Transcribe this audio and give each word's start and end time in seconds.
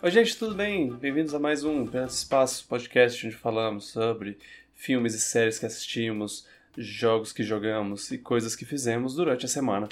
Oi, 0.00 0.12
gente, 0.12 0.38
tudo 0.38 0.54
bem? 0.54 0.94
Bem-vindos 0.94 1.34
a 1.34 1.40
mais 1.40 1.64
um 1.64 1.84
Pedaço 1.84 2.18
Espaço 2.18 2.64
podcast 2.68 3.26
onde 3.26 3.34
falamos 3.34 3.90
sobre 3.90 4.38
filmes 4.72 5.12
e 5.12 5.18
séries 5.18 5.58
que 5.58 5.66
assistimos, 5.66 6.46
jogos 6.76 7.32
que 7.32 7.42
jogamos 7.42 8.12
e 8.12 8.16
coisas 8.18 8.54
que 8.54 8.64
fizemos 8.64 9.16
durante 9.16 9.44
a 9.44 9.48
semana. 9.48 9.88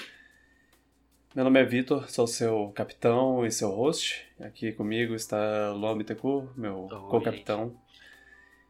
Meu 1.35 1.43
nome 1.43 1.59
é 1.59 1.65
Vitor, 1.65 2.09
sou 2.09 2.25
seu 2.25 2.71
capitão 2.73 3.45
e 3.45 3.51
seu 3.51 3.69
host. 3.69 4.25
Aqui 4.39 4.71
comigo 4.71 5.13
está 5.13 5.73
Luan 5.73 5.97
Bittencourt, 5.97 6.55
meu 6.55 6.87
co-capitão. 7.09 7.77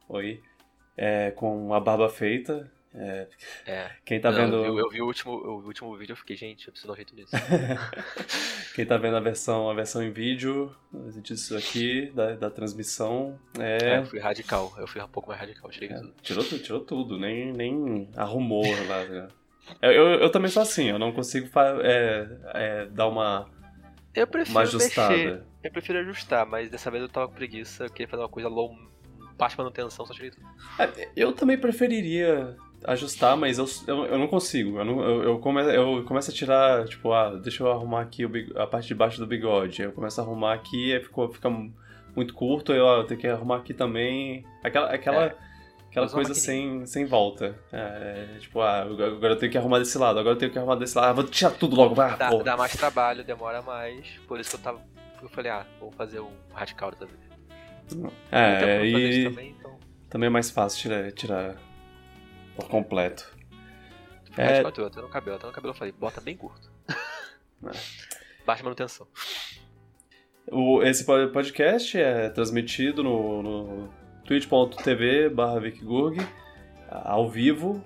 Oi. 0.10 0.42
É, 0.98 1.30
com 1.30 1.72
a 1.72 1.80
barba 1.80 2.10
feita, 2.10 2.68
é, 2.94 3.28
É. 3.66 3.92
quem 4.06 4.20
tá 4.20 4.32
Não, 4.32 4.38
vendo. 4.38 4.66
Eu 4.66 4.74
vi, 4.74 4.80
eu 4.80 4.90
vi 4.90 5.02
o, 5.02 5.06
último, 5.06 5.32
o 5.34 5.66
último 5.66 5.96
vídeo 5.98 6.14
eu 6.14 6.18
fiquei, 6.18 6.36
gente, 6.36 6.68
eu 6.68 6.72
preciso 6.72 6.88
dar 6.88 6.94
um 6.94 6.96
jeito 6.96 7.16
nisso. 7.16 7.32
Quem 8.76 8.86
tá 8.86 8.98
vendo 8.98 9.18
a 9.18 9.20
versão, 9.20 9.70
a 9.70 9.74
versão 9.74 10.04
em 10.04 10.12
vídeo 10.12 10.76
disso 11.22 11.58
aqui, 11.58 12.12
da, 12.14 12.36
da 12.36 12.50
transmissão, 12.50 13.38
É, 13.60 13.96
é. 13.96 13.98
eu 14.00 14.06
fui 14.06 14.20
radical, 14.20 14.74
eu 14.78 14.88
fui 14.88 15.02
um 15.02 15.08
pouco 15.08 15.30
mais 15.30 15.40
radical, 15.42 15.70
tirei 15.72 15.90
tudo. 15.90 16.14
tirou, 16.22 16.44
tirou 16.44 16.80
tudo, 16.82 17.18
nem, 17.20 17.52
nem 17.52 18.10
arrumou 18.16 18.64
lá. 18.88 19.04
né? 19.06 19.28
Eu, 19.82 19.92
eu, 19.92 20.08
eu 20.22 20.30
também 20.30 20.50
sou 20.50 20.62
assim, 20.62 20.90
eu 20.90 21.00
não 21.00 21.12
consigo 21.12 21.50
é, 21.84 22.28
é, 22.54 22.86
dar 22.86 23.08
uma, 23.08 23.50
Eu 24.14 24.28
prefiro 24.28 24.56
uma 24.56 24.62
ajustada. 24.62 25.10
mexer, 25.14 25.42
eu 25.64 25.72
prefiro 25.72 26.00
ajustar, 26.00 26.46
mas 26.46 26.70
dessa 26.70 26.90
vez 26.92 27.02
eu 27.04 27.10
tava 27.10 27.28
com 27.28 27.34
preguiça, 27.34 27.86
eu 27.86 27.90
queria 27.90 28.08
fazer 28.08 28.22
uma 28.24 28.30
coisa 28.30 28.48
low, 28.48 28.74
baixa 29.38 29.56
manutenção, 29.58 30.06
só 30.06 30.14
tirei 30.14 30.32
tudo. 30.32 30.46
É, 30.80 31.10
Eu 31.16 31.34
também 31.34 31.58
preferiria 31.58 32.56
ajustar, 32.84 33.36
mas 33.36 33.58
eu, 33.58 33.66
eu, 33.88 34.06
eu 34.06 34.18
não 34.18 34.28
consigo. 34.28 34.78
Eu, 34.80 34.86
não, 34.86 35.02
eu, 35.04 35.24
eu, 35.24 35.40
come, 35.40 35.62
eu 35.76 36.04
começo 36.06 36.30
a 36.32 36.34
tirar, 36.34 36.86
tipo, 36.86 37.12
ah, 37.12 37.32
deixa 37.36 37.64
eu 37.64 37.72
arrumar 37.72 38.02
aqui 38.02 38.26
o 38.26 38.32
a 38.62 38.68
parte 38.68 38.88
de 38.88 38.96
baixo 38.96 39.20
do 39.20 39.28
bigode. 39.28 39.82
Eu 39.82 39.92
começo 39.92 40.20
a 40.20 40.24
arrumar 40.24 40.54
aqui, 40.54 40.94
aí 40.94 41.02
ficou, 41.02 41.28
fica 41.30 41.50
muito 42.16 42.34
curto, 42.34 42.72
aí 42.72 42.80
ó, 42.80 42.98
eu 42.98 43.04
tenho 43.06 43.20
que 43.20 43.28
arrumar 43.28 43.58
aqui 43.58 43.74
também. 43.74 44.46
Aquela, 44.64 44.90
aquela, 44.92 45.26
É. 45.26 45.36
aquela 45.90 46.10
coisa 46.10 46.34
sem, 46.34 46.86
sem 46.86 47.06
volta. 47.06 47.58
É, 47.72 48.38
tipo, 48.40 48.62
ah, 48.62 48.82
agora 48.82 49.34
eu 49.34 49.38
tenho 49.38 49.52
que 49.52 49.58
arrumar 49.58 49.80
desse 49.80 49.98
lado, 49.98 50.20
agora 50.20 50.36
eu 50.36 50.40
tenho 50.40 50.52
que 50.52 50.58
arrumar 50.58 50.76
desse 50.76 50.98
lado. 50.98 51.10
Ah, 51.10 51.14
vou 51.14 51.24
tirar 51.24 51.52
tudo 51.52 51.76
logo, 51.76 51.96
vai, 51.96 52.16
Dá, 52.18 52.30
dá 52.30 52.58
mais 52.58 52.74
trabalho, 52.74 53.24
demora 53.24 53.62
mais, 53.62 54.08
por 54.28 54.40
isso 54.40 54.52
que 54.52 54.56
eu 54.56 54.62
tava. 54.62 54.82
Eu 55.22 55.30
falei, 55.30 55.52
ah, 55.52 55.66
vou 55.80 55.92
fazer 55.92 56.20
um 56.20 56.30
radical 56.54 56.92
dessa 56.92 57.06
vez. 57.08 57.18
Tem 57.90 58.12
É, 58.32 58.86
e 58.86 59.24
também, 59.30 59.56
então. 59.58 59.76
também 60.10 60.28
é 60.28 60.30
mais 60.30 60.52
fácil 60.52 60.80
tirar, 60.80 61.12
tirar 61.12 61.56
por 62.58 62.68
completo. 62.68 63.32
É. 64.36 64.62
radical, 64.62 64.88
até 64.88 65.02
no 65.02 65.08
cabelo, 65.10 65.38
até 65.38 65.48
no 65.48 65.54
cabelo 65.54 65.74
eu 65.74 65.78
falei, 65.78 65.94
bota 65.98 66.20
bem 66.20 66.36
curto. 66.36 66.70
É. 67.66 67.72
Baixa 68.46 68.62
manutenção. 68.64 69.08
O, 70.52 70.84
esse 70.84 71.04
po- 71.04 71.28
podcast 71.34 71.98
é 71.98 72.30
transmitido 72.30 73.02
no, 73.04 73.42
no 73.42 73.90
twitch.tv 74.26 75.30
barra 75.30 75.60
ao 76.88 77.28
vivo. 77.28 77.84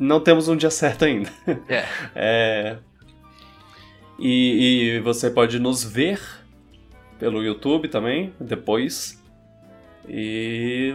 Não 0.00 0.20
temos 0.20 0.48
um 0.48 0.56
dia 0.56 0.70
certo 0.70 1.04
ainda. 1.04 1.30
É. 1.68 1.84
É, 2.16 2.78
e, 4.18 4.94
e 4.96 5.00
você 5.00 5.30
pode 5.30 5.58
nos 5.58 5.84
ver 5.84 6.18
pelo 7.18 7.44
YouTube 7.44 7.88
também, 7.88 8.32
depois. 8.40 9.15
E 10.08 10.92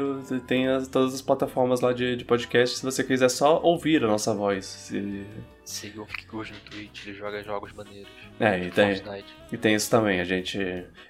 tem 0.48 0.67
as- 0.67 0.88
todas 0.88 1.14
as 1.14 1.22
plataformas 1.22 1.81
lá 1.81 1.92
de, 1.94 2.16
de 2.16 2.23
podcast 2.26 2.78
se 2.78 2.84
você 2.84 3.04
quiser 3.04 3.30
só 3.30 3.62
ouvir 3.62 4.04
a 4.04 4.08
nossa 4.08 4.34
voz. 4.34 4.66
Se- 4.66 5.26
Siga 5.66 6.02
o 6.02 6.06
Kikuji 6.06 6.54
no 6.54 6.59
Twitch, 6.70 7.06
ele 7.08 7.16
joga 7.17 7.44
jogos 7.44 7.72
maneiros. 7.73 8.09
É, 8.39 8.59
e 8.59 8.72
tem, 8.72 8.95
Fortnite. 8.95 9.34
E 9.52 9.58
tem 9.58 9.76
isso 9.76 9.89
também, 9.89 10.20
a 10.20 10.23
gente. 10.26 10.59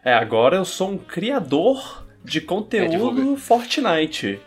É, 0.03 0.13
agora 0.13 0.57
eu 0.57 0.65
sou 0.65 0.91
um 0.91 0.97
criador 0.97 2.05
de 2.23 2.39
É, 2.39 2.41
conteúdo 2.41 2.89
divulga. 2.91 3.37
Fortnite. 3.37 4.39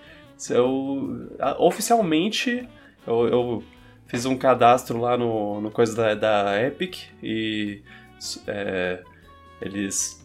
Eu, 0.51 1.29
oficialmente, 1.59 2.69
eu, 3.07 3.29
eu 3.29 3.65
fiz 4.07 4.27
um 4.27 4.37
cadastro 4.37 5.01
lá 5.01 5.17
no, 5.17 5.61
no 5.61 5.71
coisa 5.71 5.95
da, 5.97 6.15
da 6.15 6.63
Epic 6.63 6.97
e 7.23 7.83
é, 8.47 9.03
eles. 9.61 10.24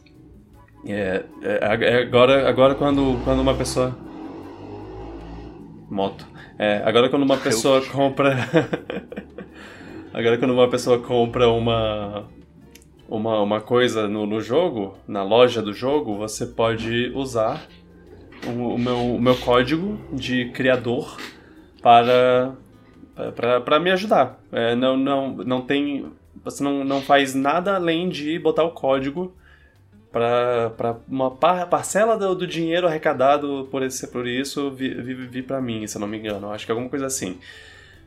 É, 0.85 1.25
é, 1.41 1.75
é, 1.81 2.01
agora, 2.03 2.47
agora 2.49 2.75
quando, 2.75 3.21
quando 3.23 3.39
uma 3.41 3.53
pessoa. 3.53 3.95
Moto. 5.89 6.25
É, 6.57 6.81
agora 6.85 7.09
quando 7.09 7.23
uma 7.23 7.37
pessoa 7.37 7.81
compra. 7.85 8.35
agora 10.13 10.37
quando 10.37 10.51
uma 10.53 10.69
pessoa 10.69 10.99
compra 10.99 11.49
uma 11.49 12.27
uma, 13.07 13.41
uma 13.41 13.59
coisa 13.61 14.07
no, 14.07 14.25
no 14.25 14.39
jogo, 14.39 14.95
na 15.07 15.23
loja 15.23 15.61
do 15.61 15.73
jogo, 15.73 16.15
você 16.15 16.45
pode 16.45 17.11
usar 17.15 17.65
o, 18.45 18.75
o 18.75 18.77
meu, 18.77 19.15
o 19.15 19.19
meu 19.21 19.35
código 19.35 19.99
de 20.13 20.49
criador 20.51 21.17
para 21.81 22.53
para- 23.35 23.59
para 23.59 23.79
me 23.79 23.91
ajudar. 23.91 24.39
É, 24.51 24.75
não, 24.75 24.95
não, 24.95 25.31
não 25.31 25.61
tem. 25.61 26.05
Você 26.43 26.63
não, 26.63 26.85
não 26.85 27.01
faz 27.01 27.35
nada 27.35 27.75
além 27.75 28.07
de 28.07 28.39
botar 28.39 28.63
o 28.63 28.71
código 28.71 29.33
para 30.11 30.97
uma 31.07 31.31
par- 31.31 31.67
parcela 31.67 32.17
do, 32.17 32.33
do 32.33 32.47
dinheiro 32.47 32.87
arrecadado 32.87 33.67
por, 33.69 33.83
esse, 33.83 34.07
por 34.07 34.27
isso 34.27 34.71
vir, 34.71 35.01
vir, 35.03 35.15
vir 35.15 35.43
para 35.43 35.61
mim, 35.61 35.85
se 35.85 35.97
eu 35.97 36.01
não 36.01 36.07
me 36.07 36.17
engano. 36.17 36.51
Acho 36.51 36.65
que 36.65 36.71
é 36.71 36.73
alguma 36.73 36.89
coisa 36.89 37.05
assim. 37.05 37.37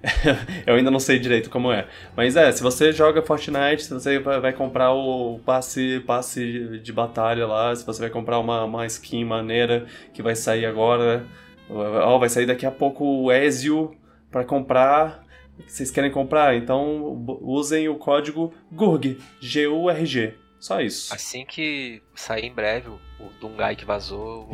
eu 0.66 0.74
ainda 0.74 0.90
não 0.90 0.98
sei 0.98 1.18
direito 1.18 1.48
como 1.48 1.72
é. 1.72 1.86
Mas 2.16 2.36
é, 2.36 2.50
se 2.50 2.62
você 2.62 2.92
joga 2.92 3.22
Fortnite, 3.22 3.84
se 3.84 3.94
você 3.94 4.18
vai 4.18 4.52
comprar 4.52 4.92
o 4.92 5.38
passe, 5.44 6.00
passe 6.06 6.80
de 6.82 6.92
batalha 6.92 7.46
lá, 7.46 7.74
se 7.74 7.86
você 7.86 8.00
vai 8.00 8.10
comprar 8.10 8.38
uma, 8.38 8.64
uma 8.64 8.86
skin 8.86 9.24
maneira 9.24 9.86
que 10.12 10.22
vai 10.22 10.34
sair 10.34 10.66
agora, 10.66 11.24
ó, 11.70 12.18
vai 12.18 12.28
sair 12.28 12.46
daqui 12.46 12.66
a 12.66 12.70
pouco 12.70 13.04
o 13.04 13.32
Ezio 13.32 13.94
para 14.30 14.44
comprar. 14.44 15.22
Vocês 15.66 15.90
querem 15.90 16.10
comprar? 16.10 16.56
Então 16.56 17.24
usem 17.40 17.88
o 17.88 17.94
código 17.94 18.52
GURG, 18.72 19.18
G-U-R-G. 19.40 20.41
Só 20.62 20.80
isso. 20.80 21.12
Assim 21.12 21.44
que 21.44 22.00
sair 22.14 22.44
em 22.44 22.52
breve 22.52 22.88
o, 22.88 23.00
o 23.18 23.32
Dungai 23.40 23.74
que 23.74 23.84
vazou, 23.84 24.48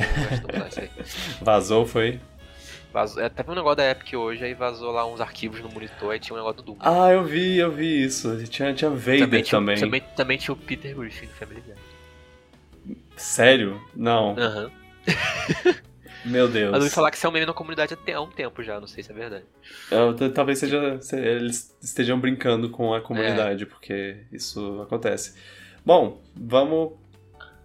aí. 0.78 0.88
Vazou, 1.42 1.84
foi? 1.84 2.18
Vazou, 2.90 3.22
é, 3.22 3.28
teve 3.28 3.50
um 3.50 3.54
negócio 3.54 3.76
da 3.76 3.90
Epic 3.90 4.14
hoje, 4.14 4.42
aí 4.42 4.54
vazou 4.54 4.90
lá 4.90 5.06
uns 5.06 5.20
arquivos 5.20 5.60
no 5.60 5.68
monitor, 5.68 6.12
aí 6.12 6.18
tinha 6.18 6.34
um 6.34 6.38
negócio 6.38 6.62
do 6.62 6.72
Doom. 6.72 6.76
Ah, 6.80 7.10
eu 7.12 7.24
vi, 7.24 7.58
eu 7.58 7.70
vi 7.70 8.02
isso. 8.04 8.42
Tinha, 8.46 8.72
tinha 8.72 8.90
Vader 8.90 9.20
também. 9.20 9.42
tinha, 9.42 9.60
também, 9.76 10.00
também 10.16 10.38
tinha 10.38 10.54
o 10.54 10.56
Peter 10.56 10.96
Griffin 10.96 11.26
do 11.26 11.32
Family 11.32 11.60
Guy. 11.66 12.96
Sério? 13.14 13.78
Não. 13.94 14.34
Aham. 14.38 14.70
Meu 16.24 16.48
Deus. 16.48 16.70
Mas 16.70 16.78
eu 16.78 16.84
ouvi 16.84 16.94
falar 16.94 17.10
que 17.10 17.18
isso 17.18 17.26
é 17.26 17.28
um 17.28 17.32
meme 17.32 17.44
na 17.46 17.52
comunidade 17.52 17.94
há 18.14 18.20
um 18.22 18.30
tempo 18.30 18.62
já, 18.62 18.80
não 18.80 18.86
sei 18.86 19.02
se 19.02 19.10
é 19.12 19.14
verdade. 19.14 19.44
Eu- 19.90 20.32
talvez 20.32 20.58
seja 20.58 20.98
se- 21.02 21.16
eles 21.18 21.76
estejam 21.82 22.18
brincando 22.18 22.70
com 22.70 22.94
a 22.94 22.98
É. 22.98 23.00
comunidade, 23.00 23.66
porque 23.66 24.24
isso 24.32 24.80
acontece. 24.82 25.34
Bom, 25.88 26.20
vamos 26.36 26.98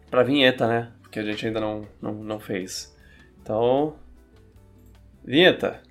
pra 0.09 0.23
vinheta, 0.23 0.66
né? 0.66 0.94
Porque 1.01 1.19
a 1.19 1.23
gente 1.23 1.45
ainda 1.45 1.59
não, 1.59 1.85
não, 2.01 2.13
não 2.13 2.39
fez. 2.39 2.95
Então. 3.41 3.97
Vinheta! 5.25 5.84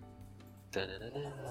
Tananana. 0.70 1.42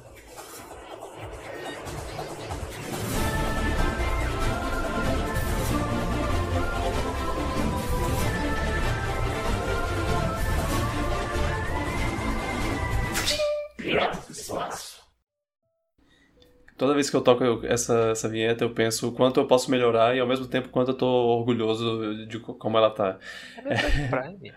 Toda 16.82 16.96
vez 16.96 17.12
que 17.12 17.16
eu 17.16 17.22
toco 17.22 17.44
eu- 17.44 17.64
essa, 17.64 18.10
essa 18.10 18.28
vinheta, 18.28 18.64
eu 18.64 18.72
penso 18.72 19.08
o 19.10 19.12
quanto 19.12 19.40
eu 19.40 19.46
posso 19.46 19.70
melhorar 19.70 20.16
e 20.16 20.20
ao 20.20 20.26
mesmo 20.26 20.48
tempo 20.48 20.70
quanto 20.70 20.90
eu 20.90 20.96
tô 20.98 21.06
orgulhoso 21.06 22.26
de 22.26 22.40
co- 22.40 22.56
como 22.56 22.76
ela 22.76 22.90
tá. 22.90 23.20
É 23.64 23.76
Prime. 24.10 24.52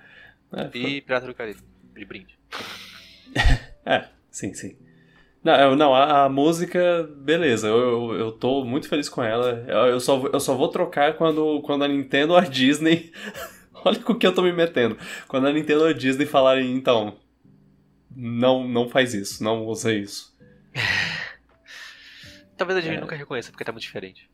É, 0.54 0.70
foi- 0.70 0.81
E 0.81 1.00
Pirata 1.02 1.26
do 1.26 1.34
Caribe. 1.34 1.60
De 1.94 2.04
brinde. 2.06 2.38
É, 3.84 4.06
sim, 4.31 4.54
sim. 4.54 4.75
Não, 5.44 5.76
não 5.76 5.94
a, 5.94 6.25
a 6.25 6.28
música, 6.31 7.06
beleza, 7.19 7.69
eu, 7.69 7.78
eu, 7.78 8.14
eu 8.19 8.32
tô 8.32 8.64
muito 8.64 8.88
feliz 8.88 9.10
com 9.10 9.22
ela. 9.22 9.62
Eu, 9.69 10.00
só, 10.00 10.16
vou- 10.16 10.31
eu 10.32 10.40
só 10.40 10.54
vou 10.54 10.69
trocar 10.69 11.12
quando, 11.19 11.60
quando 11.60 11.84
a 11.84 11.88
Nintendo 11.88 12.32
ou 12.32 12.38
a 12.38 12.44
Disney. 12.44 13.12
Olha 13.84 14.00
com 14.00 14.14
o 14.14 14.19
que 14.19 14.26
eu 14.26 14.34
tô 14.34 14.40
me 14.40 14.50
metendo. 14.54 14.96
Quando 15.28 15.46
a 15.46 15.52
Nintendo 15.52 15.82
ou 15.82 15.88
a 15.88 15.93
Disney 15.93 16.25
falarem, 16.25 16.72
então. 16.75 17.19
Não, 18.16 18.66
não 18.66 18.88
faz 18.88 19.12
isso, 19.12 19.44
não 19.44 19.66
usa 19.66 19.93
isso. 19.93 20.32
Talvez 22.56 22.78
a 22.78 22.80
gente 22.80 22.96
É. 22.96 23.00
nunca 23.00 23.16
reconheça, 23.16 23.50
porque 23.50 23.64
tá 23.64 23.72
muito 23.72 23.82
diferente. 23.82 24.28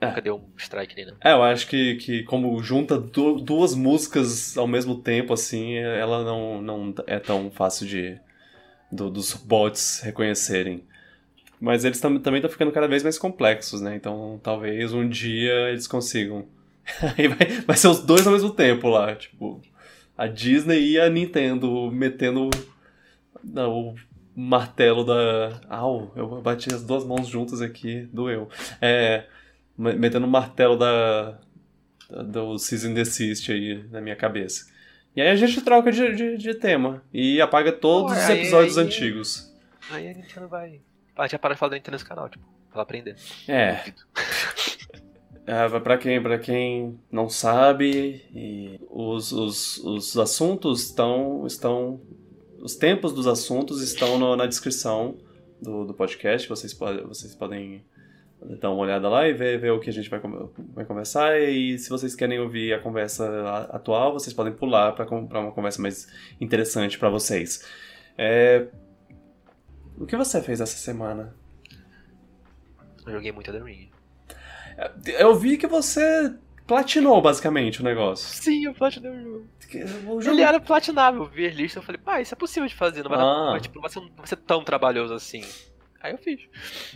É. 0.00 0.06
Nunca 0.06 0.20
deu 0.22 0.36
um 0.36 0.56
strike 0.56 0.94
nada. 1.04 1.16
É, 1.22 1.32
eu 1.32 1.42
acho 1.42 1.66
que, 1.66 1.96
que 1.96 2.22
como 2.22 2.62
junta 2.62 2.98
du- 2.98 3.40
duas 3.40 3.74
músicas 3.74 4.56
ao 4.56 4.66
mesmo 4.66 4.96
tempo, 5.02 5.32
assim, 5.32 5.74
ela 5.76 6.22
não, 6.24 6.62
não 6.62 6.94
é 7.06 7.18
tão 7.18 7.50
fácil 7.50 7.86
de 7.86 8.18
do- 8.90 9.10
dos 9.10 9.34
bots 9.34 10.00
reconhecerem. 10.02 10.84
Mas 11.60 11.84
eles 11.84 12.00
tam, 12.00 12.18
também 12.20 12.38
estão 12.38 12.50
ficando 12.50 12.70
cada 12.70 12.86
vez 12.86 13.02
mais 13.02 13.18
complexos, 13.18 13.80
né? 13.80 13.96
Então 13.96 14.38
talvez 14.42 14.92
um 14.92 15.08
dia 15.08 15.68
eles 15.70 15.86
consigam 15.88 16.46
Aí 17.18 17.26
vai, 17.28 17.46
vai 17.66 17.76
ser 17.76 17.88
os 17.88 17.98
dois 18.00 18.26
ao 18.26 18.32
mesmo 18.32 18.50
tempo 18.50 18.88
lá, 18.88 19.14
tipo, 19.16 19.60
a 20.16 20.26
Disney 20.26 20.92
e 20.92 21.00
a 21.00 21.10
Nintendo 21.10 21.90
metendo 21.90 22.48
não, 23.44 23.72
o 23.90 23.94
martelo 24.40 25.04
da. 25.04 25.60
Au, 25.68 26.12
eu 26.14 26.40
bati 26.40 26.72
as 26.72 26.84
duas 26.84 27.04
mãos 27.04 27.26
juntas 27.26 27.60
aqui, 27.60 28.08
doeu. 28.12 28.48
É. 28.80 29.26
Metendo 29.76 30.26
o 30.26 30.30
martelo 30.30 30.76
da. 30.76 31.38
do 32.08 32.56
Season 32.58 32.94
Desist 32.94 33.50
aí 33.50 33.84
na 33.90 34.00
minha 34.00 34.14
cabeça. 34.14 34.70
E 35.16 35.20
aí 35.20 35.28
a 35.28 35.36
gente 35.36 35.60
troca 35.62 35.90
de, 35.90 36.14
de, 36.14 36.36
de 36.36 36.54
tema 36.54 37.02
e 37.12 37.40
apaga 37.40 37.72
todos 37.72 38.16
os 38.16 38.30
episódios 38.30 38.78
aí, 38.78 38.84
antigos. 38.84 39.52
Aí 39.90 40.08
a 40.08 40.14
Nintendo 40.14 40.46
vai. 40.46 40.80
A 41.16 41.22
gente 41.22 41.32
já 41.32 41.38
para 41.38 41.54
de 41.54 41.58
falar 41.58 41.70
da 41.70 41.76
Nintendo 41.76 41.96
nesse 41.96 42.04
canal, 42.04 42.28
tipo, 42.28 42.44
pra 42.70 42.82
aprender. 42.82 43.16
É. 43.48 43.92
É, 45.46 45.68
para 45.82 45.98
quem, 45.98 46.22
pra 46.22 46.38
quem 46.38 47.00
não 47.10 47.28
sabe, 47.28 48.78
os, 48.88 49.32
os, 49.32 49.78
os 49.78 50.16
assuntos 50.16 50.84
estão, 50.84 51.44
estão. 51.44 52.00
Os 52.68 52.76
tempos 52.76 53.14
dos 53.14 53.26
assuntos 53.26 53.80
estão 53.80 54.18
no, 54.18 54.36
na 54.36 54.44
descrição 54.44 55.16
do, 55.58 55.86
do 55.86 55.94
podcast. 55.94 56.46
Vocês, 56.46 56.74
pode, 56.74 57.00
vocês 57.00 57.34
podem 57.34 57.82
dar 58.60 58.70
uma 58.70 58.82
olhada 58.82 59.08
lá 59.08 59.26
e 59.26 59.32
ver, 59.32 59.58
ver 59.58 59.70
o 59.70 59.80
que 59.80 59.88
a 59.88 59.92
gente 59.92 60.10
vai, 60.10 60.20
vai 60.74 60.84
conversar. 60.84 61.40
E 61.40 61.78
se 61.78 61.88
vocês 61.88 62.14
querem 62.14 62.38
ouvir 62.38 62.74
a 62.74 62.78
conversa 62.78 63.62
atual, 63.70 64.12
vocês 64.12 64.34
podem 64.34 64.52
pular 64.52 64.92
para 64.92 65.08
uma 65.10 65.50
conversa 65.50 65.80
mais 65.80 66.12
interessante 66.38 66.98
para 66.98 67.08
vocês. 67.08 67.64
É... 68.18 68.66
O 69.96 70.04
que 70.04 70.14
você 70.14 70.42
fez 70.42 70.60
essa 70.60 70.76
semana? 70.76 71.34
Eu 73.06 73.12
joguei 73.14 73.32
muito 73.32 73.50
The 73.50 73.62
Ring. 73.62 73.88
Eu 75.18 75.34
vi 75.36 75.56
que 75.56 75.66
você 75.66 76.34
platinou 76.68 77.20
basicamente 77.20 77.80
o 77.80 77.84
negócio. 77.84 78.28
Sim, 78.28 78.66
eu 78.66 78.74
platinei 78.74 79.10
o 79.10 79.22
jogo. 79.22 79.46
O 80.06 80.20
jogo... 80.20 80.36
Ele 80.36 80.42
era 80.42 80.60
platinável, 80.60 81.22
eu 81.22 81.28
vi 81.28 81.46
a 81.46 81.50
lista, 81.50 81.78
eu 81.78 81.82
falei, 81.82 82.00
pá, 82.00 82.20
isso 82.20 82.34
é 82.34 82.36
possível 82.36 82.68
de 82.68 82.74
fazer, 82.74 83.02
não 83.02 83.10
vai, 83.10 83.18
ah. 83.18 83.22
dar, 83.22 83.52
mas, 83.52 83.62
tipo, 83.62 83.74
não, 83.76 83.82
vai 84.16 84.26
ser, 84.26 84.36
tão 84.36 84.62
trabalhoso 84.62 85.14
assim. 85.14 85.42
Aí 86.00 86.12
eu 86.12 86.18
fiz. 86.18 86.40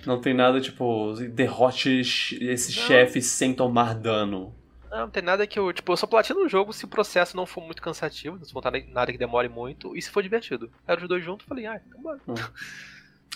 Não 0.07 0.21
tem 0.21 0.33
nada 0.33 0.61
tipo, 0.61 1.15
derrote 1.31 2.01
esse 2.01 2.77
não. 2.77 2.87
chefe 2.87 3.21
sem 3.21 3.53
tomar 3.53 3.95
dano. 3.95 4.55
Não, 4.89 5.01
não 5.01 5.11
tem 5.11 5.23
nada 5.23 5.45
que 5.47 5.59
eu. 5.59 5.73
Tipo, 5.73 5.93
eu 5.93 5.97
só 5.97 6.07
platino 6.07 6.45
o 6.45 6.49
jogo 6.49 6.73
se 6.73 6.85
o 6.85 6.89
processo 6.89 7.37
não 7.37 7.47
for 7.47 7.65
muito 7.65 7.83
cansativo, 7.83 8.37
se 8.45 8.55
não 8.55 8.63
for 8.63 8.71
nada 8.93 9.11
que 9.11 9.19
demore 9.19 9.49
muito, 9.49 9.97
e 9.97 10.03
se 10.03 10.11
for 10.11 10.23
divertido. 10.23 10.71
Era 10.87 11.01
os 11.01 11.09
dois 11.09 11.25
juntos, 11.25 11.47
falei, 11.47 11.67
ah, 11.67 11.81
então 11.85 12.01
bora. 12.01 12.21
Hum. 12.29 12.35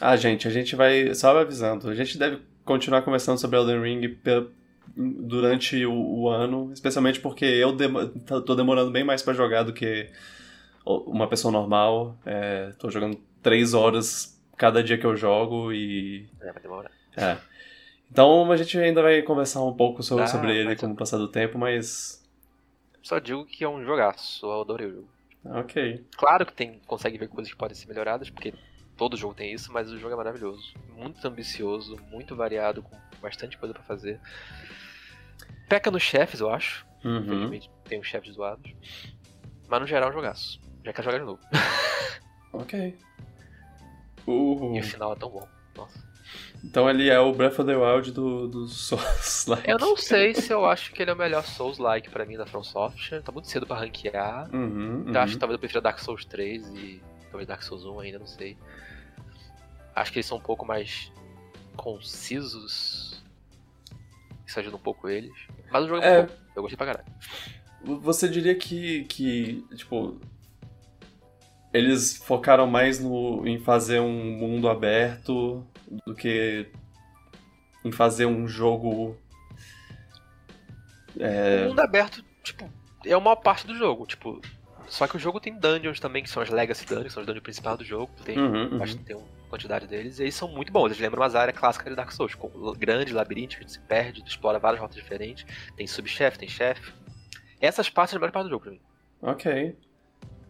Ah, 0.00 0.14
gente, 0.14 0.46
a 0.46 0.50
gente 0.50 0.76
vai. 0.76 1.14
Só 1.14 1.36
avisando, 1.36 1.88
a 1.88 1.94
gente 1.94 2.16
deve 2.16 2.42
continuar 2.64 3.02
conversando 3.02 3.38
sobre 3.38 3.56
Elden 3.56 3.82
Ring 3.82 4.08
durante 4.94 5.84
o, 5.84 5.92
o 5.94 6.28
ano, 6.28 6.70
especialmente 6.72 7.20
porque 7.20 7.44
eu 7.44 7.72
dem 7.72 7.92
tô 8.44 8.54
demorando 8.54 8.90
bem 8.90 9.04
mais 9.04 9.22
para 9.22 9.34
jogar 9.34 9.62
do 9.62 9.72
que 9.72 10.10
uma 10.84 11.26
pessoa 11.26 11.50
normal. 11.50 12.16
É, 12.24 12.72
tô 12.78 12.90
jogando 12.90 13.18
três 13.42 13.74
horas 13.74 14.40
cada 14.56 14.82
dia 14.82 14.98
que 14.98 15.06
eu 15.06 15.16
jogo 15.16 15.72
e. 15.72 16.28
É, 16.40 16.52
vai 16.52 16.62
demorar. 16.62 16.90
É. 17.16 17.36
Então 18.10 18.50
a 18.50 18.56
gente 18.56 18.78
ainda 18.78 19.02
vai 19.02 19.22
conversar 19.22 19.62
um 19.62 19.74
pouco 19.74 20.02
sobre, 20.02 20.24
ah, 20.24 20.28
sobre 20.28 20.56
ele 20.56 20.76
com 20.76 20.86
o 20.86 20.96
passar 20.96 21.18
do 21.18 21.28
tempo, 21.28 21.58
mas. 21.58 22.24
Só 23.02 23.18
digo 23.18 23.44
que 23.44 23.64
é 23.64 23.68
um 23.68 23.84
jogaço, 23.84 24.46
eu 24.46 24.60
adorei 24.60 24.86
o 24.86 24.94
jogo. 24.94 25.08
Ok. 25.44 26.04
Claro 26.16 26.44
que 26.44 26.52
tem, 26.52 26.80
consegue 26.86 27.18
ver 27.18 27.28
coisas 27.28 27.52
que 27.52 27.58
podem 27.58 27.76
ser 27.76 27.86
melhoradas, 27.86 28.30
porque 28.30 28.52
todo 28.96 29.16
jogo 29.16 29.34
tem 29.34 29.52
isso, 29.52 29.72
mas 29.72 29.90
o 29.90 29.98
jogo 29.98 30.14
é 30.14 30.16
maravilhoso. 30.16 30.74
Muito 30.96 31.24
ambicioso, 31.26 31.96
muito 32.10 32.34
variado, 32.34 32.82
com 32.82 32.96
bastante 33.20 33.56
coisa 33.58 33.74
para 33.74 33.82
fazer. 33.82 34.20
Peca 35.68 35.90
nos 35.90 36.02
chefes, 36.02 36.40
eu 36.40 36.50
acho. 36.50 36.86
Uhum. 37.04 37.18
Infelizmente 37.18 37.70
tem 37.84 38.00
uns 38.00 38.06
chefes 38.06 38.34
zoados. 38.34 38.72
Mas 39.68 39.80
no 39.80 39.86
geral, 39.86 40.08
é 40.08 40.12
um 40.12 40.14
jogaço. 40.14 40.60
Já 40.84 40.92
quero 40.92 41.04
jogar 41.04 41.18
de 41.18 41.24
novo. 41.24 41.40
ok. 42.52 42.96
E 44.28 44.80
o 44.80 44.82
final 44.82 45.12
é 45.12 45.16
tão 45.16 45.30
bom. 45.30 45.48
Nossa. 45.76 46.06
Então 46.64 46.90
ele 46.90 47.08
é 47.08 47.18
o 47.20 47.32
Breath 47.32 47.58
of 47.58 47.64
the 47.64 47.76
Wild 47.76 48.10
do, 48.10 48.48
do 48.48 48.66
Souls-like. 48.66 49.70
Eu 49.70 49.78
não 49.78 49.96
sei 49.96 50.34
se 50.34 50.52
eu 50.52 50.66
acho 50.66 50.92
que 50.92 51.02
ele 51.02 51.10
é 51.10 51.14
o 51.14 51.16
melhor 51.16 51.44
Souls-like 51.44 52.10
pra 52.10 52.24
mim 52.24 52.36
da 52.36 52.46
From 52.46 52.64
Software. 52.64 53.22
Tá 53.22 53.30
muito 53.30 53.48
cedo 53.48 53.66
pra 53.66 53.76
ranquear. 53.76 54.48
Uhum, 54.52 55.04
uhum. 55.06 55.12
Eu 55.12 55.20
acho 55.20 55.34
que 55.34 55.38
talvez 55.38 55.54
eu 55.54 55.60
prefira 55.60 55.80
Dark 55.80 55.98
Souls 56.00 56.24
3 56.24 56.68
e 56.70 57.02
talvez 57.30 57.46
Dark 57.46 57.62
Souls 57.62 57.84
1 57.84 58.00
ainda, 58.00 58.18
não 58.18 58.26
sei. 58.26 58.56
Acho 59.94 60.12
que 60.12 60.18
eles 60.18 60.26
são 60.26 60.38
um 60.38 60.40
pouco 60.42 60.66
mais 60.66 61.12
concisos. 61.76 63.05
Isso 64.46 64.60
ajuda 64.60 64.76
um 64.76 64.80
pouco 64.80 65.08
eles. 65.08 65.32
Mas 65.70 65.84
o 65.84 65.88
jogo 65.88 66.02
é, 66.02 66.18
é 66.18 66.22
bom. 66.22 66.32
Eu 66.54 66.62
gostei 66.62 66.76
pra 66.76 66.86
caralho. 66.86 67.06
Você 67.82 68.28
diria 68.28 68.54
que, 68.54 69.04
que 69.04 69.64
tipo, 69.74 70.18
eles 71.72 72.16
focaram 72.16 72.66
mais 72.66 72.98
no, 72.98 73.46
em 73.46 73.58
fazer 73.58 74.00
um 74.00 74.38
mundo 74.38 74.68
aberto 74.68 75.66
do 76.06 76.14
que 76.14 76.66
em 77.84 77.92
fazer 77.92 78.26
um 78.26 78.48
jogo. 78.48 79.16
É... 81.18 81.64
O 81.64 81.68
mundo 81.68 81.80
aberto, 81.80 82.24
tipo, 82.42 82.70
é 83.04 83.16
uma 83.16 83.36
parte 83.36 83.66
do 83.66 83.76
jogo. 83.76 84.06
Tipo, 84.06 84.40
só 84.88 85.06
que 85.06 85.16
o 85.16 85.20
jogo 85.20 85.40
tem 85.40 85.58
dungeons 85.58 86.00
também, 86.00 86.22
que 86.22 86.30
são 86.30 86.42
as 86.42 86.50
Legacy 86.50 86.86
Dungeons, 86.86 87.12
são 87.12 87.20
os 87.20 87.26
dungeons 87.26 87.42
principais 87.42 87.78
do 87.78 87.84
jogo. 87.84 88.10
Tem, 88.24 88.38
uhum, 88.38 88.78
uhum. 88.78 88.96
Tem 89.04 89.16
uma 89.16 89.35
quantidade 89.46 89.86
deles. 89.86 90.18
E 90.18 90.24
eles 90.24 90.34
são 90.34 90.48
muito 90.48 90.72
bons. 90.72 90.86
Eles 90.86 90.98
lembram 90.98 91.22
umas 91.22 91.34
áreas 91.34 91.56
clássicas 91.56 91.90
de 91.90 91.96
Dark 91.96 92.12
Souls, 92.12 92.34
com 92.34 92.48
grande 92.72 93.12
labirinto, 93.12 93.56
que 93.56 93.64
a 93.64 93.66
gente 93.66 93.72
se 93.72 93.80
perde, 93.80 94.22
explora 94.26 94.58
várias 94.58 94.80
rotas 94.80 94.96
diferentes. 94.96 95.46
Tem 95.76 95.86
subchefe, 95.86 96.38
tem 96.38 96.48
chefe. 96.48 96.92
Essas 97.60 97.88
partes 97.88 98.10
são 98.10 98.18
a 98.18 98.20
melhor 98.20 98.32
parte 98.32 98.46
do 98.46 98.50
jogo 98.50 98.64
pra 98.64 98.72
mim. 98.72 98.80
Ok. 99.22 99.76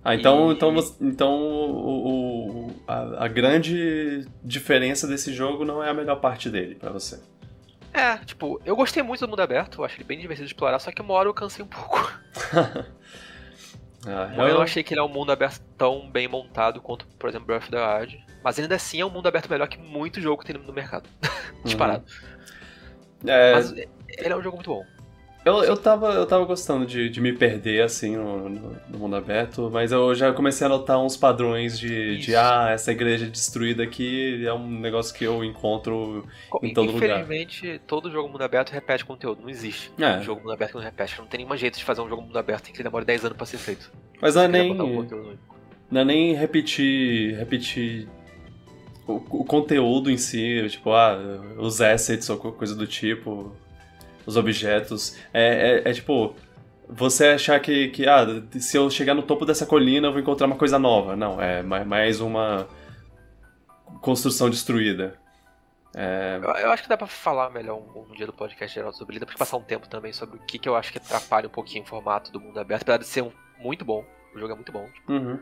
Ah, 0.05 0.15
então, 0.15 0.51
e... 0.51 0.55
então, 0.55 0.75
então 1.01 1.33
o, 1.35 2.69
o 2.69 2.71
a, 2.87 3.25
a, 3.25 3.29
grande 3.29 4.25
diferença 4.43 5.07
desse 5.07 5.33
jogo 5.33 5.65
não 5.65 5.83
é 5.83 5.91
a 5.91 5.95
melhor 5.95 6.21
parte 6.21 6.49
dele 6.49 6.77
para 6.77 6.91
você. 6.91 7.21
É, 7.93 8.17
tipo, 8.19 8.61
eu 8.65 8.77
gostei 8.77 9.03
muito 9.03 9.21
do 9.21 9.29
mundo 9.29 9.41
aberto, 9.41 9.81
eu 9.81 9.85
acho 9.85 9.97
ele 9.97 10.05
bem 10.05 10.21
divertido 10.21 10.47
de 10.47 10.53
explorar, 10.53 10.79
só 10.79 10.93
que 10.93 11.03
uma 11.03 11.15
hora 11.15 11.29
eu 11.29 11.35
cansei 11.35 11.65
um 11.65 11.69
pouco. 11.69 12.13
Ah, 14.09 14.33
eu... 14.37 14.47
eu 14.47 14.63
achei 14.63 14.85
que 14.85 14.95
ele 14.95 15.01
é 15.01 15.03
um 15.03 15.09
mundo 15.09 15.33
aberto 15.33 15.61
tão 15.77 16.09
bem 16.09 16.29
montado 16.29 16.81
quanto, 16.81 17.05
por 17.19 17.29
exemplo, 17.29 17.47
Breath 17.49 17.65
of 17.65 17.71
the 17.73 17.99
Wild. 17.99 18.26
Mas 18.47 18.61
ainda 18.61 18.77
assim 18.77 19.01
é 19.01 19.05
um 19.05 19.11
mundo 19.11 19.27
aberto 19.27 19.51
melhor 19.51 19.67
que 19.67 19.77
muito 19.77 20.21
jogo 20.21 20.41
que 20.41 20.53
tem 20.53 20.63
no 20.63 20.73
mercado. 20.73 21.09
Disparado. 21.65 22.05
Uhum. 23.25 23.29
É... 23.29 23.53
Mas 23.55 23.73
ele 23.73 23.89
é 24.33 24.37
um 24.37 24.41
jogo 24.41 24.59
muito 24.59 24.71
bom. 24.71 24.85
Eu, 25.45 25.65
eu, 25.65 25.77
tava, 25.77 26.13
eu 26.13 26.25
tava 26.27 26.45
gostando 26.45 26.87
de, 26.87 27.09
de 27.09 27.21
me 27.21 27.33
perder, 27.33 27.83
assim, 27.83 28.17
no, 28.17 28.49
no, 28.49 28.77
no, 28.89 28.99
mundo 29.01 29.17
aberto, 29.17 29.69
mas 29.73 29.91
eu 29.91 30.15
já 30.15 30.33
comecei 30.33 30.65
a 30.65 30.71
notar 30.71 30.97
uns 31.01 31.17
padrões 31.17 31.77
de, 31.77 32.19
de, 32.19 32.37
ah, 32.37 32.69
essa 32.71 32.93
igreja 32.93 33.27
destruída 33.27 33.83
aqui 33.83 34.47
é 34.47 34.53
um 34.53 34.69
negócio 34.79 35.13
que 35.13 35.25
eu 35.25 35.43
encontro 35.43 36.25
em 36.63 36.73
todo 36.73 36.93
lugar. 36.93 37.19
Infelizmente, 37.21 37.81
todo 37.85 38.11
jogo 38.13 38.29
mundo 38.29 38.43
aberto 38.43 38.71
repete 38.71 39.05
conteúdo, 39.05 39.43
não 39.43 39.51
existe 39.51 39.91
é. 39.99 40.19
um 40.19 40.23
jogo 40.23 40.41
mundo 40.41 40.53
aberto 40.53 40.71
que 40.71 40.79
não 40.79 40.85
repete. 40.85 41.19
Não 41.19 41.27
tem 41.27 41.45
nenhum 41.45 41.57
jeito 41.57 41.79
de 41.79 41.85
fazer 41.85 42.01
um 42.01 42.09
jogo 42.09 42.23
mundo 42.23 42.39
aberto 42.39 42.71
que 42.71 42.81
demore 42.81 43.05
10 43.05 43.25
anos 43.25 43.37
pra 43.37 43.47
ser 43.47 43.59
feito. 43.59 43.93
Mas 44.23 44.37
não 44.37 44.43
é 44.43 44.49
nem... 44.49 44.73
não 44.73 46.01
é 46.01 46.05
nem 46.05 46.35
repetir, 46.35 47.37
repetir 47.37 48.09
o, 49.07 49.15
o 49.15 49.45
conteúdo 49.45 50.11
em 50.11 50.17
si, 50.17 50.67
tipo, 50.69 50.93
ah, 50.93 51.17
os 51.59 51.81
assets 51.81 52.29
ou 52.29 52.37
coisa 52.39 52.75
do 52.75 52.87
tipo 52.87 53.53
os 54.27 54.37
objetos. 54.37 55.17
É, 55.33 55.83
é, 55.85 55.91
é, 55.91 55.93
tipo, 55.93 56.35
você 56.89 57.29
achar 57.29 57.61
que, 57.61 57.89
que, 57.89 58.09
ah, 58.09 58.27
se 58.59 58.77
eu 58.77 58.91
chegar 58.91 59.15
no 59.15 59.23
topo 59.23 59.47
dessa 59.47 59.65
colina 59.65 60.09
eu 60.09 60.13
vou 60.13 60.21
encontrar 60.21 60.47
uma 60.47 60.57
coisa 60.57 60.79
nova. 60.79 61.15
Não, 61.15 61.41
é 61.41 61.63
mais 61.63 62.21
uma 62.21 62.67
construção 64.01 64.51
destruída. 64.51 65.19
É... 65.95 66.39
Eu, 66.43 66.51
eu, 66.51 66.73
acho 66.73 66.83
que 66.83 66.89
dá 66.89 66.97
pra 66.97 67.07
falar 67.07 67.49
melhor 67.51 67.79
um, 67.79 68.11
um 68.11 68.15
dia 68.15 68.27
do 68.27 68.33
podcast 68.33 68.75
geral 68.75 68.93
sobre 68.93 69.15
ele, 69.15 69.21
dá 69.21 69.27
pra 69.27 69.39
passar 69.39 69.57
um 69.57 69.63
tempo 69.63 69.89
também 69.89 70.13
sobre 70.13 70.37
o 70.37 70.41
que, 70.41 70.59
que 70.59 70.69
eu 70.69 70.77
acho 70.77 70.93
que 70.93 70.99
atrapalha 70.99 71.47
um 71.47 71.51
pouquinho 71.51 71.85
o 71.85 71.87
formato 71.87 72.31
do 72.31 72.39
mundo 72.39 72.59
aberto, 72.61 72.83
apesar 72.83 72.99
de 72.99 73.07
ser 73.07 73.23
um, 73.23 73.33
muito 73.59 73.85
bom. 73.85 74.05
O 74.35 74.39
jogo 74.39 74.53
é 74.53 74.55
muito 74.55 74.73
bom. 74.73 74.87
Tipo. 74.91 75.13
Uhum. 75.13 75.41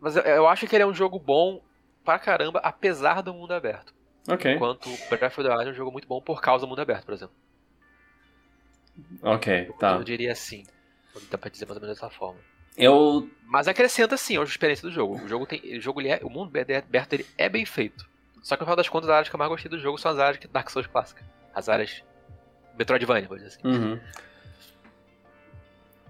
Mas 0.00 0.16
eu, 0.16 0.22
eu 0.22 0.48
acho 0.48 0.66
que 0.66 0.74
ele 0.74 0.84
é 0.84 0.86
um 0.86 0.94
jogo 0.94 1.18
bom 1.18 1.60
pra 2.08 2.18
caramba, 2.18 2.58
apesar 2.60 3.20
do 3.20 3.34
mundo 3.34 3.52
aberto. 3.52 3.92
Ok. 4.26 4.54
Enquanto 4.54 4.88
Breath 5.10 5.38
of 5.38 5.42
the 5.42 5.50
Wild 5.50 5.68
é 5.68 5.72
um 5.72 5.74
jogo 5.74 5.92
muito 5.92 6.08
bom 6.08 6.22
por 6.22 6.40
causa 6.40 6.64
do 6.64 6.68
mundo 6.68 6.80
aberto, 6.80 7.04
por 7.04 7.12
exemplo. 7.12 7.34
Ok, 9.20 9.70
tá. 9.78 9.96
Eu 9.96 10.04
diria 10.04 10.32
assim. 10.32 10.64
Dá 11.30 11.36
pra 11.36 11.50
dizer 11.50 11.66
mais 11.66 11.76
ou 11.76 11.82
menos 11.82 11.98
dessa 11.98 12.08
forma. 12.08 12.40
Eu. 12.78 13.28
Mas 13.44 13.68
acrescenta 13.68 14.16
sim 14.16 14.38
a 14.38 14.42
experiência 14.42 14.88
do 14.88 14.94
jogo. 14.94 15.22
O 15.22 15.28
jogo 15.28 15.44
tem. 15.46 15.60
O 15.76 15.80
jogo 15.82 16.00
ele 16.00 16.08
é. 16.08 16.20
O 16.22 16.30
mundo 16.30 16.48
aberto 16.58 17.10
dele 17.10 17.26
é 17.36 17.46
bem 17.46 17.66
feito. 17.66 18.08
Só 18.42 18.56
que 18.56 18.62
no 18.62 18.66
final 18.66 18.76
das 18.76 18.88
contas, 18.88 19.10
as 19.10 19.14
áreas 19.14 19.28
que 19.28 19.34
eu 19.34 19.38
mais 19.38 19.50
gostei 19.50 19.70
do 19.70 19.78
jogo 19.78 19.98
são 19.98 20.10
as 20.10 20.18
áreas 20.18 20.38
que 20.38 20.48
Dark 20.48 20.70
Souls 20.70 20.86
clássica. 20.86 21.22
As 21.54 21.68
áreas 21.68 22.02
Metroidvania, 22.78 23.28
vou 23.28 23.36
dizer 23.36 23.48
assim. 23.48 23.60
Uhum. 23.64 24.00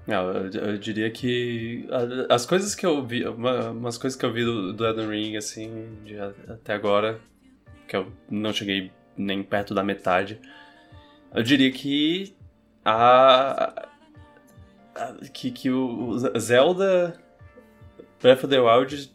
Não, 0.09 0.33
eu, 0.33 0.51
eu, 0.51 0.79
diria 0.79 1.11
que 1.11 1.87
as 2.31 2.47
coisas 2.47 2.75
que 2.75 2.87
eu 2.87 3.05
vi, 3.05 3.27
uma, 3.27 3.73
umas 3.73 3.99
coisas 3.99 4.19
que 4.19 4.25
eu 4.25 4.33
vi 4.33 4.43
do, 4.43 4.73
do 4.73 4.87
Elden 4.87 5.07
Ring, 5.07 5.37
assim, 5.37 5.99
de, 6.03 6.19
até 6.19 6.73
agora, 6.73 7.21
que 7.87 7.95
eu 7.95 8.11
não 8.31 8.51
cheguei 8.51 8.91
nem 9.15 9.43
perto 9.43 9.75
da 9.75 9.85
metade. 9.85 10.41
Eu 11.35 11.43
diria 11.43 11.71
que 11.71 12.35
a, 12.83 13.87
a, 14.95 15.15
que, 15.31 15.51
que 15.51 15.71
o 15.71 16.17
Zelda 16.39 17.21
Breath 18.19 18.45
of 18.45 18.49
the 18.49 18.61
Wild, 18.61 19.13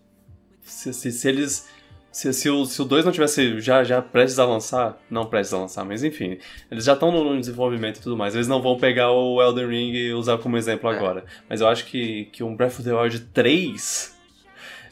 se, 0.62 0.94
se, 0.94 1.12
se 1.12 1.28
eles 1.28 1.68
se, 2.14 2.32
se, 2.32 2.48
o, 2.48 2.64
se 2.64 2.80
o 2.80 2.86
2 2.86 3.06
não 3.06 3.12
tivesse 3.12 3.60
já, 3.60 3.84
já 3.84 4.00
prestes 4.00 4.38
a 4.38 4.46
lançar, 4.46 5.00
não 5.10 5.26
prestes 5.26 5.52
a 5.52 5.58
lançar, 5.58 5.84
mas 5.84 6.04
enfim, 6.04 6.38
eles 6.70 6.86
já 6.86 6.94
estão 6.94 7.12
no 7.12 7.40
desenvolvimento 7.40 7.98
e 7.98 8.02
tudo 8.04 8.16
mais, 8.16 8.36
eles 8.36 8.48
não 8.48 8.62
vão 8.62 8.78
pegar 8.78 9.12
o 9.12 9.42
Elden 9.42 9.68
Ring 9.68 9.94
e 9.94 10.14
usar 10.14 10.38
como 10.38 10.56
exemplo 10.56 10.92
é. 10.92 10.96
agora. 10.96 11.26
Mas 11.50 11.60
eu 11.60 11.68
acho 11.68 11.86
que, 11.86 12.26
que 12.26 12.44
um 12.44 12.56
Breath 12.56 12.74
of 12.74 12.84
the 12.84 12.94
Wild 12.94 13.20
3 13.20 14.16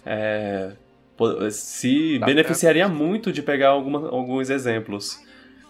é, 0.04 0.72
se 1.51 2.18
dá 2.18 2.25
beneficiaria 2.25 2.88
pra... 2.88 2.96
muito 2.96 3.32
de 3.32 3.44
pegar 3.44 3.70
alguma, 3.70 4.10
alguns 4.10 4.50
exemplos. 4.50 5.24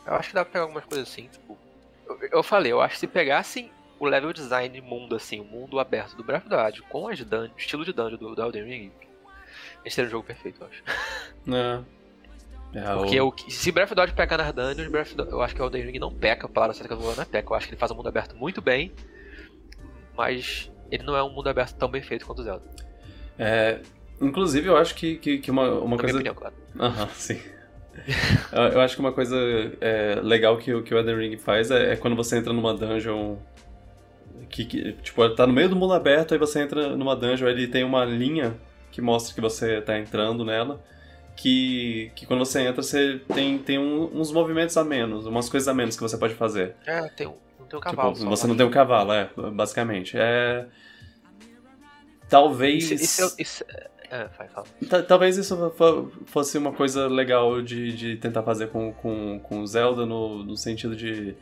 Eu 0.08 0.14
acho 0.14 0.30
que 0.30 0.36
dá 0.36 0.46
pra 0.46 0.54
pegar 0.54 0.64
algumas 0.64 0.86
coisas 0.86 1.10
assim, 1.10 1.28
tipo. 1.28 1.58
Eu, 2.08 2.18
eu 2.32 2.44
falei, 2.44 2.72
eu 2.72 2.80
acho 2.80 2.94
que 2.94 3.02
se 3.02 3.08
pegassem 3.08 3.70
o 4.00 4.06
level 4.06 4.32
design 4.32 4.80
mundo, 4.80 5.18
assim, 5.18 5.42
o 5.42 5.44
mundo 5.44 5.82
aberto 5.82 6.16
do 6.16 6.24
Breath 6.24 6.44
of 6.44 6.50
the 6.50 6.64
Wild 6.64 6.82
com 6.84 7.10
as 7.10 7.20
dungeons, 7.20 7.52
estilo 7.58 7.84
de 7.84 7.92
dungeon 7.92 8.18
do, 8.18 8.36
do 8.36 8.42
Elden 8.42 8.64
Ring, 8.64 8.92
esse 9.86 9.96
seria 9.96 10.08
o 10.08 10.12
jogo 10.12 10.26
perfeito, 10.26 10.62
eu 10.62 10.68
acho. 10.68 10.84
É. 11.48 12.02
É, 12.74 12.94
Porque 12.96 13.20
o... 13.20 13.34
se 13.50 13.72
Breath 13.72 13.92
of 13.92 13.96
the 13.96 14.02
Wild 14.02 14.16
peca 14.16 14.38
nas 14.38 14.54
dungeons, 14.54 14.90
Breath 14.90 15.16
the... 15.16 15.24
eu 15.24 15.42
acho 15.42 15.56
que 15.56 15.62
o 15.62 15.66
Elden 15.66 15.86
Ring 15.86 16.00
não 16.00 16.14
peca, 16.14 16.46
a 16.46 16.50
palavra 16.50 16.74
certa 16.74 16.96
que 16.96 17.02
eu 17.02 17.16
não 17.16 17.22
é 17.22 17.26
peca. 17.26 17.52
Eu 17.52 17.56
acho 17.56 17.68
que 17.68 17.74
ele 17.74 17.80
faz 17.80 17.92
um 17.92 17.96
mundo 17.96 18.10
aberto 18.10 18.36
muito 18.36 18.62
bem, 18.62 18.92
mas 20.16 20.72
ele 20.92 21.04
não 21.04 21.16
é 21.16 21.24
um 21.24 21.30
mundo 21.30 21.48
aberto 21.48 21.76
tão 21.76 21.90
bem 21.90 22.02
feito 22.02 22.26
quanto 22.26 22.40
o 22.40 22.44
Zelda. 22.44 22.64
É, 23.38 23.80
inclusive, 24.22 24.68
eu 24.68 24.78
acho 24.78 24.96
que, 24.96 25.16
que, 25.16 25.40
que 25.40 25.52
uma, 25.52 25.70
uma 25.80 25.96
Na 25.96 26.04
coisa. 26.04 26.20
Minha 26.20 26.32
opinião, 26.32 26.36
claro. 26.36 26.56
Aham, 26.80 27.10
sim. 27.14 27.40
eu 28.74 28.80
acho 28.80 28.96
que 28.96 29.02
uma 29.02 29.12
coisa 29.12 29.36
é, 29.82 30.20
legal 30.22 30.58
que, 30.58 30.82
que 30.84 30.94
o 30.94 30.98
Elden 30.98 31.18
Ring 31.18 31.38
faz 31.38 31.70
é, 31.72 31.94
é, 31.94 31.96
quando 31.98 32.16
você 32.16 32.38
entra 32.38 32.54
numa 32.54 32.74
dungeon. 32.74 33.38
Que, 34.50 34.66
que, 34.66 34.94
tipo, 34.94 35.30
tá 35.30 35.48
no 35.48 35.54
meio 35.54 35.70
do 35.70 35.76
mundo 35.76 35.94
aberto, 35.94 36.34
aí 36.34 36.38
você 36.38 36.62
entra 36.62 36.96
numa 36.96 37.16
dungeon, 37.16 37.48
ele 37.48 37.68
tem 37.68 37.86
uma 37.86 38.04
linha 38.04 38.58
que 38.92 39.02
mostra 39.02 39.34
que 39.34 39.42
você 39.42 39.78
está 39.80 39.98
entrando 39.98 40.44
nela. 40.46 40.82
Que, 41.36 42.12
que 42.14 42.26
quando 42.26 42.46
você 42.46 42.62
entra, 42.62 42.84
você 42.84 43.20
tem, 43.34 43.58
tem 43.58 43.80
um, 43.80 44.20
uns 44.20 44.32
movimentos 44.32 44.76
a 44.78 44.84
menos, 44.84 45.26
umas 45.26 45.50
coisas 45.50 45.68
a 45.68 45.74
menos 45.74 45.96
que 45.96 46.02
você 46.02 46.18
pode 46.18 46.36
fazer. 46.36 46.76
É, 46.86 47.08
tem 47.10 47.26
um, 47.26 47.36
não 47.60 47.66
tem 47.66 47.80
um 47.80 47.82
cavalo. 47.82 48.14
Tipo, 48.14 48.30
você 48.30 48.48
não 48.48 48.56
tem 48.56 48.66
um 48.66 48.70
cavalo, 48.70 49.14
é, 49.14 49.30
basicamente. 49.52 50.18
É. 50.18 50.68
Talvez. 52.30 52.92
Isso, 52.92 53.24
isso, 53.24 53.36
isso 53.40 53.66
é, 54.12 54.28
fala. 54.28 54.68
Talvez 55.08 55.38
isso 55.38 55.74
fosse 56.26 56.58
uma 56.58 56.74
coisa 56.74 57.08
legal 57.08 57.62
de, 57.62 57.94
de 57.94 58.18
tentar 58.18 58.44
fazer 58.44 58.68
com, 58.68 58.92
com, 58.94 59.40
com 59.40 59.66
Zelda 59.66 60.06
no, 60.06 60.44
no 60.44 60.58
sentido 60.58 60.96
de 60.96 61.34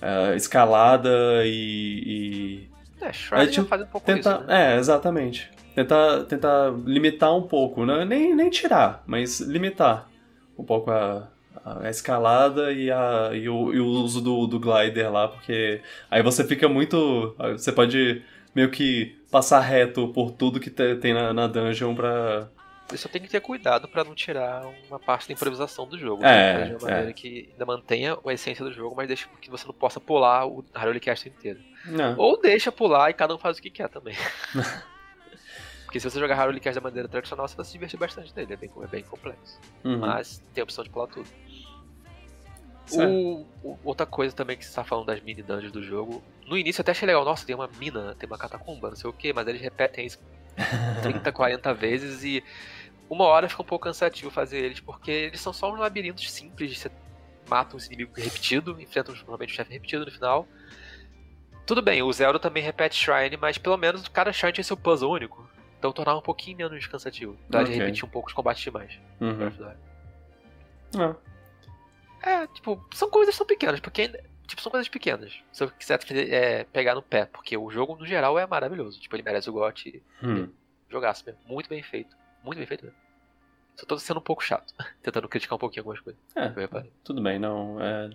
uh, 0.00 0.34
escalada 0.34 1.44
e. 1.44 2.70
e... 2.70 2.70
É, 3.00 3.12
Shrine 3.12 3.44
é, 3.44 3.46
tipo, 3.48 3.66
faz 3.66 3.82
um 3.82 3.86
pouco 3.86 4.06
tentar, 4.06 4.38
isso, 4.38 4.46
né? 4.46 4.74
É, 4.74 4.78
exatamente 4.78 5.50
tentar, 5.76 6.24
tentar 6.24 6.72
limitar 6.86 7.36
um 7.36 7.42
pouco, 7.42 7.84
né? 7.84 8.04
nem, 8.06 8.34
nem 8.34 8.48
tirar, 8.48 9.04
mas 9.06 9.40
limitar 9.40 10.08
um 10.58 10.64
pouco 10.64 10.90
a, 10.90 11.28
a 11.62 11.90
escalada 11.90 12.72
e, 12.72 12.90
a, 12.90 13.30
e, 13.34 13.46
o, 13.46 13.74
e 13.74 13.78
o 13.78 13.86
uso 13.86 14.22
do, 14.22 14.46
do 14.46 14.58
glider 14.58 15.12
lá, 15.12 15.28
porque 15.28 15.82
aí 16.10 16.22
você 16.22 16.42
fica 16.44 16.66
muito. 16.66 17.36
Você 17.52 17.70
pode 17.70 18.22
meio 18.54 18.70
que 18.70 19.18
passar 19.30 19.60
reto 19.60 20.08
por 20.08 20.30
tudo 20.30 20.58
que 20.58 20.70
tem 20.70 21.12
na, 21.12 21.34
na 21.34 21.46
dungeon 21.46 21.94
pra. 21.94 22.48
Você 22.88 22.98
só 22.98 23.08
tem 23.08 23.20
que 23.20 23.28
ter 23.28 23.40
cuidado 23.40 23.88
para 23.88 24.04
não 24.04 24.14
tirar 24.14 24.64
uma 24.88 24.98
parte 24.98 25.28
da 25.28 25.34
improvisação 25.34 25.86
do 25.86 25.98
jogo. 25.98 26.24
É, 26.24 26.54
né? 26.54 26.64
de 26.66 26.74
uma 26.76 26.80
maneira 26.88 27.10
é. 27.10 27.12
que 27.12 27.50
ainda 27.52 27.66
mantenha 27.66 28.16
a 28.24 28.32
essência 28.32 28.64
do 28.64 28.72
jogo, 28.72 28.94
mas 28.96 29.08
deixa 29.08 29.28
que 29.42 29.50
você 29.50 29.66
não 29.66 29.74
possa 29.74 30.00
pular 30.00 30.46
o 30.46 30.64
Hyrule 30.72 31.00
Castle 31.00 31.32
inteiro. 31.36 31.58
Não. 31.84 32.16
Ou 32.16 32.40
deixa 32.40 32.72
pular 32.72 33.10
e 33.10 33.12
cada 33.12 33.34
um 33.34 33.38
faz 33.38 33.58
o 33.58 33.62
que 33.62 33.70
quer 33.70 33.88
também. 33.88 34.14
Porque 35.96 36.00
se 36.00 36.10
você 36.10 36.20
jogar 36.20 36.34
Hyrule 36.34 36.60
Cast 36.60 36.74
da 36.74 36.80
maneira 36.82 37.08
tradicional, 37.08 37.48
você 37.48 37.56
vai 37.56 37.64
se 37.64 37.72
divertir 37.72 37.98
bastante 37.98 38.32
nele, 38.36 38.52
é 38.52 38.56
bem, 38.56 38.70
é 38.82 38.86
bem 38.86 39.02
complexo. 39.02 39.58
Uhum. 39.82 39.98
Mas 39.98 40.42
tem 40.52 40.60
a 40.60 40.64
opção 40.64 40.84
de 40.84 40.90
pular 40.90 41.06
tudo. 41.06 41.26
O, 42.92 43.46
o, 43.62 43.78
outra 43.82 44.04
coisa 44.04 44.34
também 44.34 44.56
que 44.58 44.64
você 44.64 44.68
está 44.68 44.84
falando 44.84 45.06
das 45.06 45.20
mini 45.22 45.42
dungeons 45.42 45.72
do 45.72 45.82
jogo. 45.82 46.22
No 46.46 46.56
início 46.56 46.80
eu 46.80 46.82
até 46.82 46.92
achei 46.92 47.06
legal, 47.06 47.24
nossa, 47.24 47.46
tem 47.46 47.54
uma 47.54 47.68
mina, 47.78 48.14
tem 48.16 48.28
uma 48.28 48.36
catacumba, 48.36 48.90
não 48.90 48.96
sei 48.96 49.08
o 49.08 49.12
que, 49.12 49.32
mas 49.32 49.48
eles 49.48 49.60
repetem 49.60 50.06
isso 50.06 50.18
30, 51.02 51.32
40 51.32 51.72
vezes 51.72 52.22
e 52.22 52.44
uma 53.08 53.24
hora 53.24 53.48
fica 53.48 53.62
um 53.62 53.66
pouco 53.66 53.84
cansativo 53.84 54.30
fazer 54.30 54.58
eles, 54.58 54.80
porque 54.80 55.10
eles 55.10 55.40
são 55.40 55.52
só 55.52 55.72
uns 55.72 55.78
labirintos 55.78 56.30
simples, 56.30 56.78
você 56.78 56.90
mata 57.48 57.74
um 57.74 57.80
inimigo 57.80 58.12
repetido, 58.14 58.78
enfrenta 58.80 59.12
normalmente 59.12 59.52
um 59.52 59.56
chefe 59.56 59.72
repetido 59.72 60.04
no 60.04 60.10
final. 60.10 60.46
Tudo 61.64 61.80
bem, 61.80 62.02
o 62.02 62.12
Zelda 62.12 62.38
também 62.38 62.62
repete 62.62 62.96
Shrine, 62.96 63.38
mas 63.38 63.56
pelo 63.56 63.78
menos 63.78 64.06
cada 64.08 64.30
Shrine 64.30 64.52
tem 64.52 64.62
seu 64.62 64.76
puzzle 64.76 65.10
único. 65.10 65.55
Então 65.86 65.92
tornar 65.92 66.16
um 66.16 66.22
pouquinho 66.22 66.56
menos 66.56 66.86
cansativo. 66.86 67.36
Pra 67.48 67.62
okay. 67.62 67.76
repetir 67.76 68.04
um 68.04 68.08
pouco 68.08 68.28
os 68.28 68.34
combates 68.34 68.62
demais. 68.62 68.98
Uhum. 69.20 71.16
É. 72.22 72.42
é, 72.42 72.46
tipo, 72.48 72.84
são 72.92 73.08
coisas 73.08 73.36
tão 73.36 73.46
pequenas, 73.46 73.78
porque 73.78 74.08
tipo, 74.46 74.60
são 74.60 74.70
coisas 74.70 74.88
pequenas. 74.88 75.40
Se 75.52 75.62
eu 75.62 75.70
quiser 75.70 76.00
é, 76.10 76.64
pegar 76.64 76.96
no 76.96 77.02
pé, 77.02 77.26
porque 77.26 77.56
o 77.56 77.70
jogo, 77.70 77.96
no 77.96 78.04
geral, 78.04 78.36
é 78.36 78.46
maravilhoso. 78.46 79.00
Tipo, 79.00 79.14
ele 79.14 79.22
merece 79.22 79.48
o 79.48 79.52
GOT. 79.52 80.02
Hum. 80.22 80.48
Jogaço 80.90 81.24
mesmo. 81.24 81.40
Muito 81.46 81.68
bem 81.68 81.82
feito. 81.82 82.16
Muito 82.42 82.58
bem 82.58 82.66
feito 82.66 82.84
mesmo. 82.84 82.98
Só 83.76 83.86
tô 83.86 83.98
sendo 83.98 84.18
um 84.18 84.22
pouco 84.22 84.42
chato. 84.42 84.74
Tentando 85.02 85.28
criticar 85.28 85.54
um 85.54 85.60
pouquinho 85.60 85.82
algumas 85.82 86.00
coisas. 86.00 86.20
É, 86.34 86.50
tudo 87.04 87.22
bem, 87.22 87.38
não 87.38 87.80
é... 87.80 88.10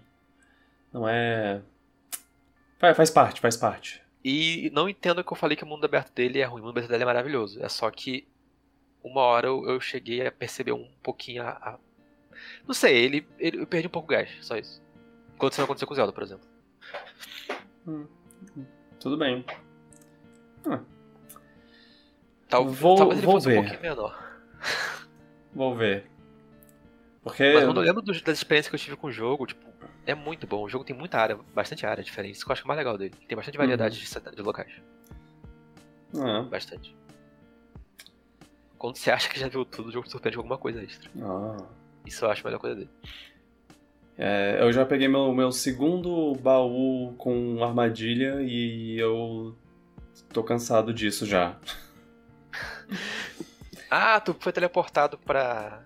Não 0.91 1.07
é... 1.07 1.61
Faz 2.95 3.09
parte, 3.09 3.39
faz 3.39 3.55
parte. 3.55 4.01
E 4.23 4.69
não 4.73 4.87
entendo 4.87 5.23
que 5.23 5.33
eu 5.33 5.37
falei 5.37 5.57
que 5.57 5.63
o 5.63 5.67
mundo 5.67 5.85
aberto 5.85 6.13
dele 6.13 6.39
é 6.39 6.45
ruim, 6.45 6.61
o 6.61 6.65
mundo 6.65 6.77
aberto 6.77 6.89
dele 6.89 7.03
é 7.03 7.05
maravilhoso. 7.05 7.63
É 7.63 7.67
só 7.67 7.89
que 7.89 8.27
uma 9.03 9.21
hora 9.21 9.47
eu, 9.47 9.67
eu 9.67 9.81
cheguei 9.81 10.25
a 10.25 10.31
perceber 10.31 10.71
um 10.71 10.89
pouquinho 11.01 11.43
a. 11.43 11.49
a... 11.49 11.79
Não 12.67 12.73
sei, 12.73 13.03
ele, 13.03 13.27
ele, 13.39 13.61
eu 13.61 13.67
perdi 13.67 13.87
um 13.87 13.91
pouco 13.91 14.07
o 14.07 14.15
gás, 14.15 14.29
só 14.41 14.55
isso. 14.57 14.81
Quando 15.37 15.51
isso 15.51 15.61
não 15.61 15.65
aconteceu 15.65 15.87
com 15.87 15.93
o 15.93 15.95
Zelda, 15.95 16.13
por 16.13 16.23
exemplo. 16.23 16.47
Hum, 17.87 18.05
tudo 18.99 19.17
bem. 19.17 19.43
Hum. 20.67 20.79
Tal, 22.47 22.67
vou, 22.67 22.97
talvez 22.97 23.17
ele 23.17 23.25
vou 23.25 23.35
fosse 23.35 23.47
ver. 23.47 23.57
um 23.57 23.61
pouquinho 23.61 23.81
menor. 23.81 24.41
Vou 25.53 25.75
ver. 25.75 26.05
Porque... 27.23 27.53
Mas 27.53 27.63
quando 27.65 27.77
eu 27.81 27.83
lembro 27.83 28.01
das 28.01 28.37
experiências 28.37 28.69
que 28.69 28.75
eu 28.75 28.79
tive 28.79 28.95
com 28.97 29.07
o 29.07 29.11
jogo, 29.11 29.47
tipo, 29.47 29.70
é 30.05 30.15
muito 30.15 30.48
bom. 30.48 30.63
O 30.63 30.70
jogo 30.70 30.84
tem 30.84 30.96
muita 30.96 31.17
área, 31.17 31.38
bastante 31.53 31.86
área 31.86 32.03
diferente. 32.03 32.36
Isso 32.36 32.46
que 32.46 32.51
eu 32.51 32.53
acho 32.53 32.62
que 32.62 32.67
é 32.67 32.70
mais 32.70 32.77
legal 32.77 32.98
dele. 32.98 33.13
Tem 33.27 33.36
bastante 33.36 33.58
variedade 33.58 34.00
uhum. 34.00 34.31
de, 34.36 34.41
locais. 34.41 34.72
Ah. 36.17 36.41
Bastante. 36.50 36.96
Quando 38.77 38.98
você 38.98 39.12
acha 39.12 39.29
que 39.29 39.39
já 39.39 39.48
viu 39.48 39.63
tudo, 39.65 39.89
o 39.89 39.91
jogo 39.91 40.08
te 40.08 40.12
surpreende 40.12 40.38
com 40.38 40.41
alguma 40.41 40.58
coisa 40.58 40.81
extra. 40.84 41.10
Ah. 41.22 41.58
Isso 42.05 42.25
eu 42.25 42.31
acho 42.31 42.41
a 42.41 42.50
melhor 42.50 42.60
coisa 42.60 42.75
dele. 42.75 42.89
É, 44.17 44.58
eu 44.60 44.72
já 44.74 44.86
peguei 44.86 45.08
meu, 45.08 45.34
meu 45.34 45.51
segundo 45.51 46.36
baú 46.36 47.13
com 47.17 47.63
armadilha 47.63 48.41
e 48.41 48.98
eu 49.00 49.55
tô 50.34 50.43
cansado 50.43 50.93
disso 50.93 51.25
já. 51.25 51.58
ah, 53.89 54.20
tu 54.20 54.36
foi 54.39 54.51
teleportado 54.51 55.17
pra. 55.17 55.84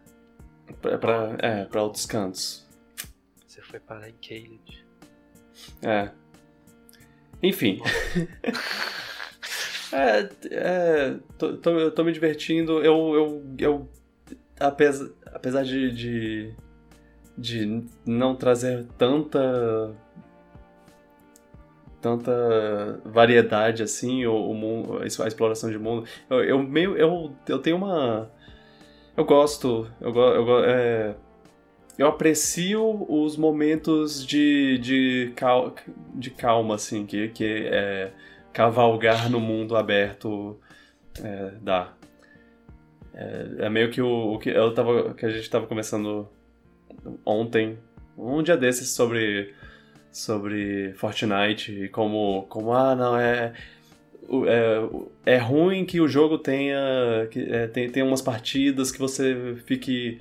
pra, 0.82 0.98
pra 0.98 1.36
é, 1.40 1.66
pra 1.66 1.84
outros 1.84 2.06
cantos 2.06 2.65
foi 3.76 3.80
parar 3.80 4.10
em 4.10 4.14
Caelid. 4.14 4.86
É. 5.82 6.10
Enfim. 7.44 7.82
é, 9.92 10.30
é 10.50 11.16
tô, 11.38 11.58
tô, 11.58 11.72
eu 11.72 11.92
tô 11.92 12.04
me 12.04 12.14
divertindo. 12.14 12.84
Eu, 12.84 13.14
eu, 13.14 13.56
eu 13.60 13.90
apesar, 14.60 15.10
apesar 15.26 15.64
de, 15.64 15.92
de, 15.92 16.56
de 17.38 17.86
não 18.06 18.36
trazer 18.36 18.86
tanta 18.98 19.94
tanta 22.00 23.02
variedade 23.04 23.82
assim, 23.82 24.28
o, 24.28 24.52
o 24.52 24.54
mundo, 24.54 25.02
a 25.02 25.28
exploração 25.28 25.70
de 25.70 25.80
mundo. 25.80 26.08
Eu, 26.30 26.44
eu 26.44 26.64
meio 26.64 26.96
eu, 26.96 27.36
eu 27.48 27.60
tenho 27.60 27.76
uma 27.76 28.32
eu 29.18 29.26
gosto, 29.26 29.90
eu, 30.00 30.16
eu 30.16 30.66
é, 30.66 31.16
eu 31.98 32.08
aprecio 32.08 33.06
os 33.10 33.38
momentos 33.38 34.26
de, 34.26 34.78
de, 34.80 35.34
cal, 35.36 35.74
de 36.14 36.30
calma, 36.30 36.76
assim, 36.76 37.06
que, 37.06 37.30
que 37.30 37.68
é 37.68 38.12
cavalgar 38.52 39.30
no 39.30 39.40
mundo 39.40 39.76
aberto 39.76 40.60
é, 41.24 41.52
dá. 41.62 41.94
É, 43.14 43.66
é, 43.66 43.70
meio 43.70 43.90
que 43.90 44.02
o, 44.02 44.34
o, 44.34 44.40
que, 44.40 44.50
eu 44.50 44.74
tava, 44.74 45.14
que 45.14 45.26
a 45.26 45.30
gente 45.30 45.42
estava 45.42 45.66
conversando 45.66 46.28
ontem, 47.26 47.78
um 48.18 48.44
dia 48.44 48.58
desses, 48.58 48.90
sobre, 48.90 49.54
sobre 50.12 50.94
Fortnite 50.96 51.72
e 51.72 51.90
como, 51.90 52.46
como, 52.50 52.74
ah, 52.74 52.96
não, 52.96 53.18
é, 53.18 53.54
é, 54.48 55.34
é 55.34 55.38
ruim 55.38 55.86
que 55.86 56.02
o 56.02 56.08
jogo 56.08 56.38
tenha, 56.38 57.28
que, 57.32 57.40
é, 57.42 57.68
tem, 57.68 57.90
tem 57.90 58.04
umas 58.04 58.22
partidas 58.22 58.92
que 58.92 59.00
você 59.00 59.56
fique 59.66 60.20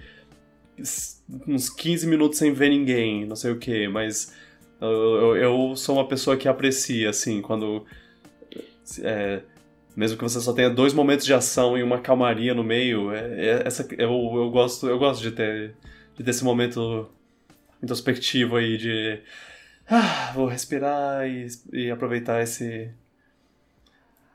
uns 1.46 1.70
15 1.70 2.06
minutos 2.06 2.38
sem 2.38 2.52
ver 2.52 2.68
ninguém, 2.68 3.24
não 3.26 3.36
sei 3.36 3.52
o 3.52 3.58
que, 3.58 3.88
mas 3.88 4.32
Eu, 4.80 4.90
eu, 4.90 5.36
eu 5.36 5.76
sou 5.76 5.96
uma 5.96 6.06
pessoa 6.06 6.36
que 6.36 6.48
aprecia, 6.48 7.10
assim, 7.10 7.40
quando. 7.40 7.86
É, 9.00 9.40
mesmo 9.96 10.18
que 10.18 10.24
você 10.24 10.40
só 10.40 10.52
tenha 10.52 10.68
dois 10.68 10.92
momentos 10.92 11.24
de 11.24 11.32
ação 11.32 11.78
e 11.78 11.82
uma 11.82 12.00
calmaria 12.00 12.52
no 12.54 12.64
meio, 12.64 13.12
é, 13.12 13.46
é, 13.46 13.62
essa, 13.66 13.86
eu, 13.96 14.10
eu, 14.10 14.50
gosto, 14.50 14.88
eu 14.88 14.98
gosto 14.98 15.22
de 15.22 15.30
ter, 15.30 15.74
de 16.16 16.22
ter 16.24 16.30
esse 16.30 16.44
momento 16.44 17.10
introspectivo 17.82 18.56
aí 18.56 18.76
de. 18.76 19.22
Ah, 19.88 20.32
vou 20.34 20.46
respirar 20.46 21.26
e, 21.26 21.46
e 21.72 21.90
aproveitar 21.90 22.42
esse. 22.42 22.90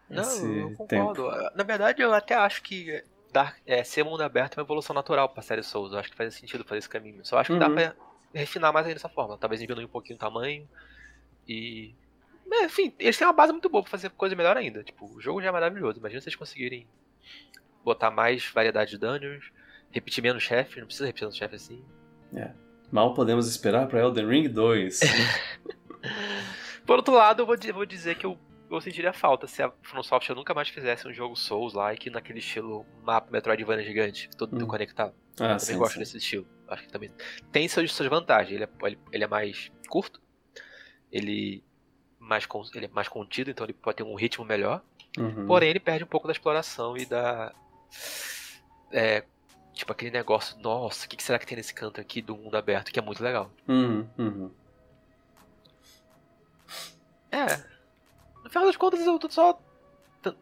Não, 0.10 0.24
esse 0.24 0.46
eu 0.46 0.72
concordo. 0.72 1.29
Tempo. 1.29 1.51
Na 1.55 1.63
verdade, 1.63 2.01
eu 2.01 2.13
até 2.13 2.36
acho 2.36 2.63
que 2.63 3.03
dar, 3.31 3.55
é, 3.65 3.83
ser 3.83 4.03
mundo 4.03 4.21
aberto 4.21 4.57
é 4.57 4.59
uma 4.59 4.65
evolução 4.65 4.93
natural 4.93 5.29
pra 5.29 5.41
série 5.41 5.63
Souls. 5.63 5.93
Eu 5.93 6.00
acho 6.00 6.09
que 6.09 6.15
faz 6.15 6.33
sentido 6.36 6.63
fazer 6.63 6.79
esse 6.79 6.89
caminho. 6.89 7.25
Só 7.25 7.38
acho 7.38 7.48
que 7.48 7.53
uhum. 7.53 7.59
dá 7.59 7.69
pra 7.69 7.95
refinar 8.33 8.74
mais 8.74 8.86
ainda 8.86 8.95
dessa 8.95 9.09
forma. 9.09 9.38
Talvez 9.38 9.62
diminuir 9.62 9.86
um 9.86 9.89
pouquinho 9.89 10.15
o 10.15 10.19
tamanho 10.19 10.67
e 11.48 11.93
é, 12.51 12.65
enfim, 12.65 12.93
eles 13.00 13.17
têm 13.17 13.27
uma 13.27 13.33
base 13.33 13.51
muito 13.51 13.69
boa 13.69 13.83
pra 13.83 13.91
fazer 13.91 14.09
coisa 14.12 14.36
melhor 14.36 14.57
ainda. 14.57 14.83
Tipo, 14.83 15.05
o 15.05 15.21
jogo 15.21 15.41
já 15.41 15.50
é 15.50 15.51
maravilhoso. 15.51 16.00
Imagina 16.00 16.21
vocês 16.21 16.36
conseguirem 16.36 16.88
botar 17.83 18.12
mais 18.12 18.45
variedade 18.45 18.91
de 18.91 18.98
dungeons, 18.98 19.51
repetir 19.91 20.24
menos 20.24 20.43
chefes, 20.43 20.77
não 20.77 20.86
precisa 20.86 21.05
repetir 21.05 21.27
tanto 21.27 21.38
chefe 21.38 21.55
assim. 21.55 21.83
É. 22.36 22.51
Mal 22.91 23.13
podemos 23.13 23.48
esperar 23.48 23.88
pra 23.88 24.00
Elden 24.00 24.27
Ring 24.27 24.48
2. 24.48 25.00
Por 26.86 26.98
outro 26.98 27.13
lado, 27.13 27.43
eu 27.43 27.45
vou, 27.45 27.55
vou 27.74 27.86
dizer 27.86 28.15
que 28.15 28.25
eu, 28.25 28.38
eu 28.69 28.81
sentiria 28.81 29.11
falta 29.11 29.47
se 29.47 29.63
a 29.63 29.71
From 29.81 30.03
Software 30.03 30.35
nunca 30.35 30.53
mais 30.53 30.69
fizesse 30.69 31.07
um 31.07 31.13
jogo 31.13 31.35
Souls-like 31.35 32.09
naquele 32.09 32.39
estilo 32.39 32.85
mapa 33.03 33.29
Metroidvania 33.31 33.83
gigante, 33.83 34.29
todo 34.38 34.55
hum. 34.55 34.67
conectado. 34.67 35.13
Ah, 35.39 35.53
eu 35.53 35.59
sim, 35.59 35.67
também 35.67 35.79
gosto 35.79 35.93
sim. 35.93 35.99
desse 35.99 36.17
estilo. 36.17 36.47
Acho 36.67 36.83
que 36.83 36.91
também 36.91 37.11
tem 37.51 37.67
suas, 37.67 37.91
suas 37.91 38.09
vantagens. 38.09 38.53
Ele 38.53 38.63
é, 38.63 38.97
ele 39.11 39.23
é 39.23 39.27
mais 39.27 39.71
curto, 39.88 40.21
ele 41.11 41.63
mais, 42.19 42.47
ele 42.75 42.85
é 42.85 42.89
mais 42.89 43.07
contido, 43.07 43.49
então 43.49 43.65
ele 43.65 43.73
pode 43.73 43.97
ter 43.97 44.03
um 44.03 44.15
ritmo 44.15 44.45
melhor. 44.45 44.83
Uhum. 45.17 45.47
Porém, 45.47 45.69
ele 45.69 45.79
perde 45.79 46.03
um 46.03 46.07
pouco 46.07 46.27
da 46.27 46.33
exploração 46.33 46.95
e 46.95 47.05
da. 47.05 47.53
É, 48.91 49.23
tipo 49.73 49.91
aquele 49.91 50.11
negócio, 50.11 50.59
nossa, 50.59 51.05
o 51.05 51.09
que, 51.09 51.21
será 51.23 51.39
que 51.39 51.47
tem 51.47 51.57
nesse 51.57 51.73
canto 51.73 51.99
aqui 51.99 52.21
do 52.21 52.35
mundo 52.35 52.55
aberto, 52.55 52.91
que 52.91 52.99
é 52.99 53.01
muito 53.01 53.23
legal. 53.23 53.49
Uhum, 53.67 54.07
uhum. 54.17 54.51
É. 57.31 57.68
No 58.50 58.51
final 58.51 58.65
das 58.65 58.77
contas, 58.77 59.06
eu 59.06 59.20
tô 59.20 59.29
só 59.29 59.62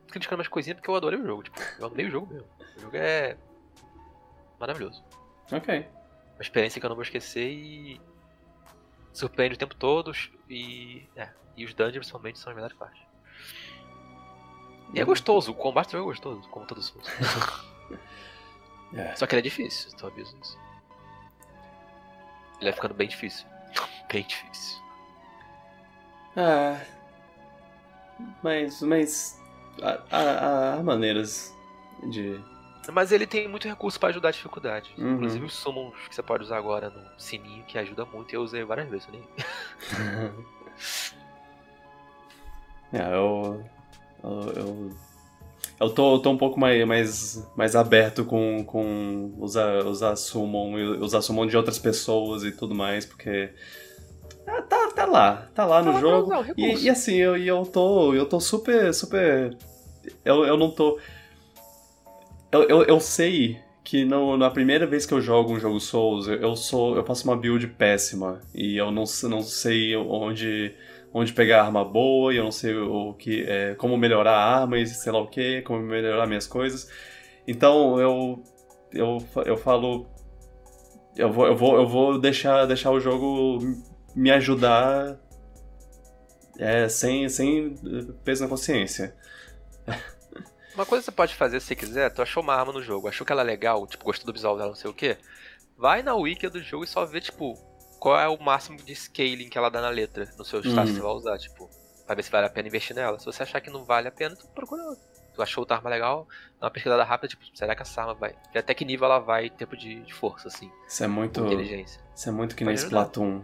criticando 0.10 0.40
umas 0.40 0.48
coisinhas 0.48 0.78
porque 0.78 0.90
eu 0.90 0.96
adorei 0.96 1.20
o 1.20 1.26
jogo. 1.26 1.44
Tipo, 1.44 1.60
eu 1.78 1.88
amei 1.88 2.06
o 2.06 2.10
jogo 2.10 2.34
mesmo. 2.34 2.48
O 2.78 2.80
jogo 2.80 2.96
é 2.96 3.36
maravilhoso. 4.58 5.04
Ok. 5.52 5.86
Uma 6.36 6.42
experiência 6.42 6.80
que 6.80 6.86
eu 6.86 6.90
não 6.90 6.96
vou 6.96 7.04
esquecer 7.04 7.52
e 7.52 8.00
surpreende 9.12 9.56
o 9.56 9.58
tempo 9.58 9.76
todo 9.76 10.14
e. 10.50 11.06
É, 11.18 11.30
e 11.58 11.66
os 11.66 11.74
dungeons, 11.74 11.98
principalmente, 11.98 12.40
são 12.40 12.50
as 12.50 12.56
melhores 12.56 12.78
partes. 12.78 13.04
E 14.94 15.02
é 15.02 15.04
gostoso, 15.04 15.52
o 15.52 15.56
combate 15.56 15.94
é 15.94 16.00
gostoso, 16.00 16.48
como 16.48 16.66
todos 16.66 16.96
os 16.96 17.08
é. 18.98 19.14
Só 19.18 19.28
que 19.28 19.36
ele 19.36 19.42
é 19.42 19.44
difícil, 19.44 19.92
tô 19.98 20.08
aviso 20.08 20.34
isso. 20.42 20.58
Ele 22.56 22.70
vai 22.70 22.74
ficando 22.74 22.94
bem 22.94 23.10
difícil. 23.10 23.46
bem 24.10 24.24
difícil. 24.26 24.82
Ah. 26.38 26.97
Mas. 28.44 28.82
Mas. 28.82 29.42
Há, 29.82 30.00
há, 30.10 30.74
há 30.76 30.84
maneiras 30.84 31.56
de. 32.10 32.40
Mas 32.92 33.12
ele 33.12 33.28
tem 33.28 33.48
muito 33.48 33.68
recurso 33.68 34.00
para 34.00 34.10
ajudar 34.10 34.30
a 34.30 34.32
dificuldade. 34.32 34.94
Uhum. 34.98 35.16
Inclusive 35.16 35.46
os 35.46 35.54
summons 35.54 35.94
que 36.08 36.16
você 36.16 36.24
pode 36.24 36.44
usar 36.44 36.58
agora 36.58 36.90
no 36.90 37.20
sininho, 37.20 37.64
que 37.66 37.78
ajuda 37.78 38.06
muito. 38.06 38.34
Eu 38.34 38.42
usei 38.42 38.64
várias 38.64 38.90
vezes 38.90 39.08
nem. 39.12 39.24
É, 42.94 43.02
eu. 43.02 43.66
Eu. 44.24 44.42
eu, 44.56 44.92
eu 45.80 45.90
tô, 45.90 46.16
eu 46.16 46.20
tô 46.20 46.32
um 46.32 46.38
pouco 46.38 46.60
mais, 46.60 46.88
mais, 46.88 47.51
mais 47.56 47.75
aberto 47.75 48.25
com, 48.25 48.64
com 48.66 49.36
usar, 49.38 49.86
usar 49.86 50.16
Summon, 50.16 50.74
usar 51.00 51.22
Summon 51.22 51.46
de 51.46 51.56
outras 51.56 51.77
pessoas 51.77 52.44
e 52.44 52.51
tudo 52.51 52.74
mais, 52.74 53.06
porque. 53.06 53.53
É, 54.46 54.62
tá, 54.64 54.76
tá 54.98 55.05
lá, 55.05 55.48
tá 55.53 55.66
lá 55.66 55.83
no 55.83 55.94
tá 55.94 56.00
jogo. 56.00 56.33
Usar, 56.33 56.53
e, 56.57 56.86
e, 56.86 56.90
assim, 56.90 57.16
eu, 57.16 57.38
eu 57.38 57.64
tô. 57.66 58.14
Eu 58.16 58.25
tô 58.25 58.40
super, 58.40 58.94
super. 58.94 59.55
Eu, 60.25 60.44
eu 60.44 60.57
não 60.57 60.72
tô. 60.72 61.00
Eu, 62.51 62.64
eu, 62.64 62.83
eu 62.83 63.00
sei 63.00 63.60
que 63.83 64.03
no, 64.03 64.36
na 64.36 64.50
primeira 64.50 64.88
vez 64.88 65.05
que 65.05 65.14
eu 65.14 65.22
jogo 65.22 65.53
um 65.53 65.60
jogo 65.60 65.79
Souls, 65.79 66.27
eu, 66.27 66.36
eu 66.36 66.55
sou. 66.55 66.96
Eu 66.96 67.05
faço 67.05 67.25
uma 67.25 67.38
build 67.38 67.68
péssima. 67.68 68.42
E 68.55 68.75
eu 68.75 68.92
não, 68.92 69.03
não 69.29 69.42
sei 69.44 69.96
onde 69.96 70.74
onde 71.14 71.31
pegar 71.33 71.64
arma 71.64 71.86
boa 71.86 72.33
e 72.33 72.38
eu 72.38 72.44
não 72.44 72.51
sei 72.51 72.75
o 72.75 73.14
que 73.14 73.44
é, 73.44 73.75
como 73.75 73.98
melhorar 73.98 74.33
a 74.33 74.60
arma 74.60 74.77
e 74.77 74.86
sei 74.86 75.12
lá 75.12 75.20
o 75.20 75.27
que, 75.27 75.62
como 75.62 75.79
melhorar 75.81 76.27
minhas 76.27 76.48
coisas. 76.48 76.90
Então 77.48 78.00
eu 78.00 78.44
eu, 78.92 79.18
eu 79.46 79.57
falo 79.57 80.07
eu 81.16 81.31
vou, 81.31 81.48
eu 81.48 81.55
vou, 81.55 81.75
eu 81.75 81.88
vou 81.88 82.20
deixar, 82.20 82.66
deixar 82.66 82.92
o 82.92 83.00
jogo 83.00 83.60
me 84.18 84.32
ajudar 84.32 85.16
é, 86.58 86.90
sem, 86.90 87.30
sem 87.30 87.75
peso 88.24 88.44
na 88.44 88.50
consciência. 88.50 89.16
Uma 90.74 90.86
coisa 90.86 91.03
que 91.03 91.06
você 91.06 91.16
pode 91.16 91.36
fazer 91.36 91.60
se 91.60 91.75
quiser, 91.75 92.12
tu 92.12 92.22
achou 92.22 92.42
uma 92.42 92.56
arma 92.56 92.74
no 92.74 92.82
jogo, 92.82 93.08
achou 93.08 93.25
que 93.25 93.32
ela 93.32 93.42
é 93.42 93.46
legal, 93.46 93.86
tipo, 93.86 94.03
gostou 94.03 94.25
do 94.25 94.34
visual 94.34 94.58
dela, 94.58 94.70
não 94.70 94.75
sei 94.75 94.90
o 94.90 94.94
que, 94.94 95.18
vai 95.77 96.01
na 96.01 96.16
wiki 96.16 96.50
do 96.50 96.62
jogo 96.62 96.84
e 96.84 96.88
só 96.88 97.06
vê, 97.06 97.22
tipo, 97.22 97.53
qual 98.00 98.20
é 98.20 98.27
o 98.27 98.42
máximo 98.42 98.77
de 98.77 98.96
scaling 98.96 99.50
que 99.50 99.58
ela 99.58 99.70
dá 99.70 99.82
na 99.82 99.90
letra 99.90 100.27
no 100.38 100.44
seu 100.44 100.60
status 100.60 100.75
uhum. 100.75 100.86
que 100.86 100.94
você 100.94 101.01
vai 101.01 101.12
usar, 101.12 101.38
tipo, 101.38 101.70
pra 102.06 102.16
ver 102.16 102.24
se 102.24 102.32
vale 102.32 102.48
a 102.48 102.50
pena 102.50 102.68
investir 102.68 102.96
nela. 102.96 103.20
Se 103.20 103.25
você 103.25 103.44
achar 103.44 103.62
que 103.62 103.70
não 103.70 103.84
vale 103.84 104.08
a 104.08 104.12
pena, 104.12 104.36
tu 104.36 104.48
procura 104.48 104.84
outra. 104.84 105.03
Tu 105.34 105.42
achou 105.44 105.62
outra 105.62 105.77
arma 105.77 105.90
legal, 105.92 106.27
dá 106.60 106.66
uma 106.66 106.72
pesquisada 106.72 107.03
rápida, 107.03 107.27
tipo, 107.27 107.44
será 107.56 107.75
que 107.75 107.84
essa 107.84 108.01
arma 108.01 108.16
vai. 108.16 108.36
E 108.53 108.58
até 108.58 108.74
que 108.74 108.84
nível 108.84 109.06
ela 109.06 109.20
vai 109.20 109.48
em 109.48 109.51
tempo 109.51 109.77
de, 109.77 110.01
de 110.01 110.14
força, 110.14 110.48
assim. 110.48 110.72
Isso 110.88 111.03
é 111.03 111.08
muito. 111.08 111.46
Inteligência. 111.46 112.01
Isso 112.16 112.30
é 112.30 112.32
muito 112.32 112.56
que 112.56 112.64
nem 112.64 112.74
Splatoon. 112.74 113.44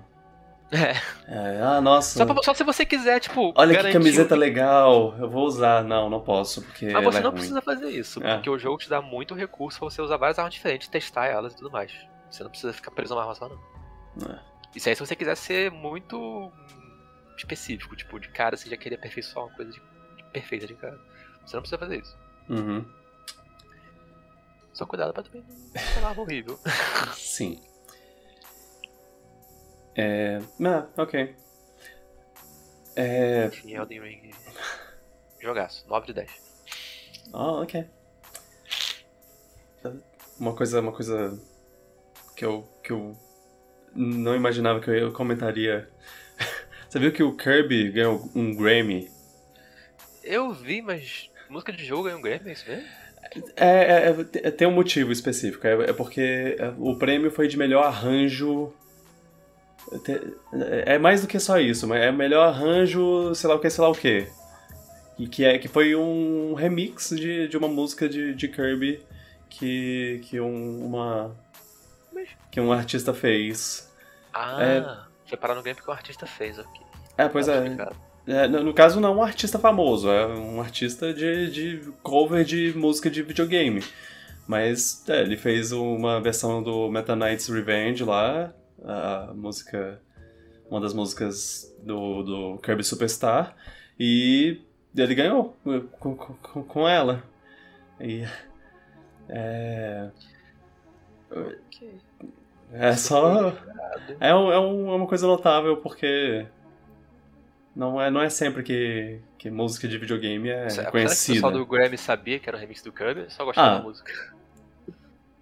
É. 0.73 1.31
é. 1.31 1.61
Ah, 1.61 1.79
nossa. 1.79 2.17
Só, 2.17 2.25
pra, 2.25 2.41
só, 2.41 2.53
se 2.53 2.63
você 2.63 2.85
quiser, 2.85 3.19
tipo. 3.19 3.53
Olha 3.55 3.83
que 3.83 3.91
camiseta 3.91 4.35
legal, 4.35 5.15
eu 5.19 5.29
vou 5.29 5.45
usar. 5.45 5.83
Não, 5.83 6.09
não 6.09 6.19
posso, 6.19 6.63
porque. 6.63 6.91
Mas 6.91 7.03
você 7.03 7.19
é 7.19 7.21
não 7.21 7.29
ruim. 7.29 7.39
precisa 7.39 7.61
fazer 7.61 7.89
isso, 7.89 8.23
é. 8.23 8.35
porque 8.35 8.49
o 8.49 8.57
jogo 8.57 8.79
te 8.79 8.89
dá 8.89 9.01
muito 9.01 9.35
recurso 9.35 9.79
pra 9.79 9.89
você 9.89 10.01
usar 10.01 10.17
várias 10.17 10.39
armas 10.39 10.53
diferentes, 10.53 10.87
testar 10.87 11.27
elas 11.27 11.53
e 11.53 11.57
tudo 11.57 11.69
mais. 11.69 11.91
Você 12.29 12.43
não 12.43 12.49
precisa 12.49 12.73
ficar 12.73 12.89
preso 12.91 13.13
a 13.13 13.17
uma 13.17 13.23
arma 13.23 13.35
só, 13.35 13.47
não. 13.47 14.31
É. 14.31 14.39
Isso 14.75 14.89
aí 14.89 14.95
se 14.95 15.05
você 15.05 15.15
quiser 15.15 15.35
ser 15.35 15.69
muito 15.69 16.51
específico, 17.37 17.95
tipo, 17.95 18.19
de 18.19 18.29
cara 18.29 18.57
você 18.57 18.67
já 18.67 18.77
queria 18.77 18.97
aperfeiçoar 18.97 19.45
uma 19.45 19.55
coisa 19.55 19.71
de, 19.71 19.79
de 19.79 20.23
perfeita 20.31 20.65
de 20.65 20.73
cara. 20.73 20.99
Você 21.45 21.55
não 21.55 21.61
precisa 21.61 21.77
fazer 21.77 21.99
isso. 21.99 22.17
Uhum. 22.49 22.83
Só 24.73 24.87
cuidado 24.87 25.13
pra 25.13 25.21
também 25.21 25.43
não 26.01 26.11
uma 26.11 26.21
horrível. 26.21 26.59
Sim. 27.13 27.61
É. 29.95 30.39
Ah, 30.63 30.87
ok. 30.97 31.35
É. 32.95 33.45
Enfim, 33.45 33.73
Elden 33.73 34.01
Ring. 34.01 34.31
Jogaço, 35.39 35.87
9 35.87 36.07
de 36.07 36.13
10. 36.13 36.31
Oh, 37.33 37.61
ok. 37.61 37.85
Uma 40.39 40.55
coisa, 40.55 40.79
uma 40.79 40.91
coisa 40.91 41.39
que 42.35 42.45
eu, 42.45 42.63
que 42.83 42.91
eu 42.91 43.17
não 43.95 44.35
imaginava 44.35 44.79
que 44.79 44.89
eu 44.89 45.11
comentaria. 45.11 45.89
Você 46.89 46.99
viu 46.99 47.11
que 47.11 47.23
o 47.23 47.35
Kirby 47.35 47.91
ganhou 47.91 48.29
um 48.35 48.55
Grammy? 48.55 49.09
Eu 50.23 50.53
vi, 50.53 50.81
mas 50.81 51.29
música 51.49 51.73
de 51.73 51.83
jogo 51.83 52.03
ganhou 52.03 52.19
um 52.19 52.21
Grammy, 52.21 52.49
é 52.49 52.53
isso 52.53 52.69
mesmo? 52.69 52.87
É, 53.55 54.09
é, 54.09 54.15
é, 54.47 54.51
tem 54.51 54.67
um 54.67 54.71
motivo 54.71 55.11
específico. 55.11 55.65
É, 55.65 55.89
é, 55.89 55.93
porque 55.93 56.57
o 56.77 56.95
prêmio 56.97 57.31
foi 57.31 57.47
de 57.47 57.57
melhor 57.57 57.83
arranjo. 57.83 58.73
É 60.85 60.97
mais 60.97 61.21
do 61.21 61.27
que 61.27 61.39
só 61.39 61.59
isso, 61.59 61.87
mas 61.87 62.01
é 62.01 62.11
melhor 62.11 62.47
arranjo, 62.47 63.33
sei 63.35 63.49
lá 63.49 63.55
o 63.55 63.59
que, 63.59 63.69
sei 63.69 63.81
lá 63.83 63.89
o 63.89 63.95
que. 63.95 64.27
E 65.19 65.27
que, 65.27 65.45
é, 65.45 65.57
que 65.57 65.67
foi 65.67 65.95
um 65.95 66.53
remix 66.53 67.09
de, 67.09 67.47
de 67.47 67.57
uma 67.57 67.67
música 67.67 68.09
de, 68.09 68.33
de 68.33 68.47
Kirby 68.47 69.01
que, 69.49 70.21
que 70.23 70.39
um, 70.39 70.85
uma, 70.85 71.35
que 72.51 72.59
um 72.59 72.71
artista 72.71 73.13
fez. 73.13 73.91
Ah, 74.33 74.57
é... 74.63 75.29
foi 75.29 75.37
parar 75.37 75.55
no 75.55 75.61
game 75.61 75.79
que 75.79 75.89
um 75.89 75.93
artista 75.93 76.25
fez 76.25 76.57
aqui. 76.57 76.81
É, 77.17 77.27
pois 77.27 77.45
tá 77.45 77.53
é. 78.27 78.45
é. 78.45 78.47
no, 78.47 78.73
caso, 78.73 78.99
não 78.99 79.17
um 79.17 79.23
artista 79.23 79.59
famoso, 79.59 80.09
é 80.09 80.25
um 80.27 80.59
artista 80.59 81.13
de, 81.13 81.51
de 81.51 81.91
cover 82.01 82.43
de 82.43 82.73
música 82.75 83.09
de 83.09 83.21
videogame. 83.21 83.83
Mas 84.47 85.03
é, 85.07 85.21
ele 85.21 85.37
fez 85.37 85.71
uma 85.71 86.19
versão 86.19 86.61
do 86.61 86.89
Meta 86.89 87.15
Knight's 87.15 87.47
Revenge 87.47 88.03
lá, 88.03 88.53
a 88.83 89.33
música. 89.33 90.01
Uma 90.69 90.81
das 90.81 90.93
músicas 90.93 91.75
do, 91.83 92.23
do 92.23 92.57
Kirby 92.59 92.83
Superstar. 92.83 93.55
E 93.99 94.61
ele 94.95 95.13
ganhou 95.13 95.55
com, 95.99 96.15
com, 96.15 96.63
com 96.63 96.87
ela. 96.87 97.23
E. 97.99 98.23
É. 99.29 100.09
Okay. 101.29 101.99
É 102.71 102.93
só. 102.95 103.53
É, 104.19 104.33
um, 104.33 104.51
é, 104.51 104.59
um, 104.59 104.91
é 104.91 104.95
uma 104.95 105.07
coisa 105.07 105.27
notável 105.27 105.77
porque 105.77 106.47
Não 107.75 107.99
é, 107.99 108.11
não 108.11 108.21
é 108.21 108.29
sempre 108.29 108.61
que, 108.61 109.19
que 109.37 109.49
música 109.49 109.87
de 109.87 109.97
videogame 109.97 110.49
é 110.49 110.69
Será 110.69 110.91
conhecida. 110.91 111.15
Será 111.15 111.25
que 111.25 111.31
o 111.31 111.33
pessoal 111.35 111.51
do 111.51 111.65
Grammy 111.65 111.97
sabia 111.97 112.39
que 112.39 112.47
era 112.47 112.57
o 112.57 112.59
remix 112.59 112.81
do 112.83 112.91
Kirby? 112.91 113.25
Só 113.29 113.43
gostava 113.45 113.67
ah, 113.67 113.77
da 113.79 113.83
música. 113.83 114.11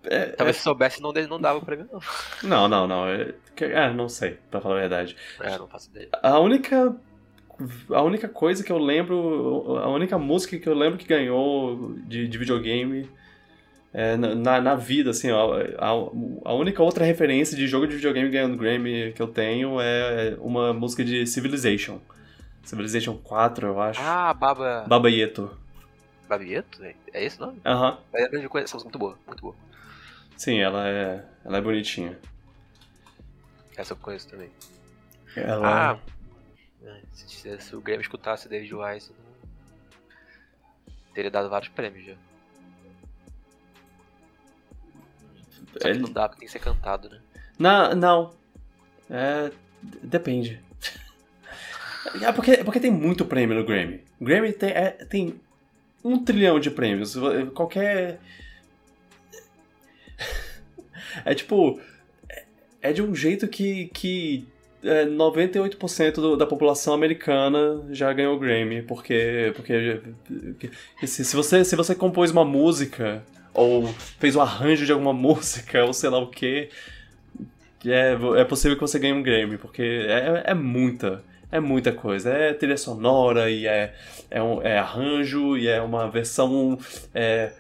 É, 0.04 0.28
Talvez 0.28 0.56
é... 0.56 0.60
se 0.60 0.64
soubesse 0.64 1.02
não, 1.02 1.12
não 1.12 1.40
dava 1.40 1.62
pra 1.62 1.76
mim, 1.76 1.88
não. 1.92 2.00
Não, 2.44 2.68
não, 2.68 2.88
não. 2.88 3.08
É, 3.08 3.34
é, 3.60 3.94
não 3.94 4.10
sei, 4.10 4.38
pra 4.50 4.62
falar 4.62 4.78
a 4.78 4.80
verdade. 4.80 5.16
É, 5.40 5.58
não 5.58 5.68
faço 5.68 5.90
ideia. 5.90 6.10
A 6.22 6.40
única. 6.40 6.96
A 7.92 8.02
única 8.02 8.28
coisa 8.28 8.64
que 8.64 8.72
eu 8.72 8.80
lembro. 8.80 9.78
A 9.78 9.90
única 9.90 10.18
música 10.18 10.58
que 10.58 10.68
eu 10.68 10.74
lembro 10.74 10.98
que 10.98 11.06
ganhou 11.06 11.94
de, 12.08 12.28
de 12.28 12.38
videogame 12.38 13.08
é, 13.94 14.16
na, 14.16 14.62
na 14.62 14.76
vida, 14.76 15.10
assim, 15.10 15.32
ó, 15.32 15.54
a, 15.78 15.90
a, 16.50 16.54
única 16.54 16.82
outra 16.82 17.04
referência 17.04 17.58
de 17.58 17.68
jogo 17.68 17.86
de 17.86 17.96
videogame 17.96 18.30
ganhando 18.30 18.58
Grammy 18.58 19.12
que 19.14 19.22
eu 19.22 19.28
tenho 19.28 19.82
é 19.82 20.36
uma 20.40 20.74
música 20.74 21.04
de 21.04 21.28
Civilization. 21.28 22.00
Civilization 22.64 23.18
4, 23.18 23.68
eu 23.68 23.82
acho. 23.82 24.00
Ah, 24.02 24.34
Baba. 24.34 24.86
Baba 24.88 25.10
Yeto. 25.10 25.52
Baba 26.30 26.44
Yeto? 26.44 26.84
É, 26.84 26.96
é 27.14 27.26
esse 27.26 27.38
o 27.42 27.48
nome? 27.48 27.60
Aham. 27.66 27.92
Uh 27.92 28.18
-huh. 28.18 28.38
É, 28.40 28.46
eu 28.46 28.50
conheço, 28.50 28.78
muito 28.78 28.98
boa, 28.98 29.18
muito 29.28 29.42
boa. 29.42 29.56
Sim, 30.42 30.58
ela 30.60 30.88
é, 30.88 31.24
ela 31.46 31.58
é 31.60 31.62
bonitinha. 31.62 32.18
Essa 33.78 33.94
eu 33.94 33.98
conheço 33.98 34.28
também. 34.28 34.50
Ela... 35.36 35.92
Ah, 35.92 36.00
se, 37.14 37.62
se 37.62 37.76
o 37.76 37.80
Grêmio 37.80 38.02
escutasse 38.02 38.50
David 38.50 38.74
Wise, 38.74 39.12
teria 41.14 41.30
dado 41.30 41.48
vários 41.48 41.70
prêmios 41.70 42.08
já. 42.08 42.16
Só 45.80 45.88
Ele... 45.88 46.00
não 46.00 46.12
dá 46.12 46.28
porque 46.28 46.40
tem 46.40 46.48
que 46.48 46.52
ser 46.52 46.58
cantado, 46.58 47.08
né? 47.08 47.22
Não, 47.60 47.94
não. 47.96 48.34
É, 49.12 49.52
depende. 50.02 50.60
é 52.20 52.32
porque, 52.32 52.64
porque 52.64 52.80
tem 52.80 52.90
muito 52.90 53.26
prêmio 53.26 53.56
no 53.56 53.64
Grammy. 53.64 54.04
O 54.20 54.26
Grammy 54.26 54.52
tem, 54.54 54.72
é, 54.72 54.90
tem 55.06 55.40
um 56.04 56.26
trilhão 56.26 56.60
de 56.60 56.72
prêmios. 56.72 57.16
Qualquer 57.54 58.20
é 61.26 61.34
tipo. 61.34 61.80
É 62.84 62.92
de 62.92 63.02
um 63.02 63.14
jeito 63.14 63.48
que, 63.48 63.92
que 63.94 64.48
é, 64.84 65.06
98% 65.06 66.16
do, 66.16 66.36
da 66.36 66.46
população 66.46 66.94
americana 66.94 67.82
já 67.92 68.12
ganhou 68.12 68.40
Grammy, 68.40 68.82
porque, 68.82 69.54
porque 69.56 70.02
se, 71.06 71.24
se, 71.24 71.36
você, 71.36 71.64
se 71.64 71.76
você 71.76 71.94
compôs 71.94 72.32
uma 72.32 72.44
música, 72.44 73.24
ou 73.54 73.88
fez 74.20 74.36
o 74.36 74.40
um 74.40 74.42
arranjo 74.42 74.86
de 74.86 74.92
alguma 74.92 75.14
música, 75.14 75.86
ou 75.86 75.94
sei 75.94 76.10
lá 76.10 76.18
o 76.18 76.28
que, 76.28 76.70
é, 77.86 78.18
é 78.38 78.44
possível 78.44 78.76
que 78.76 78.82
você 78.82 79.00
ganhe 79.00 79.14
um 79.14 79.24
Grammy, 79.24 79.58
porque 79.58 79.82
é, 79.82 80.44
é 80.48 80.54
muita, 80.54 81.24
é 81.52 81.60
muita 81.60 81.92
coisa. 81.92 82.32
É 82.32 82.54
trilha 82.54 82.78
sonora, 82.78 83.50
e 83.50 83.68
é, 83.68 83.94
é, 84.30 84.42
um, 84.42 84.62
é 84.62 84.78
arranjo, 84.78 85.58
e 85.58 85.68
é 85.68 85.82
uma 85.82 86.10
versão 86.10 86.78
é, 87.14 87.52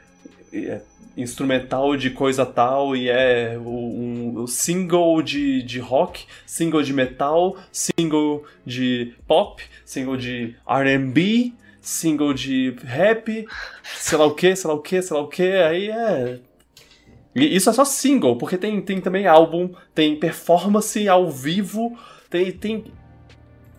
é 0.54 0.82
instrumental 1.16 1.96
de 1.98 2.10
coisa 2.10 2.46
tal 2.46 2.96
e 2.96 3.10
é 3.10 3.58
um, 3.58 4.46
single 4.48 5.22
de, 5.22 5.62
de 5.64 5.80
rock, 5.80 6.26
single 6.46 6.82
de 6.82 6.94
metal, 6.94 7.58
single 7.72 8.44
de 8.66 9.14
pop, 9.28 9.62
single 9.86 10.18
de 10.18 10.56
R&B, 10.68 11.54
single 11.82 12.34
de 12.34 12.76
rap, 12.84 13.46
sei 13.84 14.18
lá 14.18 14.26
o 14.26 14.34
que, 14.34 14.56
sei 14.56 14.68
lá 14.70 14.76
o 14.76 14.82
que, 14.82 15.02
sei 15.02 15.18
lá 15.18 15.24
o 15.24 15.28
que, 15.28 15.44
aí 15.44 15.90
é... 15.90 16.40
E 17.34 17.56
isso 17.56 17.70
é 17.70 17.74
só 17.74 17.86
single, 17.86 18.38
porque 18.38 18.58
tem, 18.58 18.82
tem 18.82 19.00
também 19.00 19.26
álbum, 19.26 19.74
tem 19.96 20.20
performance 20.20 21.08
ao 21.08 21.32
vivo, 21.32 21.98
tem, 22.30 22.52
tem 22.52 22.86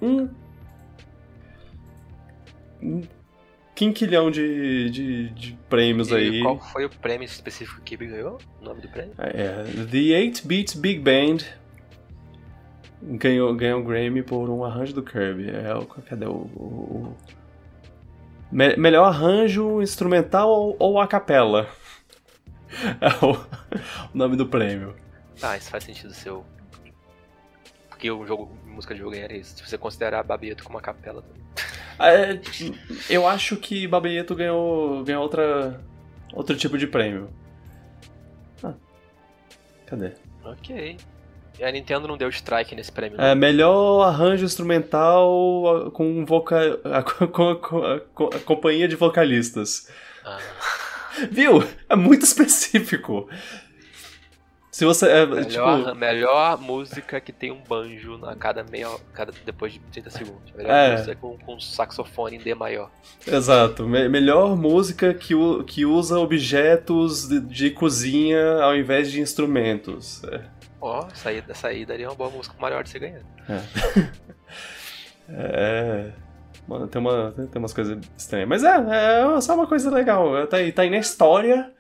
um 0.01 0.29
quinquilhão 3.83 4.31
de, 4.31 4.91
de, 4.91 5.29
de 5.31 5.59
prêmios 5.69 6.11
e 6.11 6.15
aí. 6.15 6.43
Qual 6.43 6.61
foi 6.61 6.85
o 6.85 6.91
prêmio 6.91 7.25
específico 7.25 7.81
que 7.81 7.97
ganhou? 7.97 8.39
O 8.61 8.65
nome 8.65 8.81
do 8.81 8.89
prêmio? 8.89 9.13
É, 9.19 9.65
The 9.91 10.19
8 10.19 10.47
Beats 10.47 10.75
Big 10.75 11.01
Band 11.01 11.39
ganhou, 13.03 13.53
ganhou 13.55 13.81
o 13.81 13.85
Grammy 13.85 14.23
por 14.23 14.49
um 14.49 14.65
arranjo 14.65 14.95
do 14.95 15.03
Kirby. 15.03 15.51
É, 15.51 15.75
o, 15.75 15.85
cadê 15.87 16.27
o. 16.27 16.31
o, 16.31 16.63
o... 16.63 17.17
Me, 18.53 18.77
melhor 18.77 19.05
arranjo 19.05 19.83
instrumental 19.83 20.49
ou, 20.49 20.77
ou 20.79 21.01
a 21.01 21.07
capela? 21.07 21.69
É 23.03 23.23
o, 23.23 23.33
o 24.15 24.17
nome 24.17 24.35
do 24.35 24.47
prêmio. 24.47 24.97
Ah, 25.43 25.59
isso 25.59 25.69
faz 25.69 25.85
sentido 25.85 26.15
seu. 26.15 26.43
Porque 27.91 28.11
o 28.11 28.27
jogo, 28.27 28.51
música 28.65 28.95
de 28.95 29.01
jogo 29.01 29.13
ganharia 29.13 29.37
isso. 29.37 29.59
Se 29.59 29.69
você 29.69 29.77
considerar 29.77 30.23
Babieto 30.23 30.65
como 30.65 30.77
uma 30.77 30.81
capela 30.81 31.21
também. 31.21 31.43
É, 31.99 32.41
eu 33.09 33.27
acho 33.27 33.57
que 33.57 33.87
Babeieto 33.87 34.35
ganhou, 34.35 35.05
ganhou 35.05 35.23
outra, 35.23 35.81
outro 36.33 36.57
tipo 36.57 36.77
de 36.79 36.87
prêmio. 36.87 37.31
Ah, 38.63 38.75
cadê? 39.87 40.13
Ok. 40.45 40.97
A 41.63 41.71
Nintendo 41.71 42.09
não 42.09 42.17
deu 42.17 42.29
strike 42.29 42.75
nesse 42.75 42.91
prêmio. 42.91 43.21
É, 43.21 43.35
melhor 43.35 44.03
arranjo 44.03 44.45
instrumental 44.45 45.91
com, 45.93 46.25
voca... 46.25 46.81
com, 47.31 47.57
com, 47.57 48.01
com 48.15 48.25
a 48.27 48.39
companhia 48.41 48.89
de 48.89 48.97
vocalistas. 48.97 49.89
Ah. 50.25 50.39
Viu? 51.31 51.63
É 51.89 51.95
muito 51.95 52.25
específico. 52.25 53.29
Se 54.73 54.87
você. 54.87 55.07
É, 55.07 55.27
melhor, 55.27 55.85
tipo... 55.85 55.95
melhor 55.95 56.59
música 56.59 57.21
que 57.21 57.31
tem 57.31 57.51
um 57.53 57.61
banjo 57.61 58.19
a 58.25 58.35
cada 58.35 58.65
meia. 58.65 58.89
Cada, 59.13 59.31
depois 59.45 59.75
de 59.75 59.79
30 59.79 60.11
segundos. 60.11 60.53
Melhor 60.57 60.73
é. 60.73 60.93
música 60.93 61.15
com, 61.15 61.37
com 61.37 61.61
saxofone 61.61 62.37
em 62.37 62.41
D 62.41 62.55
maior. 62.55 62.91
Exato. 63.27 63.87
Me, 63.87 64.09
melhor 64.09 64.57
música 64.57 65.13
que, 65.13 65.35
que 65.67 65.85
usa 65.85 66.19
objetos 66.19 67.29
de, 67.29 67.41
de 67.41 67.71
cozinha 67.71 68.63
ao 68.63 68.75
invés 68.75 69.13
de 69.13 69.21
instrumentos. 69.21 70.25
É. 70.25 70.41
Ó, 70.81 71.05
oh, 71.05 71.15
saída, 71.15 71.55
saída 71.55 71.93
ali 71.93 72.05
é 72.05 72.09
uma 72.09 72.17
boa 72.17 72.31
música 72.31 72.57
maior 72.59 72.83
de 72.83 72.89
você 72.89 72.99
ganhar. 72.99 73.21
É. 73.51 73.61
é. 75.29 76.13
Mano, 76.67 76.89
tem, 76.89 76.99
uma, 76.99 77.33
tem 77.33 77.59
umas 77.61 77.75
coisas 77.75 77.99
estranhas. 78.17 78.49
Mas 78.49 78.65
é, 78.65 78.71
é 78.71 79.41
só 79.43 79.55
uma 79.55 79.67
coisa 79.67 79.91
legal. 79.91 80.47
Tá 80.47 80.57
aí, 80.57 80.73
tá 80.73 80.81
aí 80.81 80.89
na 80.89 80.97
história. 80.97 81.71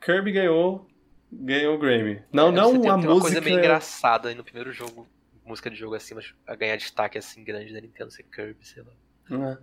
Kirby 0.00 0.30
ganhou 0.30 0.89
ganhou 1.32 1.76
o 1.76 1.78
Grammy. 1.78 2.22
Não, 2.32 2.48
é, 2.48 2.52
não 2.52 2.70
a 2.70 2.96
música. 2.96 2.96
Uma 2.96 3.20
coisa 3.20 3.40
meio 3.40 3.58
engraçada 3.58 4.28
aí 4.28 4.34
no 4.34 4.44
primeiro 4.44 4.72
jogo, 4.72 5.08
música 5.44 5.70
de 5.70 5.76
jogo 5.76 5.94
assim, 5.94 6.14
mas 6.14 6.34
a 6.46 6.54
ganhar 6.54 6.76
destaque 6.76 7.18
assim 7.18 7.44
grande 7.44 7.72
da 7.72 7.80
Nintendo 7.80 8.10
ser 8.10 8.24
Kirby, 8.24 8.66
sei 8.66 8.82
lá. 8.82 9.56
É. 9.56 9.58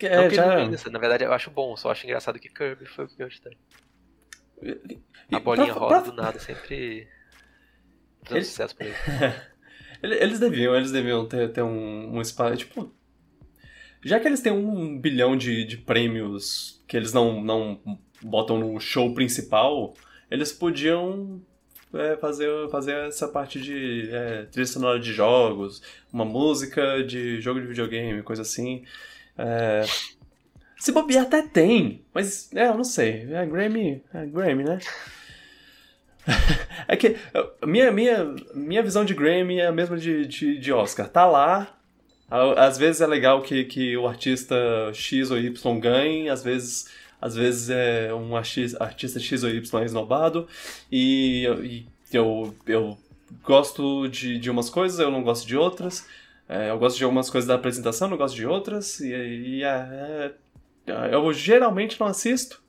É, 0.00 0.16
não 0.16 0.30
já... 0.30 0.62
Isso, 0.64 0.90
na 0.90 0.98
verdade 0.98 1.24
eu 1.24 1.32
acho 1.32 1.50
bom, 1.50 1.76
só 1.76 1.90
acho 1.90 2.04
engraçado 2.04 2.38
que 2.38 2.48
Kirby 2.48 2.86
foi 2.86 3.06
o 3.06 3.08
que 3.08 3.22
eu 3.22 3.26
gostei. 3.26 3.56
A 5.32 5.40
bolinha 5.40 5.72
pra, 5.72 5.80
roda 5.80 6.02
pra... 6.02 6.10
do 6.10 6.12
nada, 6.12 6.38
sempre 6.38 7.08
dando 8.22 8.36
eles... 8.36 8.48
sucesso 8.48 8.76
pra 8.76 8.86
ele. 10.02 10.14
eles 10.14 10.38
deviam, 10.38 10.76
eles 10.76 10.92
deviam 10.92 11.26
ter, 11.26 11.50
ter 11.52 11.62
um, 11.62 12.16
um 12.16 12.20
espaço, 12.20 12.56
tipo... 12.56 12.94
Já 14.02 14.18
que 14.18 14.26
eles 14.26 14.40
têm 14.40 14.52
um 14.52 14.98
bilhão 14.98 15.36
de, 15.36 15.64
de 15.64 15.76
prêmios 15.76 16.82
que 16.86 16.96
eles 16.96 17.12
não, 17.12 17.42
não 17.42 17.98
botam 18.22 18.58
no 18.58 18.80
show 18.80 19.12
principal, 19.14 19.94
eles 20.30 20.52
podiam 20.52 21.40
é, 21.92 22.16
fazer, 22.16 22.68
fazer 22.70 22.92
essa 23.08 23.26
parte 23.28 23.60
de 23.60 24.08
é, 24.12 24.44
trilha 24.44 24.66
sonora 24.66 25.00
de 25.00 25.12
jogos, 25.12 25.82
uma 26.12 26.24
música 26.24 27.02
de 27.02 27.40
jogo 27.40 27.60
de 27.60 27.66
videogame, 27.66 28.22
coisa 28.22 28.42
assim. 28.42 28.84
É, 29.36 29.84
se 30.78 30.92
bobear 30.92 31.24
até 31.24 31.42
tem, 31.42 32.04
mas 32.14 32.50
é, 32.54 32.68
eu 32.68 32.74
não 32.74 32.84
sei. 32.84 33.26
É 33.32 33.44
Grammy, 33.44 34.02
é 34.14 34.26
Grammy, 34.26 34.64
né? 34.64 34.78
é 36.86 36.96
que 36.96 37.16
minha, 37.66 37.90
minha, 37.90 38.34
minha 38.54 38.82
visão 38.82 39.04
de 39.04 39.14
Grammy 39.14 39.58
é 39.58 39.66
a 39.66 39.72
mesma 39.72 39.96
de, 39.96 40.26
de, 40.26 40.58
de 40.58 40.72
Oscar. 40.72 41.08
Tá 41.08 41.26
lá, 41.26 41.76
às 42.56 42.78
vezes 42.78 43.00
é 43.00 43.06
legal 43.06 43.42
que, 43.42 43.64
que 43.64 43.96
o 43.96 44.06
artista 44.06 44.56
X 44.92 45.30
ou 45.30 45.38
Y 45.38 45.80
ganhe, 45.80 46.28
às 46.28 46.44
vezes 46.44 46.88
às 47.20 47.34
vezes 47.34 47.70
é 47.70 48.12
um 48.14 48.36
artista 48.36 49.20
X 49.20 49.42
ou 49.42 49.50
Y 49.50 49.84
esnobado, 49.84 50.48
e, 50.90 51.44
e 51.62 51.86
eu, 52.16 52.54
eu 52.66 52.98
gosto 53.42 54.08
de, 54.08 54.38
de 54.38 54.50
umas 54.50 54.70
coisas, 54.70 54.98
eu 54.98 55.10
não 55.10 55.22
gosto 55.22 55.46
de 55.46 55.56
outras, 55.56 56.06
é, 56.48 56.70
eu 56.70 56.78
gosto 56.78 56.96
de 56.96 57.04
algumas 57.04 57.30
coisas 57.30 57.46
da 57.46 57.54
apresentação, 57.54 58.08
não 58.08 58.16
gosto 58.16 58.34
de 58.34 58.46
outras, 58.46 59.00
e, 59.00 59.12
e 59.12 59.62
é, 59.62 60.34
é, 60.86 61.14
eu 61.14 61.32
geralmente 61.32 62.00
não 62.00 62.06
assisto. 62.06 62.62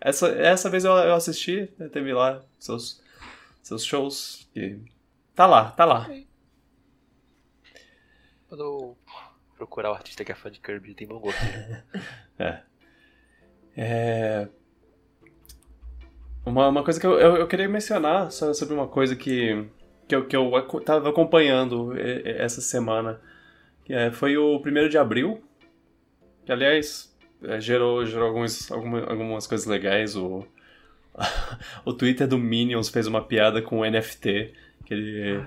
Essa, 0.00 0.28
essa 0.28 0.70
vez 0.70 0.84
eu, 0.84 0.92
eu 0.92 1.14
assisti, 1.14 1.70
né, 1.78 1.88
teve 1.88 2.12
lá 2.12 2.42
seus, 2.58 3.02
seus 3.62 3.84
shows, 3.84 4.48
e 4.54 4.78
tá 5.34 5.46
lá, 5.46 5.70
tá 5.70 5.84
lá. 5.84 6.08
Quando 8.48 8.62
eu 8.62 8.96
procurar 9.56 9.90
o 9.90 9.94
artista 9.94 10.24
que 10.24 10.32
é 10.32 10.34
fã 10.34 10.50
de 10.50 10.60
Kirby, 10.60 10.94
tem 10.94 11.06
bom 11.06 11.18
gosto. 11.18 11.40
é. 12.38 12.62
É... 13.76 14.48
Uma, 16.44 16.68
uma 16.68 16.82
coisa 16.82 16.98
que 16.98 17.06
eu, 17.06 17.18
eu, 17.18 17.36
eu, 17.36 17.46
queria 17.46 17.68
mencionar 17.68 18.30
sobre 18.30 18.72
uma 18.72 18.86
coisa 18.86 19.16
que, 19.16 19.66
que, 20.06 20.14
eu, 20.14 20.26
que 20.26 20.36
eu 20.36 20.50
tava 20.84 21.10
acompanhando 21.10 21.92
essa 22.24 22.60
semana, 22.60 23.20
É, 23.88 24.10
foi 24.10 24.36
o 24.36 24.58
primeiro 24.60 24.88
de 24.88 24.96
abril. 24.98 25.42
Que, 26.44 26.52
aliás, 26.52 27.14
é, 27.42 27.60
gerou, 27.60 28.06
gerou 28.06 28.28
alguns, 28.28 28.70
alguma, 28.70 29.00
algumas 29.00 29.46
coisas 29.46 29.66
legais. 29.66 30.16
O, 30.16 30.46
o 31.84 31.92
Twitter 31.92 32.26
do 32.26 32.38
Minions 32.38 32.88
fez 32.88 33.06
uma 33.06 33.22
piada 33.22 33.60
com 33.60 33.80
o 33.80 33.84
NFT. 33.84 34.54
Que, 34.84 34.94
ele, 34.94 35.44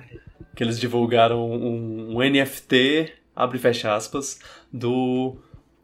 que 0.55 0.63
eles 0.63 0.79
divulgaram 0.79 1.49
um, 1.49 2.17
um 2.17 2.29
NFT, 2.29 3.13
abre 3.33 3.57
e 3.57 3.61
fecha 3.61 3.95
aspas, 3.95 4.41
do 4.71 5.37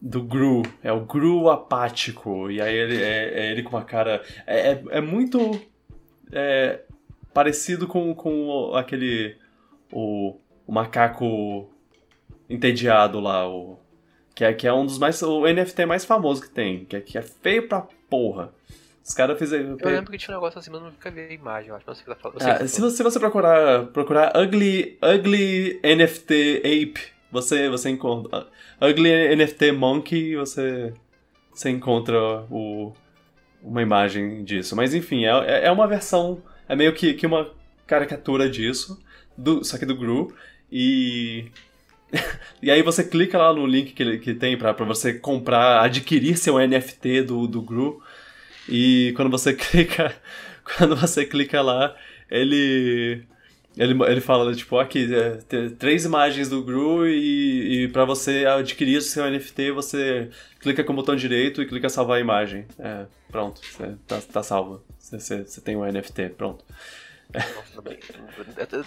do 0.05 0.21
Gru. 0.21 0.61
É 0.83 0.91
o 0.91 1.01
Gru 1.01 1.49
apático. 1.49 2.51
E 2.51 2.61
aí 2.61 2.75
ele 2.75 3.01
é, 3.01 3.39
é 3.39 3.51
ele 3.51 3.63
com 3.63 3.75
uma 3.75 3.83
cara. 3.83 4.21
É, 4.45 4.71
é, 4.71 4.83
é 4.91 5.01
muito. 5.01 5.59
É, 6.31 6.81
parecido 7.33 7.87
com, 7.87 8.13
com 8.13 8.75
aquele. 8.75 9.35
O, 9.91 10.37
o 10.67 10.71
macaco 10.71 11.69
entediado 12.49 13.19
lá, 13.19 13.47
o, 13.49 13.79
que, 14.33 14.43
é, 14.43 14.53
que 14.53 14.67
é 14.67 14.73
um 14.73 14.85
dos 14.85 14.99
mais. 14.99 15.21
O 15.23 15.41
NFT 15.41 15.85
mais 15.87 16.05
famoso 16.05 16.43
que 16.43 16.49
tem, 16.49 16.85
que 16.85 16.95
é, 16.95 17.01
que 17.01 17.17
é 17.17 17.21
feio 17.23 17.67
pra 17.67 17.87
porra. 18.07 18.53
Os 19.03 19.13
caras 19.13 19.37
fizeram. 19.39 19.77
Eu 19.79 19.89
lembro 19.89 20.11
que 20.11 20.17
tinha 20.17 20.35
um 20.35 20.39
negócio 20.39 20.59
assim, 20.59 20.69
mas 20.71 20.81
não 20.81 20.91
nunca 20.91 21.09
vi 21.09 21.21
a 21.21 21.33
imagem, 21.33 21.69
eu 21.69 21.75
acho. 21.75 21.85
Não 21.87 21.95
sei 21.95 22.03
o 22.03 22.05
que 22.05 22.15
tá 22.15 22.19
falando. 22.19 22.41
Ah, 22.41 22.67
se, 22.67 22.79
você, 22.79 22.97
se 22.97 23.03
você 23.03 23.19
procurar, 23.19 23.85
procurar 23.87 24.35
ugly, 24.35 24.99
ugly 25.01 25.79
NFT 25.83 26.57
Ape, 26.59 27.14
você, 27.31 27.69
você 27.69 27.89
encontra. 27.89 28.47
Ugly 28.81 29.35
NFT 29.35 29.71
Monkey, 29.71 30.35
você, 30.35 30.93
você 31.53 31.69
encontra 31.69 32.45
o, 32.49 32.93
uma 33.61 33.81
imagem 33.81 34.43
disso. 34.43 34.75
Mas 34.75 34.93
enfim, 34.93 35.25
é, 35.25 35.65
é 35.65 35.71
uma 35.71 35.87
versão. 35.87 36.41
É 36.67 36.75
meio 36.75 36.93
que, 36.93 37.13
que 37.13 37.25
uma 37.25 37.51
caricatura 37.85 38.49
disso, 38.49 39.01
do, 39.37 39.63
só 39.63 39.77
que 39.77 39.85
do 39.85 39.97
Gru. 39.97 40.33
E 40.71 41.51
e 42.61 42.71
aí 42.71 42.81
você 42.81 43.03
clica 43.03 43.37
lá 43.37 43.53
no 43.53 43.65
link 43.65 43.93
que, 43.93 44.17
que 44.19 44.33
tem 44.33 44.57
para 44.57 44.71
você 44.73 45.13
comprar, 45.13 45.83
adquirir 45.83 46.37
seu 46.37 46.57
NFT 46.57 47.23
do, 47.23 47.47
do 47.47 47.61
Gru. 47.61 48.01
E 48.67 49.13
quando 49.15 49.29
você 49.29 49.53
clica, 49.55 50.15
quando 50.63 50.95
você 50.95 51.25
clica 51.25 51.61
lá, 51.61 51.95
ele 52.29 53.23
ele, 53.77 54.01
ele 54.03 54.21
fala, 54.21 54.53
tipo, 54.53 54.77
aqui, 54.77 55.07
é, 55.13 55.69
três 55.77 56.05
imagens 56.05 56.49
do 56.49 56.63
Gru 56.63 57.07
e, 57.07 57.83
e 57.83 57.87
para 57.89 58.05
você 58.05 58.45
adquirir 58.45 58.97
o 58.97 59.01
seu 59.01 59.29
NFT, 59.29 59.71
você 59.71 60.29
clica 60.59 60.83
com 60.83 60.93
o 60.93 60.95
botão 60.95 61.15
direito 61.15 61.61
e 61.61 61.65
clica 61.65 61.89
salvar 61.89 62.17
a 62.17 62.21
imagem. 62.21 62.65
É, 62.79 63.05
pronto, 63.29 63.61
tá, 64.07 64.21
tá 64.21 64.43
salvo. 64.43 64.83
Você, 64.99 65.43
você 65.43 65.61
tem 65.61 65.75
um 65.75 65.85
NFT, 65.85 66.29
pronto. 66.29 66.63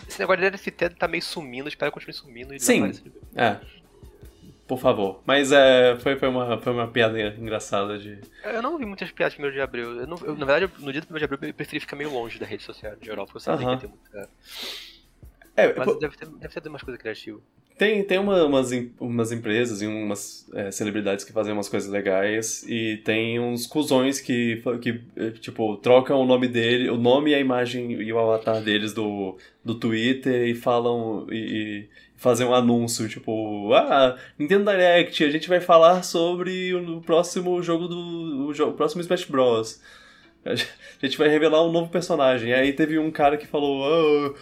Esse 0.07 0.21
negócio 0.21 0.43
de 0.43 0.51
NFT 0.51 0.71
tá 0.91 1.07
meio 1.07 1.23
sumindo, 1.23 1.69
espero 1.69 1.91
que 1.91 1.95
continue 1.95 2.15
sumindo. 2.15 2.55
E 2.55 2.61
Sim, 2.61 2.93
é. 3.35 3.59
Por 4.69 4.79
favor. 4.79 5.23
Mas 5.25 5.51
é, 5.51 5.97
foi, 5.99 6.17
foi, 6.17 6.29
uma, 6.29 6.61
foi 6.61 6.73
uma 6.75 6.87
piada 6.87 7.19
engraçada 7.19 7.99
de. 7.99 8.21
Eu 8.45 8.61
não 8.61 8.77
vi 8.77 8.85
muitas 8.85 9.11
piadas 9.11 9.39
no 9.39 9.49
1 9.49 9.53
de 9.53 9.61
abril. 9.63 10.01
Eu 10.01 10.07
não, 10.07 10.19
eu, 10.19 10.37
na 10.37 10.45
verdade, 10.45 10.71
no 10.79 10.93
dia 10.93 11.01
do 11.01 11.13
1 11.13 11.19
de 11.19 11.25
abril 11.25 11.39
eu 11.41 11.55
preferi 11.55 11.81
ficar 11.81 11.97
meio 11.97 12.13
longe 12.13 12.39
da 12.39 12.45
rede 12.45 12.63
social 12.63 12.95
de 12.95 13.07
geral, 13.07 13.25
porque 13.25 13.39
eu 13.39 13.41
sabia 13.41 13.67
que 13.67 13.73
ia 13.73 13.79
ter 13.79 13.89
muita. 13.89 14.31
É, 15.57 15.75
Mas 15.75 15.87
pô... 15.87 15.95
deve, 15.95 16.17
ter, 16.19 16.29
deve 16.29 16.61
ter 16.61 16.69
umas 16.69 16.83
coisas 16.83 17.01
criativas. 17.01 17.43
Tem, 17.79 18.03
tem 18.03 18.19
uma, 18.19 18.45
umas, 18.45 18.71
umas 18.99 19.31
empresas 19.31 19.81
e 19.81 19.87
umas 19.87 20.51
é, 20.53 20.71
celebridades 20.71 21.25
que 21.25 21.33
fazem 21.33 21.53
umas 21.53 21.69
coisas 21.69 21.89
legais 21.89 22.65
e 22.69 22.97
tem 23.05 23.39
uns 23.39 23.69
cuzões 23.69 24.21
que, 24.21 24.61
que 24.83 25.01
é, 25.17 25.31
tipo, 25.31 25.77
trocam 25.77 26.21
o 26.21 26.27
nome 26.27 26.49
dele, 26.49 26.91
o 26.91 26.97
nome 26.97 27.31
e 27.31 27.35
a 27.37 27.41
imagem 27.41 27.93
e 27.93 28.13
o 28.13 28.19
avatar 28.19 28.61
deles 28.61 28.93
do, 28.93 29.39
do 29.65 29.77
Twitter 29.77 30.49
e 30.49 30.57
falam 30.57 31.27
e, 31.31 31.37
e 31.37 31.89
fazem 32.19 32.47
um 32.47 32.53
anúncio, 32.53 33.09
tipo, 33.09 33.73
ah, 33.73 34.19
Nintendo 34.39 34.71
Direct, 34.71 35.25
a 35.25 35.31
gente 35.31 35.49
vai 35.49 35.61
falar 35.61 36.03
sobre 36.03 36.75
o 36.75 37.01
próximo 37.01 37.63
jogo 37.63 37.89
do 37.89 38.51
o, 38.51 38.51
o 38.51 38.73
próximo 38.75 39.01
Smash 39.01 39.25
Bros. 39.25 39.81
A 40.45 41.07
gente 41.07 41.19
vai 41.19 41.29
revelar 41.29 41.65
um 41.65 41.71
novo 41.71 41.91
personagem. 41.91 42.53
Aí 42.53 42.73
teve 42.73 42.99
um 42.99 43.11
cara 43.11 43.37
que 43.37 43.47
falou. 43.47 43.85
Ah, 43.85 44.35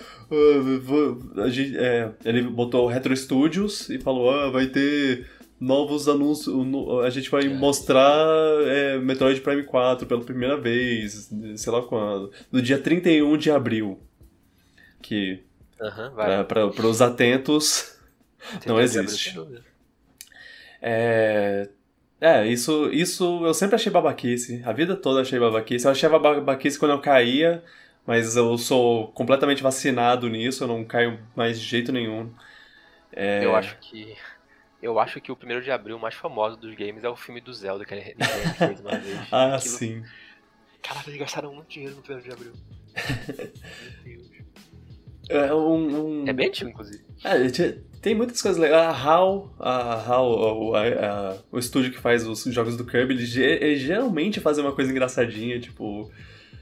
ah, 1.42 1.48
gente, 1.48 1.76
é, 1.76 2.10
ele 2.24 2.42
botou 2.42 2.86
Retro 2.86 3.16
Studios 3.16 3.88
e 3.90 3.98
falou: 3.98 4.30
ah, 4.30 4.50
vai 4.50 4.66
ter 4.66 5.26
novos 5.60 6.08
anúncios. 6.08 6.54
A 7.04 7.10
gente 7.10 7.30
vai 7.30 7.48
mostrar 7.48 8.06
é, 8.66 8.98
Metroid 8.98 9.40
Prime 9.40 9.64
4 9.64 10.06
pela 10.06 10.22
primeira 10.22 10.56
vez, 10.56 11.30
sei 11.56 11.72
lá 11.72 11.82
quando. 11.82 12.30
No 12.52 12.62
dia 12.62 12.78
31 12.78 13.36
de 13.36 13.50
abril. 13.50 13.98
Que. 15.02 15.45
Uhum, 15.80 16.44
para 16.46 16.86
os 16.86 17.02
atentos, 17.02 17.98
não 18.66 18.80
existe. 18.80 19.38
É, 20.80 21.68
é, 22.20 22.46
isso, 22.46 22.90
isso 22.92 23.44
eu 23.44 23.52
sempre 23.52 23.76
achei 23.76 23.92
babaquice. 23.92 24.62
A 24.64 24.72
vida 24.72 24.96
toda 24.96 25.20
achei 25.20 25.38
babaquice. 25.38 25.84
Eu 25.84 25.90
achava 25.90 26.18
babaquice 26.18 26.78
quando 26.78 26.92
eu 26.92 27.00
caía, 27.00 27.62
mas 28.06 28.36
eu 28.36 28.56
sou 28.56 29.08
completamente 29.08 29.62
vacinado 29.62 30.28
nisso, 30.28 30.64
eu 30.64 30.68
não 30.68 30.84
caio 30.84 31.20
mais 31.34 31.60
de 31.60 31.66
jeito 31.66 31.92
nenhum. 31.92 32.32
É... 33.12 33.44
Eu 33.44 33.54
acho 33.54 33.76
que. 33.78 34.16
Eu 34.82 34.98
acho 35.00 35.20
que 35.20 35.32
o 35.32 35.36
primeiro 35.36 35.62
de 35.62 35.70
abril 35.70 35.98
mais 35.98 36.14
famoso 36.14 36.56
dos 36.56 36.74
games 36.74 37.02
é 37.02 37.08
o 37.08 37.16
filme 37.16 37.40
do 37.40 37.52
Zelda 37.52 37.84
que 37.84 37.94
ele 37.94 38.14
fez 38.56 38.80
uma 38.80 38.98
vez. 38.98 39.20
ah, 39.32 39.56
Aquilo... 39.56 39.60
sim. 39.60 40.04
Caralho, 40.82 41.08
eles 41.08 41.18
gastaram 41.18 41.52
muito 41.52 41.68
dinheiro 41.68 41.96
no 41.96 42.02
primeiro 42.02 42.28
de 42.28 42.32
abril. 42.32 42.52
Meu 44.04 44.18
Deus. 44.18 44.35
É, 45.28 45.52
um, 45.52 46.22
um... 46.22 46.28
é 46.28 46.32
bem 46.32 46.48
antigo, 46.48 46.70
inclusive. 46.70 47.04
É, 47.24 47.36
tem 48.00 48.14
muitas 48.14 48.40
coisas 48.40 48.60
legais. 48.60 48.86
A 48.86 48.90
HAL, 48.90 49.54
a 49.58 49.94
HAL 49.94 50.74
a, 50.74 50.80
a, 50.80 51.30
a, 51.32 51.36
o 51.50 51.58
estúdio 51.58 51.90
que 51.90 51.98
faz 51.98 52.26
os 52.26 52.44
jogos 52.44 52.76
do 52.76 52.84
Kirby, 52.84 53.14
eles, 53.14 53.36
eles 53.36 53.80
geralmente 53.80 54.40
fazem 54.40 54.64
uma 54.64 54.72
coisa 54.72 54.90
engraçadinha, 54.90 55.58
tipo 55.58 56.10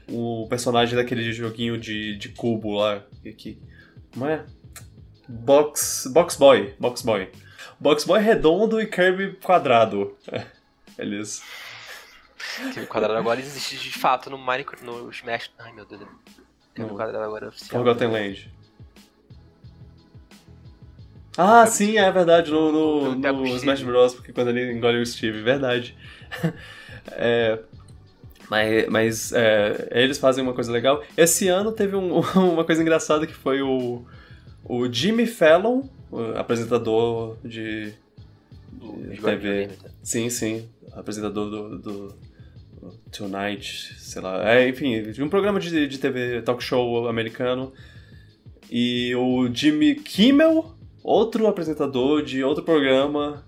o 0.09 0.47
personagem 0.49 0.95
daquele 0.95 1.31
joguinho 1.33 1.77
de, 1.77 2.17
de 2.17 2.29
cubo 2.29 2.75
lá. 2.75 3.03
Que, 3.37 3.59
como 4.13 4.27
é? 4.27 4.45
Box, 5.27 6.09
Box 6.11 6.35
Boy. 6.35 6.75
Box 6.79 7.01
Boy. 7.01 7.31
Box 7.79 8.05
Boy 8.05 8.19
redondo 8.19 8.79
e 8.79 8.87
Kirby 8.87 9.37
quadrado. 9.43 10.15
eles. 10.97 11.43
Kirby 12.73 12.87
quadrado 12.87 13.17
agora 13.17 13.39
existe 13.39 13.77
de 13.77 13.91
fato 13.91 14.29
no 14.29 14.37
Minecraft, 14.37 14.85
no 14.85 15.09
Smash. 15.09 15.51
Ai 15.57 15.73
meu 15.73 15.85
Deus. 15.85 16.01
Kirby 16.75 16.91
no... 16.91 16.97
quadrado 16.97 17.23
agora 17.23 17.47
oficial. 17.47 17.83
Forgotten 17.83 18.11
Land. 18.11 18.51
Ah, 21.37 21.65
sim, 21.65 21.97
é 21.97 22.09
verdade, 22.11 22.51
no, 22.51 22.71
no, 22.71 23.15
no 23.15 23.47
Smash 23.55 23.81
Bros. 23.81 24.13
Porque 24.13 24.31
quando 24.31 24.49
ele 24.49 24.71
engole 24.71 25.01
o 25.01 25.05
Steve, 25.05 25.41
verdade. 25.41 25.97
é, 27.11 27.59
mas 28.49 28.87
mas 28.87 29.33
é, 29.33 29.89
eles 29.91 30.17
fazem 30.17 30.43
uma 30.43 30.53
coisa 30.53 30.71
legal. 30.71 31.03
Esse 31.17 31.47
ano 31.47 31.71
teve 31.71 31.95
um, 31.95 32.19
uma 32.35 32.63
coisa 32.63 32.81
engraçada 32.81 33.25
que 33.25 33.33
foi 33.33 33.61
o, 33.61 34.05
o 34.63 34.91
Jimmy 34.91 35.25
Fallon, 35.25 35.83
o 36.11 36.37
apresentador 36.37 37.37
de, 37.43 37.93
de 39.11 39.21
TV. 39.21 39.69
Sim, 40.03 40.29
sim, 40.29 40.69
apresentador 40.93 41.49
do, 41.49 41.79
do 41.79 42.15
Tonight, 43.11 43.95
sei 43.97 44.21
lá. 44.21 44.53
É, 44.53 44.67
enfim, 44.67 45.01
um 45.21 45.29
programa 45.29 45.59
de, 45.59 45.87
de 45.87 45.97
TV, 45.97 46.41
talk 46.41 46.63
show 46.63 47.07
americano. 47.07 47.73
E 48.69 49.13
o 49.15 49.47
Jimmy 49.53 49.95
Kimmel 49.95 50.75
outro 51.05 51.45
apresentador 51.45 52.23
de 52.23 52.43
outro 52.43 52.63
programa, 52.63 53.45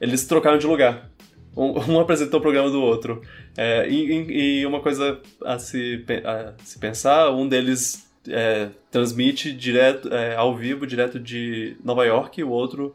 eles 0.00 0.26
trocaram 0.26 0.56
de 0.56 0.66
lugar. 0.66 1.10
Um, 1.54 1.78
um 1.92 2.00
apresentou 2.00 2.40
o 2.40 2.42
programa 2.42 2.70
do 2.70 2.80
outro. 2.80 3.20
É, 3.56 3.86
e, 3.88 4.60
e, 4.60 4.66
uma 4.66 4.80
coisa 4.80 5.20
a 5.44 5.58
se, 5.58 6.02
a 6.24 6.54
se 6.64 6.78
pensar, 6.78 7.30
um 7.30 7.46
deles 7.46 8.10
é, 8.26 8.70
transmite 8.90 9.52
direto, 9.52 10.12
é, 10.12 10.34
ao 10.34 10.56
vivo, 10.56 10.86
direto 10.86 11.20
de 11.20 11.76
Nova 11.84 12.06
York, 12.06 12.40
e 12.40 12.44
o 12.44 12.48
outro 12.48 12.94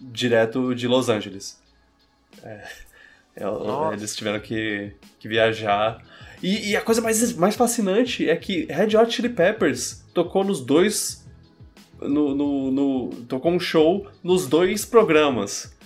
direto 0.00 0.72
de 0.74 0.86
Los 0.86 1.08
Angeles. 1.08 1.60
É, 2.44 2.68
é, 3.38 3.94
eles 3.94 4.16
tiveram 4.16 4.40
que, 4.40 4.92
que 5.18 5.28
viajar. 5.28 6.02
E, 6.42 6.70
e, 6.70 6.76
a 6.76 6.80
coisa 6.80 7.00
mais, 7.00 7.32
mais 7.34 7.56
fascinante 7.56 8.28
é 8.28 8.36
que 8.36 8.66
Red 8.66 8.96
Hot 8.96 9.12
Chili 9.12 9.28
Peppers 9.28 10.04
tocou 10.12 10.44
nos 10.44 10.60
dois 10.60 11.26
no, 12.00 12.34
no, 12.34 12.70
no, 12.70 13.10
tocou 13.26 13.52
um 13.52 13.58
show 13.58 14.08
nos 14.22 14.46
dois 14.46 14.84
programas. 14.84 15.76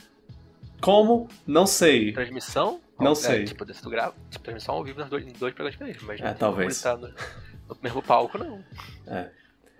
Como? 0.80 1.28
Não 1.46 1.66
sei. 1.66 2.12
Transmissão? 2.12 2.80
Não 2.98 3.12
é, 3.12 3.14
sei. 3.14 3.44
Tipo, 3.44 3.64
tu 3.64 3.90
grava, 3.90 4.14
tipo, 4.30 4.44
transmissão 4.44 4.74
ao 4.74 4.84
vivo 4.84 5.00
nos 5.00 5.08
dois, 5.08 5.24
em 5.26 5.32
dois 5.32 5.54
programas 5.54 5.74
diferentes, 5.74 6.02
mas 6.02 6.20
é, 6.20 6.34
talvez. 6.34 6.84
No, 6.84 6.98
no, 6.98 7.76
mesmo 7.82 8.02
palco, 8.02 8.38
não. 8.38 8.62
É. 9.06 9.30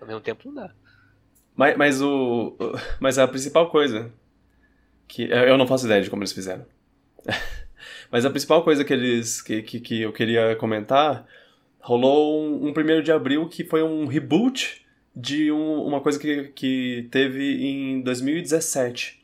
Ao 0.01 0.07
mesmo 0.07 0.21
tempo 0.21 0.41
não 0.45 0.55
dá. 0.55 0.73
Mas, 1.55 1.77
mas 1.77 2.01
o. 2.01 2.55
Mas 2.99 3.17
a 3.17 3.27
principal 3.27 3.69
coisa. 3.69 4.11
que 5.07 5.23
Eu 5.23 5.57
não 5.57 5.67
faço 5.67 5.85
ideia 5.85 6.01
de 6.01 6.09
como 6.09 6.21
eles 6.21 6.33
fizeram. 6.33 6.65
mas 8.13 8.25
a 8.25 8.29
principal 8.29 8.63
coisa 8.63 8.85
que 8.85 8.93
eles. 8.93 9.41
que, 9.41 9.63
que, 9.63 9.79
que 9.79 10.01
eu 10.03 10.13
queria 10.13 10.55
comentar. 10.55 11.25
Rolou 11.79 12.43
um, 12.43 12.67
um 12.67 12.71
primeiro 12.71 13.01
de 13.01 13.11
abril 13.11 13.49
que 13.49 13.63
foi 13.63 13.81
um 13.81 14.05
reboot 14.05 14.85
de 15.15 15.51
um, 15.51 15.83
uma 15.83 15.99
coisa 15.99 16.19
que, 16.19 16.43
que 16.49 17.07
teve 17.09 17.65
em 17.65 18.01
2017. 18.01 19.19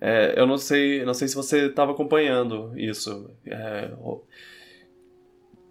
É, 0.00 0.32
eu 0.34 0.46
não 0.46 0.56
sei, 0.56 1.04
não 1.04 1.12
sei 1.12 1.28
se 1.28 1.34
você 1.34 1.66
estava 1.66 1.92
acompanhando 1.92 2.72
isso, 2.74 3.30
é, 3.46 3.90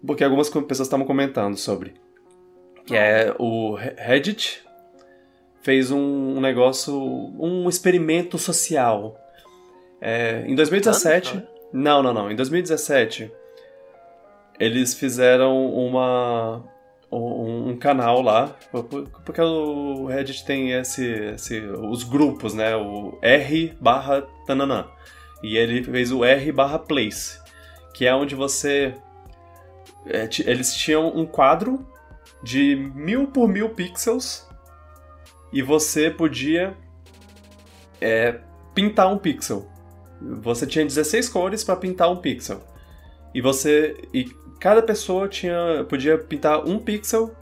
porque 0.06 0.22
algumas 0.22 0.48
pessoas 0.48 0.86
estavam 0.86 1.04
comentando 1.04 1.56
sobre. 1.56 1.94
É, 2.92 3.34
o 3.40 3.74
Reddit 3.74 4.62
fez 5.62 5.90
um 5.90 6.40
negócio, 6.40 6.94
um 6.96 7.68
experimento 7.68 8.38
social. 8.38 9.18
É, 10.00 10.44
em 10.46 10.54
2017, 10.54 11.44
não, 11.72 12.02
não, 12.02 12.12
não. 12.12 12.30
Em 12.30 12.36
2017, 12.36 13.30
eles 14.58 14.94
fizeram 14.94 15.66
uma 15.66 16.62
um, 17.10 17.70
um, 17.70 17.76
canal 17.76 18.22
lá, 18.22 18.56
porque 19.24 19.40
o 19.40 20.06
Reddit 20.06 20.44
tem 20.44 20.72
esse, 20.72 21.04
esse, 21.04 21.60
os 21.60 22.04
grupos, 22.04 22.54
né? 22.54 22.76
O 22.76 23.18
R 23.20 23.74
barra 23.80 24.22
tananã. 24.46 24.86
E 25.42 25.56
ele 25.56 25.82
fez 25.82 26.12
o 26.12 26.24
R 26.24 26.52
barra 26.52 26.78
place, 26.78 27.38
que 27.94 28.06
é 28.06 28.14
onde 28.14 28.34
você... 28.34 28.94
É, 30.06 30.28
eles 30.46 30.74
tinham 30.74 31.08
um 31.14 31.26
quadro 31.26 31.86
de 32.42 32.74
mil 32.94 33.26
por 33.26 33.48
mil 33.48 33.68
pixels 33.70 34.48
e 35.52 35.60
você 35.62 36.10
podia 36.10 36.74
é, 38.00 38.40
pintar 38.74 39.12
um 39.12 39.18
pixel. 39.18 39.68
Você 40.20 40.66
tinha 40.66 40.84
16 40.84 41.28
cores 41.28 41.64
para 41.64 41.76
pintar 41.76 42.10
um 42.10 42.16
pixel. 42.16 42.62
E 43.34 43.40
você. 43.40 43.96
E 44.12 44.24
cada 44.60 44.82
pessoa 44.82 45.28
tinha 45.28 45.84
podia 45.88 46.18
pintar 46.18 46.66
um 46.66 46.78
pixel 46.78 47.34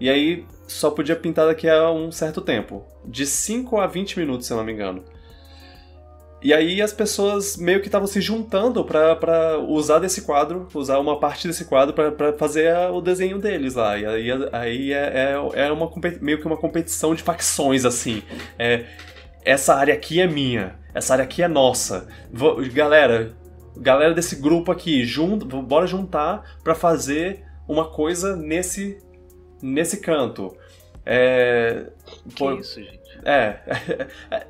e 0.00 0.08
aí 0.08 0.46
só 0.66 0.90
podia 0.90 1.14
pintar 1.14 1.46
daqui 1.46 1.68
a 1.68 1.90
um 1.90 2.10
certo 2.10 2.40
tempo. 2.40 2.84
De 3.04 3.26
5 3.26 3.78
a 3.78 3.86
20 3.86 4.18
minutos, 4.18 4.46
se 4.46 4.52
eu 4.52 4.56
não 4.56 4.64
me 4.64 4.72
engano. 4.72 5.04
E 6.42 6.52
aí 6.52 6.82
as 6.82 6.92
pessoas 6.92 7.56
meio 7.56 7.80
que 7.80 7.86
estavam 7.86 8.06
se 8.06 8.20
juntando 8.20 8.84
para 8.84 9.58
usar 9.58 9.98
desse 9.98 10.22
quadro, 10.22 10.68
usar 10.74 10.98
uma 10.98 11.18
parte 11.18 11.48
desse 11.48 11.64
quadro 11.64 11.94
para 11.94 12.34
fazer 12.34 12.76
o 12.90 13.00
desenho 13.00 13.38
deles 13.38 13.74
lá. 13.74 13.96
E 13.96 14.04
aí, 14.04 14.30
aí 14.52 14.92
é, 14.92 15.32
é, 15.54 15.66
é 15.66 15.72
uma, 15.72 15.90
meio 16.20 16.38
que 16.38 16.46
uma 16.46 16.56
competição 16.56 17.14
de 17.14 17.22
facções, 17.22 17.86
assim. 17.86 18.22
É, 18.58 18.84
essa 19.42 19.74
área 19.74 19.94
aqui 19.94 20.20
é 20.20 20.26
minha, 20.26 20.78
essa 20.94 21.14
área 21.14 21.24
aqui 21.24 21.42
é 21.42 21.48
nossa. 21.48 22.08
Galera, 22.72 23.36
galera 23.76 24.14
desse 24.14 24.36
grupo 24.36 24.70
aqui, 24.70 25.04
junto, 25.04 25.44
bora 25.62 25.86
juntar 25.86 26.58
para 26.62 26.74
fazer 26.74 27.44
uma 27.68 27.90
coisa 27.90 28.36
nesse, 28.36 28.98
nesse 29.60 30.00
canto. 30.00 30.56
É, 31.04 31.90
que 32.26 32.34
pô, 32.36 32.52
isso, 32.52 32.82
gente? 32.82 33.00
É, 33.24 33.60
é, 34.30 34.46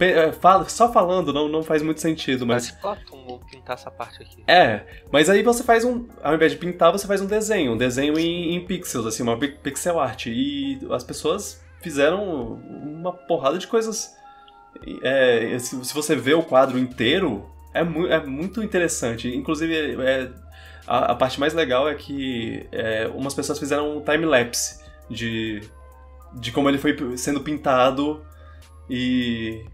é, 0.00 0.32
fala, 0.32 0.68
só 0.68 0.92
falando 0.92 1.32
não, 1.32 1.48
não 1.48 1.62
faz 1.62 1.82
muito 1.82 2.00
sentido, 2.00 2.46
mas. 2.46 2.70
Mas 2.70 2.80
Platon, 2.80 3.24
vou 3.24 3.40
pintar 3.40 3.74
essa 3.74 3.90
parte 3.90 4.22
aqui. 4.22 4.42
É, 4.46 4.84
mas 5.10 5.30
aí 5.30 5.42
você 5.42 5.62
faz 5.62 5.84
um. 5.84 6.06
Ao 6.22 6.34
invés 6.34 6.52
de 6.52 6.58
pintar, 6.58 6.92
você 6.92 7.06
faz 7.06 7.20
um 7.20 7.26
desenho. 7.26 7.72
Um 7.72 7.76
desenho 7.76 8.18
em, 8.18 8.54
em 8.54 8.64
pixels, 8.64 9.06
assim, 9.06 9.22
uma 9.22 9.38
pixel 9.38 9.98
art. 9.98 10.26
E 10.26 10.78
as 10.90 11.04
pessoas 11.04 11.64
fizeram 11.80 12.54
uma 12.54 13.12
porrada 13.12 13.58
de 13.58 13.66
coisas. 13.66 14.14
É, 15.02 15.58
se, 15.58 15.84
se, 15.84 15.94
você 15.94 16.14
vê 16.16 16.34
o 16.34 16.42
quadro 16.42 16.78
inteiro, 16.78 17.48
é, 17.72 17.82
mu 17.82 18.06
é 18.06 18.24
muito 18.24 18.62
interessante. 18.62 19.28
Inclusive, 19.34 19.96
é, 20.02 20.30
a, 20.86 21.12
a, 21.12 21.14
parte 21.14 21.38
mais 21.40 21.54
legal 21.54 21.88
é 21.88 21.94
que 21.94 22.66
é, 22.72 23.10
umas 23.14 23.34
pessoas 23.34 23.58
fizeram 23.58 23.98
um 23.98 24.00
time-lapse 24.00 24.80
de, 25.10 25.62
de 26.34 26.52
como 26.52 26.68
ele 26.68 26.78
foi 26.78 27.16
sendo 27.16 27.40
pintado 27.40 28.24
e, 28.88 29.64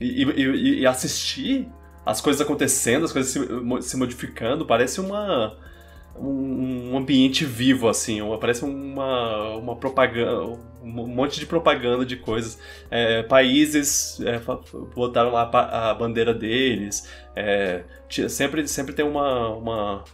e, 0.00 0.22
e, 0.22 0.80
e 0.80 0.86
assistir 0.86 1.68
as 2.04 2.20
coisas 2.20 2.40
acontecendo, 2.40 3.04
as 3.04 3.12
coisas 3.12 3.30
se, 3.32 3.88
se 3.88 3.96
modificando, 3.96 4.64
parece 4.64 5.00
uma 5.00 5.56
um, 6.16 6.96
ambiente 6.96 7.44
vivo, 7.44 7.88
assim, 7.88 8.20
uma, 8.20 8.38
parece 8.38 8.64
uma, 8.64 9.56
uma 9.56 9.76
propaganda, 9.76 10.58
um 10.82 11.06
monte 11.06 11.38
de 11.38 11.46
propaganda 11.46 12.04
de 12.04 12.16
coisas. 12.16 12.58
É, 12.90 13.22
países 13.22 14.20
é, 14.20 14.40
botaram 14.94 15.32
lá 15.32 15.42
a 15.42 15.94
bandeira 15.94 16.34
deles, 16.34 17.08
é, 17.34 17.84
sempre, 18.28 18.66
sempre 18.68 18.92
tem 18.92 19.04
uma, 19.04 19.48
uma, 19.50 20.04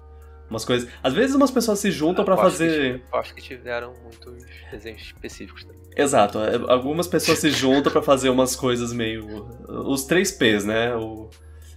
umas 0.49 0.65
coisas. 0.65 0.89
Às 1.03 1.15
vezes 1.15 1.35
umas 1.35 1.51
pessoas 1.51 1.79
se 1.79 1.91
juntam 1.91 2.25
para 2.25 2.37
fazer. 2.37 3.01
Que, 3.01 3.17
acho 3.17 3.35
que 3.35 3.43
tiveram 3.43 3.95
muitos 4.03 4.45
desenhos 4.71 5.03
específicos 5.03 5.65
também. 5.65 5.83
Exato, 5.97 6.39
é, 6.41 6.55
algumas 6.69 7.09
pessoas 7.09 7.39
se 7.39 7.51
juntam 7.51 7.91
para 7.91 8.03
fazer 8.03 8.29
umas 8.29 8.55
coisas 8.55 8.93
meio. 8.93 9.49
Os 9.69 10.05
três 10.05 10.31
P's, 10.31 10.65
né? 10.65 10.95
O, 10.95 11.31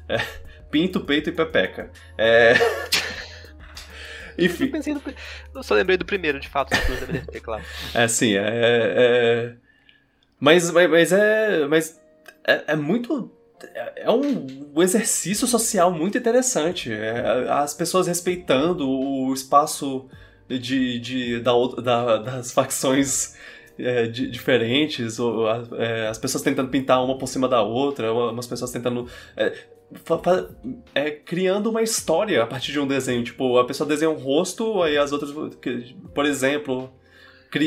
é, 0.07 0.17
pinto, 0.69 0.99
peito 0.99 1.29
e 1.29 1.33
pepeca. 1.33 1.91
É. 2.17 2.53
Enfim. 4.45 4.65
Eu, 4.65 4.71
pensei 4.71 4.93
no... 4.93 5.01
eu 5.55 5.63
só 5.63 5.75
lembrei 5.75 5.97
do 5.97 6.05
primeiro, 6.05 6.39
de 6.39 6.47
fato, 6.47 6.69
do 6.69 6.99
DVDT, 6.99 7.39
claro. 7.41 7.63
É, 7.93 8.07
sim, 8.07 8.35
é. 8.35 8.43
é... 8.45 9.53
Mas, 10.39 10.71
mas, 10.71 10.89
mas 10.89 11.11
é. 11.11 11.67
Mas 11.67 12.01
é, 12.47 12.63
é 12.67 12.75
muito 12.75 13.31
é, 13.63 14.03
é 14.03 14.11
um 14.11 14.81
exercício 14.81 15.47
social 15.47 15.91
muito 15.91 16.17
interessante. 16.17 16.91
É, 16.91 17.47
as 17.49 17.73
pessoas 17.73 18.07
respeitando 18.07 18.89
o 18.89 19.33
espaço 19.33 20.07
de, 20.47 20.99
de, 20.99 21.39
da, 21.39 21.51
da, 21.81 22.17
das 22.17 22.51
facções 22.51 23.35
é, 23.77 24.07
de, 24.07 24.29
diferentes, 24.29 25.19
ou, 25.19 25.47
é, 25.77 26.07
as 26.07 26.17
pessoas 26.17 26.43
tentando 26.43 26.69
pintar 26.69 27.03
uma 27.03 27.17
por 27.17 27.27
cima 27.27 27.47
da 27.47 27.61
outra, 27.61 28.11
umas 28.13 28.47
pessoas 28.47 28.71
tentando. 28.71 29.07
É, 29.35 29.53
é, 30.93 31.11
criando 31.11 31.69
uma 31.69 31.81
história 31.81 32.43
a 32.43 32.47
partir 32.47 32.71
de 32.71 32.79
um 32.79 32.87
desenho. 32.87 33.23
Tipo, 33.23 33.57
a 33.57 33.65
pessoa 33.65 33.87
desenha 33.87 34.11
um 34.11 34.15
rosto, 34.15 34.81
aí 34.81 34.97
as 34.97 35.11
outras. 35.11 35.31
Por 36.13 36.25
exemplo, 36.25 36.91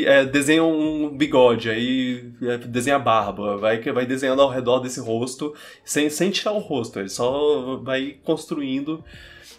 é, 0.05 0.25
desenha 0.25 0.63
um 0.63 1.09
bigode, 1.09 1.69
aí 1.69 2.31
é, 2.41 2.57
desenha 2.57 2.95
a 2.95 2.99
barba, 2.99 3.57
vai, 3.57 3.81
vai 3.81 4.05
desenhando 4.05 4.41
ao 4.41 4.49
redor 4.49 4.79
desse 4.79 4.99
rosto, 5.01 5.53
sem, 5.83 6.09
sem 6.09 6.31
tirar 6.31 6.53
o 6.53 6.59
rosto, 6.59 6.99
ele 6.99 7.09
só 7.09 7.77
vai 7.83 8.17
construindo. 8.23 9.03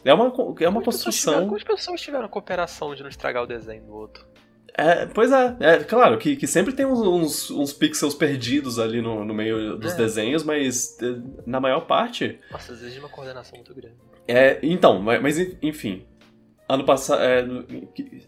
É 0.05 0.13
uma, 0.13 0.33
é 0.61 0.69
uma 0.69 0.83
construção. 0.83 1.49
Quantas 1.49 1.65
pessoas 1.65 2.01
tiveram 2.01 2.29
cooperação 2.29 2.95
de 2.95 3.03
não 3.03 3.09
estragar 3.09 3.43
o 3.43 3.47
desenho 3.47 3.85
do 3.85 3.95
outro? 3.95 4.34
É, 4.77 5.07
pois 5.07 5.31
é, 5.31 5.57
é 5.61 5.85
claro 5.85 6.19
que, 6.19 6.35
que 6.35 6.49
sempre 6.49 6.73
tem 6.73 6.85
uns, 6.85 6.99
uns, 6.99 7.51
uns 7.51 7.73
pixels 7.73 8.15
perdidos 8.15 8.81
ali 8.81 9.01
no, 9.01 9.25
no 9.25 9.33
meio 9.33 9.77
dos 9.77 9.93
é. 9.93 9.97
desenhos, 9.97 10.43
mas 10.43 10.99
é, 11.01 11.17
na 11.47 11.61
maior 11.61 11.83
parte. 11.83 12.41
Nossa, 12.51 12.73
exige 12.73 12.99
uma 12.99 13.09
coordenação 13.09 13.57
muito 13.57 13.73
grande. 13.73 13.95
É, 14.27 14.59
então, 14.63 15.01
mas, 15.01 15.39
enfim, 15.63 16.05
ano 16.69 16.85
passado, 16.85 17.23
é, 17.23 17.43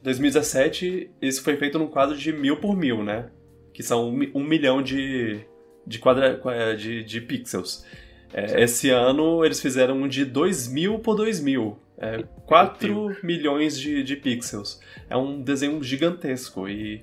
2017, 0.03 1.11
isso 1.21 1.43
foi 1.43 1.57
feito 1.57 1.79
num 1.79 1.89
quadro 1.89 2.17
de 2.17 2.33
mil 2.33 2.59
por 2.59 2.77
mil, 2.77 3.03
né? 3.03 3.31
Que 3.73 3.83
são 3.83 4.09
um, 4.09 4.31
um 4.35 4.45
milhão 4.45 4.81
de, 4.81 5.41
de, 5.87 5.99
quadra, 5.99 6.41
é, 6.47 6.75
de, 6.75 7.03
de 7.03 7.21
pixels. 7.21 7.85
É, 8.33 8.63
esse 8.63 8.91
ano 8.91 9.45
eles 9.45 9.61
fizeram 9.61 9.97
um 9.97 10.09
de 10.09 10.25
2 10.25 10.69
mil 10.69 10.99
por 11.01 11.17
2 11.17 11.41
mil. 11.41 11.79
É, 11.99 12.23
4 12.47 13.19
milhões 13.23 13.79
de, 13.79 14.03
de 14.03 14.17
pixels. 14.17 14.81
É 15.09 15.17
um 15.17 15.41
desenho 15.41 15.83
gigantesco 15.83 16.69
e 16.69 17.03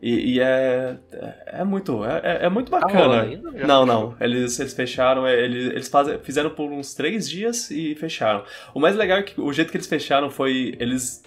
e, 0.00 0.34
e 0.34 0.40
é, 0.40 0.98
é 1.46 1.64
muito, 1.64 2.04
é, 2.04 2.44
é 2.44 2.48
muito 2.48 2.70
tá 2.70 2.80
bacana. 2.80 3.24
Tá 3.24 3.66
não, 3.66 3.86
não. 3.86 4.16
Eles, 4.20 4.58
eles 4.60 4.74
fecharam, 4.74 5.26
é, 5.26 5.44
eles, 5.44 5.90
eles 5.90 5.90
fizeram 6.22 6.50
por 6.50 6.70
uns 6.70 6.94
três 6.94 7.28
dias 7.28 7.70
e 7.70 7.94
fecharam. 7.94 8.44
O 8.74 8.80
mais 8.80 8.94
legal 8.94 9.18
é 9.18 9.22
que 9.22 9.40
o 9.40 9.52
jeito 9.52 9.70
que 9.70 9.76
eles 9.76 9.86
fecharam 9.86 10.30
foi. 10.30 10.76
Eles 10.78 11.22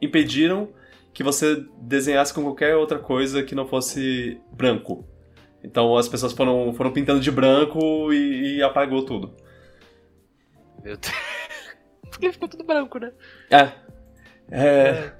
impediram 0.00 0.70
que 1.12 1.22
você 1.22 1.64
desenhasse 1.80 2.32
com 2.32 2.42
qualquer 2.42 2.76
outra 2.76 2.98
coisa 2.98 3.42
que 3.42 3.54
não 3.54 3.66
fosse 3.66 4.40
branco. 4.50 5.06
Então 5.62 5.96
as 5.96 6.08
pessoas 6.08 6.32
foram, 6.32 6.72
foram 6.72 6.92
pintando 6.92 7.20
de 7.20 7.30
branco 7.30 8.12
e, 8.12 8.56
e 8.56 8.62
apagou 8.62 9.04
tudo. 9.04 9.34
Meu 10.82 10.96
Deus. 10.96 11.14
Porque 12.16 12.32
ficou 12.32 12.48
tudo 12.48 12.64
branco, 12.64 12.98
né? 12.98 13.12
É. 13.50 13.72
É. 14.50 14.58
é. 14.58 15.12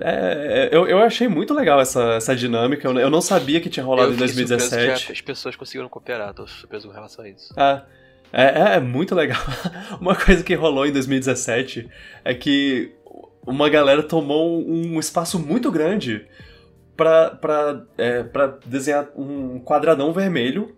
É, 0.00 0.68
eu, 0.72 0.88
eu 0.88 0.98
achei 0.98 1.28
muito 1.28 1.54
legal 1.54 1.80
essa, 1.80 2.14
essa 2.14 2.34
dinâmica. 2.34 2.88
Eu, 2.88 3.08
não 3.08 3.20
sabia 3.20 3.60
que 3.60 3.70
tinha 3.70 3.86
rolado 3.86 4.10
eu 4.10 4.14
em 4.14 4.18
2017. 4.18 5.12
as 5.12 5.20
pessoas 5.20 5.54
conseguiram 5.54 5.88
cooperar, 5.88 6.34
tô 6.34 6.48
surpreso 6.48 6.88
com 6.88 6.94
relação 6.94 7.24
a 7.24 7.28
isso. 7.28 7.54
Ah, 7.56 7.84
é, 8.32 8.44
é, 8.44 8.76
é 8.76 8.80
muito 8.80 9.14
legal. 9.14 9.40
Uma 10.00 10.16
coisa 10.16 10.42
que 10.42 10.52
rolou 10.54 10.84
em 10.84 10.90
2017 10.90 11.88
é 12.24 12.34
que 12.34 12.92
uma 13.46 13.70
galera 13.70 14.02
tomou 14.02 14.60
um 14.60 14.98
espaço 14.98 15.38
muito 15.38 15.70
grande 15.70 16.26
pra, 16.96 17.38
é, 17.96 18.24
pra 18.24 18.58
desenhar 18.66 19.08
um 19.16 19.60
quadradão 19.60 20.12
vermelho. 20.12 20.76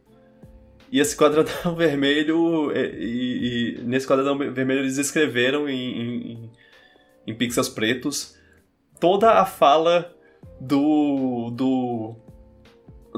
E 0.90 0.98
esse 1.00 1.16
quadradão 1.16 1.74
vermelho. 1.76 2.72
E, 2.72 2.78
e, 2.78 3.78
e 3.78 3.82
nesse 3.82 4.06
quadradão 4.06 4.36
vermelho 4.38 4.80
eles 4.80 4.98
escreveram 4.98 5.68
em, 5.68 6.00
em, 6.00 6.50
em 7.26 7.34
pixels 7.34 7.68
pretos 7.68 8.38
toda 9.00 9.32
a 9.32 9.46
fala 9.46 10.14
do. 10.60 11.50
do. 11.50 12.14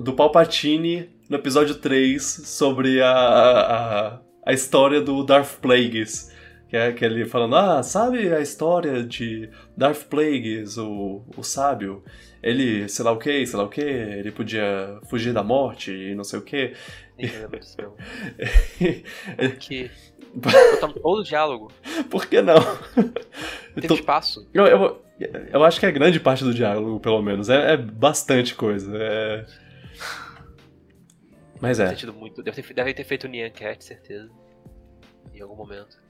do 0.00 0.12
Palpatine 0.12 1.10
no 1.28 1.36
episódio 1.36 1.76
3 1.76 2.22
sobre 2.22 3.00
a, 3.00 3.10
a, 3.10 4.20
a 4.46 4.52
história 4.52 5.00
do 5.00 5.24
Darth 5.24 5.60
Plagueis. 5.60 6.31
Que 6.72 6.78
é 6.78 6.86
aquele 6.86 7.26
falando, 7.26 7.54
ah, 7.54 7.82
sabe 7.82 8.32
a 8.32 8.40
história 8.40 9.04
de 9.04 9.50
Darth 9.76 10.04
Plagueis, 10.04 10.78
o, 10.78 11.22
o 11.36 11.42
sábio? 11.42 12.02
Ele, 12.42 12.88
sei 12.88 13.04
lá 13.04 13.12
o 13.12 13.18
que, 13.18 13.46
sei 13.46 13.58
lá 13.58 13.64
o 13.66 13.68
que, 13.68 13.82
ele 13.82 14.32
podia 14.32 14.98
fugir 15.06 15.34
da 15.34 15.42
morte 15.42 15.92
e 15.92 16.14
não 16.14 16.24
sei 16.24 16.38
o 16.38 16.42
que. 16.42 16.72
Por 19.36 19.56
quê? 19.58 19.90
Botamos 20.32 21.02
todo 21.02 21.20
o 21.20 21.22
diálogo. 21.22 21.70
Por 22.08 22.24
que 22.24 22.40
não? 22.40 22.54
Tem 22.94 23.12
então, 23.76 23.94
espaço. 23.94 24.48
Eu, 24.54 24.64
eu, 24.64 25.04
eu 25.52 25.64
acho 25.64 25.78
que 25.78 25.84
é 25.84 25.92
grande 25.92 26.18
parte 26.18 26.42
do 26.42 26.54
diálogo, 26.54 26.98
pelo 27.00 27.20
menos. 27.20 27.50
É, 27.50 27.74
é 27.74 27.76
bastante 27.76 28.54
coisa. 28.54 28.96
É... 28.96 29.44
Mas 31.60 31.78
é. 31.78 31.94
Muito, 32.06 32.42
deve, 32.42 32.62
ter, 32.62 32.72
deve 32.72 32.94
ter 32.94 33.04
feito 33.04 33.24
o 33.24 33.28
Nyan 33.28 33.50
Cat, 33.50 33.84
certeza. 33.84 34.30
Em 35.34 35.42
algum 35.42 35.54
momento. 35.54 36.00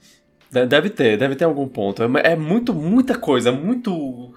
Deve 0.53 0.91
ter, 0.91 1.17
deve 1.17 1.35
ter 1.35 1.47
algum 1.47 1.67
ponto. 1.67 2.03
É, 2.03 2.33
é 2.33 2.37
muito, 2.37 2.75
muita 2.75 3.19
coisa, 3.19 3.51
muito. 3.51 4.35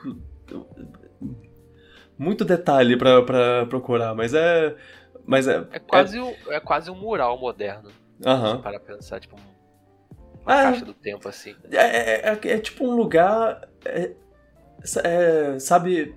Muito 2.18 2.45
detalhe 2.45 2.95
pra, 2.95 3.22
pra 3.22 3.66
procurar, 3.66 4.16
mas 4.16 4.34
é. 4.34 4.74
Mas 5.26 5.45
é. 5.45 5.68
É 5.74 5.80
quase, 5.80 6.18
é, 6.18 6.24
um, 6.24 6.34
é 6.47 6.59
quase 6.61 6.89
um 6.89 6.95
mural 6.95 7.38
moderno. 7.38 7.89
Aham. 8.26 8.61
Para 8.61 8.80
pensar, 8.80 9.20
tipo, 9.20 9.36
uma 10.41 10.59
é, 10.59 10.63
caixa 10.63 10.86
do 10.86 10.93
tempo, 10.93 11.28
assim. 11.28 11.53
É, 11.70 11.78
é, 11.78 12.30
é, 12.30 12.39
é 12.51 12.59
tipo 12.59 12.86
um 12.86 12.95
lugar. 12.95 13.68
É, 13.84 15.59
sabe. 15.59 16.16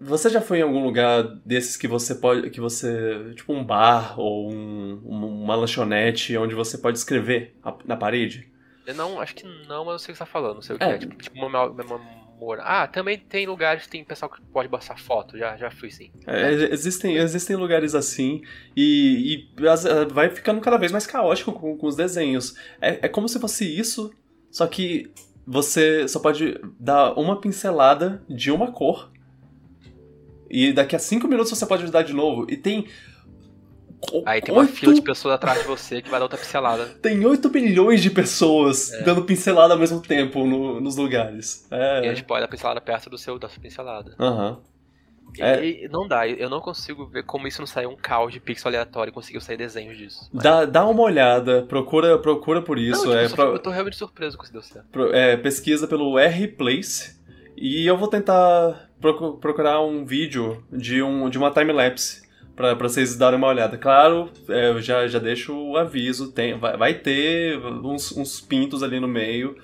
Você 0.00 0.28
já 0.28 0.40
foi 0.40 0.58
em 0.58 0.62
algum 0.62 0.82
lugar 0.82 1.22
desses 1.44 1.76
que 1.76 1.88
você 1.88 2.14
pode. 2.14 2.50
que 2.50 2.60
você. 2.60 3.32
Tipo 3.34 3.52
um 3.52 3.64
bar 3.64 4.18
ou 4.18 4.52
um, 4.52 5.00
uma 5.04 5.54
lanchonete 5.54 6.36
onde 6.36 6.54
você 6.54 6.78
pode 6.78 6.98
escrever 6.98 7.56
na 7.84 7.96
parede? 7.96 8.52
Eu 8.86 8.94
não, 8.94 9.20
acho 9.20 9.34
que 9.34 9.44
não, 9.66 9.84
mas 9.84 9.92
eu 9.94 9.98
sei 9.98 10.12
o 10.12 10.14
que 10.14 10.18
você 10.18 10.24
tá 10.24 10.26
falando, 10.26 10.54
não 10.56 10.62
sei 10.62 10.76
o 10.76 10.78
que 10.78 10.84
é. 10.84 10.90
é. 10.90 10.98
Tipo, 10.98 11.16
tipo 11.16 11.36
uma, 11.38 11.64
uma, 11.64 12.00
uma, 12.38 12.56
Ah, 12.60 12.86
também 12.86 13.18
tem 13.18 13.46
lugares, 13.46 13.86
tem 13.86 14.04
pessoal 14.04 14.30
que 14.30 14.42
pode 14.42 14.68
passar 14.68 14.98
foto, 14.98 15.38
já, 15.38 15.56
já 15.56 15.70
fui 15.70 15.90
sim. 15.90 16.12
É, 16.26 16.52
existem, 16.52 17.16
existem 17.16 17.56
lugares 17.56 17.94
assim 17.94 18.42
e, 18.76 19.48
e, 19.56 19.62
vai 20.12 20.28
ficando 20.28 20.60
cada 20.60 20.76
vez 20.76 20.92
mais 20.92 21.06
caótico 21.06 21.52
com, 21.52 21.76
com 21.78 21.86
os 21.86 21.96
desenhos. 21.96 22.54
É, 22.80 23.06
é 23.06 23.08
como 23.08 23.26
se 23.26 23.40
fosse 23.40 23.64
isso, 23.64 24.12
só 24.50 24.66
que 24.66 25.10
você 25.46 26.06
só 26.06 26.20
pode 26.20 26.60
dar 26.78 27.14
uma 27.18 27.40
pincelada 27.40 28.22
de 28.28 28.50
uma 28.50 28.70
cor 28.70 29.10
e 30.50 30.72
daqui 30.72 30.94
a 30.94 30.98
cinco 30.98 31.26
minutos 31.28 31.50
você 31.50 31.66
pode 31.66 31.82
ajudar 31.82 32.02
de 32.02 32.12
novo. 32.12 32.46
E 32.48 32.56
tem. 32.56 32.86
Aí 34.26 34.42
tem 34.42 34.54
8... 34.54 34.66
uma 34.66 34.66
fila 34.66 34.94
de 34.94 35.00
pessoas 35.00 35.34
atrás 35.34 35.60
de 35.60 35.66
você 35.66 36.02
que 36.02 36.10
vai 36.10 36.20
dar 36.20 36.26
outra 36.26 36.38
pincelada. 36.38 36.84
Tem 37.00 37.24
8 37.24 37.48
bilhões 37.48 38.02
de 38.02 38.10
pessoas 38.10 38.92
é. 38.92 39.02
dando 39.02 39.22
pincelada 39.22 39.72
ao 39.72 39.80
mesmo 39.80 39.98
tempo 39.98 40.44
no, 40.44 40.78
nos 40.78 40.96
lugares. 40.96 41.66
É... 41.70 42.04
E 42.04 42.08
a 42.08 42.14
gente 42.14 42.24
pode 42.24 42.42
dar 42.42 42.48
pincelada 42.48 42.82
perto 42.82 43.08
do 43.08 43.16
seu, 43.16 43.38
da 43.38 43.48
sua 43.48 43.62
pincelada. 43.62 44.14
Aham. 44.20 44.50
Uhum. 44.50 44.74
É... 45.40 45.88
não 45.88 46.06
dá, 46.06 46.28
eu 46.28 46.48
não 46.48 46.60
consigo 46.60 47.06
ver 47.06 47.24
como 47.24 47.48
isso 47.48 47.60
não 47.60 47.66
saiu 47.66 47.90
um 47.90 47.96
caos 47.96 48.32
de 48.32 48.38
pixel 48.38 48.68
aleatório 48.68 49.10
e 49.10 49.14
conseguiu 49.14 49.40
sair 49.40 49.56
desenhos 49.56 49.96
disso. 49.96 50.28
Mas... 50.32 50.44
Dá, 50.44 50.64
dá 50.64 50.86
uma 50.86 51.02
olhada, 51.02 51.62
procura, 51.62 52.18
procura 52.18 52.62
por 52.62 52.78
isso. 52.78 53.08
Não, 53.08 53.26
tipo, 53.26 53.42
é, 53.42 53.46
Eu 53.46 53.58
tô 53.58 53.70
realmente 53.70 53.96
surpreso 53.96 54.36
com 54.36 54.44
isso 54.44 54.52
deu 54.52 54.62
certo. 54.62 54.86
É, 55.12 55.36
pesquisa 55.36 55.88
pelo 55.88 56.18
R-Place 56.18 57.16
e 57.56 57.86
eu 57.86 57.96
vou 57.96 58.08
tentar 58.08 58.90
procurar 59.40 59.80
um 59.82 60.04
vídeo 60.04 60.64
de, 60.72 61.02
um, 61.02 61.28
de 61.28 61.36
uma 61.36 61.50
time-lapse 61.50 62.22
para 62.56 62.74
vocês 62.74 63.16
darem 63.16 63.38
uma 63.38 63.48
olhada. 63.48 63.76
Claro, 63.76 64.30
é, 64.48 64.70
eu 64.70 64.80
já, 64.80 65.06
já 65.06 65.18
deixo 65.18 65.54
o 65.54 65.76
aviso, 65.76 66.32
tem, 66.32 66.58
vai, 66.58 66.76
vai 66.76 66.94
ter 66.94 67.58
uns, 67.58 68.16
uns 68.16 68.40
pintos 68.40 68.82
ali 68.82 69.00
no 69.00 69.08
meio. 69.08 69.56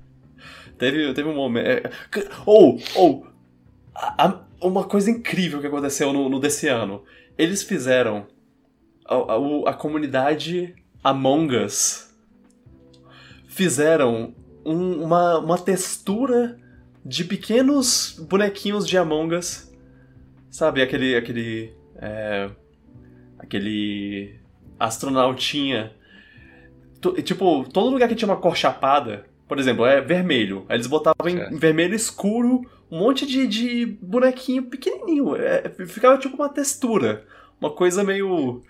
teve, 0.78 1.12
teve 1.14 1.28
um 1.28 1.34
momento... 1.34 1.66
É, 1.66 1.90
ou, 2.44 2.78
ou, 2.94 3.26
uma 4.60 4.84
coisa 4.84 5.10
incrível 5.10 5.60
que 5.60 5.66
aconteceu 5.66 6.12
no, 6.12 6.28
no 6.28 6.38
desse 6.38 6.68
ano. 6.68 7.02
Eles 7.36 7.62
fizeram 7.62 8.26
a, 9.06 9.14
a, 9.14 9.70
a 9.70 9.74
comunidade 9.74 10.74
Among 11.02 11.56
Us 11.56 12.10
fizeram 13.50 14.32
um, 14.64 15.02
uma, 15.02 15.38
uma 15.38 15.58
textura 15.58 16.56
de 17.04 17.24
pequenos 17.24 18.16
bonequinhos 18.28 18.86
de 18.86 18.96
Among 18.96 19.34
Us. 19.34 19.72
Sabe, 20.50 20.82
aquele. 20.82 21.16
aquele. 21.16 21.74
É, 21.96 22.50
aquele. 23.38 24.38
astronautinha. 24.78 25.92
tipo, 27.24 27.64
todo 27.72 27.90
lugar 27.90 28.08
que 28.08 28.14
tinha 28.14 28.28
uma 28.28 28.40
cor 28.40 28.56
chapada, 28.56 29.24
por 29.48 29.58
exemplo, 29.58 29.84
é 29.84 30.00
vermelho. 30.00 30.64
Aí 30.68 30.76
eles 30.76 30.86
botavam 30.86 31.28
em, 31.28 31.58
vermelho 31.58 31.94
escuro 31.94 32.62
um 32.90 32.98
monte 32.98 33.24
de, 33.24 33.46
de 33.46 33.86
bonequinho 34.02 34.64
pequenininho. 34.64 35.36
É, 35.36 35.68
ficava 35.86 36.18
tipo 36.18 36.36
uma 36.36 36.48
textura. 36.48 37.24
Uma 37.60 37.70
coisa 37.70 38.02
meio. 38.02 38.62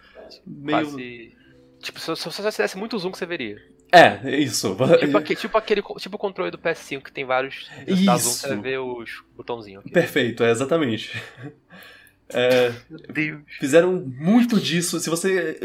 meio. 0.46 0.86
Quase... 0.86 1.32
Tipo, 1.80 1.98
se, 1.98 2.16
se 2.16 2.24
você 2.24 2.42
fizesse 2.42 2.76
muito 2.76 2.98
zoom, 2.98 3.12
você 3.12 3.24
veria. 3.24 3.56
É, 3.93 4.38
isso. 4.38 4.70
Tipo, 4.70 4.84
aquele, 5.18 5.41
tipo 5.41 5.59
aquele 5.59 5.82
tipo 5.99 6.16
o 6.16 6.18
controle 6.18 6.51
do 6.51 6.59
PS5 6.59 7.03
que 7.03 7.12
tem 7.12 7.24
vários. 7.24 7.70
Isso. 7.86 8.07
Você 8.18 8.57
vê 8.57 8.78
os 8.78 9.22
botãozinhos 9.36 9.84
aqui. 9.84 9.93
Perfeito, 9.93 10.45
é 10.45 10.51
exatamente. 10.51 11.20
É, 12.32 12.72
fizeram 13.59 13.93
muito 13.93 14.61
disso. 14.61 15.01
Se 15.01 15.11
você 15.11 15.59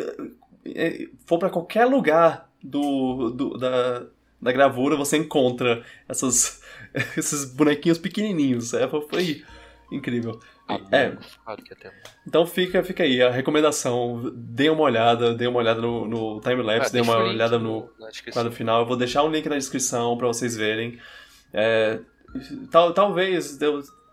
é, 0.66 0.88
é, 0.88 1.08
for 1.24 1.38
para 1.38 1.52
qualquer 1.52 1.86
lugar 1.86 2.50
do, 2.64 3.30
do, 3.30 3.58
da, 3.58 4.08
da 4.42 4.52
gravura, 4.52 4.96
você 4.96 5.18
encontra 5.18 5.84
essas, 6.10 6.64
esses 7.16 7.46
bonequinhos 7.46 8.00
pequenininhos. 8.00 8.74
É, 8.74 8.88
foi 8.88 9.44
incrível. 9.92 10.40
É. 10.92 11.16
Então 12.28 12.46
fica, 12.46 12.84
fica 12.84 13.04
aí 13.04 13.22
a 13.22 13.30
recomendação. 13.30 14.32
Dê 14.36 14.70
uma 14.70 14.82
olhada, 14.82 15.34
dê 15.34 15.48
uma 15.48 15.60
olhada 15.60 15.82
no, 15.82 16.08
no 16.08 16.40
timelapse, 16.40 16.90
ah, 16.90 16.94
dê 16.94 17.02
uma 17.02 17.18
olhada 17.18 17.60
no 17.60 17.90
quadro 18.34 18.52
final. 18.52 18.82
Eu 18.82 18.86
vou 18.86 18.98
deixar 18.98 19.24
um 19.24 19.30
link 19.30 19.48
na 19.48 19.58
descrição 19.58 20.18
para 20.18 20.28
vocês 20.28 20.56
verem. 20.56 21.00
É, 21.54 22.00
tal, 22.72 22.94
talvez 22.94 23.60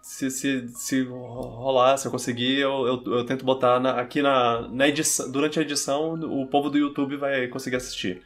se, 0.02 0.30
se, 0.30 0.68
se 0.68 1.02
rolar, 1.04 1.96
se 1.96 2.06
eu 2.06 2.10
conseguir, 2.10 2.58
eu, 2.58 2.86
eu, 2.86 3.14
eu 3.14 3.24
tento 3.24 3.44
botar 3.44 3.80
na, 3.80 4.00
aqui 4.00 4.20
na, 4.20 4.68
na 4.68 4.88
edição, 4.88 5.30
durante 5.30 5.58
a 5.58 5.62
edição, 5.62 6.14
o 6.14 6.46
povo 6.46 6.68
do 6.68 6.76
YouTube 6.76 7.16
vai 7.16 7.46
conseguir 7.46 7.76
assistir. 7.76 8.20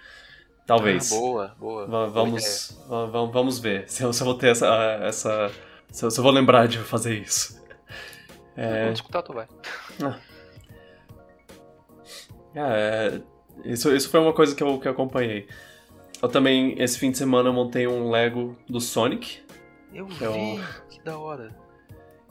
Talvez. 0.66 1.12
Ah, 1.12 1.16
boa, 1.16 1.56
boa. 1.58 1.86
V 1.86 2.12
vamos, 2.12 2.82
vamos, 2.88 3.32
vamos 3.32 3.58
ver 3.60 3.88
se 3.88 4.02
eu, 4.02 4.12
se 4.12 4.20
eu 4.20 4.24
vou 4.24 4.34
ter 4.34 4.48
essa. 4.48 4.66
essa 5.02 5.52
se 5.92 6.04
eu, 6.04 6.10
se 6.10 6.18
eu 6.18 6.24
vou 6.24 6.32
lembrar 6.32 6.66
de 6.66 6.78
fazer 6.78 7.14
isso. 7.20 7.55
É... 8.56 8.84
Vamos 8.84 8.98
escutar, 8.98 9.22
tu 9.22 9.32
vai. 9.32 9.46
Ah. 10.02 10.18
É, 12.54 13.20
isso, 13.64 13.94
isso 13.94 14.08
foi 14.08 14.18
uma 14.18 14.32
coisa 14.32 14.54
que 14.54 14.62
eu, 14.62 14.78
que 14.78 14.88
eu 14.88 14.92
acompanhei. 14.92 15.46
Eu 16.22 16.28
também, 16.28 16.74
esse 16.80 16.98
fim 16.98 17.10
de 17.10 17.18
semana, 17.18 17.50
eu 17.50 17.52
montei 17.52 17.86
um 17.86 18.10
Lego 18.10 18.56
do 18.68 18.80
Sonic. 18.80 19.40
Eu 19.92 20.06
é 20.06 20.08
vi, 20.08 20.24
é 20.24 20.30
um... 20.30 20.60
que 20.88 21.00
da 21.04 21.18
hora. 21.18 21.54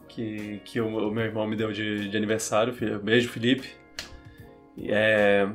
Que, 0.07 0.61
que 0.65 0.81
o, 0.81 0.87
o, 0.87 1.11
meu 1.11 1.25
irmão 1.25 1.45
me 1.45 1.55
deu 1.55 1.71
de, 1.71 2.09
de 2.09 2.17
aniversário. 2.17 2.73
Beijo, 3.03 3.29
Felipe. 3.29 3.69
É, 4.79 5.47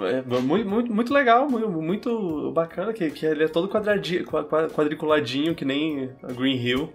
é 0.00 0.22
muito, 0.40 0.68
muito, 0.68 0.92
muito 0.92 1.12
legal, 1.12 1.48
muito, 1.48 1.70
muito 1.70 2.50
bacana, 2.52 2.92
que, 2.92 3.10
que 3.10 3.24
ele 3.24 3.44
é 3.44 3.48
todo 3.48 3.68
quadradinho, 3.68 4.24
quadriculadinho, 4.24 5.54
que 5.54 5.64
nem 5.64 6.10
a 6.22 6.32
Green 6.32 6.56
Hill. 6.56 6.92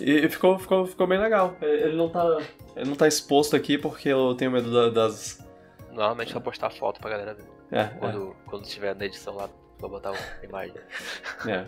E 0.00 0.28
ficou, 0.28 0.58
ficou, 0.58 0.86
ficou 0.86 1.06
bem 1.06 1.18
legal. 1.18 1.56
Ele 1.60 1.96
não 1.96 2.08
tá. 2.08 2.38
Ele 2.76 2.88
não 2.88 2.96
tá 2.96 3.08
exposto 3.08 3.56
aqui 3.56 3.78
porque 3.78 4.08
eu 4.08 4.34
tenho 4.34 4.50
medo 4.50 4.70
da, 4.72 4.90
das. 4.90 5.44
Normalmente 5.92 6.32
vou 6.32 6.42
postar 6.42 6.70
foto 6.70 7.00
pra 7.00 7.10
galera 7.10 7.34
ver. 7.34 7.44
É, 7.70 7.84
quando, 7.98 8.30
é. 8.30 8.48
quando 8.48 8.64
estiver 8.64 8.94
na 8.94 9.04
edição 9.04 9.34
lá, 9.34 9.48
vou 9.78 9.90
botar 9.90 10.10
uma 10.10 10.18
imagem. 10.42 10.74
É. 11.48 11.66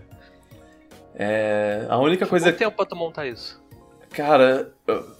é 1.15 1.87
a 1.89 1.99
única 1.99 2.27
coisa. 2.27 2.47
Quanto 2.51 2.59
tempo 2.59 2.77
pra 2.77 2.85
tu 2.85 2.97
montar 2.97 3.27
isso? 3.27 3.63
Cara, 4.11 4.73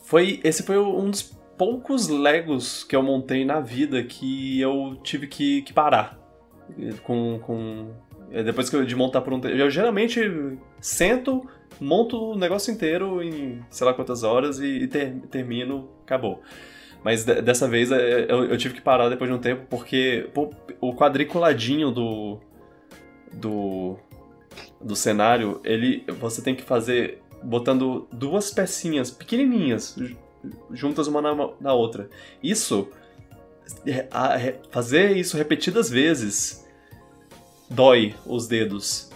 foi. 0.03 0.41
Esse 0.45 0.63
foi 0.63 0.79
um 0.79 1.11
dos 1.11 1.23
poucos 1.23 2.09
Legos 2.09 2.85
que 2.85 2.95
eu 2.95 3.03
montei 3.03 3.45
na 3.45 3.61
vida 3.61 4.03
que 4.03 4.61
eu 4.61 4.99
tive 5.03 5.27
que, 5.27 5.63
que 5.63 5.73
parar. 5.73 6.19
Com. 7.03 7.41
com 7.41 7.91
depois 8.45 8.69
que 8.69 8.77
eu, 8.77 8.85
de 8.85 8.95
montar 8.95 9.23
por 9.23 9.33
um 9.33 9.41
tempo. 9.41 9.55
Eu 9.55 9.71
geralmente 9.71 10.21
sento, 10.81 11.49
monto 11.81 12.33
o 12.33 12.37
negócio 12.37 12.73
inteiro 12.73 13.23
em 13.23 13.63
sei 13.71 13.87
lá 13.87 13.95
quantas 13.95 14.23
horas 14.23 14.59
e, 14.59 14.67
e 14.67 14.89
ter, 14.89 15.15
termino, 15.31 15.89
acabou. 16.05 16.43
Mas 17.03 17.25
dessa 17.25 17.69
vez 17.69 17.93
é, 17.93 18.27
eu, 18.29 18.45
eu, 18.47 18.59
tive 18.59 18.75
que 18.75 18.81
parar 18.81 19.09
depois 19.09 19.31
de 19.31 19.37
um 19.37 19.41
tempo 19.41 19.67
porque 19.71 20.29
pô, 20.35 20.51
o 20.81 20.95
quadriculadinho 20.95 21.91
do, 21.91 22.41
do 23.33 23.97
do 24.81 24.97
cenário, 24.97 25.61
ele 25.65 26.05
você 26.19 26.43
tem 26.43 26.55
que 26.55 26.63
fazer 26.63 27.23
botando 27.43 28.09
duas 28.13 28.51
pecinhas 28.51 29.11
pequenininhas 29.11 29.97
juntas 30.71 31.07
uma 31.07 31.21
na, 31.21 31.35
na 31.61 31.73
outra. 31.73 32.09
Isso, 32.43 32.89
fazer 34.71 35.17
isso 35.17 35.37
repetidas 35.37 35.91
vezes 35.91 36.67
dói 37.69 38.15
os 38.27 38.47
dedos. 38.47 39.08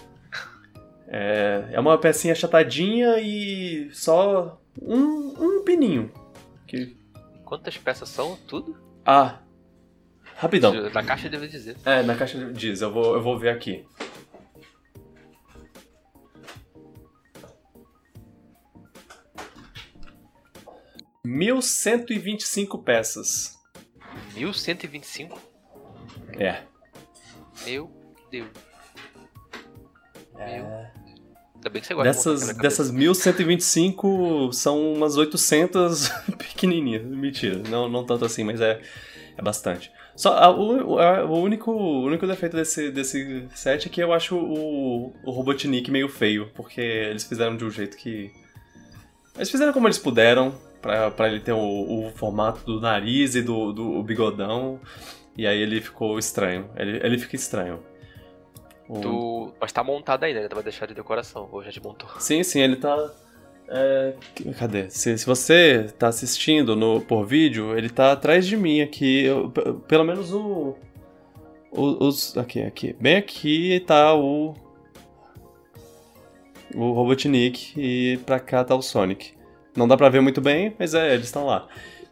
É, 1.14 1.68
é 1.72 1.78
uma 1.78 1.98
pecinha 1.98 2.32
achatadinha 2.32 3.18
e 3.18 3.90
só 3.92 4.58
um, 4.80 5.58
um 5.58 5.62
pininho. 5.62 6.10
Que... 6.66 6.96
Quantas 7.44 7.76
peças 7.76 8.08
são? 8.08 8.34
Tudo? 8.48 8.82
Ah, 9.04 9.40
rapidão. 10.36 10.72
Na 10.88 11.04
caixa 11.04 11.28
deve 11.28 11.48
dizer. 11.48 11.76
É, 11.84 12.02
na 12.02 12.16
caixa 12.16 12.50
diz, 12.50 12.80
eu 12.80 12.90
vou, 12.90 13.14
eu 13.14 13.22
vou 13.22 13.38
ver 13.38 13.50
aqui. 13.50 13.86
Mil 21.22 21.60
cento 21.60 22.10
e 22.14 22.18
vinte 22.18 22.40
e 22.40 22.48
cinco 22.48 22.78
peças. 22.78 23.60
Mil 24.34 24.54
cento 24.54 24.84
e 24.84 24.86
vinte 24.86 25.04
e 25.04 25.08
cinco? 25.08 25.38
É. 26.38 26.62
Meu 27.66 27.90
Deus. 28.30 28.48
É. 30.38 30.58
Meu 30.58 31.01
Ainda 31.62 31.70
bem 31.70 31.80
que 31.80 31.86
você 31.86 31.94
gosta 31.94 32.12
dessas, 32.12 32.48
de 32.48 32.54
dessas 32.60 32.90
1125, 32.90 34.50
são 34.52 34.94
umas 34.94 35.16
800 35.16 36.08
pequenininhas. 36.36 37.04
Mentira, 37.04 37.62
não, 37.70 37.88
não 37.88 38.04
tanto 38.04 38.24
assim, 38.24 38.42
mas 38.42 38.60
é, 38.60 38.80
é 39.36 39.40
bastante. 39.40 39.92
Só 40.16 40.36
a, 40.36 40.50
o, 40.50 40.98
a, 40.98 41.24
o, 41.24 41.40
único, 41.40 41.70
o 41.70 42.04
único 42.04 42.26
defeito 42.26 42.56
desse, 42.56 42.90
desse 42.90 43.46
set 43.54 43.86
é 43.86 43.88
que 43.88 44.02
eu 44.02 44.12
acho 44.12 44.36
o, 44.36 45.14
o 45.24 45.30
Robotnik 45.30 45.88
meio 45.88 46.08
feio, 46.08 46.50
porque 46.52 46.80
eles 46.80 47.22
fizeram 47.22 47.56
de 47.56 47.64
um 47.64 47.70
jeito 47.70 47.96
que. 47.96 48.32
Eles 49.36 49.48
fizeram 49.48 49.72
como 49.72 49.86
eles 49.86 49.98
puderam, 49.98 50.52
pra, 50.80 51.12
pra 51.12 51.28
ele 51.28 51.38
ter 51.38 51.52
o, 51.52 51.58
o 52.08 52.12
formato 52.16 52.64
do 52.66 52.80
nariz 52.80 53.36
e 53.36 53.40
do, 53.40 53.72
do 53.72 54.02
bigodão, 54.02 54.80
e 55.38 55.46
aí 55.46 55.62
ele 55.62 55.80
ficou 55.80 56.18
estranho. 56.18 56.68
Ele, 56.74 56.98
ele 57.06 57.18
fica 57.18 57.36
estranho. 57.36 57.91
Tu... 59.00 59.52
Mas 59.60 59.72
tá 59.72 59.82
montado 59.82 60.24
ainda, 60.24 60.40
né? 60.40 60.48
Vai 60.52 60.62
deixar 60.62 60.86
de 60.86 60.94
decoração, 60.94 61.48
ou 61.52 61.62
já 61.62 61.70
te 61.70 61.82
montou? 61.82 62.08
Sim, 62.18 62.42
sim, 62.42 62.60
ele 62.60 62.76
tá. 62.76 63.10
É... 63.68 64.14
Cadê? 64.58 64.90
Se, 64.90 65.16
se 65.16 65.24
você 65.24 65.92
tá 65.98 66.08
assistindo 66.08 66.76
no, 66.76 67.00
por 67.00 67.24
vídeo, 67.24 67.76
ele 67.76 67.88
tá 67.88 68.12
atrás 68.12 68.46
de 68.46 68.56
mim 68.56 68.80
aqui. 68.80 69.24
Eu, 69.24 69.50
pelo 69.88 70.04
menos 70.04 70.32
o. 70.32 70.76
Os. 71.70 72.36
Aqui, 72.36 72.62
aqui. 72.62 72.94
Bem 73.00 73.16
aqui 73.16 73.82
tá 73.86 74.14
o. 74.14 74.54
O 76.74 76.92
Robotnik 76.92 77.74
e 77.76 78.18
pra 78.24 78.40
cá 78.40 78.64
tá 78.64 78.74
o 78.74 78.82
Sonic. 78.82 79.34
Não 79.76 79.86
dá 79.86 79.96
pra 79.96 80.08
ver 80.08 80.20
muito 80.20 80.40
bem, 80.40 80.74
mas 80.78 80.94
é, 80.94 81.14
eles 81.14 81.26
estão 81.26 81.46
lá. 81.46 81.68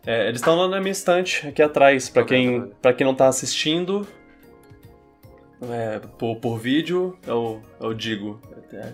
É, 0.07 0.29
eles 0.29 0.41
estão 0.41 0.57
lá 0.57 0.69
na 0.69 0.81
minha 0.81 0.93
estante, 0.93 1.47
aqui 1.47 1.63
atrás. 1.63 2.09
Pra 2.09 2.25
quem, 2.25 2.71
pra 2.81 2.93
quem 2.93 3.07
não 3.07 3.15
tá 3.15 3.29
assistindo, 3.29 4.07
é, 5.63 5.99
por, 6.19 6.37
por 6.37 6.59
vídeo, 6.59 7.19
eu, 7.27 7.63
eu 7.81 7.95
digo. 7.95 8.41
É, 8.73 8.93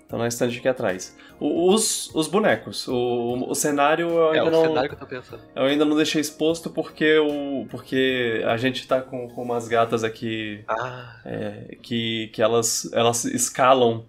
estão 0.00 0.18
na 0.18 0.28
estante 0.28 0.58
aqui 0.58 0.68
atrás. 0.68 1.16
O, 1.40 1.72
os, 1.72 2.14
os 2.14 2.28
bonecos. 2.28 2.86
O, 2.86 3.46
o 3.48 3.54
cenário 3.54 4.08
eu 4.08 4.34
é, 4.34 4.38
ainda 4.38 4.50
é, 4.50 4.52
não. 4.52 4.62
O 4.62 4.66
cenário 4.66 4.88
que 4.88 4.94
eu 4.94 5.00
tô 5.00 5.06
pensando. 5.06 5.42
Eu 5.54 5.64
ainda 5.64 5.84
não 5.84 5.96
deixei 5.96 6.20
exposto 6.20 6.70
porque, 6.70 7.18
o, 7.18 7.66
porque 7.68 8.42
a 8.46 8.56
gente 8.56 8.86
tá 8.86 9.00
com, 9.00 9.28
com 9.28 9.42
umas 9.42 9.68
gatas 9.68 10.04
aqui. 10.04 10.64
Ah. 10.68 11.20
É, 11.24 11.76
que, 11.82 12.28
que 12.32 12.40
elas, 12.40 12.90
elas 12.92 13.24
escalam 13.24 14.06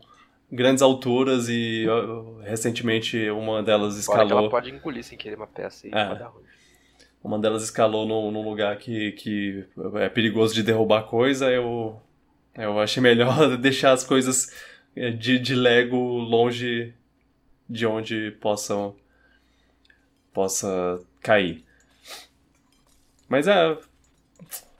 grandes 0.51 0.81
alturas 0.81 1.49
e 1.49 1.85
recentemente 2.43 3.29
uma 3.29 3.61
delas 3.61 3.97
escalou. 3.97 4.39
ela 4.39 4.49
pode 4.49 4.69
engolir 4.69 5.03
sem 5.03 5.17
querer 5.17 5.35
uma 5.35 5.47
peça 5.47 5.87
e 5.87 5.91
é. 5.93 6.05
pode 6.05 6.19
dar 6.19 6.27
ruim. 6.27 6.43
Uma 7.23 7.39
delas 7.39 7.63
escalou 7.63 8.05
num, 8.05 8.31
num 8.31 8.47
lugar 8.47 8.77
que, 8.77 9.11
que 9.13 9.65
é 9.95 10.07
perigoso 10.07 10.53
de 10.53 10.63
derrubar 10.63 11.03
coisa, 11.03 11.49
eu, 11.51 11.99
eu 12.55 12.79
achei 12.79 13.01
melhor 13.01 13.55
deixar 13.57 13.91
as 13.91 14.03
coisas 14.03 14.53
é, 14.95 15.11
de, 15.11 15.37
de 15.39 15.55
Lego 15.55 15.97
longe 15.97 16.93
de 17.69 17.85
onde 17.85 18.31
possam 18.39 18.95
possa 20.33 21.01
cair. 21.21 21.65
Mas 23.27 23.47
é, 23.47 23.77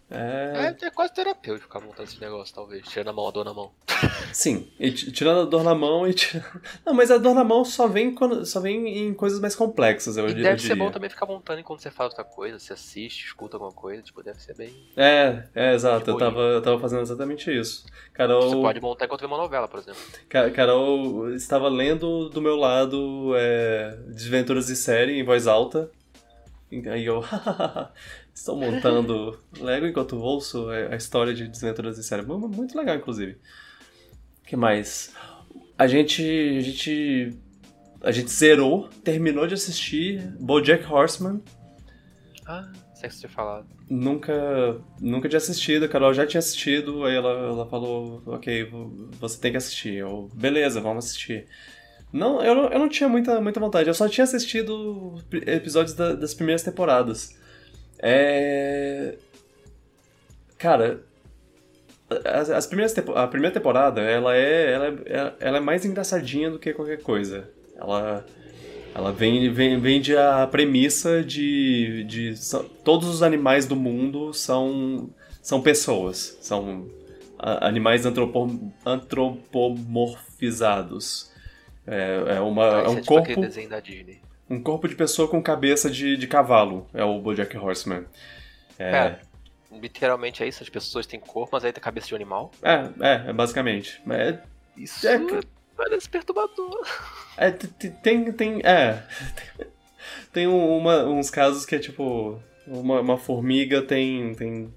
é... 0.09 0.75
é... 0.81 0.85
é 0.85 0.91
quase 0.91 1.13
terapêutico 1.13 1.67
ficar 1.67 1.79
montando 1.79 2.09
esse 2.09 2.19
negócio, 2.21 2.53
talvez. 2.53 2.87
Tirando 2.87 3.09
a 3.09 3.13
mão, 3.13 3.27
a 3.27 3.31
dor 3.31 3.45
na 3.45 3.53
mão. 3.53 3.71
Sim, 4.31 4.71
e 4.79 4.91
tirando 4.91 5.41
a 5.41 5.45
dor 5.45 5.63
na 5.63 5.75
mão 5.75 6.07
e 6.07 6.13
tirando... 6.13 6.45
Não, 6.85 6.93
mas 6.93 7.11
a 7.11 7.17
dor 7.17 7.33
na 7.33 7.43
mão 7.43 7.65
só 7.65 7.87
vem, 7.87 8.13
quando... 8.13 8.45
só 8.45 8.59
vem 8.59 9.07
em 9.07 9.13
coisas 9.13 9.39
mais 9.39 9.55
complexas, 9.55 10.15
eu, 10.17 10.27
e 10.27 10.31
eu 10.31 10.35
deve 10.35 10.55
diria. 10.55 10.59
ser 10.59 10.75
bom 10.75 10.91
também 10.91 11.09
ficar 11.09 11.25
montando 11.25 11.59
enquanto 11.59 11.81
você 11.81 11.91
faz 11.91 12.11
outra 12.11 12.23
coisa, 12.23 12.57
você 12.59 12.73
assiste, 12.73 13.25
escuta 13.25 13.57
alguma 13.57 13.71
coisa, 13.71 14.01
tipo, 14.01 14.23
deve 14.23 14.41
ser 14.41 14.55
bem... 14.55 14.73
É, 14.95 15.43
é, 15.53 15.73
exato, 15.73 16.11
eu 16.11 16.17
tava, 16.17 16.39
eu 16.39 16.61
tava 16.61 16.79
fazendo 16.79 17.01
exatamente 17.01 17.51
isso. 17.51 17.85
Carol... 18.13 18.49
Você 18.49 18.55
pode 18.55 18.81
montar 18.81 19.05
enquanto 19.05 19.21
vê 19.21 19.27
uma 19.27 19.37
novela, 19.37 19.67
por 19.67 19.79
exemplo. 19.79 20.01
Carol 20.53 21.33
estava 21.33 21.67
lendo 21.67 22.29
do 22.29 22.41
meu 22.41 22.55
lado 22.55 23.33
é, 23.35 23.97
Desventuras 24.07 24.67
de 24.67 24.75
Série 24.75 25.19
em 25.19 25.23
voz 25.23 25.47
alta, 25.47 25.89
Aí 26.91 27.05
eu, 27.05 27.23
estou 28.37 28.55
montando 28.55 29.37
Lego 29.59 29.87
enquanto 29.87 30.17
ouço 30.17 30.69
a 30.69 30.95
história 30.95 31.33
de 31.33 31.47
Desventuras 31.47 31.95
de 31.95 32.03
Série. 32.03 32.21
Muito 32.23 32.77
legal, 32.77 32.95
inclusive. 32.95 33.33
O 34.41 34.47
que 34.47 34.55
mais? 34.55 35.13
A 35.77 35.87
gente, 35.87 36.21
a 36.21 36.61
gente. 36.61 37.37
A 38.01 38.11
gente 38.11 38.31
zerou, 38.31 38.89
terminou 39.03 39.47
de 39.47 39.55
assistir 39.55 40.21
Bojack 40.39 40.85
Horseman. 40.85 41.41
Ah, 42.45 42.71
sei 42.93 43.09
que 43.09 43.15
você 43.15 43.21
tinha 43.21 43.29
falado. 43.29 43.67
Nunca, 43.89 44.79
nunca 45.01 45.27
tinha 45.27 45.37
assistido, 45.37 45.85
a 45.85 45.89
Carol 45.89 46.13
já 46.13 46.25
tinha 46.25 46.39
assistido, 46.39 47.03
aí 47.05 47.15
ela, 47.15 47.31
ela 47.31 47.65
falou, 47.67 48.21
ok, 48.27 48.69
você 49.19 49.41
tem 49.41 49.51
que 49.51 49.57
assistir. 49.57 49.95
Eu, 49.95 50.29
beleza, 50.33 50.79
vamos 50.79 51.05
assistir. 51.05 51.47
Não, 52.13 52.41
eu 52.41 52.55
não, 52.55 52.69
eu 52.69 52.79
não 52.79 52.87
tinha 52.87 53.09
muita, 53.09 53.41
muita 53.41 53.59
vontade. 53.59 53.89
Eu 53.89 53.93
só 53.95 54.07
tinha 54.07 54.23
assistido 54.23 55.15
episódios 55.45 55.95
da, 55.95 56.13
das 56.13 56.33
primeiras 56.35 56.63
temporadas. 56.63 57.35
É. 57.99 59.15
Cara. 60.57 61.01
As, 62.23 62.49
as 62.49 62.65
primeiras 62.65 62.95
a 63.15 63.27
primeira 63.27 63.53
temporada, 63.53 63.99
ela 63.99 64.33
é, 64.33 64.71
ela, 64.71 64.87
é, 65.05 65.33
ela 65.41 65.57
é 65.57 65.59
mais 65.59 65.83
engraçadinha 65.83 66.49
do 66.49 66.57
que 66.57 66.73
qualquer 66.73 67.01
coisa. 67.01 67.49
Ela. 67.75 68.25
Ela 68.95 69.11
vem, 69.11 69.51
vende 69.51 70.17
a 70.17 70.47
premissa 70.47 71.21
de, 71.21 72.03
de 72.05 72.33
todos 72.83 73.07
os 73.07 73.21
animais 73.21 73.67
do 73.67 73.75
mundo 73.75 74.33
são, 74.33 75.11
são 75.39 75.61
pessoas, 75.61 76.35
são 76.41 76.87
animais 77.39 78.05
antropo, 78.05 78.71
antropomorfizados. 78.85 81.31
É, 81.85 82.35
é, 82.35 82.39
uma, 82.41 82.81
ah, 82.81 82.85
é 82.85 82.89
um 82.89 82.97
é 82.97 83.03
corpo. 83.03 83.27
Tipo 83.27 83.41
desenho 83.41 83.69
da 83.69 83.79
Disney. 83.79 84.19
Um 84.49 84.61
corpo 84.61 84.87
de 84.87 84.95
pessoa 84.95 85.27
com 85.27 85.41
cabeça 85.41 85.89
de, 85.89 86.15
de 86.15 86.27
cavalo. 86.27 86.87
É 86.93 87.03
o 87.03 87.19
Bojack 87.19 87.55
Horseman. 87.57 88.05
É... 88.79 88.95
é. 88.95 89.19
literalmente 89.71 90.43
é 90.43 90.47
isso, 90.47 90.63
as 90.63 90.69
pessoas 90.69 91.05
têm 91.05 91.19
corpo, 91.19 91.49
mas 91.51 91.65
aí 91.65 91.73
tem 91.73 91.83
cabeça 91.83 92.07
de 92.07 92.15
animal. 92.15 92.51
É, 92.61 92.89
é, 93.01 93.29
é 93.29 93.33
basicamente. 93.33 94.01
É, 94.09 94.39
isso 94.77 95.07
é, 95.07 95.19
parece 95.75 96.09
perturbador. 96.09 96.85
É, 97.37 97.51
tem, 97.51 98.31
tem, 98.31 98.61
é, 98.63 99.03
tem 100.31 100.47
uma, 100.47 101.03
uns 101.03 101.29
casos 101.29 101.65
que 101.65 101.75
é 101.75 101.79
tipo, 101.79 102.41
uma, 102.65 102.99
uma 103.01 103.17
formiga 103.17 103.81
tem, 103.81 104.33
tem 104.35 104.73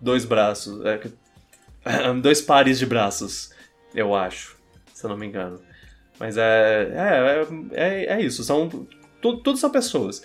dois 0.00 0.24
braços, 0.24 0.84
é, 0.84 1.00
dois 2.20 2.40
pares 2.40 2.78
de 2.78 2.86
braços, 2.86 3.50
eu 3.94 4.14
acho, 4.14 4.56
se 4.92 5.04
eu 5.04 5.10
não 5.10 5.16
me 5.16 5.26
engano. 5.26 5.60
Mas 6.24 6.38
é, 6.38 6.88
é, 6.94 7.78
é, 7.78 8.04
é 8.14 8.22
isso, 8.22 8.42
são, 8.44 8.66
tudo, 9.20 9.42
tudo 9.42 9.58
são 9.58 9.68
pessoas. 9.68 10.22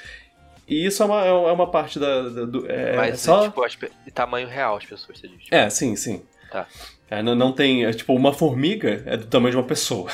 E 0.66 0.86
isso 0.86 1.04
é 1.04 1.06
uma, 1.06 1.26
é 1.26 1.52
uma 1.52 1.70
parte 1.70 2.00
da. 2.00 2.30
da 2.30 2.46
do, 2.46 2.72
é, 2.72 2.96
Mas, 2.96 3.20
só... 3.20 3.50
tipo, 3.68 3.90
de 4.06 4.10
tamanho 4.10 4.48
real 4.48 4.78
as 4.78 4.86
pessoas, 4.86 5.20
você 5.20 5.28
diz. 5.28 5.48
É, 5.52 5.70
sim, 5.70 5.98
sim. 5.98 6.24
Tá. 6.50 6.66
É, 7.10 7.22
não, 7.22 7.36
não 7.36 7.52
tem. 7.52 7.84
É, 7.84 7.92
tipo, 7.92 8.16
uma 8.16 8.32
formiga 8.32 9.04
é 9.06 9.18
do 9.18 9.26
tamanho 9.26 9.52
de 9.52 9.58
uma 9.58 9.68
pessoa. 9.68 10.10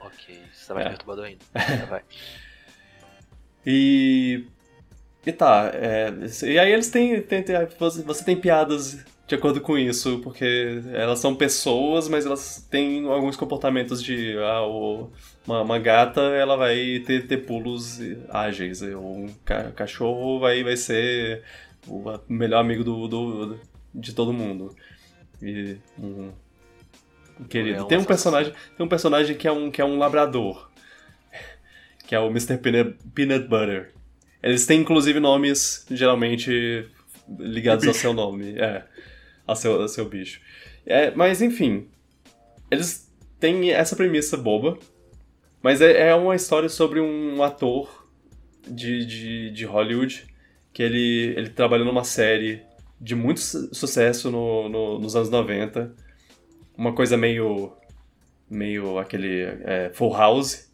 Ok, 0.00 0.42
isso 0.52 0.66
tá 0.66 0.74
mais 0.74 0.86
é. 0.86 0.88
perturbador 0.88 1.24
ainda. 1.24 1.44
Vai. 1.88 2.02
E. 3.64 4.44
E 5.24 5.32
tá. 5.32 5.70
É, 5.72 6.12
e 6.42 6.58
aí 6.58 6.72
eles 6.72 6.90
têm. 6.90 7.22
têm, 7.22 7.44
têm 7.44 7.54
você 8.04 8.24
tem 8.24 8.34
piadas 8.34 9.04
de 9.30 9.36
acordo 9.36 9.60
com 9.60 9.78
isso, 9.78 10.18
porque 10.24 10.82
elas 10.92 11.20
são 11.20 11.36
pessoas, 11.36 12.08
mas 12.08 12.26
elas 12.26 12.66
têm 12.68 13.06
alguns 13.06 13.36
comportamentos 13.36 14.02
de 14.02 14.36
ah, 14.38 14.66
o, 14.66 15.08
uma, 15.46 15.62
uma, 15.62 15.78
gata 15.78 16.20
ela 16.20 16.56
vai 16.56 17.00
ter, 17.06 17.28
ter 17.28 17.36
pulos 17.36 18.00
ágeis, 18.28 18.82
um 18.82 19.28
ca 19.44 19.70
cachorro 19.70 20.40
vai, 20.40 20.64
vai 20.64 20.76
ser 20.76 21.44
o 21.86 22.02
melhor 22.28 22.58
amigo 22.58 22.82
do, 22.82 23.06
do 23.06 23.60
de 23.94 24.12
todo 24.12 24.32
mundo. 24.32 24.74
E 25.40 25.76
um, 25.96 26.32
querido, 27.48 27.84
tem 27.84 27.98
um 27.98 28.04
personagem, 28.04 28.52
tem 28.76 28.84
um 28.84 28.88
personagem 28.88 29.36
que 29.36 29.46
é 29.46 29.52
um 29.52 29.70
que 29.70 29.80
é 29.80 29.84
um 29.84 29.96
labrador. 29.96 30.68
que 32.04 32.16
é 32.16 32.18
o 32.18 32.26
Mr. 32.30 32.58
Peanut, 32.58 32.96
Peanut 33.14 33.46
Butter. 33.46 33.92
Eles 34.42 34.66
têm, 34.66 34.80
inclusive, 34.80 35.20
nomes 35.20 35.86
geralmente 35.88 36.90
ligados 37.38 37.86
ao 37.86 37.94
seu 37.94 38.12
nome. 38.12 38.58
É, 38.58 38.82
ao 39.50 39.56
seu, 39.56 39.82
ao 39.82 39.88
seu 39.88 40.04
bicho. 40.08 40.40
É, 40.86 41.10
mas, 41.10 41.42
enfim, 41.42 41.88
eles 42.70 43.12
têm 43.38 43.72
essa 43.72 43.96
premissa 43.96 44.36
boba, 44.36 44.78
mas 45.62 45.80
é, 45.80 46.08
é 46.08 46.14
uma 46.14 46.36
história 46.36 46.68
sobre 46.68 47.00
um 47.00 47.42
ator 47.42 48.08
de, 48.66 49.04
de, 49.04 49.50
de 49.50 49.64
Hollywood 49.64 50.26
que 50.72 50.82
ele, 50.82 51.34
ele 51.36 51.50
trabalhou 51.50 51.86
numa 51.86 52.04
série 52.04 52.62
de 53.00 53.14
muito 53.14 53.40
sucesso 53.40 54.30
no, 54.30 54.68
no, 54.68 54.98
nos 54.98 55.16
anos 55.16 55.30
90. 55.30 55.94
Uma 56.76 56.94
coisa 56.94 57.16
meio. 57.16 57.72
meio 58.48 58.98
aquele. 58.98 59.42
É, 59.64 59.90
Full 59.92 60.12
House. 60.12 60.70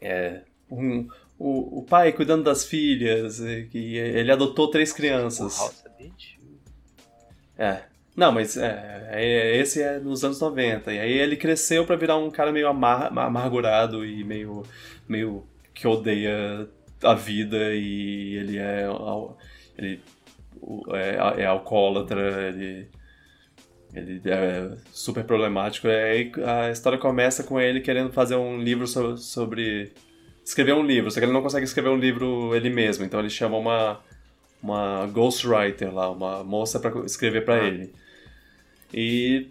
É, 0.00 0.42
um, 0.70 1.08
o, 1.38 1.80
o 1.80 1.82
pai 1.82 2.12
cuidando 2.12 2.44
das 2.44 2.64
filhas, 2.64 3.40
e 3.40 3.96
ele 3.96 4.30
adotou 4.30 4.68
três 4.68 4.92
crianças. 4.92 5.56
Full 5.56 5.66
House 5.66 5.84
é 5.86 5.88
É. 7.58 7.82
Não, 8.14 8.30
mas 8.30 8.56
é, 8.56 9.08
é, 9.10 9.56
esse 9.56 9.82
é 9.82 9.98
nos 9.98 10.22
anos 10.24 10.40
90. 10.40 10.92
E 10.92 10.98
aí 10.98 11.12
ele 11.12 11.36
cresceu 11.36 11.86
para 11.86 11.96
virar 11.96 12.16
um 12.16 12.30
cara 12.30 12.52
meio 12.52 12.68
amar, 12.68 13.06
amargurado 13.16 14.04
e 14.04 14.22
meio, 14.22 14.62
meio 15.08 15.46
que 15.72 15.86
odeia 15.88 16.68
a 17.02 17.14
vida 17.14 17.74
e 17.74 18.36
ele 18.36 18.58
é. 18.58 18.86
Ele 19.78 20.00
é, 20.92 21.42
é 21.42 21.46
alcoólatra, 21.46 22.48
ele, 22.48 22.88
ele 23.94 24.22
é 24.26 24.76
super 24.92 25.24
problemático. 25.24 25.88
E 25.88 25.90
aí 25.90 26.32
a 26.44 26.70
história 26.70 26.98
começa 26.98 27.42
com 27.42 27.60
ele 27.60 27.80
querendo 27.80 28.12
fazer 28.12 28.36
um 28.36 28.58
livro 28.62 28.86
sobre, 28.86 29.16
sobre. 29.18 29.92
escrever 30.44 30.74
um 30.74 30.84
livro, 30.84 31.10
só 31.10 31.18
que 31.18 31.24
ele 31.24 31.32
não 31.32 31.42
consegue 31.42 31.64
escrever 31.64 31.88
um 31.88 31.98
livro 31.98 32.54
ele 32.54 32.70
mesmo, 32.70 33.04
então 33.04 33.20
ele 33.20 33.30
chama 33.30 33.56
uma. 33.56 34.00
Uma 34.62 35.06
ghostwriter 35.06 35.92
lá, 35.92 36.10
uma 36.10 36.44
moça 36.44 36.78
para 36.78 37.04
escrever 37.04 37.44
para 37.44 37.56
ah. 37.56 37.66
ele. 37.66 37.92
E 38.94 39.50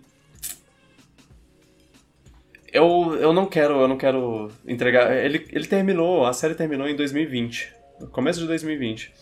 eu, 2.72 3.18
eu 3.20 3.34
não 3.34 3.46
quero, 3.46 3.82
eu 3.82 3.88
não 3.88 3.98
quero 3.98 4.50
entregar. 4.66 5.12
Ele, 5.14 5.46
ele 5.52 5.68
terminou, 5.68 6.26
a 6.26 6.34
série 6.34 6.56
terminou 6.56 6.88
em 6.88 6.96
2020. 6.96 7.74
No 8.00 8.08
começo 8.08 8.40
de 8.40 8.48
2020. 8.48 9.14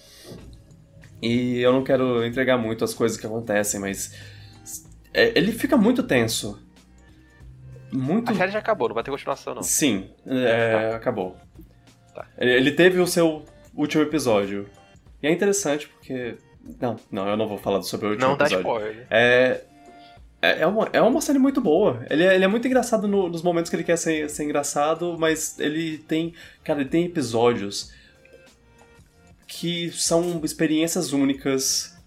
E 1.22 1.60
eu 1.60 1.74
não 1.74 1.84
quero 1.84 2.26
entregar 2.26 2.58
muito 2.58 2.84
as 2.84 2.94
coisas 2.94 3.18
que 3.18 3.26
acontecem, 3.26 3.80
mas. 3.80 4.16
É, 5.14 5.38
ele 5.38 5.52
fica 5.52 5.76
muito 5.76 6.04
tenso. 6.04 6.64
Muito... 7.92 8.32
A 8.32 8.36
série 8.36 8.52
já 8.52 8.60
acabou, 8.60 8.88
não 8.88 8.94
vai 8.94 9.04
ter 9.04 9.10
continuação, 9.10 9.56
não. 9.56 9.64
Sim, 9.64 10.12
é, 10.28 10.90
tá. 10.92 10.96
acabou. 10.96 11.36
Tá. 12.14 12.28
Ele 12.38 12.72
teve 12.72 13.00
o 13.00 13.08
seu 13.08 13.44
último 13.74 14.04
episódio. 14.04 14.70
E 15.22 15.28
é 15.28 15.32
interessante 15.32 15.88
porque. 15.88 16.38
Não, 16.80 16.97
não, 17.11 17.28
eu 17.28 17.38
não 17.38 17.47
vou 17.47 17.57
falar 17.57 17.82
sobre 17.82 18.07
o 18.07 18.09
último 18.11 18.28
não 18.28 18.36
episódio. 18.36 18.57
Não 18.57 18.63
dá 18.63 18.70
spoiler. 18.70 19.07
É, 19.09 19.61
é, 20.41 20.61
é, 20.61 20.67
uma, 20.67 20.89
é 20.93 21.01
uma 21.01 21.22
série 21.22 21.39
muito 21.39 21.59
boa. 21.59 22.05
Ele 22.09 22.24
é, 22.24 22.36
ele 22.36 22.45
é 22.45 22.47
muito 22.47 22.67
engraçado 22.67 23.07
no, 23.07 23.28
nos 23.30 23.41
momentos 23.41 23.70
que 23.70 23.76
ele 23.76 23.84
quer 23.84 23.97
ser, 23.97 24.30
ser 24.30 24.43
engraçado, 24.43 25.17
mas 25.20 25.59
ele 25.59 25.97
tem. 25.97 26.34
Cara, 26.63 26.82
ele 26.82 26.89
tem 26.89 27.05
episódios 27.05 27.93
que 29.47 29.91
são 29.91 30.39
experiências 30.43 31.11
únicas 31.11 31.97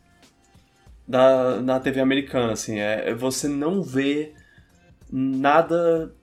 da, 1.06 1.60
na 1.60 1.80
TV 1.80 2.00
americana, 2.00 2.52
assim. 2.52 2.78
É, 2.78 3.12
você 3.14 3.48
não 3.48 3.82
vê 3.82 4.32
nada 5.10 6.14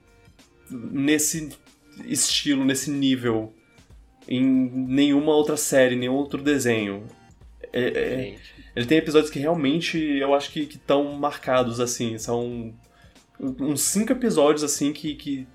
nesse 0.70 1.50
estilo, 2.04 2.64
nesse 2.64 2.90
nível 2.90 3.54
em 4.30 4.44
nenhuma 4.44 5.34
outra 5.34 5.56
série, 5.56 5.96
nenhum 5.96 6.14
outro 6.14 6.40
desenho. 6.40 7.04
É, 7.72 7.80
é, 7.80 8.38
ele 8.76 8.86
tem 8.86 8.98
episódios 8.98 9.30
que 9.30 9.40
realmente 9.40 9.98
eu 9.98 10.32
acho 10.34 10.52
que 10.52 10.60
estão 10.60 11.12
marcados, 11.14 11.80
assim. 11.80 12.16
São 12.16 12.72
uns 13.40 13.82
cinco 13.82 14.12
episódios, 14.12 14.62
assim, 14.62 14.92
que, 14.92 15.14
que 15.16 15.46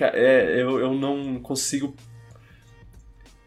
é, 0.00 0.60
eu, 0.60 0.80
eu 0.80 0.94
não 0.94 1.40
consigo 1.40 1.94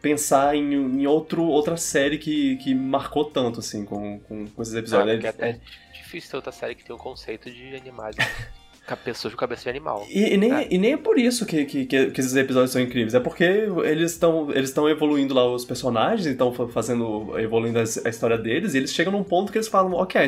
pensar 0.00 0.54
em, 0.54 0.72
em 0.72 1.06
outro, 1.06 1.42
outra 1.42 1.76
série 1.76 2.16
que, 2.16 2.56
que 2.56 2.74
marcou 2.74 3.26
tanto, 3.26 3.60
assim, 3.60 3.84
com, 3.84 4.20
com, 4.20 4.46
com 4.46 4.62
esses 4.62 4.74
episódios. 4.74 5.22
Ah, 5.24 5.34
é, 5.38 5.50
é, 5.50 5.60
difícil 5.92 6.30
ter 6.30 6.36
outra 6.36 6.52
série 6.52 6.74
que 6.74 6.84
tem 6.84 6.94
o 6.94 6.98
conceito 6.98 7.50
de 7.50 7.76
animais. 7.76 8.16
pessoas 8.94 9.34
com 9.34 9.40
cabeça 9.40 9.64
de 9.64 9.70
animal. 9.70 10.06
E, 10.08 10.34
e 10.34 10.36
nem, 10.36 10.52
é. 10.52 10.68
e 10.70 10.78
nem 10.78 10.92
é 10.92 10.96
por 10.96 11.18
isso 11.18 11.44
que, 11.44 11.64
que, 11.64 11.86
que, 11.86 11.96
esses 11.96 12.36
episódios 12.36 12.70
são 12.70 12.80
incríveis. 12.80 13.14
É 13.14 13.20
porque 13.20 13.44
eles 13.84 14.12
estão 14.12 14.52
eles 14.52 14.76
evoluindo 14.76 15.34
lá 15.34 15.50
os 15.50 15.64
personagens, 15.64 16.26
então 16.26 16.52
fazendo. 16.68 17.38
evoluindo 17.38 17.78
a 17.78 17.82
história 17.82 18.38
deles, 18.38 18.74
e 18.74 18.78
eles 18.78 18.92
chegam 18.92 19.12
num 19.12 19.24
ponto 19.24 19.50
que 19.50 19.58
eles 19.58 19.68
falam, 19.68 19.92
ok, 19.94 20.22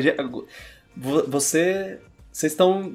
você. 0.97 1.99
Vocês 2.31 2.53
estão 2.53 2.93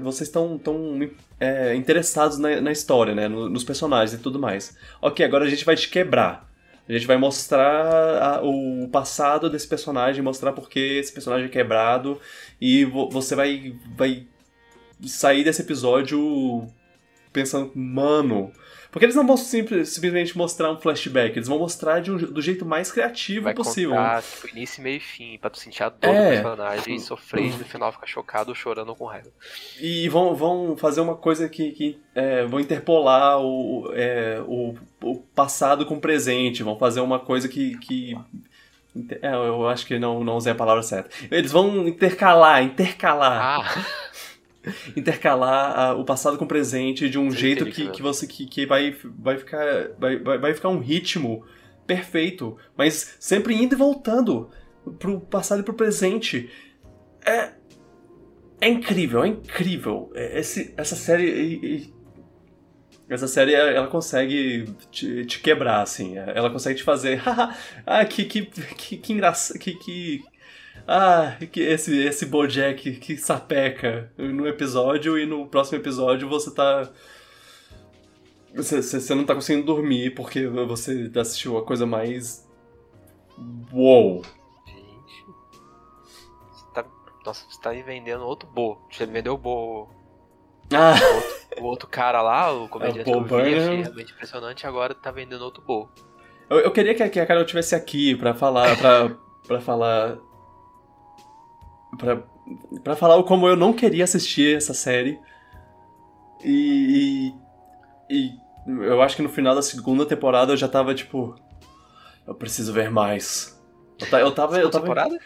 vocês 0.00 0.28
estão 0.28 0.56
tão, 0.56 1.10
é, 1.40 1.74
interessados 1.74 2.38
na, 2.38 2.60
na 2.60 2.70
história, 2.70 3.14
né? 3.14 3.28
Nos 3.28 3.64
personagens 3.64 4.18
e 4.18 4.22
tudo 4.22 4.38
mais. 4.38 4.76
Ok, 5.02 5.24
agora 5.24 5.44
a 5.44 5.48
gente 5.48 5.64
vai 5.64 5.74
te 5.74 5.88
quebrar. 5.88 6.48
A 6.88 6.92
gente 6.92 7.06
vai 7.06 7.16
mostrar 7.16 8.22
a, 8.22 8.42
o 8.42 8.88
passado 8.88 9.50
desse 9.50 9.66
personagem, 9.66 10.22
mostrar 10.22 10.52
porque 10.52 10.78
esse 10.78 11.12
personagem 11.12 11.46
é 11.46 11.50
quebrado, 11.50 12.20
e 12.60 12.84
vo, 12.84 13.10
você 13.10 13.34
vai, 13.34 13.74
vai 13.96 14.24
sair 15.04 15.44
desse 15.44 15.62
episódio 15.62 16.66
pensando, 17.32 17.72
mano. 17.74 18.52
Porque 18.90 19.04
eles 19.04 19.14
não 19.14 19.26
vão 19.26 19.36
simplesmente 19.36 20.34
mostrar 20.38 20.72
um 20.72 20.80
flashback, 20.80 21.36
eles 21.36 21.48
vão 21.48 21.58
mostrar 21.58 22.00
um, 22.08 22.16
do 22.16 22.40
jeito 22.40 22.64
mais 22.64 22.90
criativo 22.90 23.44
Vai 23.44 23.52
possível. 23.52 23.90
Contar, 23.90 24.22
tipo, 24.22 24.48
início, 24.48 24.82
meio 24.82 24.96
e 24.96 25.00
fim, 25.00 25.38
pra 25.38 25.50
tu 25.50 25.58
sentir 25.58 25.82
a 25.82 25.90
dor 25.90 26.14
é. 26.14 26.22
do 26.22 26.42
personagem 26.42 26.94
e 26.94 27.00
sofrer 27.00 27.44
e 27.44 27.50
no 27.50 27.64
final 27.66 27.92
ficar 27.92 28.06
chocado, 28.06 28.54
chorando 28.54 28.94
com 28.94 29.04
raiva. 29.04 29.28
E 29.78 30.08
vão, 30.08 30.34
vão 30.34 30.78
fazer 30.78 31.02
uma 31.02 31.14
coisa 31.14 31.46
que, 31.46 31.72
que 31.72 32.00
é, 32.14 32.46
vão 32.46 32.58
interpolar 32.58 33.38
o, 33.38 33.92
é, 33.92 34.42
o, 34.46 34.74
o 35.02 35.16
passado 35.34 35.84
com 35.84 35.96
o 35.96 36.00
presente, 36.00 36.62
vão 36.62 36.78
fazer 36.78 37.00
uma 37.00 37.18
coisa 37.18 37.48
que, 37.48 37.76
que 37.76 38.16
é, 39.20 39.34
eu 39.34 39.68
acho 39.68 39.84
que 39.84 39.98
não, 39.98 40.24
não 40.24 40.36
usei 40.36 40.52
a 40.52 40.56
palavra 40.56 40.82
certa. 40.82 41.10
Eles 41.30 41.52
vão 41.52 41.86
intercalar, 41.86 42.62
intercalar. 42.62 43.60
Ah. 43.60 43.86
intercalar 44.96 45.78
a, 45.78 45.94
o 45.94 46.04
passado 46.04 46.36
com 46.36 46.44
o 46.44 46.48
presente 46.48 47.08
de 47.08 47.18
um 47.18 47.30
Sim, 47.30 47.36
jeito 47.36 47.66
que, 47.66 47.88
que 47.90 48.02
você 48.02 48.26
que, 48.26 48.46
que 48.46 48.66
vai, 48.66 48.96
vai 49.18 49.38
ficar 49.38 49.90
vai, 49.98 50.18
vai 50.18 50.54
ficar 50.54 50.68
um 50.68 50.78
ritmo 50.78 51.44
perfeito, 51.86 52.56
mas 52.76 53.16
sempre 53.20 53.54
indo 53.54 53.74
e 53.74 53.78
voltando 53.78 54.50
pro 54.98 55.20
passado 55.20 55.60
e 55.60 55.62
pro 55.62 55.74
presente. 55.74 56.50
É 57.24 57.52
é 58.60 58.68
incrível, 58.68 59.22
é 59.22 59.28
incrível. 59.28 60.10
É, 60.14 60.40
esse, 60.40 60.72
essa 60.76 60.96
série 60.96 61.92
essa 63.08 63.28
série 63.28 63.54
ela 63.54 63.86
consegue 63.86 64.64
te, 64.90 65.24
te, 65.24 65.38
quebrar 65.40 65.82
assim, 65.82 66.16
ela 66.18 66.50
consegue 66.50 66.78
te 66.78 66.82
fazer, 66.82 67.22
ah, 67.86 68.04
que 68.04 68.24
que 68.24 68.46
que, 68.46 68.96
que 68.96 69.12
engraçado, 69.12 69.58
que, 69.60 69.74
que 69.74 70.24
ah, 70.86 71.36
que 71.50 71.60
esse, 71.60 72.00
esse 72.04 72.26
Bojack 72.26 72.92
que 72.96 73.16
sapeca 73.16 74.12
no 74.16 74.46
episódio 74.46 75.18
e 75.18 75.26
no 75.26 75.46
próximo 75.48 75.78
episódio 75.78 76.28
você 76.28 76.54
tá. 76.54 76.88
Você, 78.54 78.80
você 78.80 79.14
não 79.14 79.24
tá 79.24 79.34
conseguindo 79.34 79.66
dormir 79.66 80.14
porque 80.14 80.46
você 80.46 81.10
assistiu 81.16 81.58
a 81.58 81.64
coisa 81.64 81.84
mais. 81.84 82.46
Uou! 83.72 84.22
Gente. 84.64 85.26
Você 86.52 86.64
tá, 86.72 86.84
nossa, 87.24 87.44
você 87.50 87.60
tá 87.60 87.72
me 87.72 87.82
vendendo 87.82 88.24
outro 88.24 88.48
Bo. 88.48 88.78
Você 88.90 89.06
me 89.06 89.12
vendeu 89.12 89.34
o 89.34 89.38
Bo. 89.38 89.88
Ah. 90.72 90.94
O, 90.94 91.14
outro, 91.16 91.62
o 91.62 91.64
outro 91.64 91.88
cara 91.88 92.22
lá, 92.22 92.52
o 92.52 92.68
comediante 92.68 93.10
é, 93.10 93.16
o 93.16 93.24
que 93.24 93.34
eu 93.34 93.44
vi, 93.44 93.54
achei 93.54 93.82
realmente 93.82 94.12
impressionante, 94.12 94.66
agora 94.66 94.94
tá 94.94 95.10
vendendo 95.10 95.42
outro 95.42 95.62
Bo. 95.62 95.90
Eu, 96.48 96.60
eu 96.60 96.70
queria 96.70 96.94
que, 96.94 97.08
que 97.08 97.20
a 97.20 97.26
Carol 97.26 97.42
estivesse 97.42 97.74
aqui 97.74 98.14
pra 98.14 98.32
falar. 98.34 98.76
Pra 99.46 99.60
falar 99.60 100.18
pra, 101.96 102.22
pra 102.82 102.96
falar 102.96 103.22
como 103.24 103.48
eu 103.48 103.56
não 103.56 103.72
queria 103.72 104.04
assistir 104.04 104.56
essa 104.56 104.74
série. 104.74 105.18
E, 106.44 107.32
e, 108.10 108.14
e, 108.16 108.38
eu 108.66 109.00
acho 109.02 109.16
que 109.16 109.22
no 109.22 109.28
final 109.28 109.54
da 109.54 109.62
segunda 109.62 110.06
temporada 110.06 110.52
eu 110.52 110.56
já 110.56 110.68
tava 110.68 110.94
tipo. 110.94 111.34
Eu 112.26 112.34
preciso 112.34 112.72
ver 112.72 112.90
mais. 112.90 113.60
Eu, 114.00 114.18
eu 114.18 114.32
tava. 114.32 114.58
Eu 114.58 114.70
tava 114.70 114.84
temporada? 114.84 115.18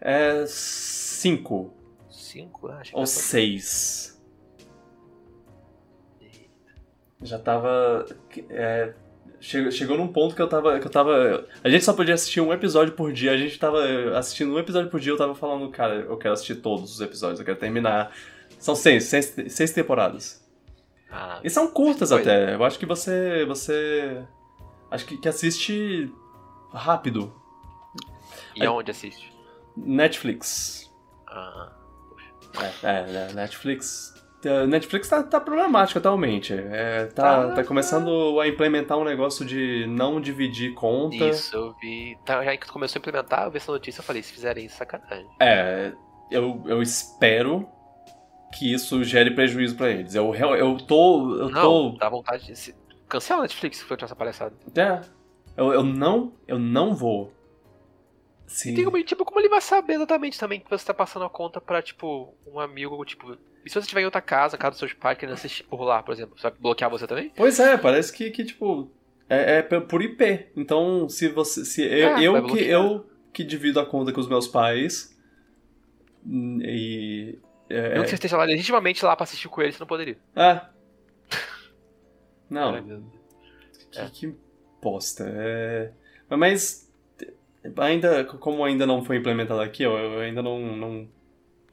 É. 0.00 0.44
Cinco. 0.46 1.72
Cinco? 2.10 2.68
Ah, 2.68 2.82
Ou 2.92 3.06
seis. 3.06 4.20
Já 7.22 7.38
tava. 7.38 8.04
É, 8.50 8.92
chegou, 9.40 9.70
chegou 9.70 9.96
num 9.96 10.08
ponto 10.08 10.34
que 10.34 10.42
eu 10.42 10.48
tava. 10.48 10.78
Que 10.78 10.86
eu 10.86 10.90
tava. 10.90 11.46
A 11.62 11.68
gente 11.68 11.84
só 11.84 11.92
podia 11.92 12.14
assistir 12.14 12.40
um 12.40 12.52
episódio 12.52 12.94
por 12.94 13.12
dia. 13.12 13.32
A 13.32 13.36
gente 13.36 13.58
tava 13.58 13.78
assistindo 14.16 14.52
um 14.54 14.58
episódio 14.58 14.90
por 14.90 15.00
dia, 15.00 15.12
eu 15.12 15.16
tava 15.16 15.34
falando, 15.34 15.68
cara, 15.70 15.94
eu 15.94 16.16
quero 16.16 16.34
assistir 16.34 16.56
todos 16.56 16.94
os 16.94 17.00
episódios, 17.00 17.40
eu 17.40 17.46
quero 17.46 17.58
terminar. 17.58 18.12
São 18.58 18.74
seis, 18.74 19.04
seis, 19.04 19.34
seis 19.48 19.72
temporadas. 19.72 20.42
Ah, 21.10 21.40
e 21.44 21.50
são 21.50 21.70
curtas 21.70 22.10
até. 22.12 22.54
Eu 22.54 22.64
acho 22.64 22.78
que 22.78 22.86
você. 22.86 23.44
você. 23.44 24.24
Acho 24.90 25.06
que, 25.06 25.18
que 25.18 25.28
assiste 25.28 26.12
rápido. 26.72 27.32
E 28.56 28.62
Aí, 28.62 28.66
aonde 28.66 28.90
assiste? 28.90 29.32
Netflix. 29.76 30.92
Ah. 31.26 31.72
É, 32.82 32.88
é, 32.88 33.32
Netflix. 33.32 34.13
Netflix 34.66 35.08
tá, 35.08 35.22
tá 35.22 35.40
problemático 35.40 35.98
atualmente. 35.98 36.52
É, 36.52 37.06
tá, 37.06 37.44
ah, 37.44 37.54
tá 37.54 37.64
começando 37.64 38.38
a 38.40 38.48
implementar 38.48 38.98
um 38.98 39.04
negócio 39.04 39.44
de 39.44 39.86
não 39.86 40.20
dividir 40.20 40.74
conta. 40.74 41.16
Isso, 41.16 41.56
eu 41.56 41.74
vi. 41.80 42.18
Tá, 42.24 42.44
já 42.44 42.56
que 42.56 42.66
começou 42.68 42.98
a 42.98 43.00
implementar, 43.00 43.44
eu 43.44 43.50
vi 43.50 43.56
essa 43.56 43.72
notícia 43.72 44.00
e 44.00 44.04
falei, 44.04 44.22
se 44.22 44.32
fizerem 44.32 44.66
isso, 44.66 44.76
sacanagem. 44.76 45.28
É, 45.40 45.92
eu, 46.30 46.62
eu 46.66 46.82
espero 46.82 47.68
que 48.54 48.72
isso 48.72 49.02
gere 49.02 49.30
prejuízo 49.32 49.76
para 49.76 49.90
eles. 49.90 50.14
Eu, 50.14 50.34
eu 50.34 50.76
tô. 50.78 51.36
Eu 51.36 51.48
não, 51.48 51.92
tô... 51.92 51.98
dá 51.98 52.08
vontade 52.08 52.46
de. 52.46 52.56
Se... 52.56 52.74
Cancela 53.08 53.40
a 53.40 53.42
Netflix 53.42 53.78
se 53.78 53.84
for 53.84 54.00
essa 54.00 54.16
palhaçada. 54.16 54.54
É. 54.76 55.00
Eu, 55.56 55.72
eu 55.72 55.82
não. 55.82 56.32
Eu 56.46 56.58
não 56.58 56.94
vou. 56.94 57.32
Sim. 58.46 58.72
E 58.72 58.74
tem 58.74 58.84
como, 58.84 59.02
tipo, 59.02 59.24
como 59.24 59.40
ele 59.40 59.48
vai 59.48 59.60
saber 59.60 59.94
exatamente 59.94 60.38
também 60.38 60.60
que 60.60 60.70
você 60.70 60.84
tá 60.84 60.94
passando 60.94 61.24
a 61.24 61.30
conta 61.30 61.60
pra, 61.60 61.82
tipo, 61.82 62.34
um 62.46 62.60
amigo, 62.60 63.04
tipo. 63.04 63.36
E 63.64 63.70
se 63.70 63.74
você 63.74 63.80
estiver 63.80 64.02
em 64.02 64.04
outra 64.04 64.20
casa, 64.20 64.58
casa 64.58 64.72
dos 64.72 64.78
seus 64.78 64.92
pais, 64.92 65.16
querendo 65.16 65.34
assistir 65.34 65.64
por 65.64 65.82
lá, 65.82 66.02
por 66.02 66.12
exemplo, 66.12 66.36
você 66.36 66.42
vai 66.42 66.52
bloquear 66.58 66.90
você 66.90 67.06
também? 67.06 67.32
Pois 67.34 67.58
é, 67.58 67.76
parece 67.76 68.12
que, 68.12 68.30
que 68.30 68.44
tipo. 68.44 68.90
É, 69.28 69.58
é 69.58 69.62
por 69.62 70.02
IP. 70.02 70.48
Então, 70.54 71.08
se 71.08 71.28
você. 71.28 71.64
Se 71.64 71.82
eu, 71.82 72.16
é, 72.16 72.22
eu 72.22 72.46
que, 72.46 72.58
eu 72.58 73.06
que 73.32 73.42
divido 73.42 73.80
a 73.80 73.86
conta 73.86 74.12
com 74.12 74.20
os 74.20 74.28
meus 74.28 74.46
pais. 74.46 75.16
E 76.26 77.38
é, 77.68 77.96
Não 77.96 78.02
que 78.02 78.10
você 78.10 78.14
esteja 78.14 78.36
lá 78.36 78.44
legitimamente 78.44 79.04
lá 79.04 79.16
pra 79.16 79.24
assistir 79.24 79.48
com 79.48 79.62
ele, 79.62 79.72
você 79.72 79.80
não 79.80 79.86
poderia. 79.86 80.16
É. 80.36 80.60
Não. 82.48 83.02
que, 83.90 83.98
é. 83.98 84.10
que 84.12 84.34
bosta. 84.80 85.24
É... 85.26 85.90
Mas 86.28 86.92
ainda, 87.78 88.24
como 88.24 88.64
ainda 88.64 88.86
não 88.86 89.02
foi 89.04 89.16
implementado 89.16 89.60
aqui, 89.60 89.82
eu 89.82 90.20
ainda 90.20 90.42
não, 90.42 90.58
não 90.76 91.08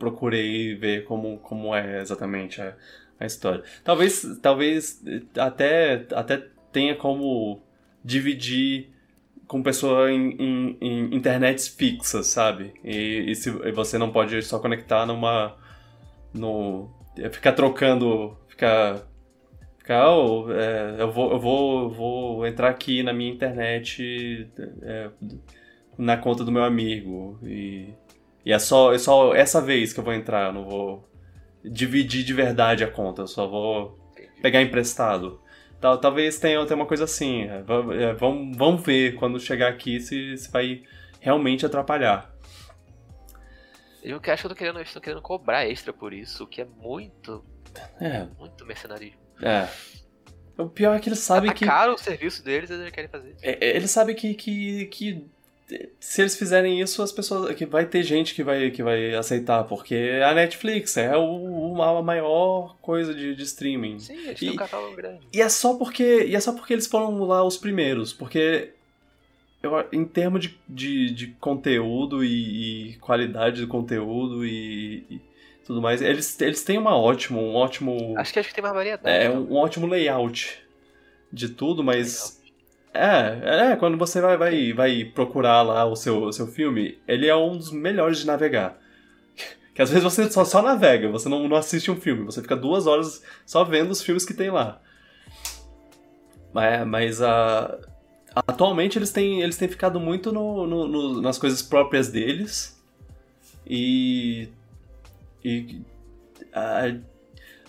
procurei 0.02 0.74
ver 0.74 1.06
como, 1.06 1.38
como 1.38 1.76
é 1.76 2.02
exatamente 2.02 2.60
a, 2.60 2.76
a 3.20 3.26
história. 3.28 3.64
Talvez, 3.84 4.40
talvez 4.42 5.00
até, 5.38 6.08
até 6.12 6.44
tenha 6.72 6.96
como 6.96 7.62
dividir 8.04 8.90
com 9.48 9.62
pessoa 9.62 10.12
em, 10.12 10.32
em, 10.40 10.78
em 10.82 11.16
internets 11.16 11.68
fixas, 11.68 12.28
sabe? 12.28 12.74
E, 12.84 13.32
e 13.32 13.36
se 13.36 13.50
e 13.50 13.72
você 13.72 13.98
não 14.00 14.12
pode 14.12 14.42
só 14.42 14.58
conectar 14.58 15.06
numa 15.06 15.56
no 16.34 16.90
é, 17.16 17.30
ficar 17.30 17.52
trocando, 17.52 18.36
ficar 18.48 19.04
ficar, 19.78 20.10
oh, 20.10 20.52
é, 20.52 20.96
eu 21.02 21.12
vou 21.12 21.32
eu 21.34 21.40
vou 21.40 21.90
vou 21.92 22.48
entrar 22.48 22.70
aqui 22.70 23.04
na 23.04 23.14
minha 23.14 23.32
internet 23.32 24.50
é, 24.82 25.10
na 25.98 26.18
conta 26.18 26.44
do 26.44 26.52
meu 26.52 26.64
amigo 26.64 27.38
e, 27.44 27.90
e 28.46 28.52
é 28.52 28.60
só 28.60 28.94
é 28.94 28.98
só 28.98 29.34
essa 29.36 29.62
vez 29.62 29.94
que 29.94 30.00
eu 30.00 30.04
vou 30.04 30.14
entrar, 30.14 30.48
eu 30.48 30.54
não 30.54 30.66
vou 30.66 31.10
dividir 31.64 32.24
de 32.24 32.34
verdade 32.34 32.84
a 32.84 32.90
conta, 32.90 33.24
eu 33.24 33.28
só 33.28 33.48
vou 33.48 34.00
pegar 34.42 34.62
emprestado. 34.62 35.42
Tal, 35.80 35.98
talvez 35.98 36.40
tenha, 36.40 36.64
tenha 36.66 36.76
uma 36.76 36.86
coisa 36.86 37.06
assim. 37.06 37.44
É, 37.44 37.64
é, 38.04 38.14
vamos, 38.14 38.56
vamos 38.56 38.84
ver 38.84 39.16
quando 39.16 39.40
chegar 39.40 39.70
aqui 39.70 40.00
se, 40.00 40.38
se 40.38 40.52
vai 40.52 40.84
realmente 41.20 41.66
atrapalhar. 41.66 42.32
Eu 44.04 44.20
que 44.20 44.30
acho 44.30 44.42
que 44.42 44.46
eu 44.48 44.50
tô 44.50 44.56
querendo, 44.56 44.80
estou 44.82 45.02
querendo 45.02 45.22
cobrar 45.22 45.66
extra 45.68 45.92
por 45.92 46.14
isso, 46.14 46.44
o 46.44 46.48
que 46.48 46.62
é 46.62 46.66
muito. 46.66 47.44
É. 48.00 48.28
Muito 48.40 48.66
mercenarismo. 48.66 49.20
É. 49.42 49.68
O 50.58 50.70
pior 50.70 50.96
é 50.96 51.00
que 51.00 51.10
eles 51.10 51.20
sabem 51.20 51.50
tá 51.50 51.56
que. 51.56 51.66
caro 51.66 51.94
o 51.94 51.98
serviço 51.98 52.44
deles, 52.44 52.70
eles 52.70 52.92
querem 52.92 53.10
fazer. 53.10 53.36
É, 53.42 53.66
é, 53.66 53.76
eles 53.76 53.90
sabem 53.90 54.16
que, 54.16 54.34
que, 54.34 54.86
que 54.88 55.26
se 56.00 56.22
eles 56.22 56.36
fizerem 56.36 56.82
isso, 56.82 57.02
as 57.02 57.12
pessoas. 57.12 57.56
que 57.56 57.66
vai 57.66 57.86
ter 57.86 58.04
gente 58.04 58.34
que 58.34 58.44
vai, 58.44 58.72
que 58.72 58.84
vai 58.84 59.14
aceitar, 59.16 59.64
porque 59.64 60.20
a 60.26 60.34
Netflix 60.34 60.98
é 60.98 61.16
o, 61.18 61.82
a 61.82 62.02
maior 62.02 62.78
coisa 62.82 63.14
de, 63.14 63.36
de 63.36 63.44
streaming. 63.44 64.00
Sim, 64.00 64.14
eles 64.14 64.40
têm 64.40 64.52
um 64.52 64.56
catálogo 64.56 64.96
grande. 64.96 65.28
E 65.34 65.42
é 65.42 65.50
só 65.50 65.76
porque. 65.76 66.26
E 66.26 66.36
é 66.36 66.40
só 66.40 66.54
porque 66.54 66.74
eles 66.74 66.88
foram 66.88 67.18
lá 67.24 67.44
os 67.44 67.58
primeiros. 67.58 68.14
Porque 68.14 68.72
eu, 69.62 69.72
em 69.92 70.04
termos 70.04 70.42
de, 70.42 70.58
de, 70.68 71.12
de 71.12 71.28
conteúdo 71.40 72.24
e, 72.24 72.92
e, 72.92 72.94
qualidade 72.98 73.62
do 73.62 73.68
conteúdo 73.68 74.46
e, 74.46 75.06
e, 75.10 75.22
tudo 75.66 75.82
mais, 75.82 76.02
eles, 76.02 76.40
eles 76.42 76.64
têm 76.64 76.78
uma 76.78 76.98
ótima, 76.98 77.40
um 77.40 77.54
ótimo. 77.54 78.16
Acho 78.18 78.34
que 78.34 78.40
acho 78.40 78.50
que 78.50 78.56
tem 78.56 78.64
mais 78.64 78.74
variedade. 78.74 79.08
É, 79.08 79.30
um, 79.30 79.54
um 79.54 79.56
ótimo 79.58 79.86
layout 79.86 80.60
de 81.32 81.50
tudo, 81.50 81.84
mas. 81.84 82.41
É, 82.94 83.72
é, 83.72 83.76
quando 83.78 83.98
você 83.98 84.20
vai, 84.20 84.36
vai, 84.38 84.74
vai 84.74 85.06
procurar 85.06 85.62
lá 85.62 85.86
o 85.86 85.96
seu, 85.96 86.24
o 86.24 86.34
seu 86.34 86.48
filme, 86.48 87.00
ele 87.08 87.28
é 87.28 87.36
um 87.36 87.56
dos 87.58 87.72
melhores 87.72 88.20
de 88.20 88.28
navegar. 88.28 88.78
Que 89.74 89.82
às 89.82 89.90
vezes 89.90 90.04
você 90.04 90.30
só, 90.30 90.44
só 90.44 90.62
navega, 90.62 91.10
você 91.10 91.30
não, 91.30 91.48
não 91.48 91.56
assiste 91.56 91.90
um 91.90 91.96
filme, 91.96 92.26
você 92.26 92.42
fica 92.42 92.58
duas 92.58 92.88
horas 92.88 93.24
só 93.46 93.64
vendo 93.64 93.92
os 93.92 94.02
filmes 94.02 94.26
que 94.26 94.34
tem 94.34 94.52
lá. 94.52 94.82
Mas, 96.54 96.86
mas 96.88 97.22
a. 97.22 97.80
Atualmente 98.36 98.98
eles 98.98 99.12
têm, 99.12 99.42
eles 99.42 99.58
têm 99.58 99.68
ficado 99.68 100.00
muito 100.00 100.32
no, 100.32 100.66
no, 100.66 100.88
no, 100.88 101.22
nas 101.22 101.38
coisas 101.38 101.62
próprias 101.62 102.10
deles. 102.10 102.82
E. 103.66 104.50
E. 105.44 105.82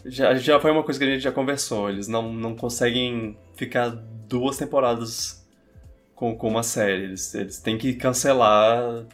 Já, 0.05 0.35
já 0.35 0.59
foi 0.59 0.73
uma 0.73 0.83
coisa 0.83 0.99
que 0.99 1.07
a 1.07 1.09
gente 1.09 1.23
já 1.23 1.33
conversou. 1.33 1.89
Eles 1.89 2.09
não, 2.09 2.33
não 2.33 2.57
conseguem 2.57 3.37
ficar 3.55 3.91
duas 4.33 4.57
temporadas 4.57 5.47
com, 6.15 6.35
com 6.35 6.49
uma 6.49 6.63
série. 6.63 7.05
Eles, 7.05 7.35
eles 7.35 7.59
têm 7.59 7.77
que 7.77 7.93
cancelar 7.93 9.05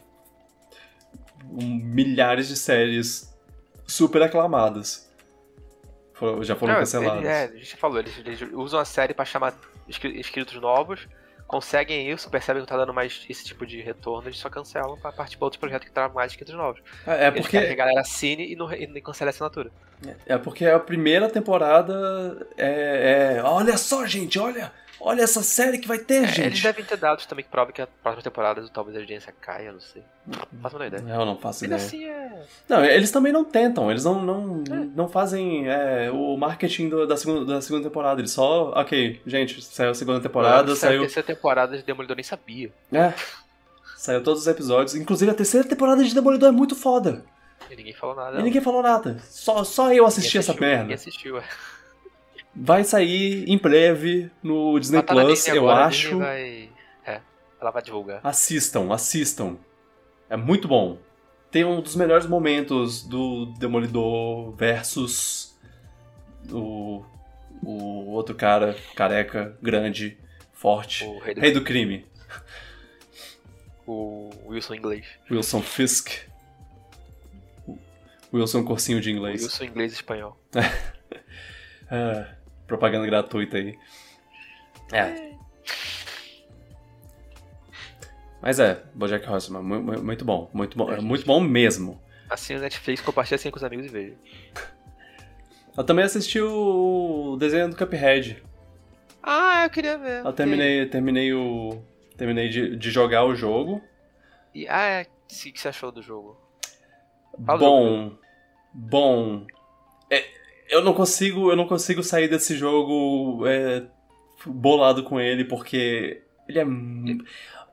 milhares 1.51 2.47
de 2.47 2.55
séries 2.55 3.37
super 3.85 4.21
aclamadas. 4.21 5.09
Já 6.41 6.55
foram 6.55 6.73
não, 6.73 6.79
canceladas. 6.79 7.19
Ele, 7.19 7.27
é, 7.27 7.43
a 7.43 7.47
gente 7.47 7.75
falou, 7.75 7.99
eles, 7.99 8.17
eles 8.17 8.41
usam 8.53 8.79
a 8.79 8.85
série 8.85 9.13
para 9.13 9.25
chamar 9.25 9.53
inscritos 9.87 10.55
novos 10.55 11.07
conseguem 11.49 12.11
isso, 12.11 12.29
percebem 12.29 12.61
que 12.61 12.69
tá 12.69 12.77
dando 12.77 12.93
mais 12.93 13.25
esse 13.27 13.43
tipo 13.43 13.65
de 13.65 13.81
retorno, 13.81 14.27
eles 14.27 14.37
só 14.37 14.51
cancelam 14.51 14.95
pra 14.99 15.11
partir 15.11 15.35
pra 15.35 15.45
outros 15.47 15.59
projetos 15.59 15.87
que 15.87 15.91
trazem 15.91 16.13
mais 16.13 16.31
inscritos 16.31 16.53
novos. 16.53 16.79
É, 17.07 17.25
é 17.25 17.31
porque. 17.31 17.57
A 17.57 17.73
galera 17.73 18.01
assine 18.01 18.51
e 18.51 18.55
não, 18.55 18.71
e 18.71 18.85
não 18.85 19.01
cancele 19.01 19.29
a 19.29 19.31
assinatura. 19.31 19.71
É, 20.05 20.35
é 20.35 20.37
porque 20.37 20.67
a 20.67 20.79
primeira 20.79 21.27
temporada 21.27 22.47
é, 22.55 23.37
é. 23.37 23.43
Olha 23.43 23.77
só, 23.77 24.05
gente, 24.05 24.37
olha! 24.37 24.71
Olha 25.01 25.21
essa 25.21 25.41
série 25.41 25.77
que 25.77 25.87
vai 25.87 25.97
ter, 25.97 26.23
é, 26.23 26.27
gente. 26.27 26.47
Eles 26.47 26.61
devem 26.61 26.83
ter 26.83 26.97
dados 26.97 27.25
também 27.25 27.43
que 27.43 27.49
provam 27.49 27.73
que 27.73 27.81
a 27.81 27.87
próxima 27.87 28.21
temporada 28.21 28.67
talvez 28.73 28.97
a 28.97 28.99
audiência 28.99 29.33
caia, 29.39 29.71
não 29.71 29.79
sei. 29.79 30.03
Não 30.27 30.61
faço 30.61 30.75
uma 30.75 30.87
ideia. 30.87 31.01
Eu 31.01 31.25
não 31.25 31.37
faço 31.37 31.65
ideia. 31.65 31.77
assim 31.81 32.05
é. 32.05 32.43
Não, 32.67 32.83
eles 32.83 33.09
também 33.09 33.31
não 33.31 33.45
tentam, 33.45 33.89
eles 33.89 34.03
não, 34.03 34.21
não, 34.21 34.63
é. 34.69 34.87
não 34.95 35.07
fazem 35.07 35.69
é, 35.69 36.11
o 36.11 36.35
marketing 36.35 36.89
do, 36.89 37.07
da, 37.07 37.15
segunda, 37.15 37.45
da 37.45 37.61
segunda 37.61 37.87
temporada. 37.87 38.19
Eles 38.19 38.31
só, 38.31 38.71
ok, 38.71 39.21
gente, 39.25 39.61
saiu 39.61 39.91
a 39.91 39.95
segunda 39.95 40.19
temporada, 40.19 40.75
saiu. 40.75 40.99
A 40.99 41.03
terceira 41.03 41.25
temporada 41.27 41.77
de 41.77 41.83
Demolidor 41.83 42.17
nem 42.17 42.23
sabia. 42.23 42.69
É. 42.91 43.13
Saiu 43.95 44.21
todos 44.21 44.41
os 44.41 44.47
episódios. 44.47 44.95
Inclusive 44.95 45.31
a 45.31 45.35
terceira 45.35 45.67
temporada 45.67 46.03
de 46.03 46.13
Demolidor 46.13 46.49
é 46.49 46.51
muito 46.51 46.75
foda. 46.75 47.23
E 47.69 47.75
ninguém 47.75 47.93
falou 47.93 48.15
nada. 48.15 48.39
E 48.39 48.43
ninguém 48.43 48.61
falou 48.61 48.81
nada. 48.81 49.17
Só, 49.29 49.63
só 49.63 49.93
eu 49.93 50.05
assisti 50.05 50.37
essa 50.37 50.53
merda. 50.53 50.83
Ninguém 50.83 50.95
assistiu, 50.95 51.37
é. 51.37 51.43
Vai 52.61 52.83
sair 52.83 53.49
em 53.49 53.57
breve 53.57 54.29
no 54.43 54.77
Disney 54.77 55.01
tá 55.01 55.13
Plus, 55.13 55.47
eu 55.47 55.69
acho. 55.69 56.17
Vai... 56.19 56.69
É, 57.05 57.21
ela 57.59 57.71
vai 57.71 57.81
divulgar. 57.81 58.19
Assistam, 58.21 58.91
assistam. 58.91 59.57
É 60.29 60.35
muito 60.35 60.67
bom. 60.67 60.97
Tem 61.49 61.63
um 61.63 61.79
dos 61.79 61.95
melhores 61.95 62.27
momentos 62.27 63.01
do 63.01 63.45
Demolidor 63.57 64.51
versus 64.57 65.57
o, 66.51 67.01
o 67.63 68.09
outro 68.11 68.35
cara, 68.35 68.75
careca, 68.93 69.57
grande, 69.61 70.17
forte. 70.51 71.05
O 71.05 71.17
rei 71.19 71.33
do, 71.33 71.41
rei 71.41 71.51
do 71.53 71.63
crime. 71.63 72.05
O 73.87 74.29
Wilson 74.45 74.75
inglês. 74.75 75.05
Wilson 75.31 75.61
Fisk. 75.61 76.11
Wilson 78.33 78.65
Corcinho 78.65 78.99
de 78.99 79.11
inglês. 79.11 79.43
Wilson 79.43 79.63
inglês 79.63 79.93
e 79.93 79.95
espanhol. 79.95 80.37
é. 81.89 82.38
Propaganda 82.69 83.05
gratuita 83.05 83.57
aí. 83.57 83.77
É. 84.93 85.33
Mas 88.41 88.59
é, 88.59 88.81
Bojack 88.93 89.27
Horseman, 89.29 89.61
muito 89.61 90.23
bom, 90.23 90.49
muito 90.53 90.77
bom, 90.77 90.91
é 90.91 91.01
muito 91.01 91.25
bom 91.25 91.41
mesmo. 91.41 92.01
Assim 92.29 92.55
o 92.55 92.59
Netflix, 92.59 93.01
compartilha 93.01 93.35
assim 93.35 93.51
com 93.51 93.57
os 93.57 93.63
amigos 93.63 93.87
e 93.87 93.89
veja. 93.89 94.15
Eu 95.75 95.83
também 95.83 96.05
assisti 96.05 96.39
o 96.39 97.35
desenho 97.37 97.69
do 97.69 97.75
Cuphead. 97.75 98.41
Ah, 99.21 99.63
eu 99.65 99.69
queria 99.69 99.97
ver. 99.97 100.23
Eu 100.23 100.31
terminei, 100.31 100.85
terminei 100.85 101.33
o. 101.33 101.81
Terminei 102.15 102.49
de, 102.49 102.75
de 102.75 102.91
jogar 102.91 103.25
o 103.25 103.35
jogo. 103.35 103.81
E, 104.53 104.67
ah, 104.67 104.83
é. 104.83 105.01
O 105.03 105.07
que 105.27 105.59
você 105.59 105.67
achou 105.67 105.91
do 105.91 106.01
jogo? 106.01 106.37
Fala 107.45 107.59
bom. 107.59 108.03
Jogo. 108.03 108.19
Bom. 108.73 109.47
É, 110.09 110.25
eu 110.69 110.83
não 110.83 110.93
consigo, 110.93 111.51
eu 111.51 111.55
não 111.55 111.67
consigo 111.67 112.03
sair 112.03 112.27
desse 112.27 112.55
jogo 112.55 113.45
é, 113.47 113.85
bolado 114.45 115.03
com 115.03 115.19
ele, 115.19 115.43
porque 115.43 116.21
ele 116.47 116.59
é. 116.59 116.65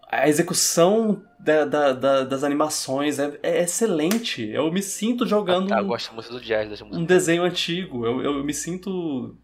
A 0.09 0.29
execução 0.29 1.23
da, 1.39 1.65
da, 1.65 1.93
da, 1.93 2.25
das 2.25 2.45
animações 2.45 3.19
é, 3.19 3.39
é, 3.43 3.63
excelente. 3.63 4.49
Eu 4.49 4.73
me 4.73 4.81
sinto 4.81 5.27
jogando. 5.27 5.73
Ah, 5.75 5.81
eu 5.81 5.87
gosto 5.87 6.15
muito 6.15 6.31
do 6.31 6.41
jazz 6.41 6.81
Um 6.81 7.05
desenho 7.05 7.43
antigo. 7.43 8.07
Eu, 8.07 8.23
eu 8.23 8.45
me 8.45 8.55
sinto. 8.55 9.37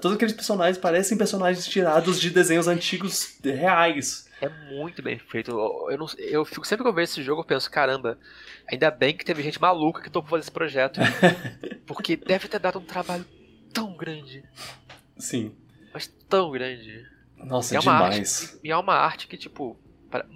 todos 0.00 0.16
aqueles 0.16 0.32
personagens 0.32 0.78
parecem 0.78 1.18
personagens 1.18 1.66
tirados 1.66 2.18
de 2.18 2.30
desenhos 2.30 2.66
antigos 2.66 3.38
reais. 3.44 4.29
É 4.40 4.48
muito 4.48 5.02
bem 5.02 5.18
feito. 5.18 5.50
Eu, 5.50 5.98
não, 5.98 6.06
eu 6.18 6.44
fico 6.44 6.66
sempre 6.66 6.84
que 6.84 6.88
eu 6.88 6.94
vejo 6.94 7.12
esse 7.12 7.22
jogo, 7.22 7.42
eu 7.42 7.46
penso, 7.46 7.70
caramba, 7.70 8.18
ainda 8.66 8.90
bem 8.90 9.14
que 9.14 9.24
teve 9.24 9.42
gente 9.42 9.60
maluca 9.60 10.00
que 10.00 10.10
topou 10.10 10.30
fazer 10.30 10.42
esse 10.42 10.50
projeto. 10.50 11.00
porque 11.86 12.16
deve 12.16 12.48
ter 12.48 12.58
dado 12.58 12.78
um 12.78 12.84
trabalho 12.84 13.24
tão 13.72 13.96
grande. 13.96 14.42
Sim. 15.18 15.54
Mas 15.92 16.06
tão 16.28 16.50
grande. 16.50 17.06
Nossa, 17.36 17.74
e 17.74 17.76
é 17.76 17.80
demais. 17.80 18.42
Arte, 18.42 18.60
e 18.64 18.70
é 18.70 18.76
uma 18.76 18.94
arte 18.94 19.26
que, 19.26 19.36
tipo, 19.36 19.76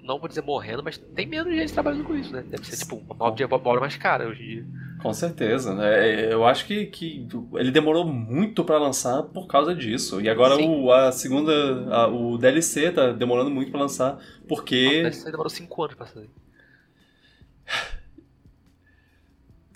não 0.02 0.18
vou 0.18 0.28
dizer 0.28 0.42
morrendo, 0.42 0.82
mas 0.82 0.96
tem 0.96 1.26
menos 1.26 1.52
gente 1.52 1.72
trabalhando 1.72 2.04
com 2.04 2.14
isso, 2.14 2.32
né? 2.32 2.44
Deve 2.46 2.64
ser, 2.64 2.76
tipo, 2.76 2.96
uma 2.96 3.24
obra 3.24 3.80
mais 3.80 3.96
cara 3.96 4.28
hoje 4.28 4.42
em 4.42 4.46
dia. 4.46 4.66
Com 5.02 5.12
certeza, 5.12 5.74
né? 5.74 6.32
Eu 6.32 6.46
acho 6.46 6.64
que, 6.64 6.86
que 6.86 7.26
ele 7.54 7.70
demorou 7.70 8.06
muito 8.06 8.64
para 8.64 8.78
lançar 8.78 9.22
por 9.24 9.46
causa 9.46 9.74
disso. 9.74 10.20
E 10.20 10.28
agora 10.28 10.56
o, 10.56 10.92
a 10.92 11.10
segunda. 11.10 11.52
A, 11.94 12.06
o 12.06 12.38
DLC 12.38 12.92
tá 12.92 13.12
demorando 13.12 13.50
muito 13.50 13.70
para 13.70 13.80
lançar, 13.80 14.18
porque. 14.48 14.86
O 14.86 15.02
DLC 15.02 15.30
demorou 15.30 15.50
5 15.50 15.82
anos 15.82 15.96
pra 15.96 16.06
sair. 16.06 16.30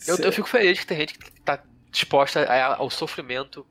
Eu, 0.07 0.17
eu 0.17 0.33
fico 0.33 0.49
feliz 0.49 0.79
que 0.79 0.87
tem 0.87 0.99
gente 0.99 1.19
que 1.19 1.41
tá 1.43 1.63
disposta 1.91 2.47
ao 2.77 2.89
sofrimento 2.89 3.67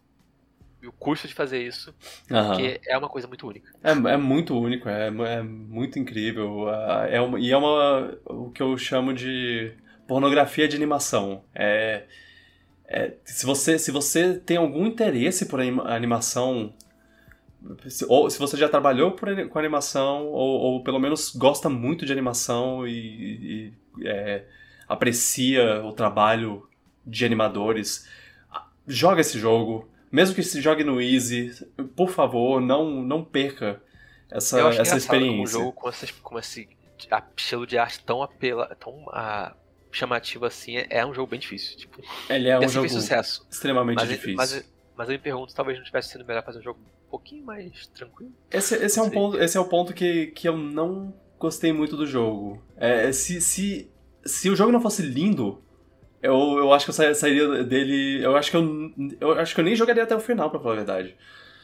o 0.86 0.91
custo 0.91 1.28
de 1.28 1.34
fazer 1.34 1.65
isso, 1.65 1.93
uhum. 2.30 2.47
porque 2.47 2.80
é 2.86 2.97
uma 2.97 3.09
coisa 3.09 3.28
muito 3.28 3.47
única. 3.47 3.71
É, 3.84 3.91
é 3.91 4.17
muito 4.17 4.57
único, 4.57 4.88
é, 4.88 5.07
é 5.07 5.41
muito 5.41 5.97
incrível. 5.97 6.69
É 7.09 7.19
uma, 7.19 7.39
e 7.39 7.51
é 7.51 7.57
uma, 7.57 8.17
o 8.25 8.51
que 8.51 8.61
eu 8.61 8.78
chamo 8.78 9.13
de 9.13 9.73
pornografia 10.07 10.67
de 10.67 10.75
animação. 10.75 11.43
É, 11.53 12.03
é, 12.88 13.13
se, 13.25 13.45
você, 13.45 13.78
se 13.78 13.91
você 13.91 14.36
tem 14.36 14.57
algum 14.57 14.86
interesse 14.86 15.45
por 15.45 15.59
animação, 15.59 16.73
se, 17.88 18.05
ou 18.07 18.30
se 18.30 18.39
você 18.39 18.55
já 18.55 18.69
trabalhou 18.69 19.11
por, 19.11 19.47
com 19.49 19.59
animação, 19.59 20.28
ou, 20.28 20.59
ou, 20.59 20.84
pelo 20.84 20.99
menos 20.99 21.36
gosta 21.36 21.69
muito 21.69 22.05
de 22.05 22.13
animação 22.13 22.88
e, 22.88 23.73
e 24.01 24.07
é, 24.07 24.45
aprecia 24.88 25.84
o 25.84 25.91
trabalho 25.91 26.67
de 27.05 27.25
animadores, 27.25 28.07
joga 28.88 29.21
esse 29.21 29.38
jogo 29.38 29.89
mesmo 30.11 30.35
que 30.35 30.43
se 30.43 30.61
jogue 30.61 30.83
no 30.83 31.01
easy, 31.01 31.51
por 31.95 32.09
favor, 32.09 32.61
não, 32.61 33.01
não 33.01 33.23
perca 33.23 33.81
essa, 34.29 34.59
Eu 34.59 34.67
acho 34.67 34.81
essa 34.81 34.97
experiência. 34.97 35.41
Um 35.41 35.47
jogo 35.47 35.71
com, 35.71 35.89
essas, 35.89 36.11
com 36.11 36.37
esse 36.37 36.67
estilo 37.37 37.65
de 37.65 37.77
arte 37.77 38.03
tão 38.03 38.21
apela, 38.21 38.75
tão 38.79 39.05
chamativo 39.91 40.45
assim, 40.45 40.77
é, 40.77 40.87
é, 40.89 41.05
um 41.05 41.13
jogo 41.13 41.31
bem 41.31 41.39
difícil. 41.39 41.77
Tipo, 41.77 42.01
Ele 42.29 42.49
é 42.49 42.59
um 42.59 42.67
jogo 42.67 42.89
sucesso. 42.89 43.45
extremamente 43.49 43.97
mas, 43.97 44.09
difícil. 44.09 44.35
Mas, 44.35 44.69
mas 44.95 45.09
eu 45.09 45.13
me 45.13 45.19
pergunto, 45.19 45.55
talvez 45.55 45.77
não 45.77 45.85
tivesse 45.85 46.09
sido 46.09 46.25
melhor 46.25 46.43
fazer 46.43 46.59
um 46.59 46.63
jogo 46.63 46.79
um 46.79 47.09
pouquinho 47.09 47.45
mais 47.45 47.87
tranquilo. 47.87 48.33
Esse, 48.51 48.75
esse, 48.75 48.99
é, 48.99 49.01
um 49.01 49.09
ponto, 49.09 49.39
esse 49.39 49.57
é 49.57 49.59
o 49.59 49.65
ponto 49.65 49.93
que, 49.93 50.27
que 50.27 50.47
eu 50.47 50.57
não 50.57 51.13
gostei 51.39 51.71
muito 51.71 51.95
do 51.95 52.05
jogo. 52.05 52.61
É, 52.75 53.11
se, 53.11 53.39
se, 53.39 53.89
se 54.25 54.49
o 54.49 54.55
jogo 54.55 54.71
não 54.71 54.81
fosse 54.81 55.01
lindo, 55.01 55.63
eu, 56.28 56.57
eu 56.59 56.73
acho 56.73 56.86
que 56.86 56.91
eu 57.01 57.15
sairia 57.15 57.63
dele. 57.63 58.23
Eu 58.23 58.36
acho 58.36 58.51
que 58.51 58.57
eu, 58.57 58.91
eu 59.19 59.32
acho 59.34 59.55
que 59.55 59.61
eu 59.61 59.65
nem 59.65 59.75
jogaria 59.75 60.03
até 60.03 60.15
o 60.15 60.19
final, 60.19 60.49
pra 60.49 60.59
falar 60.59 60.73
a 60.73 60.78
verdade. 60.78 61.15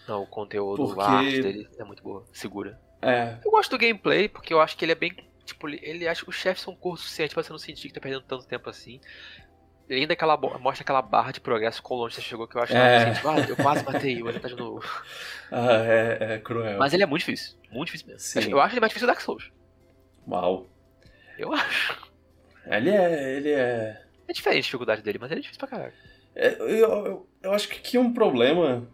Não, 0.08 0.24
o 0.24 0.28
conteúdo, 0.28 0.84
porque... 0.86 1.02
a 1.02 1.06
arte 1.06 1.42
dele 1.42 1.70
é 1.78 1.84
muito 1.84 2.04
boa, 2.04 2.26
segura. 2.32 2.80
É. 3.02 3.38
Eu 3.44 3.52
gosto 3.52 3.72
do 3.72 3.78
gameplay, 3.78 4.28
porque 4.28 4.54
eu 4.54 4.62
acho 4.62 4.78
que 4.78 4.86
ele 4.86 4.92
é 4.94 4.96
bem. 4.96 5.16
Tipo, 5.46 5.70
ele 5.70 6.08
acha 6.08 6.24
que 6.24 6.30
os 6.30 6.36
chefes 6.36 6.64
são 6.64 6.74
curtos 6.74 7.02
o 7.02 7.04
suficiente 7.04 7.34
pra 7.34 7.44
você 7.44 7.52
não 7.52 7.60
sentir 7.60 7.90
que 7.90 7.94
tá 7.94 8.00
perdendo 8.00 8.24
tanto 8.24 8.48
tempo 8.48 8.70
assim. 8.70 9.00
Ele 9.90 10.02
ainda 10.02 10.14
aquela, 10.14 10.38
mostra 10.38 10.84
aquela 10.84 11.02
barra 11.02 11.32
de 11.32 11.42
progresso 11.42 11.84
com 11.84 11.96
longe 11.96 12.16
você 12.16 12.22
chegou, 12.22 12.48
que 12.48 12.56
eu 12.56 12.62
acho 12.62 12.74
é. 12.74 12.98
assim, 12.98 13.14
tipo, 13.14 13.28
ah, 13.28 13.40
eu 13.40 13.56
quase 13.58 13.84
matei, 13.84 14.14
ele 14.14 14.40
tá 14.40 14.48
de 14.48 14.56
novo. 14.56 14.84
Ah, 15.56 15.84
é, 15.86 16.18
é 16.20 16.40
cruel. 16.40 16.80
Mas 16.80 16.94
ele 16.96 17.04
é 17.04 17.06
muito 17.06 17.20
difícil. 17.20 17.56
Muito 17.70 17.88
difícil 17.88 18.08
mesmo. 18.08 18.20
Sim. 18.20 18.50
Eu 18.50 18.60
acho 18.60 18.74
ele 18.74 18.80
mais 18.80 18.90
difícil 18.90 19.06
que 19.08 19.12
o 19.12 19.14
Dark 19.14 19.22
Souls. 19.22 19.52
Uau. 20.28 20.68
Eu 21.38 21.54
acho. 21.54 22.12
Ele 22.66 22.90
é. 22.90 23.38
Ele 23.38 23.52
é. 23.52 24.02
É 24.34 24.36
diferente 24.36 24.60
a 24.60 24.66
dificuldade 24.66 25.02
dele, 25.04 25.20
mas 25.22 25.30
ele 25.30 25.42
é 25.42 25.44
difícil 25.44 25.60
pra 25.60 25.68
caralho. 25.68 25.94
É, 26.36 26.56
eu, 26.60 26.68
eu, 26.68 27.28
eu, 27.44 27.54
acho 27.54 27.70
que 27.70 27.78
aqui 27.78 27.98
um 28.00 28.12
problema 28.12 28.88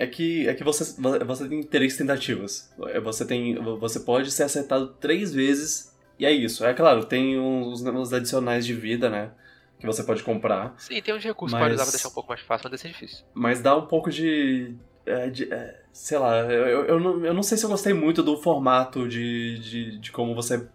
é 0.00 0.06
que, 0.06 0.48
é 0.48 0.54
que 0.54 0.64
você, 0.64 1.00
você 1.24 1.48
tem 1.48 1.62
três 1.62 1.96
tentativas. 1.96 2.74
É, 2.88 2.98
você, 2.98 3.24
tem, 3.24 3.54
você 3.54 4.00
pode 4.00 4.32
ser 4.32 4.42
acertado 4.42 4.88
três 4.94 5.32
vezes 5.32 5.96
e 6.18 6.26
é 6.26 6.32
isso. 6.32 6.64
É 6.64 6.74
claro, 6.74 7.04
tem 7.04 7.38
uns, 7.38 7.82
uns 7.82 8.12
adicionais 8.12 8.66
de 8.66 8.74
vida, 8.74 9.08
né? 9.08 9.30
Que 9.78 9.86
você 9.86 10.02
pode 10.02 10.24
comprar. 10.24 10.74
Sim, 10.76 11.00
tem 11.00 11.14
uns 11.14 11.22
recursos 11.22 11.52
mas, 11.52 11.62
pode 11.62 11.74
usar 11.74 11.84
pra 11.84 11.92
deixar 11.92 12.08
um 12.08 12.12
pouco 12.12 12.28
mais 12.30 12.40
fácil, 12.40 12.64
mas 12.64 12.70
deve 12.72 12.82
ser 12.82 12.88
difícil. 12.88 13.24
Mas 13.32 13.60
dá 13.60 13.76
um 13.76 13.86
pouco 13.86 14.10
de. 14.10 14.74
É, 15.06 15.30
de 15.30 15.52
é, 15.52 15.82
sei 15.92 16.18
lá, 16.18 16.40
eu, 16.40 16.84
eu, 16.86 16.98
não, 16.98 17.24
eu 17.24 17.32
não 17.32 17.42
sei 17.44 17.56
se 17.56 17.64
eu 17.64 17.70
gostei 17.70 17.92
muito 17.92 18.24
do 18.24 18.36
formato 18.36 19.08
de, 19.08 19.58
de, 19.60 19.98
de 19.98 20.10
como 20.10 20.34
você 20.34 20.68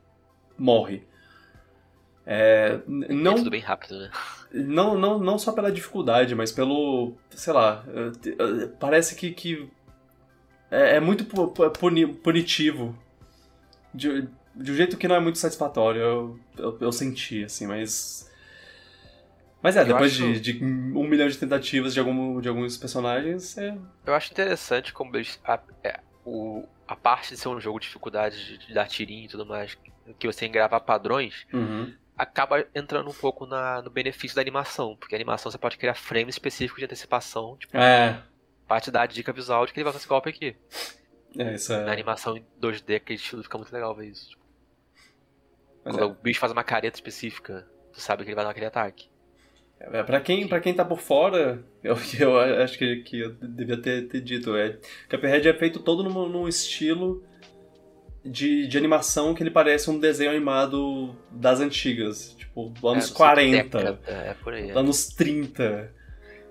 morre. 0.58 1.04
É, 2.32 2.80
não, 2.86 3.32
é 3.32 3.36
tudo 3.38 3.50
bem 3.50 3.60
rápido, 3.60 3.98
né? 3.98 4.12
Não, 4.54 4.96
não, 4.96 5.18
não 5.18 5.40
só 5.40 5.52
pela 5.52 5.72
dificuldade, 5.72 6.36
mas 6.36 6.52
pelo. 6.52 7.16
sei 7.32 7.52
lá. 7.52 7.84
É, 7.88 8.68
parece 8.80 9.16
que. 9.16 9.32
que 9.32 9.68
é, 10.70 10.98
é 10.98 11.00
muito 11.00 11.26
punitivo. 12.22 12.96
De, 13.92 14.28
de 14.56 14.72
um 14.72 14.76
jeito 14.76 14.96
que 14.96 15.08
não 15.08 15.16
é 15.16 15.20
muito 15.20 15.40
satisfatório. 15.40 16.02
Eu, 16.02 16.40
eu, 16.56 16.78
eu 16.82 16.92
senti, 16.92 17.44
assim, 17.46 17.66
mas. 17.66 18.32
Mas 19.60 19.76
é, 19.76 19.82
eu 19.82 19.86
depois 19.88 20.14
acho... 20.14 20.34
de, 20.34 20.54
de, 20.54 20.64
um 20.64 21.08
milhão 21.08 21.28
de 21.28 21.36
tentativas 21.36 21.96
de, 21.96 22.00
algum, 22.00 22.40
de 22.40 22.48
alguns 22.48 22.78
personagens, 22.78 23.58
é... 23.58 23.76
Eu 24.06 24.14
acho 24.14 24.32
interessante 24.32 24.94
como 24.94 25.18
eles, 25.18 25.38
a, 25.44 25.60
é, 25.84 26.00
o, 26.24 26.64
a 26.88 26.96
parte 26.96 27.34
de 27.34 27.38
ser 27.38 27.50
um 27.50 27.60
jogo 27.60 27.78
de 27.78 27.88
dificuldade, 27.88 28.46
de, 28.46 28.68
de 28.68 28.74
dar 28.74 28.88
tirinho 28.88 29.26
e 29.26 29.28
tudo 29.28 29.46
mais, 29.46 29.78
que 30.18 30.28
você 30.28 30.42
tem 30.42 30.50
que 30.50 30.54
gravar 30.54 30.80
padrões, 30.80 31.46
uhum 31.52 31.92
acaba 32.20 32.66
entrando 32.76 33.10
um 33.10 33.14
pouco 33.14 33.46
na, 33.46 33.82
no 33.82 33.90
benefício 33.90 34.36
da 34.36 34.42
animação, 34.42 34.98
porque 34.98 35.16
a 35.16 35.18
animação 35.18 35.50
você 35.50 35.58
pode 35.58 35.78
criar 35.78 35.94
frames 35.94 36.36
específicos 36.36 36.80
de 36.80 36.86
antecipação, 36.86 37.56
tipo, 37.56 37.78
é. 37.78 38.22
parte 38.68 38.92
da 38.92 39.06
dica 39.06 39.32
visual 39.32 39.66
de 39.66 39.72
que 39.72 39.80
ele 39.80 39.86
vai 39.86 39.94
fazer 39.94 40.02
esse 40.02 40.10
golpe 40.10 40.30
aqui. 40.30 40.54
É, 41.38 41.56
isso 41.56 41.72
é. 41.72 41.86
Na 41.86 41.94
animação 41.94 42.36
em 42.36 42.46
2D, 42.62 42.98
aquele 42.98 43.18
estilo 43.18 43.42
fica 43.42 43.58
muito 43.58 43.72
legal 43.72 43.96
ver 43.96 44.08
isso. 44.08 44.32
Tipo. 44.32 44.44
Quando 45.84 46.00
é. 46.00 46.06
o 46.06 46.14
bicho 46.14 46.42
faz 46.42 46.52
uma 46.52 46.64
careta 46.64 46.98
específica, 46.98 47.66
tu 47.94 48.02
sabe 48.02 48.24
que 48.24 48.30
ele 48.30 48.36
vai 48.36 48.44
dar 48.44 48.52
aquele 48.52 48.66
ataque. 48.66 49.10
É, 49.80 50.04
pra, 50.04 50.20
quem, 50.20 50.46
pra 50.46 50.60
quem 50.60 50.74
tá 50.74 50.84
por 50.84 51.00
fora, 51.00 51.64
eu, 51.82 51.96
eu 52.20 52.38
acho 52.62 52.78
que, 52.78 52.98
que 52.98 53.22
eu 53.22 53.32
devia 53.32 53.82
ter, 53.82 54.10
ter 54.10 54.20
dito, 54.20 54.58
é, 54.58 54.78
Cuphead 55.10 55.48
é 55.48 55.54
feito 55.54 55.80
todo 55.80 56.04
num, 56.04 56.28
num 56.28 56.50
estilo 56.50 57.24
de, 58.24 58.68
de 58.68 58.78
animação 58.78 59.34
que 59.34 59.42
ele 59.44 59.52
parece 59.52 59.90
um 59.90 60.00
desenho 60.00 60.32
animado 60.32 61.16
das 61.32 61.60
antigas. 61.60 62.36
Tipo, 62.38 62.74
anos 62.88 63.12
é, 63.12 63.14
40. 63.14 63.52
Década, 63.52 64.00
é, 64.08 64.34
por 64.34 64.54
aí. 64.54 64.70
É. 64.70 64.78
Anos 64.78 65.08
30. 65.08 65.94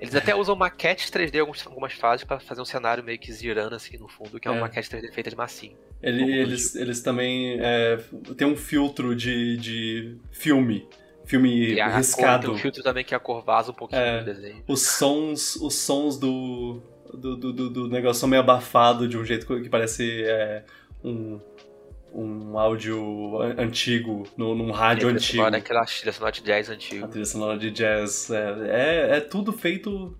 Eles 0.00 0.14
até 0.14 0.34
usam 0.34 0.54
maquetes 0.54 1.10
3D 1.10 1.34
em 1.34 1.40
algumas 1.40 1.92
fases 1.92 2.24
para 2.24 2.38
fazer 2.38 2.60
um 2.60 2.64
cenário 2.64 3.02
meio 3.02 3.18
que 3.18 3.32
girando 3.32 3.74
assim 3.74 3.96
no 3.98 4.08
fundo, 4.08 4.38
que 4.38 4.46
é 4.46 4.50
uma 4.50 4.58
é. 4.58 4.60
maquete 4.62 4.88
3D 4.88 5.12
feita 5.12 5.30
de 5.30 5.36
massinho. 5.36 5.76
Ele, 6.00 6.22
um 6.22 6.28
eles, 6.28 6.76
eles 6.76 7.00
também 7.02 7.58
é, 7.60 7.98
tem 8.36 8.46
um 8.46 8.56
filtro 8.56 9.14
de, 9.14 9.56
de 9.56 10.16
filme. 10.30 10.86
Filme 11.24 11.74
e 11.74 11.82
riscado. 11.82 12.46
tem 12.46 12.54
um 12.54 12.58
filtro 12.58 12.82
também 12.82 13.04
que 13.04 13.14
a 13.14 13.18
cor 13.18 13.44
vaza 13.44 13.72
um 13.72 13.74
pouquinho 13.74 14.00
é, 14.00 14.20
do 14.20 14.24
desenho. 14.24 14.62
Os 14.66 14.80
sons, 14.80 15.56
os 15.56 15.74
sons 15.74 16.16
do, 16.16 16.80
do, 17.12 17.36
do, 17.36 17.68
do, 17.68 17.88
negócio 17.88 18.20
são 18.20 18.28
meio 18.28 18.40
abafado 18.40 19.06
de 19.06 19.18
um 19.18 19.24
jeito 19.24 19.46
que 19.46 19.68
parece 19.68 20.22
é, 20.24 20.64
um, 21.04 21.38
um 22.12 22.58
áudio 22.58 23.40
antigo, 23.58 24.26
no, 24.36 24.54
num 24.54 24.70
rádio 24.70 25.08
antigo. 25.08 25.38
Sonora, 25.38 25.58
aquela 25.58 25.84
trilha 25.84 26.12
sonora 26.12 26.32
de 26.32 26.42
jazz 26.42 26.68
antigo. 26.68 27.04
A 27.04 27.08
trilha 27.08 27.24
sonora 27.24 27.58
de 27.58 27.70
jazz. 27.70 28.30
É, 28.30 28.56
é, 28.68 29.16
é, 29.16 29.20
tudo 29.20 29.52
feito 29.52 30.16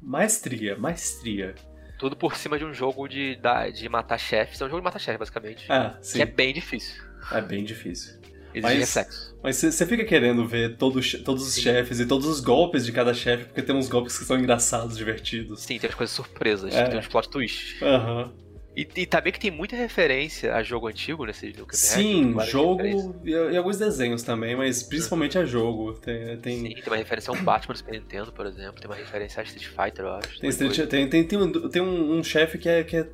maestria, 0.00 0.76
maestria. 0.76 1.54
Tudo 1.98 2.16
por 2.16 2.36
cima 2.36 2.58
de 2.58 2.64
um 2.64 2.72
jogo 2.72 3.06
de, 3.06 3.38
de 3.74 3.88
matar 3.88 4.18
chefes. 4.18 4.60
É 4.60 4.64
um 4.64 4.68
jogo 4.68 4.80
de 4.80 4.84
matar 4.84 4.98
chefes, 4.98 5.18
basicamente. 5.18 5.70
É, 5.70 5.94
sim. 6.00 6.18
Que 6.18 6.22
é 6.22 6.26
bem 6.26 6.52
difícil. 6.52 7.02
É 7.30 7.40
bem 7.40 7.64
difícil. 7.64 8.20
Exige 8.52 8.80
mas, 8.80 9.34
Mas 9.42 9.56
você 9.56 9.86
fica 9.86 10.04
querendo 10.04 10.46
ver 10.46 10.76
todos, 10.76 11.12
todos 11.22 11.46
os 11.46 11.54
Sim. 11.54 11.62
chefes 11.62 12.00
e 12.00 12.06
todos 12.06 12.26
os 12.26 12.40
golpes 12.40 12.84
de 12.84 12.92
cada 12.92 13.14
chefe, 13.14 13.44
porque 13.44 13.62
tem 13.62 13.74
uns 13.74 13.88
golpes 13.88 14.18
que 14.18 14.24
são 14.24 14.38
engraçados, 14.38 14.96
divertidos. 14.96 15.60
Sim, 15.60 15.78
tem 15.78 15.88
as 15.88 15.94
coisas 15.94 16.14
surpresas, 16.14 16.74
é. 16.74 16.88
tem 16.88 16.98
uns 16.98 17.06
plot 17.06 17.28
twists. 17.28 17.80
Aham. 17.80 18.24
Uhum. 18.24 18.49
E, 18.76 18.86
e 18.96 19.06
também 19.06 19.32
que 19.32 19.40
tem 19.40 19.50
muita 19.50 19.74
referência 19.74 20.54
a 20.54 20.62
jogo 20.62 20.86
antigo 20.86 21.26
nesse 21.26 21.52
jogo. 21.52 21.74
Sim, 21.74 22.36
jogo 22.46 22.82
e, 23.24 23.30
e, 23.30 23.56
alguns 23.56 23.78
desenhos 23.78 24.22
também, 24.22 24.54
mas 24.54 24.82
principalmente 24.82 25.36
a 25.36 25.44
jogo. 25.44 25.94
Tem, 25.94 26.36
tem... 26.38 26.56
Sim, 26.58 26.74
tem 26.74 26.84
uma 26.86 26.96
referência 26.96 27.32
a 27.32 27.36
um 27.36 27.42
Batman 27.42 27.72
do 27.72 27.78
Super 27.78 27.92
Nintendo, 27.94 28.32
por 28.32 28.46
exemplo. 28.46 28.80
Tem 28.80 28.88
uma 28.88 28.96
referência 28.96 29.40
a 29.40 29.44
Street 29.44 29.66
Fighter, 29.66 30.04
eu 30.04 30.12
acho. 30.12 30.40
Tem, 30.40 30.50
Street, 30.50 30.88
tem, 30.88 31.08
tem, 31.08 31.24
tem, 31.24 31.38
um, 31.38 31.68
tem 31.68 31.82
um, 31.82 32.18
um 32.18 32.22
chefe 32.22 32.58
que 32.58 32.68
é, 32.68 32.84
que 32.84 32.96
é 32.98 33.08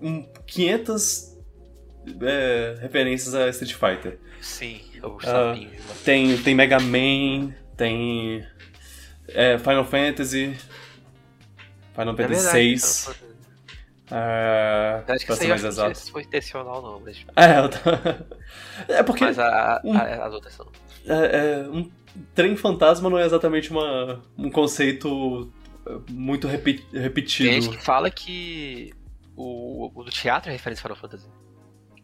um 0.00 0.22
500 0.46 1.36
é, 2.22 2.76
referências 2.80 3.34
a 3.34 3.48
Street 3.48 3.74
Fighter. 3.74 4.18
Sim, 4.40 4.80
sapinho. 5.20 5.70
Uh, 5.70 6.04
tem, 6.04 6.38
tem 6.38 6.54
Mega 6.54 6.78
Man, 6.78 7.52
tem 7.76 8.46
é, 9.28 9.58
Final 9.58 9.84
Fantasy, 9.84 10.54
Final 11.94 12.16
Fantasy 12.16 12.46
é 12.46 12.52
VI. 12.52 13.33
Uh, 14.10 15.12
acho 15.12 15.24
que 15.26 15.34
ser 15.34 15.48
mais 15.48 15.64
exato. 15.64 15.96
Se 15.96 16.10
foi 16.10 16.22
intencional, 16.22 16.82
não, 16.82 17.00
mas. 17.00 17.24
É, 17.36 17.58
eu 17.58 17.68
tô... 17.70 17.78
é 18.92 19.02
porque. 19.02 19.24
Mas 19.24 19.38
a, 19.38 19.80
um, 19.84 19.96
a, 19.96 20.26
as 20.26 20.34
outras 20.34 20.52
são. 20.52 20.66
É, 21.06 21.64
é, 21.64 21.68
um 21.68 21.90
trem 22.34 22.54
fantasma 22.56 23.08
não 23.08 23.18
é 23.18 23.24
exatamente 23.24 23.70
uma, 23.70 24.22
um 24.36 24.50
conceito 24.50 25.50
muito 26.10 26.46
repi 26.46 26.84
repetido. 26.92 27.48
Tem 27.48 27.62
gente 27.62 27.76
que 27.76 27.82
fala 27.82 28.10
que 28.10 28.92
o, 29.36 29.90
o 29.94 30.04
do 30.04 30.10
teatro 30.10 30.50
é 30.50 30.52
referência 30.52 30.82
Final 30.82 30.96
Fantasy. 30.96 31.26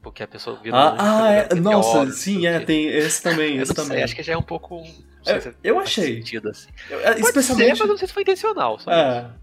Porque 0.03 0.22
a 0.22 0.26
pessoa 0.28 0.59
vira. 0.62 0.76
Ah, 0.76 1.24
ah 1.24 1.32
é. 1.32 1.55
Nossa, 1.55 2.11
sim, 2.12 2.46
é, 2.46 2.61
tem 2.61 2.86
esse 2.86 3.22
também. 3.22 3.59
esse 3.61 3.74
também. 3.74 3.98
Sei, 3.98 4.03
acho 4.03 4.16
que 4.16 4.22
já 4.22 4.32
é 4.32 4.36
um 4.36 4.42
pouco. 4.42 4.82
É, 5.26 5.38
se 5.38 5.55
eu 5.62 5.78
achei. 5.78 6.16
Sentido, 6.16 6.48
assim. 6.48 6.70
Eu, 6.88 7.01
especialmente. 7.18 7.76
Ser, 7.76 7.80
mas 7.80 7.88
não 7.88 7.96
sei 7.98 8.09
se 8.09 8.14
foi 8.14 8.22
intencional. 8.22 8.78
Só 8.78 8.90
é. 8.90 9.20
Isso. 9.20 9.40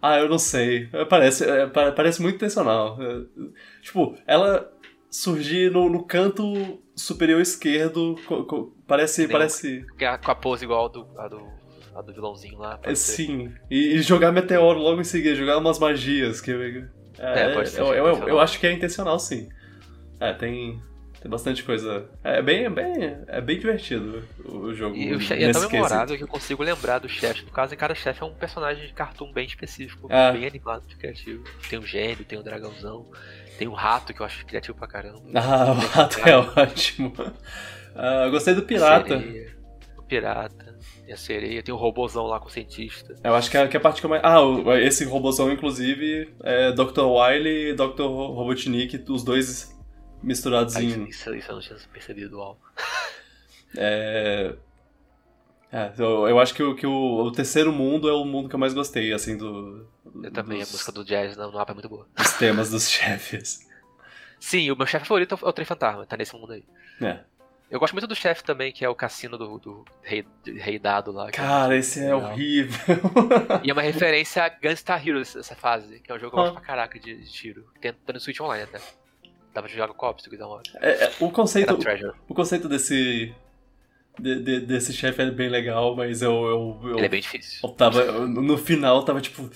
Ah, 0.00 0.18
eu 0.18 0.28
não 0.28 0.38
sei. 0.38 0.88
É, 0.92 1.04
parece, 1.04 1.44
é, 1.44 1.66
parece 1.66 2.22
muito 2.22 2.36
intencional. 2.36 2.96
É, 3.00 3.22
tipo, 3.82 4.16
ela 4.26 4.72
surgir 5.10 5.70
no, 5.70 5.88
no 5.88 6.04
canto 6.04 6.78
superior 6.94 7.40
esquerdo. 7.40 8.16
Co, 8.26 8.44
co, 8.44 8.76
parece. 8.86 9.22
Tem 9.22 9.32
parece... 9.32 9.86
Com 10.24 10.30
a 10.30 10.34
pose 10.34 10.64
igual 10.64 10.86
a 10.86 10.88
do, 10.88 11.06
a 11.18 11.28
do, 11.28 11.48
a 11.94 12.02
do 12.02 12.12
vilãozinho 12.12 12.58
lá. 12.58 12.78
É, 12.82 12.94
sim. 12.94 13.52
E, 13.70 13.96
e, 13.96 14.02
jogar 14.02 14.32
meteoro 14.32 14.78
logo 14.78 15.00
em 15.00 15.04
seguida, 15.04 15.34
jogar 15.34 15.58
umas 15.58 15.78
magias. 15.78 16.40
Que, 16.40 16.52
é, 17.18 17.40
é 17.40 17.54
pode 17.54 17.70
ser. 17.70 17.80
Eu, 17.80 17.94
eu, 17.94 18.28
eu, 18.28 18.40
acho 18.40 18.60
que 18.60 18.66
é 18.66 18.72
intencional, 18.72 19.18
sim. 19.18 19.48
É, 20.20 20.32
tem. 20.32 20.80
Tem 21.20 21.30
bastante 21.30 21.64
coisa. 21.64 22.08
É 22.22 22.40
bem, 22.40 22.64
é 22.64 22.70
bem, 22.70 23.16
é 23.26 23.40
bem 23.40 23.58
divertido 23.58 24.22
o 24.44 24.72
jogo. 24.72 24.96
E, 24.96 25.14
o 25.14 25.20
chefe, 25.20 25.42
é 25.42 25.50
tão 25.50 25.68
memorável 25.68 26.16
que 26.16 26.22
eu 26.22 26.28
consigo 26.28 26.62
lembrar 26.62 27.00
do 27.00 27.08
chefe. 27.08 27.44
No 27.44 27.50
caso, 27.50 27.76
cada 27.76 27.94
chefe 27.94 28.22
é 28.22 28.26
um 28.26 28.34
personagem 28.34 28.86
de 28.86 28.92
cartoon 28.92 29.32
bem 29.32 29.46
específico, 29.46 30.06
é. 30.10 30.32
bem 30.32 30.46
animado, 30.46 30.84
criativo. 30.96 31.42
Tem 31.68 31.78
o 31.78 31.82
gênio, 31.84 32.24
tem 32.24 32.38
o 32.38 32.42
dragãozão, 32.42 33.06
tem 33.58 33.66
o 33.66 33.72
rato, 33.72 34.14
que 34.14 34.20
eu 34.20 34.26
acho 34.26 34.46
criativo 34.46 34.78
pra 34.78 34.86
caramba. 34.86 35.18
Ah, 35.34 35.72
o 35.72 35.74
rato 35.74 36.20
é 36.20 36.36
ótimo. 36.36 37.12
Ah, 38.00 38.26
eu 38.26 38.30
gostei 38.30 38.54
do 38.54 38.62
pirata. 38.62 39.20
o 39.96 40.02
pirata. 40.04 40.76
Tem 41.04 41.12
a 41.12 41.16
sereia, 41.16 41.62
tem 41.64 41.74
o 41.74 41.76
robozão 41.76 42.26
lá 42.26 42.38
com 42.38 42.46
o 42.46 42.50
cientista. 42.50 43.16
Eu 43.24 43.34
acho 43.34 43.50
que 43.50 43.56
é, 43.56 43.66
que 43.66 43.76
é 43.76 43.80
a 43.80 43.80
parte 43.80 44.00
que 44.00 44.06
eu 44.06 44.10
mais. 44.10 44.22
Ah, 44.22 44.40
o, 44.40 44.72
esse 44.76 45.04
robozão, 45.04 45.50
inclusive, 45.50 46.32
é 46.44 46.70
Dr. 46.70 47.00
Wily 47.00 47.70
e 47.70 47.72
Dr. 47.72 48.02
Robotnik, 48.02 49.04
os 49.08 49.24
dois 49.24 49.76
misturados 50.22 50.76
ah, 50.76 50.82
em. 50.82 51.08
Isso, 51.08 51.34
isso 51.34 51.50
eu 51.50 51.54
não 51.54 51.62
tinha 51.62 51.78
percebido, 51.92 52.38
uau. 52.38 52.58
é. 53.76 54.54
É, 55.70 55.92
eu, 55.98 56.26
eu 56.26 56.40
acho 56.40 56.54
que, 56.54 56.62
o, 56.62 56.74
que 56.74 56.86
o, 56.86 57.24
o, 57.24 57.30
terceiro 57.30 57.70
mundo 57.70 58.08
é 58.08 58.12
o 58.12 58.24
mundo 58.24 58.48
que 58.48 58.54
eu 58.54 58.58
mais 58.58 58.72
gostei, 58.72 59.12
assim, 59.12 59.36
do. 59.36 59.86
Eu 60.22 60.30
também, 60.32 60.60
dos, 60.60 60.70
a 60.70 60.72
música 60.72 60.92
do 60.92 61.04
jazz 61.04 61.36
no 61.36 61.52
mapa 61.52 61.72
é 61.72 61.74
muito 61.74 61.88
boa. 61.90 62.08
Os 62.18 62.32
temas 62.32 62.70
dos 62.70 62.88
chefes. 62.90 63.68
Sim, 64.40 64.70
o 64.70 64.76
meu 64.76 64.86
chefe 64.86 65.06
favorito 65.06 65.38
é 65.42 65.46
o 65.46 65.52
Trem 65.52 65.66
Fantasma, 65.66 66.06
tá 66.06 66.16
nesse 66.16 66.34
mundo 66.34 66.52
aí. 66.52 66.64
É. 67.02 67.20
Eu 67.70 67.78
gosto 67.78 67.92
muito 67.92 68.06
do 68.06 68.14
chefe 68.14 68.42
também, 68.42 68.72
que 68.72 68.82
é 68.82 68.88
o 68.88 68.94
cassino 68.94 69.36
do, 69.36 69.58
do 69.58 69.84
rei, 70.02 70.24
rei 70.46 70.78
Dado 70.78 71.12
lá. 71.12 71.30
Cara, 71.30 71.74
é 71.74 71.78
esse 71.78 72.02
é 72.02 72.14
horrível. 72.14 72.96
E 73.62 73.70
é 73.70 73.72
uma 73.74 73.82
referência 73.82 74.42
a 74.42 74.48
Gunstar 74.48 75.06
Heroes, 75.06 75.36
essa 75.36 75.54
fase, 75.54 76.00
que 76.00 76.10
é 76.10 76.14
um 76.14 76.18
jogo 76.18 76.34
que 76.34 76.38
eu 76.38 76.44
gosto 76.44 76.54
pra 76.54 76.62
caraca 76.62 76.98
de, 76.98 77.14
de 77.14 77.30
tiro. 77.30 77.66
Tem, 77.78 77.92
tá 77.92 78.12
no 78.14 78.20
Switch 78.20 78.40
Online 78.40 78.64
até. 78.64 78.80
Dá 79.58 79.62
pra 79.62 79.72
jogar 79.72 79.88
com 79.88 80.06
uma 80.06 80.46
hora. 80.46 80.62
É, 80.80 81.04
é, 81.04 81.12
o 81.18 81.30
conceito. 81.32 81.76
O 82.28 82.34
conceito 82.34 82.68
desse. 82.68 83.34
De, 84.16 84.40
de, 84.40 84.60
desse 84.60 84.92
chefe 84.92 85.20
é 85.20 85.30
bem 85.32 85.48
legal, 85.48 85.96
mas 85.96 86.22
eu, 86.22 86.30
eu, 86.30 86.80
eu. 86.90 86.96
Ele 86.98 87.06
é 87.06 87.08
bem 87.08 87.20
difícil. 87.20 87.58
Eu 87.64 87.70
tava, 87.70 88.00
eu, 88.00 88.28
no 88.28 88.56
final 88.56 89.04
tava 89.04 89.20
tipo. 89.20 89.50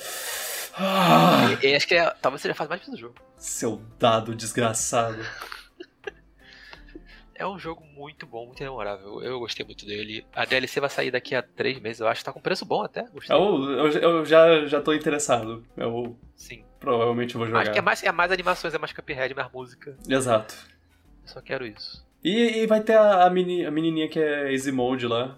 Ah, 0.77 1.57
e, 1.63 1.69
e 1.69 1.75
acho 1.77 1.87
que 1.87 1.95
é, 1.95 2.13
talvez 2.21 2.43
seja 2.43 2.51
a 2.51 2.57
fase 2.57 2.69
mais 2.69 2.81
difícil 2.81 2.99
do 2.99 3.01
jogo. 3.01 3.15
Seu 3.37 3.81
dado 3.97 4.35
desgraçado. 4.35 5.25
É 7.43 7.47
um 7.47 7.59
jogo 7.59 7.85
muito 7.85 8.25
bom, 8.25 8.47
muito 8.47 8.63
memorável. 8.63 9.21
Eu 9.21 9.41
gostei 9.41 9.67
muito 9.67 9.85
dele. 9.85 10.25
A 10.33 10.45
DLC 10.45 10.79
vai 10.79 10.89
sair 10.89 11.11
daqui 11.11 11.35
a 11.35 11.43
três 11.43 11.81
meses, 11.81 11.99
eu 11.99 12.07
acho 12.07 12.25
tá 12.25 12.33
com 12.33 12.41
preço 12.41 12.65
bom 12.65 12.85
até. 12.85 13.03
Gostei. 13.09 13.37
Eu, 13.37 13.69
eu, 13.69 13.91
eu 13.91 14.25
já, 14.25 14.65
já 14.67 14.81
tô 14.81 14.95
interessado. 14.95 15.67
Eu 15.77 16.17
Sim. 16.37 16.65
provavelmente 16.79 17.37
vou 17.37 17.49
jogar. 17.49 17.63
Acho 17.63 17.73
que 17.73 17.81
é 17.81 17.83
mais, 17.83 18.01
é 18.05 18.13
mais 18.13 18.31
animações, 18.31 18.75
é 18.75 18.79
mais 18.79 18.93
Cuphead, 18.93 19.35
mais 19.35 19.51
música. 19.51 19.99
Exato. 20.09 20.55
Eu 21.21 21.29
só 21.29 21.41
quero 21.41 21.67
isso. 21.67 22.07
E, 22.23 22.63
e 22.63 22.67
vai 22.69 22.81
ter 22.81 22.95
a, 22.95 23.25
a, 23.25 23.31
meni, 23.31 23.67
a 23.67 23.73
menininha 23.73 24.09
que 24.09 24.21
é 24.21 24.53
Easy 24.53 24.71
Mode 24.71 25.09
lá. 25.09 25.37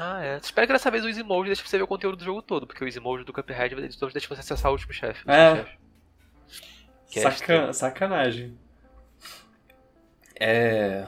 Ah, 0.00 0.24
é. 0.24 0.38
Espero 0.38 0.66
que 0.66 0.72
dessa 0.72 0.90
vez 0.90 1.04
o 1.04 1.08
Easy 1.08 1.22
Mode 1.22 1.48
deixe 1.48 1.62
você 1.62 1.76
ver 1.76 1.84
o 1.84 1.88
conteúdo 1.88 2.16
do 2.16 2.24
jogo 2.24 2.40
todo, 2.40 2.66
porque 2.66 2.82
o 2.82 2.88
Easy 2.88 3.00
Mode 3.00 3.24
do 3.24 3.34
Cuphead 3.34 3.74
vai 3.74 3.84
deixa 3.86 4.08
você 4.08 4.40
acessar 4.40 4.70
o 4.70 4.72
último 4.72 4.94
chefe. 4.94 5.30
É. 5.30 5.66
Saca, 7.20 7.74
sacanagem. 7.74 8.56
É. 10.40 11.06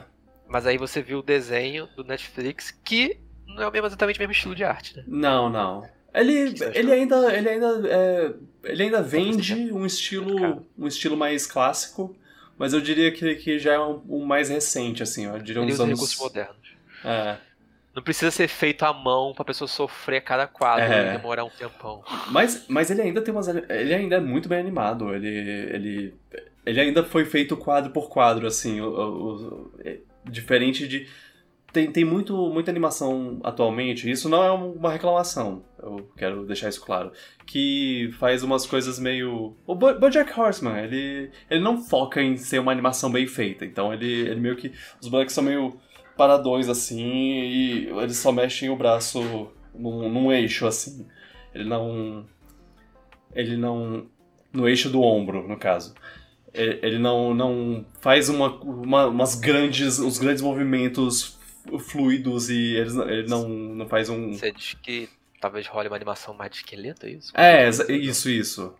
Mas 0.51 0.67
aí 0.67 0.77
você 0.77 1.01
viu 1.01 1.19
o 1.19 1.23
desenho 1.23 1.87
do 1.95 2.03
Netflix 2.03 2.71
que 2.83 3.17
não 3.47 3.63
é 3.63 3.67
o 3.67 3.71
mesmo, 3.71 3.87
exatamente 3.87 4.19
o 4.19 4.19
mesmo 4.19 4.33
estilo 4.33 4.53
de 4.53 4.65
arte, 4.65 4.97
né? 4.97 5.03
Não, 5.07 5.49
não. 5.49 5.87
Ele, 6.13 6.53
ele 6.73 6.91
ainda, 6.91 7.33
ele 7.33 7.49
ainda, 7.49 7.81
é, 7.87 8.33
ele 8.65 8.83
ainda 8.83 9.01
vende 9.01 9.71
um 9.71 9.85
estilo, 9.85 10.65
um 10.77 10.87
estilo 10.87 11.15
mais 11.15 11.47
clássico, 11.47 12.13
mas 12.57 12.73
eu 12.73 12.81
diria 12.81 13.11
que, 13.13 13.35
que 13.35 13.57
já 13.57 13.73
é 13.73 13.79
um, 13.79 14.01
um 14.09 14.25
mais 14.25 14.49
recente, 14.49 15.01
assim, 15.01 15.25
eu 15.25 15.39
diria 15.39 15.61
uns 15.61 15.79
anos... 15.79 15.93
recursos 15.93 16.19
modernos. 16.19 16.75
É. 17.05 17.37
Não 17.95 18.03
precisa 18.03 18.29
ser 18.29 18.49
feito 18.49 18.83
à 18.83 18.93
mão 18.93 19.33
pra 19.33 19.45
pessoa 19.45 19.69
sofrer 19.69 20.21
cada 20.21 20.47
quadro 20.47 20.83
é. 20.83 21.07
e 21.07 21.17
demorar 21.17 21.45
um 21.45 21.49
tempão. 21.49 22.03
Mas, 22.27 22.65
mas 22.67 22.91
ele 22.91 23.01
ainda 23.01 23.21
tem 23.21 23.33
umas. 23.33 23.47
Ele 23.47 23.93
ainda 23.93 24.17
é 24.17 24.19
muito 24.19 24.47
bem 24.47 24.59
animado. 24.59 25.13
Ele. 25.13 25.27
ele, 25.27 26.13
ele 26.65 26.79
ainda 26.79 27.03
foi 27.03 27.25
feito 27.25 27.57
quadro 27.57 27.91
por 27.91 28.07
quadro, 28.07 28.47
assim. 28.47 28.79
O, 28.79 28.87
o, 28.87 29.71
Diferente 30.25 30.87
de. 30.87 31.07
Tem, 31.71 31.89
tem 31.89 32.03
muito, 32.03 32.35
muita 32.49 32.69
animação 32.69 33.39
atualmente, 33.43 34.11
isso 34.11 34.27
não 34.27 34.43
é 34.43 34.51
uma 34.51 34.91
reclamação, 34.91 35.63
eu 35.81 36.11
quero 36.17 36.45
deixar 36.45 36.67
isso 36.67 36.81
claro. 36.81 37.13
Que 37.45 38.09
faz 38.19 38.43
umas 38.43 38.65
coisas 38.65 38.99
meio. 38.99 39.55
O 39.65 39.73
Bo 39.73 39.97
Bojack 39.97 40.37
Horseman, 40.37 40.83
ele, 40.83 41.31
ele 41.49 41.61
não 41.61 41.81
foca 41.81 42.21
em 42.21 42.35
ser 42.35 42.59
uma 42.59 42.73
animação 42.73 43.09
bem 43.09 43.25
feita, 43.25 43.65
então 43.65 43.93
ele, 43.93 44.05
ele 44.05 44.41
meio 44.41 44.57
que. 44.57 44.73
Os 45.01 45.07
bonecos 45.07 45.33
são 45.33 45.43
meio 45.43 45.79
paradões 46.17 46.67
assim 46.67 47.09
e 47.09 47.87
eles 47.87 48.17
só 48.17 48.31
mexem 48.31 48.69
o 48.69 48.75
braço 48.75 49.49
num, 49.73 50.09
num 50.09 50.31
eixo 50.31 50.67
assim. 50.67 51.07
Ele 51.53 51.67
não. 51.67 52.25
Ele 53.33 53.57
não. 53.57 54.05
No 54.53 54.67
eixo 54.67 54.89
do 54.89 55.01
ombro, 55.01 55.47
no 55.47 55.57
caso. 55.57 55.95
É, 56.53 56.79
ele 56.81 56.99
não, 56.99 57.33
não 57.33 57.85
faz 58.01 58.29
uma, 58.29 58.53
uma, 58.61 59.07
umas 59.07 59.35
grandes, 59.35 59.99
os 59.99 60.17
grandes 60.17 60.41
movimentos 60.41 61.39
fluidos 61.79 62.49
e 62.49 62.75
ele, 62.75 63.01
ele 63.11 63.27
não, 63.27 63.47
não 63.47 63.87
faz 63.87 64.09
um. 64.09 64.33
Você 64.33 64.51
diz 64.51 64.73
que 64.81 65.09
talvez 65.39 65.67
role 65.67 65.87
uma 65.87 65.95
animação 65.95 66.33
mais 66.33 66.51
de 66.51 66.57
esqueleto, 66.57 67.05
é 67.05 67.09
isso? 67.09 67.31
É, 67.35 67.69
isso, 67.89 68.29
isso. 68.29 68.75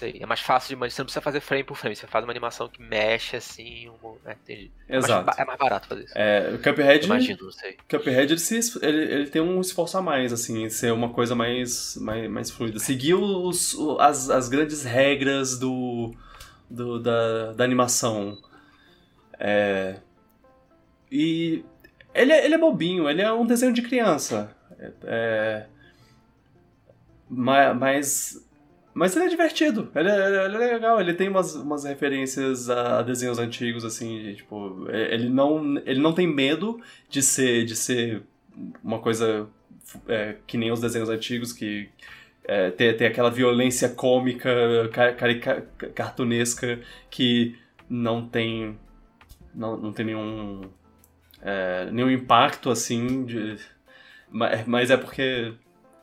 Sei. 0.00 0.16
É 0.18 0.24
mais 0.24 0.40
fácil 0.40 0.74
de. 0.74 0.90
Você 0.90 1.02
não 1.02 1.04
precisa 1.04 1.20
fazer 1.20 1.40
frame 1.40 1.62
por 1.62 1.76
frame, 1.76 1.94
você 1.94 2.06
faz 2.06 2.24
uma 2.24 2.32
animação 2.32 2.68
que 2.68 2.82
mexe 2.82 3.36
assim. 3.36 3.90
Um, 4.02 4.16
é, 4.24 4.32
entendi. 4.32 4.70
Exato. 4.88 5.22
É 5.22 5.24
mais, 5.24 5.38
é 5.38 5.44
mais, 5.44 5.58
barato 5.58 5.88
fazer 5.88 6.04
isso. 6.04 6.14
É, 6.16 6.52
o 6.54 6.58
Cuphead. 6.58 7.04
Imagino, 7.04 7.44
não 7.44 7.52
sei. 7.52 7.76
Cuphead 7.86 8.32
ele, 8.32 8.40
se, 8.40 8.78
ele, 8.82 9.14
ele 9.14 9.26
tem 9.28 9.42
um 9.42 9.60
esforço 9.60 9.98
a 9.98 10.02
mais, 10.02 10.32
assim, 10.32 10.64
em 10.64 10.70
ser 10.70 10.90
uma 10.92 11.10
coisa 11.10 11.34
mais, 11.34 11.96
mais, 11.96 12.30
mais 12.30 12.50
fluida. 12.50 12.78
Seguir 12.78 13.14
os, 13.14 13.76
as, 13.98 14.30
as 14.30 14.48
grandes 14.48 14.84
regras 14.84 15.58
do 15.58 16.14
do, 16.70 16.98
da, 17.00 17.52
da 17.52 17.64
animação. 17.64 18.38
É... 19.38 19.96
E 21.10 21.64
ele, 22.14 22.32
é, 22.32 22.44
ele 22.44 22.54
é 22.54 22.58
bobinho, 22.58 23.08
ele 23.08 23.20
é 23.20 23.32
um 23.32 23.44
desenho 23.44 23.72
de 23.72 23.82
criança. 23.82 24.54
É... 24.78 24.92
é 25.04 25.66
mas, 27.32 28.44
mas 28.92 29.14
ele 29.14 29.26
é 29.26 29.28
divertido, 29.28 29.88
ele 29.94 30.08
é, 30.08 30.44
ele 30.46 30.56
é, 30.56 30.72
legal, 30.72 31.00
ele 31.00 31.14
tem 31.14 31.28
umas, 31.28 31.54
umas 31.54 31.84
referências 31.84 32.68
a 32.68 33.02
desenhos 33.02 33.38
antigos, 33.38 33.84
assim, 33.84 34.34
tipo, 34.34 34.86
é, 34.88 35.14
ele 35.14 35.28
não, 35.28 35.78
ele 35.86 36.00
não 36.00 36.12
tem 36.12 36.26
medo 36.26 36.80
de 37.08 37.22
ser, 37.22 37.64
de 37.64 37.76
ser 37.76 38.24
uma 38.82 38.98
coisa 38.98 39.48
é, 40.08 40.36
que 40.44 40.58
nem 40.58 40.72
os 40.72 40.80
desenhos 40.80 41.08
antigos, 41.08 41.52
que 41.52 41.88
é, 42.50 42.68
ter, 42.72 42.96
ter 42.96 43.06
aquela 43.06 43.30
violência 43.30 43.88
cômica, 43.88 44.50
carica, 45.16 45.64
cartunesca 45.94 46.80
que 47.08 47.56
não 47.88 48.26
tem 48.26 48.76
não, 49.54 49.76
não 49.76 49.92
tem 49.92 50.06
nenhum 50.06 50.62
é, 51.40 51.88
nenhum 51.92 52.10
impacto 52.10 52.68
assim 52.68 53.24
de, 53.24 53.56
mas 54.66 54.90
é 54.90 54.96
porque 54.96 55.54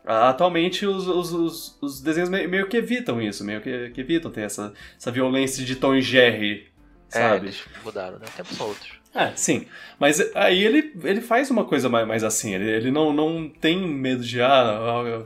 atualmente 0.06 0.86
os, 0.86 1.06
os, 1.06 1.34
os, 1.34 1.78
os, 1.82 2.02
desenhos 2.02 2.30
meio 2.30 2.70
que 2.70 2.78
evitam 2.78 3.22
isso 3.22 3.44
meio 3.44 3.60
que, 3.60 3.90
que, 3.90 4.00
evitam 4.00 4.32
ter 4.32 4.44
essa, 4.44 4.74
essa 4.98 5.12
violência 5.12 5.66
de 5.66 5.76
Tom 5.76 5.96
e 5.96 6.02
Jerry 6.02 6.66
é, 7.12 7.20
sabe? 7.20 7.50
É, 7.50 7.84
mudaram, 7.84 8.20
né? 8.20 8.26
Tempos 8.36 8.60
outros. 8.60 8.98
É, 9.14 9.32
sim. 9.36 9.66
Mas 9.98 10.20
aí 10.36 10.64
ele, 10.64 10.94
ele 11.04 11.22
faz 11.22 11.50
uma 11.50 11.64
coisa 11.64 11.88
mais, 11.88 12.06
mais 12.06 12.24
assim. 12.24 12.54
Ele, 12.54 12.70
ele 12.70 12.92
não, 12.92 13.14
não 13.14 13.50
tem 13.50 13.78
medo 13.88 14.24
de. 14.24 14.42
Ah, 14.42 15.24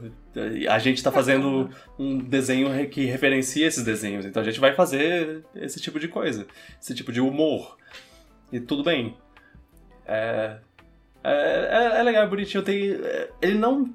a 0.70 0.80
gente 0.80 1.04
tá 1.04 1.12
fazendo 1.12 1.70
um 2.00 2.18
desenho 2.18 2.90
que 2.90 3.06
referencia 3.06 3.68
esses 3.68 3.84
desenhos. 3.84 4.26
Então 4.26 4.42
a 4.42 4.46
gente 4.46 4.60
vai 4.60 4.74
fazer 4.74 5.44
esse 5.56 5.80
tipo 5.80 6.00
de 6.00 6.08
coisa. 6.08 6.48
Esse 6.82 6.96
tipo 6.96 7.12
de 7.12 7.22
humor. 7.22 7.78
E 8.52 8.60
tudo 8.60 8.84
bem. 8.84 9.18
É. 10.06 10.58
É, 11.24 11.34
é, 11.34 12.00
é 12.00 12.04
legal, 12.04 12.24
é 12.24 12.28
bonitinho. 12.28 12.64
Tem, 12.64 12.98
ele 13.42 13.58
não. 13.58 13.94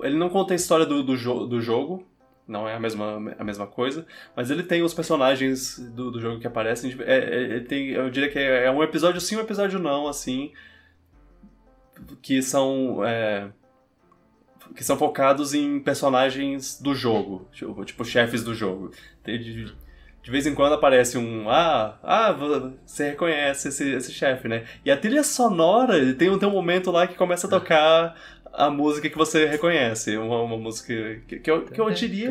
Ele 0.00 0.16
não 0.16 0.28
conta 0.28 0.54
a 0.54 0.56
história 0.56 0.84
do, 0.84 1.02
do, 1.02 1.16
jo 1.16 1.46
do 1.46 1.60
jogo 1.60 2.04
não 2.46 2.68
é 2.68 2.74
a 2.74 2.80
mesma, 2.80 3.34
a 3.38 3.44
mesma 3.44 3.66
coisa, 3.66 4.06
mas 4.36 4.50
ele 4.50 4.62
tem 4.62 4.82
os 4.82 4.92
personagens 4.92 5.78
do, 5.78 6.10
do 6.10 6.20
jogo 6.20 6.38
que 6.38 6.46
aparecem. 6.46 6.94
É, 7.00 7.56
é, 7.56 7.60
tem, 7.60 7.88
eu 7.88 8.10
diria 8.10 8.30
que 8.30 8.38
é, 8.38 8.66
é, 8.66 8.70
um 8.70 8.82
episódio 8.82 9.20
sim, 9.20 9.36
um 9.36 9.40
episódio 9.40 9.78
não, 9.78 10.06
assim, 10.06 10.52
que 12.20 12.42
são 12.42 13.02
é, 13.04 13.48
que 14.74 14.84
são 14.84 14.96
focados 14.96 15.54
em 15.54 15.78
personagens 15.80 16.80
do 16.80 16.94
jogo, 16.94 17.48
tipo, 17.52 17.84
tipo 17.84 18.04
chefes 18.04 18.42
do 18.42 18.54
jogo. 18.54 18.90
De, 19.24 19.38
de, 19.38 20.30
vez 20.30 20.46
em 20.46 20.54
quando 20.54 20.74
aparece 20.74 21.16
um, 21.16 21.48
ah, 21.48 21.98
ah, 22.02 22.32
você 22.32 23.10
reconhece 23.10 23.68
esse, 23.68 23.90
esse 23.92 24.12
chefe, 24.12 24.48
né? 24.48 24.64
E 24.84 24.90
a 24.90 24.96
trilha 24.96 25.22
sonora, 25.22 25.94
tem, 26.14 26.38
tem 26.38 26.48
um 26.48 26.52
momento 26.52 26.90
lá 26.90 27.06
que 27.06 27.14
começa 27.14 27.46
a 27.46 27.50
tocar 27.50 28.16
a 28.52 28.70
música 28.70 29.10
que 29.10 29.16
você 29.16 29.46
reconhece. 29.46 30.16
Uma, 30.16 30.42
uma 30.42 30.56
música 30.56 31.20
que, 31.26 31.38
que, 31.40 31.50
eu, 31.50 31.64
que 31.66 31.80
eu 31.80 31.90
diria. 31.90 32.30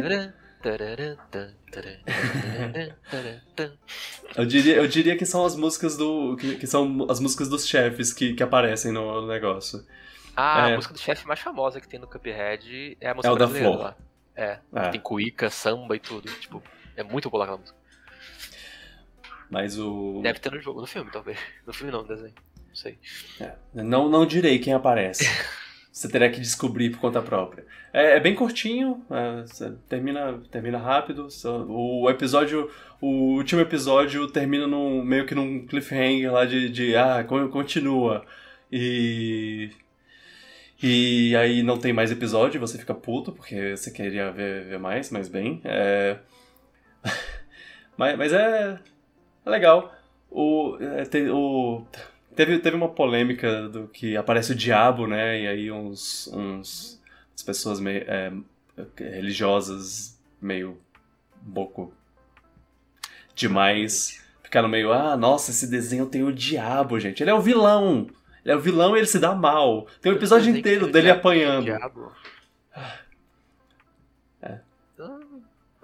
eu 4.37 4.45
diria. 4.45 4.75
Eu 4.77 4.87
diria 4.87 5.17
que 5.17 5.25
são 5.25 5.45
as 5.45 5.55
músicas 5.55 5.97
do. 5.97 6.37
que, 6.37 6.55
que 6.55 6.67
são 6.67 7.05
as 7.09 7.19
músicas 7.19 7.49
dos 7.49 7.67
chefes 7.67 8.13
que, 8.13 8.33
que 8.33 8.41
aparecem 8.41 8.91
no 8.91 9.27
negócio. 9.27 9.85
Ah, 10.35 10.69
é. 10.69 10.73
a 10.73 10.75
música 10.75 10.93
do 10.93 10.99
chefe 10.99 11.27
mais 11.27 11.39
famosa 11.39 11.79
que 11.79 11.87
tem 11.87 11.99
no 11.99 12.07
Cuphead 12.07 12.97
é 12.99 13.09
a 13.09 13.13
música 13.13 13.33
é 13.33 13.37
da 13.37 13.47
Flor. 13.47 13.79
Lá. 13.79 13.95
É, 14.35 14.59
é. 14.75 14.89
Tem 14.89 14.99
cuíca, 14.99 15.49
samba 15.49 15.95
e 15.95 15.99
tudo. 15.99 16.31
Tipo, 16.39 16.61
é 16.95 17.03
muito 17.03 17.29
boa 17.29 17.43
aquela 17.43 17.59
música. 17.59 17.77
Mas 19.49 19.77
o. 19.77 20.19
Deve 20.23 20.39
ter 20.39 20.51
no 20.51 20.59
jogo, 20.59 20.81
no 20.81 20.87
filme, 20.87 21.11
talvez. 21.11 21.37
No 21.65 21.73
filme 21.73 21.91
não, 21.91 22.01
no 22.01 22.07
desenho. 22.07 22.33
Não 22.67 22.75
sei. 22.75 22.97
É. 23.39 23.53
Não, 23.73 24.09
não 24.09 24.25
direi 24.25 24.57
quem 24.57 24.73
aparece. 24.73 25.25
Você 25.91 26.09
terá 26.09 26.27
que 26.27 26.39
descobrir 26.39 26.89
por 26.89 26.99
conta 26.99 27.21
própria. 27.21 27.67
É, 27.93 28.17
é 28.17 28.19
bem 28.19 28.33
curtinho, 28.33 29.05
é, 29.11 29.69
termina, 29.87 30.41
termina 30.49 30.79
rápido. 30.79 31.27
O 31.69 32.09
episódio, 32.09 32.67
o 32.99 33.35
último 33.35 33.61
episódio 33.61 34.27
termina 34.27 34.65
num, 34.65 35.03
meio 35.03 35.27
que 35.27 35.35
num 35.35 35.67
cliffhanger 35.67 36.33
lá 36.33 36.45
de, 36.45 36.67
de 36.67 36.95
ah, 36.95 37.23
continua. 37.51 38.25
E 38.71 39.69
e 40.83 41.35
aí 41.35 41.63
não 41.63 41.77
tem 41.77 41.93
mais 41.93 42.11
episódio, 42.11 42.59
você 42.59 42.77
fica 42.77 42.93
puto, 42.93 43.31
porque 43.31 43.75
você 43.75 43.89
queria 43.89 44.31
ver, 44.31 44.65
ver 44.65 44.79
mais, 44.79 45.09
mas 45.09 45.29
bem. 45.29 45.61
É... 45.63 46.17
mas, 47.97 48.17
mas 48.17 48.33
é, 48.33 48.79
é 49.45 49.49
legal. 49.49 49.93
O, 50.29 50.77
é, 50.79 51.05
tem, 51.05 51.29
o, 51.29 51.85
Teve, 52.35 52.57
teve 52.59 52.75
uma 52.75 52.89
polêmica 52.89 53.69
do 53.69 53.87
que 53.87 54.17
aparece 54.17 54.51
o 54.53 54.55
diabo, 54.55 55.05
né? 55.05 55.41
E 55.41 55.47
aí 55.47 55.71
uns, 55.71 56.27
uns 56.33 56.99
as 57.35 57.43
pessoas 57.43 57.79
meio 57.79 58.03
é, 58.07 58.31
religiosas 58.97 60.19
meio 60.41 60.77
pouco 61.53 61.93
demais 63.35 64.21
ficaram 64.43 64.67
meio 64.67 64.91
ah 64.91 65.17
nossa 65.17 65.51
esse 65.51 65.67
desenho 65.67 66.05
tem 66.05 66.23
o 66.23 66.31
diabo 66.31 66.99
gente 66.99 67.21
ele 67.23 67.31
é 67.31 67.33
o 67.33 67.41
vilão 67.41 68.07
ele 68.43 68.53
é 68.53 68.55
o 68.55 68.59
vilão 68.59 68.95
e 68.95 68.99
ele 68.99 69.07
se 69.07 69.19
dá 69.19 69.33
mal 69.33 69.87
tem 70.01 70.11
um 70.11 70.15
episódio 70.15 70.55
inteiro 70.55 70.91
dele 70.91 71.09
apanhando 71.09 71.65
diabo. 71.65 72.11
é 74.41 74.59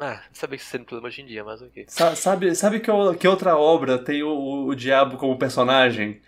ah, 0.01 0.23
sabia 0.31 0.57
que 0.57 0.63
você 0.63 0.77
não 0.77 0.85
problema 0.85 1.09
hoje 1.09 1.21
em 1.21 1.25
dia, 1.25 1.43
mas 1.43 1.61
ok. 1.61 1.85
Sabe, 2.15 2.55
sabe 2.55 2.79
que, 2.79 2.89
que 3.19 3.27
outra 3.27 3.57
obra 3.57 3.97
tem 3.99 4.23
o, 4.23 4.29
o, 4.29 4.67
o 4.67 4.75
diabo 4.75 5.17
como 5.17 5.37
personagem? 5.37 6.21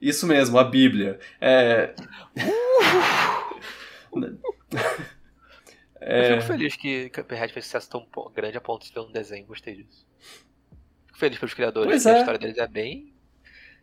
Isso 0.00 0.28
mesmo, 0.28 0.56
a 0.56 0.64
Bíblia. 0.64 1.18
É... 1.40 1.92
é... 6.00 6.34
Eu 6.34 6.40
fico 6.40 6.52
feliz 6.52 6.76
que 6.76 7.10
Cuphead 7.10 7.52
fez 7.52 7.66
sucesso 7.66 7.90
tão 7.90 8.06
grande 8.32 8.56
a 8.56 8.60
ponto 8.60 8.86
de 8.86 8.92
ter 8.92 9.00
um 9.00 9.10
desenho, 9.10 9.44
gostei 9.44 9.74
disso. 9.74 10.06
Fico 11.08 11.18
feliz 11.18 11.38
pelos 11.38 11.52
criadores, 11.52 11.90
pois 11.90 12.06
é. 12.06 12.14
a 12.14 12.18
história 12.20 12.38
deles 12.38 12.58
é 12.58 12.68
bem. 12.68 13.09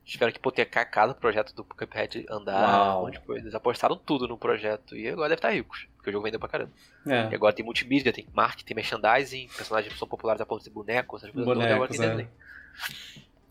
Tiveram 0.07 0.31
que 0.31 0.39
hipotecar 0.39 0.89
cada 0.89 1.13
projeto 1.13 1.53
do 1.53 1.63
Cuphead 1.63 2.25
andar, 2.29 2.61
Uau. 2.61 2.99
um 2.99 3.05
monte 3.05 3.19
de 3.19 3.25
coisa. 3.25 3.43
Eles 3.43 3.53
apostaram 3.53 3.97
tudo 3.97 4.27
no 4.27 4.37
projeto 4.37 4.95
e 4.95 5.07
agora 5.07 5.29
deve 5.29 5.39
estar 5.39 5.51
ricos, 5.51 5.87
porque 5.97 6.09
o 6.09 6.13
jogo 6.13 6.23
vendeu 6.23 6.39
pra 6.39 6.47
caramba. 6.47 6.71
É. 7.05 7.29
E 7.29 7.35
agora 7.35 7.53
tem 7.53 7.65
multimídia, 7.65 8.13
tem 8.13 8.25
marketing, 8.33 8.65
tem 8.65 8.75
merchandising, 8.75 9.49
personagens 9.55 9.97
são 9.99 10.07
populares 10.07 10.41
a 10.41 10.45
ponto 10.45 10.63
de 10.63 10.69
bonecos, 10.69 11.23
essas 11.23 11.33
coisas 11.33 11.53
bonecos, 11.53 11.99
agora 11.99 12.15
tem 12.15 12.25
é. 12.25 12.27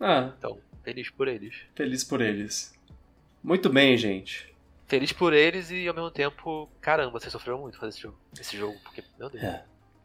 Ah. 0.01 0.33
Então, 0.39 0.59
Feliz 0.87 1.11
por 1.11 1.27
eles. 1.27 1.57
Feliz 1.75 2.05
por 2.05 2.21
eles. 2.21 2.73
Muito 3.43 3.69
bem, 3.69 3.99
gente. 3.99 4.55
Feliz 4.87 5.13
por 5.13 5.33
eles 5.33 5.69
e 5.69 5.89
ao 5.89 5.93
mesmo 5.93 6.13
tempo, 6.13 6.71
caramba, 6.81 7.11
vocês 7.11 7.33
sofreram 7.33 7.61
muito 7.61 7.77
fazer 7.77 7.89
esse 7.89 8.03
jogo, 8.03 8.17
esse 8.41 8.57
jogo 8.57 8.79
porque, 8.85 9.03
meu 9.19 9.29
Deus. 9.29 9.43
É. 9.43 9.65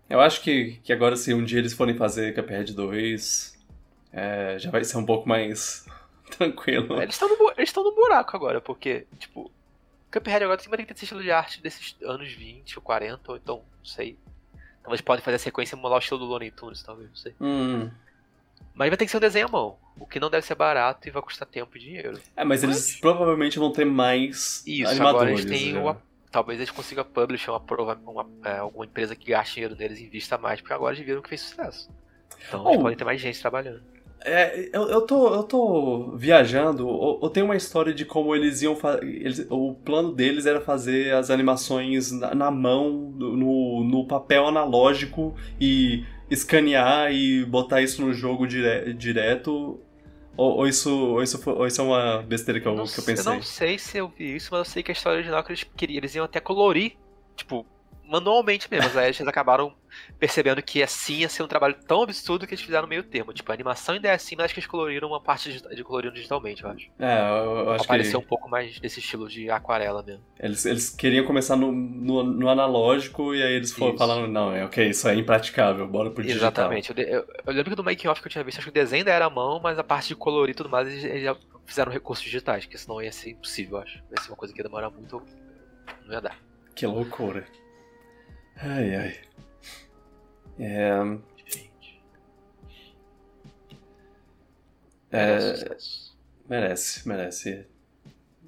Eu 0.09 0.19
acho 0.19 0.41
que, 0.41 0.79
que 0.83 0.91
agora, 0.91 1.15
se 1.15 1.35
um 1.35 1.43
dia 1.43 1.59
eles 1.59 1.73
forem 1.73 1.95
fazer 1.95 2.33
Cuphead 2.33 2.73
2, 2.73 3.63
é, 4.11 4.57
já 4.57 4.71
vai 4.71 4.83
ser 4.83 4.97
um 4.97 5.05
pouco 5.05 5.29
mais 5.29 5.85
tranquilo. 6.37 7.01
Eles 7.01 7.15
estão 7.15 7.29
no, 7.29 7.53
eles 7.57 7.73
no 7.73 7.95
buraco 7.95 8.35
agora, 8.35 8.59
porque, 8.59 9.05
tipo, 9.19 9.51
Cuphead 10.11 10.43
agora 10.43 10.57
tem 10.57 10.85
que 10.85 10.93
ter 10.93 11.03
estilo 11.03 11.21
de 11.21 11.31
arte 11.31 11.61
desses 11.61 11.95
anos 12.03 12.31
20 12.31 12.77
ou 12.77 12.81
40, 12.81 13.31
ou 13.31 13.37
então, 13.37 13.55
não 13.57 13.85
sei. 13.85 14.17
Então 14.81 14.91
eles 14.91 15.01
podem 15.01 15.23
fazer 15.23 15.35
a 15.35 15.39
sequência 15.39 15.75
e 15.75 15.79
emular 15.79 15.97
o 15.97 15.99
estilo 15.99 16.19
do 16.19 16.25
Looney 16.25 16.51
Tunes, 16.51 16.83
talvez, 16.83 17.09
não 17.09 17.15
sei. 17.15 17.35
Hum. 17.39 17.89
Mas 18.73 18.89
vai 18.89 18.97
ter 18.97 19.05
que 19.05 19.11
ser 19.11 19.17
um 19.17 19.21
desenho 19.21 19.47
à 19.47 19.51
mão. 19.51 19.77
O 19.99 20.05
que 20.05 20.19
não 20.19 20.29
deve 20.29 20.45
ser 20.45 20.55
barato 20.55 21.07
e 21.07 21.11
vai 21.11 21.21
custar 21.21 21.47
tempo 21.47 21.77
e 21.77 21.79
dinheiro. 21.79 22.19
É, 22.35 22.43
mas, 22.43 22.63
mas... 22.63 22.63
eles 22.63 22.99
provavelmente 22.99 23.59
vão 23.59 23.71
ter 23.71 23.85
mais 23.85 24.63
Isso, 24.65 24.89
animadores. 24.89 24.99
agora 24.99 25.31
eles 25.31 25.45
têm 25.45 25.73
né? 25.73 25.97
Talvez 26.31 26.59
eles 26.59 26.71
consigam 26.71 27.03
publisher 27.03 27.51
uma, 27.51 27.93
uma, 28.05 28.29
é, 28.45 28.57
alguma 28.59 28.85
empresa 28.85 29.15
que 29.15 29.29
gaste 29.29 29.55
dinheiro 29.55 29.75
neles 29.75 29.99
e 29.99 30.05
invista 30.05 30.37
mais, 30.37 30.61
porque 30.61 30.73
agora 30.73 30.95
eles 30.95 31.05
viram 31.05 31.21
que 31.21 31.27
fez 31.27 31.41
sucesso. 31.41 31.89
Então 32.47 32.63
oh, 32.63 32.69
eles 32.69 32.81
podem 32.81 32.97
ter 32.97 33.03
mais 33.03 33.19
gente 33.19 33.39
trabalhando. 33.39 33.83
É, 34.23 34.69
eu, 34.71 34.87
eu, 34.89 35.01
tô, 35.01 35.33
eu 35.33 35.43
tô 35.43 36.15
viajando. 36.15 36.87
Eu, 36.87 37.19
eu 37.23 37.29
tenho 37.29 37.45
uma 37.45 37.55
história 37.55 37.93
de 37.93 38.05
como 38.05 38.35
eles 38.35 38.61
iam 38.61 38.75
fazer. 38.75 39.47
O 39.49 39.73
plano 39.73 40.11
deles 40.11 40.45
era 40.45 40.61
fazer 40.61 41.13
as 41.13 41.29
animações 41.29 42.11
na, 42.11 42.35
na 42.35 42.51
mão, 42.51 43.13
no, 43.17 43.83
no 43.83 44.05
papel 44.05 44.47
analógico 44.47 45.35
e 45.59 46.05
escanear 46.29 47.11
e 47.11 47.43
botar 47.45 47.81
isso 47.81 48.01
no 48.01 48.13
jogo 48.13 48.47
dire 48.47 48.93
direto? 48.93 49.79
Ou, 50.37 50.57
ou, 50.57 50.67
isso, 50.67 50.89
ou, 50.89 51.21
isso, 51.21 51.41
ou 51.49 51.67
isso 51.67 51.81
é 51.81 51.83
uma 51.83 52.21
besteira 52.21 52.59
que 52.59 52.67
eu, 52.67 52.73
que 52.75 52.99
eu 52.99 53.03
pensei? 53.03 53.31
Eu 53.31 53.35
não 53.35 53.41
sei 53.41 53.77
se 53.77 53.97
eu 53.97 54.07
vi 54.07 54.35
isso, 54.35 54.49
mas 54.51 54.59
eu 54.59 54.65
sei 54.65 54.83
que 54.83 54.91
a 54.91 54.93
história 54.93 55.17
original 55.17 55.43
que 55.43 55.51
eles 55.51 55.63
queriam, 55.75 55.97
eles 55.97 56.15
iam 56.15 56.25
até 56.25 56.39
colorir, 56.39 56.93
tipo, 57.35 57.65
manualmente 58.11 58.67
mesmo. 58.69 58.99
Aí 58.99 59.07
eles 59.07 59.21
acabaram 59.21 59.73
percebendo 60.19 60.61
que 60.61 60.83
assim 60.83 61.19
ia 61.19 61.29
ser 61.29 61.43
um 61.43 61.47
trabalho 61.47 61.75
tão 61.87 62.01
absurdo 62.01 62.45
que 62.45 62.53
eles 62.53 62.63
fizeram 62.63 62.87
meio 62.87 63.03
termo. 63.03 63.33
Tipo, 63.33 63.51
a 63.51 63.55
animação 63.55 63.95
ainda 63.95 64.09
é 64.09 64.13
assim, 64.13 64.35
mas 64.35 64.45
acho 64.45 64.53
que 64.53 64.59
eles 64.59 64.69
coloriram 64.69 65.07
uma 65.07 65.21
parte 65.21 65.61
de, 65.61 65.83
coloriram 65.83 66.13
digitalmente, 66.13 66.63
eu 66.63 66.69
acho. 66.69 66.89
É, 66.99 67.19
eu, 67.19 67.57
eu 67.57 67.71
acho 67.71 67.85
Apareceu 67.85 68.19
que... 68.19 68.25
um 68.25 68.27
pouco 68.27 68.49
mais 68.49 68.79
desse 68.79 68.99
estilo 68.99 69.27
de 69.29 69.49
aquarela 69.49 70.03
mesmo. 70.03 70.23
Eles, 70.39 70.65
eles 70.65 70.89
queriam 70.89 71.25
começar 71.25 71.55
no, 71.55 71.71
no, 71.71 72.23
no 72.23 72.49
analógico 72.49 73.33
e 73.33 73.41
aí 73.41 73.53
eles 73.53 73.71
foram 73.71 73.97
falando, 73.97 74.27
não, 74.27 74.53
é 74.53 74.65
ok, 74.65 74.89
isso 74.89 75.07
é 75.07 75.15
impraticável, 75.15 75.87
bora 75.87 76.11
pro 76.11 76.23
digital. 76.23 76.49
Exatamente. 76.49 76.91
Eu, 76.91 77.03
eu, 77.03 77.27
eu 77.45 77.53
lembro 77.53 77.69
que 77.69 77.75
do 77.75 77.83
making 77.83 78.07
off 78.07 78.21
que 78.21 78.27
eu 78.27 78.31
tinha 78.31 78.43
visto, 78.43 78.57
acho 78.57 78.65
que 78.65 78.71
o 78.71 78.73
desenho 78.73 79.01
ainda 79.01 79.11
era 79.11 79.25
à 79.25 79.29
mão, 79.29 79.59
mas 79.61 79.79
a 79.79 79.83
parte 79.83 80.09
de 80.09 80.15
colorir 80.15 80.53
e 80.53 80.55
tudo 80.55 80.69
mais, 80.69 80.87
eles, 80.87 81.03
eles 81.03 81.23
já 81.23 81.35
fizeram 81.65 81.91
recursos 81.91 82.23
digitais, 82.25 82.65
que 82.65 82.77
senão 82.77 83.01
ia 83.01 83.11
ser 83.11 83.31
impossível, 83.31 83.77
eu 83.77 83.83
acho. 83.83 83.97
Ia 83.97 84.21
ser 84.21 84.29
uma 84.29 84.37
coisa 84.37 84.53
que 84.53 84.59
ia 84.59 84.63
demorar 84.63 84.89
muito, 84.89 85.21
não 86.05 86.13
ia 86.13 86.21
dar. 86.21 86.37
Que 86.75 86.85
loucura. 86.85 87.45
Ai, 88.63 88.95
ai. 88.95 89.15
É... 90.59 91.17
É... 95.11 95.77
Merece, 96.47 97.07
merece. 97.07 97.65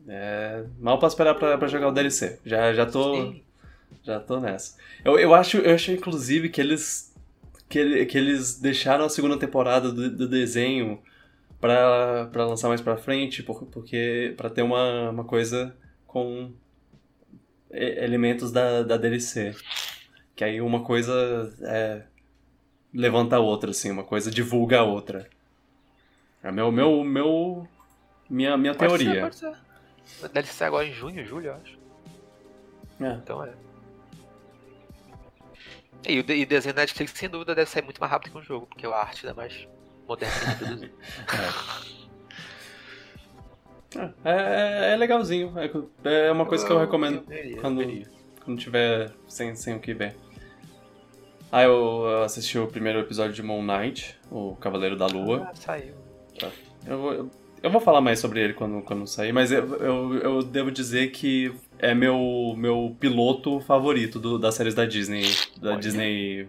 É... 0.08 0.64
Mal 0.80 1.00
posso 1.00 1.16
esperar 1.16 1.36
pra, 1.36 1.58
pra 1.58 1.68
jogar 1.68 1.88
o 1.88 1.92
DLC. 1.92 2.40
Já, 2.46 2.74
já 2.74 2.86
tô. 2.86 3.16
Sim. 3.16 3.44
Já 4.04 4.20
tô 4.20 4.40
nessa. 4.40 4.78
Eu, 5.04 5.18
eu, 5.18 5.34
acho, 5.34 5.58
eu 5.58 5.74
acho, 5.74 5.92
inclusive, 5.92 6.50
que 6.50 6.62
eles. 6.62 7.14
Que, 7.70 8.06
que 8.06 8.18
eles 8.18 8.60
deixaram 8.60 9.06
a 9.06 9.10
segunda 9.10 9.38
temporada 9.38 9.92
do, 9.92 10.12
do 10.12 10.28
desenho 10.28 11.02
pra, 11.60 12.30
pra 12.32 12.46
lançar 12.46 12.68
mais 12.68 12.82
pra 12.82 12.98
frente, 12.98 13.42
porque. 13.42 14.34
para 14.38 14.50
ter 14.50 14.62
uma, 14.62 15.10
uma 15.10 15.24
coisa 15.24 15.76
com 16.06 16.52
elementos 17.72 18.52
da, 18.52 18.84
da 18.84 18.98
DLC. 18.98 19.56
Que 20.36 20.44
aí 20.44 20.62
uma 20.62 20.84
coisa 20.84 21.54
é, 21.62 22.04
levanta 22.94 23.36
a 23.36 23.40
outra, 23.40 23.72
assim, 23.72 23.92
uma 23.92 24.04
coisa 24.04 24.32
divulga 24.32 24.80
a 24.80 24.84
outra. 24.84 25.30
É 26.42 26.52
meu, 26.52 26.72
meu, 26.72 27.04
meu, 27.04 27.68
minha, 28.30 28.58
minha 28.58 28.74
pode 28.74 29.04
teoria. 29.04 29.14
Ser, 29.14 29.22
pode 29.22 29.36
ser. 29.36 30.30
Deve 30.30 30.48
ser 30.48 30.66
agora 30.66 30.86
em 30.86 30.94
junho, 30.94 31.26
julho, 31.26 31.48
eu 31.48 31.56
acho. 31.56 31.80
É. 33.00 33.14
Então 33.14 33.44
é. 33.44 33.54
E 36.08 36.20
o, 36.20 36.32
e 36.32 36.44
o 36.44 36.48
desenho 36.48 36.76
da 36.76 36.82
Netflix, 36.82 37.14
sem 37.14 37.30
dúvida, 37.30 37.56
deve 37.56 37.70
sair 37.70 37.84
muito 37.84 38.00
mais 38.00 38.12
rápido 38.12 38.34
que 38.34 38.38
um 38.38 38.44
jogo, 38.44 38.68
porque 38.68 38.86
a 38.86 38.96
arte 38.96 39.26
é 39.26 39.34
mais 39.34 39.68
moderna 40.08 40.36
de 40.36 40.56
produzir. 40.58 40.94
é. 43.96 44.14
É, 44.26 44.94
é, 44.94 44.96
legalzinho. 44.98 45.54
É, 45.58 46.28
é 46.28 46.32
uma 46.32 46.46
coisa 46.46 46.66
que 46.66 46.72
eu 46.72 46.80
recomendo 46.80 47.24
quando, 47.62 47.82
quando 48.44 48.60
tiver 48.60 49.12
sem, 49.28 49.56
sem 49.56 49.76
o 49.76 49.80
que 49.80 49.94
ver. 49.94 50.16
Ah, 51.52 51.64
eu 51.64 52.24
assisti 52.24 52.58
o 52.58 52.68
primeiro 52.68 53.00
episódio 53.00 53.34
de 53.34 53.44
Moon 53.44 53.62
Knight, 53.62 54.20
o 54.32 54.56
Cavaleiro 54.56 54.96
da 54.96 55.06
Lua. 55.06 55.48
Ah, 55.50 55.56
saiu. 55.56 55.94
Tá. 56.40 56.50
Eu, 56.86 57.14
eu, 57.14 57.32
eu, 57.62 57.70
vou 57.70 57.80
falar 57.80 58.02
mais 58.02 58.20
sobre 58.20 58.42
ele 58.42 58.54
quando, 58.54 58.82
quando 58.82 59.06
sair, 59.06 59.32
mas 59.32 59.52
eu, 59.52 59.76
eu, 59.76 60.16
eu 60.16 60.44
devo 60.44 60.72
dizer 60.72 61.12
que 61.12 61.54
é 61.78 61.94
meu, 61.94 62.56
meu 62.58 62.96
piloto 63.00 63.60
favorito 63.60 64.20
do, 64.20 64.40
das 64.40 64.56
séries 64.56 64.74
da 64.74 64.86
Disney. 64.86 65.26
Da 65.62 65.72
Olha. 65.72 65.80
Disney. 65.80 66.48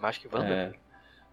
Mais 0.00 0.16
que 0.16 0.26
Wanda? 0.34 0.48
É, 0.48 0.72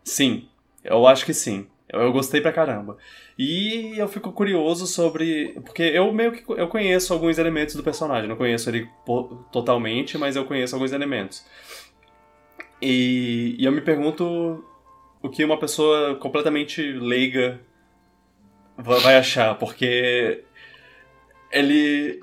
sim, 0.04 0.50
eu 0.84 1.08
acho 1.08 1.26
que 1.26 1.34
sim. 1.34 1.68
Eu, 1.92 2.12
gostei 2.12 2.40
pra 2.40 2.54
caramba. 2.54 2.98
E 3.38 3.98
eu 3.98 4.08
fico 4.08 4.32
curioso 4.32 4.86
sobre. 4.86 5.54
Porque 5.66 5.82
eu 5.82 6.12
meio 6.14 6.32
que 6.32 6.44
eu 6.50 6.68
conheço 6.68 7.14
alguns 7.14 7.38
elementos 7.38 7.76
do 7.76 7.84
personagem. 7.84 8.30
Não 8.30 8.36
conheço 8.36 8.70
ele 8.70 8.88
totalmente, 9.52 10.18
mas 10.18 10.36
eu 10.36 10.46
conheço 10.46 10.76
alguns 10.76 10.92
elementos. 10.92 11.46
E, 12.82 13.56
e 13.58 13.66
eu 13.66 13.72
me 13.72 13.82
pergunto 13.82 14.64
o 15.22 15.30
que 15.30 15.44
uma 15.44 15.58
pessoa 15.58 16.16
completamente 16.16 16.82
leiga 16.82 17.60
vai 18.78 19.18
achar, 19.18 19.56
porque 19.56 20.44
ele 21.52 22.22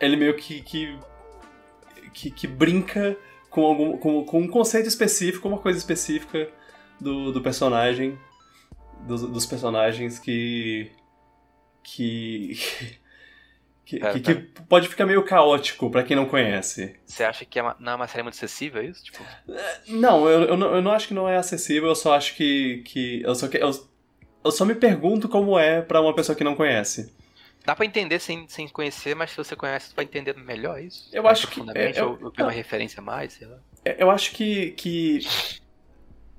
ele 0.00 0.16
meio 0.16 0.34
que 0.34 0.60
que, 0.60 0.98
que, 2.12 2.30
que 2.30 2.46
brinca 2.46 3.16
com, 3.48 3.64
algum, 3.64 3.96
com, 3.96 4.24
com 4.24 4.40
um 4.40 4.48
conceito 4.48 4.88
específico, 4.88 5.48
uma 5.48 5.58
coisa 5.58 5.78
específica 5.78 6.48
do, 7.00 7.32
do 7.32 7.40
personagem, 7.40 8.18
dos, 9.08 9.22
dos 9.22 9.46
personagens 9.46 10.18
que 10.18 10.90
que 11.82 12.56
que, 13.84 14.04
é, 14.04 14.12
que, 14.12 14.20
que, 14.20 14.34
pode 14.68 14.86
ficar 14.86 15.06
meio 15.06 15.24
caótico 15.24 15.90
para 15.90 16.02
quem 16.02 16.14
não 16.14 16.26
conhece. 16.26 16.94
Você 17.06 17.24
acha 17.24 17.46
que 17.46 17.58
é 17.58 17.62
uma, 17.62 17.76
não 17.80 17.92
é 17.92 17.94
uma 17.94 18.06
série 18.06 18.22
muito 18.22 18.34
acessível, 18.34 18.82
é 18.82 18.84
isso? 18.84 19.02
Tipo... 19.02 19.24
É, 19.48 19.78
não, 19.88 20.28
eu, 20.28 20.42
eu, 20.42 20.56
não, 20.58 20.74
eu 20.76 20.82
não 20.82 20.92
acho 20.92 21.08
que 21.08 21.14
não 21.14 21.26
é 21.26 21.36
acessível, 21.38 21.88
eu 21.88 21.94
só 21.94 22.14
acho 22.14 22.36
que. 22.36 22.82
que 22.84 23.22
eu, 23.22 23.34
só, 23.34 23.46
eu, 23.46 23.70
eu 24.44 24.52
só 24.52 24.66
me 24.66 24.74
pergunto 24.74 25.26
como 25.26 25.58
é 25.58 25.80
para 25.80 26.02
uma 26.02 26.14
pessoa 26.14 26.36
que 26.36 26.44
não 26.44 26.54
conhece. 26.54 27.12
Dá 27.64 27.74
pra 27.74 27.86
entender 27.86 28.18
sem, 28.18 28.46
sem 28.48 28.68
conhecer, 28.68 29.14
mas 29.14 29.30
se 29.30 29.36
você 29.36 29.56
conhece, 29.56 29.88
você 29.88 29.94
vai 29.94 30.04
entender 30.04 30.36
melhor 30.36 30.80
isso? 30.82 31.08
Eu 31.10 31.26
acho 31.26 31.48
que. 31.48 31.60
É, 31.74 31.98
eu, 31.98 32.18
ou, 32.22 32.32
uma 32.38 32.52
referência 32.52 33.00
a 33.00 33.02
mais, 33.02 33.32
sei 33.32 33.46
lá. 33.46 33.58
Eu 33.96 34.10
acho 34.10 34.32
que, 34.32 34.72
que. 34.72 35.20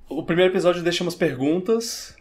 O 0.08 0.22
primeiro 0.22 0.52
episódio 0.52 0.82
deixa 0.82 1.02
umas 1.02 1.14
perguntas 1.16 2.16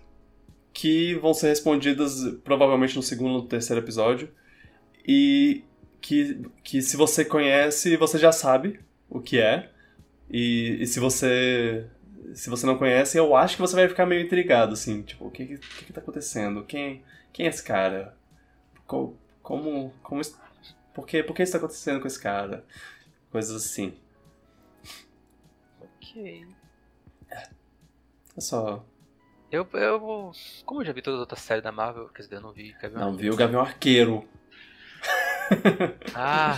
que 0.80 1.14
vão 1.16 1.34
ser 1.34 1.50
respondidas 1.50 2.24
provavelmente 2.42 2.96
no 2.96 3.04
segundo 3.04 3.34
ou 3.34 3.46
terceiro 3.46 3.82
episódio 3.82 4.34
e 5.06 5.66
que, 6.00 6.42
que 6.64 6.82
se 6.82 6.96
você 6.96 7.26
conhece, 7.26 7.98
você 7.98 8.18
já 8.18 8.32
sabe 8.32 8.80
o 9.10 9.20
que 9.20 9.42
é. 9.42 9.70
E, 10.30 10.78
e 10.80 10.88
se 10.88 11.02
você 11.02 11.86
se 12.34 12.50
você 12.50 12.66
não 12.66 12.78
conhece, 12.78 13.18
eu 13.18 13.36
acho 13.36 13.58
que 13.58 13.62
você 13.62 13.76
vai 13.76 13.90
ficar 13.90 14.06
meio 14.06 14.22
intrigado, 14.22 14.72
assim, 14.72 15.02
tipo, 15.02 15.26
o 15.26 15.32
que 15.32 15.58
que, 15.58 15.86
que 15.86 15.92
tá 15.92 16.00
acontecendo? 16.00 16.64
Quem, 16.64 17.04
quem 17.34 17.46
é 17.46 17.50
esse 17.50 17.62
cara? 17.62 18.16
Como, 18.88 19.18
como, 19.44 19.94
como 20.02 20.22
por 20.94 21.06
que, 21.06 21.22
por 21.24 21.36
que 21.36 21.44
isso 21.44 21.52
tá 21.52 21.58
acontecendo 21.58 22.00
com 22.00 22.08
esse 22.08 22.22
cara? 22.22 22.64
Coisas 23.30 23.66
assim. 23.66 23.94
Ok. 25.82 26.48
É 28.38 28.40
só... 28.40 28.86
Eu, 29.52 29.68
eu, 29.74 30.32
como 30.66 30.82
eu 30.82 30.86
já 30.86 30.94
vi 30.94 31.02
todas 31.02 31.18
as 31.18 31.22
outras 31.22 31.42
séries 31.42 31.64
da 31.64 31.72
Marvel, 31.72 32.08
quer 32.10 32.22
dizer, 32.22 32.36
eu 32.36 32.42
não 32.42 32.52
vi 32.52 32.72
Gavião 32.82 33.00
Não, 33.02 33.16
vi 33.18 33.30
o 33.32 33.36
Gavião 33.36 33.62
Arqueiro. 33.62 34.28
ah. 36.14 36.56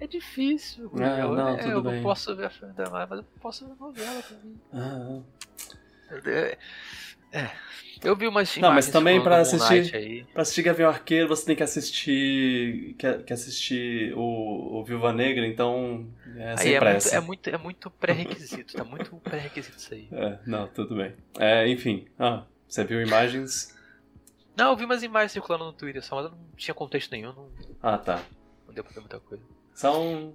É 0.00 0.06
difícil, 0.06 0.90
Não, 0.92 1.04
ah, 1.04 1.34
não, 1.36 1.48
é, 1.58 1.72
eu 1.72 1.82
bem. 1.82 2.02
posso 2.02 2.34
ver 2.36 2.46
a 2.46 2.50
filme 2.50 2.72
da 2.74 2.88
Marvel, 2.88 3.08
mas 3.16 3.18
eu 3.18 3.40
posso 3.40 3.66
ver 3.66 3.72
a 3.72 3.76
novela 3.76 4.22
também. 4.22 4.60
Ah. 4.72 5.20
É, 6.26 6.58
é. 7.32 7.50
Eu 8.02 8.14
vi 8.14 8.28
umas 8.28 8.56
Não, 8.58 8.72
mas 8.72 8.88
também 8.88 9.20
para 9.20 9.38
assistir 9.38 10.24
para 10.32 10.42
assistir 10.42 10.62
Gavião 10.62 10.88
Arqueiro, 10.88 11.28
você 11.28 11.46
tem 11.46 11.56
que 11.56 11.64
assistir 11.64 12.94
que, 12.96 13.12
que 13.24 13.32
assistir 13.32 14.14
o, 14.14 14.78
o 14.78 14.84
Viúva 14.84 15.12
Negra, 15.12 15.44
então 15.44 16.08
é 16.36 16.56
sem 16.56 16.74
aí 16.74 16.78
pressa. 16.78 17.16
É 17.16 17.20
muito, 17.20 17.48
é 17.48 17.52
muito, 17.52 17.60
é 17.60 17.62
muito 17.62 17.90
pré-requisito, 17.90 18.76
tá 18.76 18.84
muito 18.84 19.16
pré-requisito 19.16 19.78
isso 19.78 19.94
aí. 19.94 20.08
É, 20.14 20.38
não, 20.46 20.68
tudo 20.68 20.94
bem. 20.94 21.12
É, 21.40 21.68
enfim, 21.68 22.06
ah, 22.18 22.44
você 22.68 22.84
viu 22.84 23.02
imagens 23.02 23.76
não, 24.58 24.70
eu 24.70 24.76
vi 24.76 24.84
umas 24.84 25.04
imagens 25.04 25.30
circulando 25.30 25.66
no 25.66 25.72
Twitter 25.72 26.02
só, 26.02 26.16
mas 26.16 26.32
não 26.32 26.38
tinha 26.56 26.74
contexto 26.74 27.12
nenhum. 27.12 27.32
Não... 27.32 27.48
Ah, 27.80 27.96
tá. 27.96 28.20
Não 28.66 28.74
deu 28.74 28.82
pra 28.82 28.92
ver 28.92 28.98
muita 28.98 29.20
coisa. 29.20 29.44
São. 29.72 30.34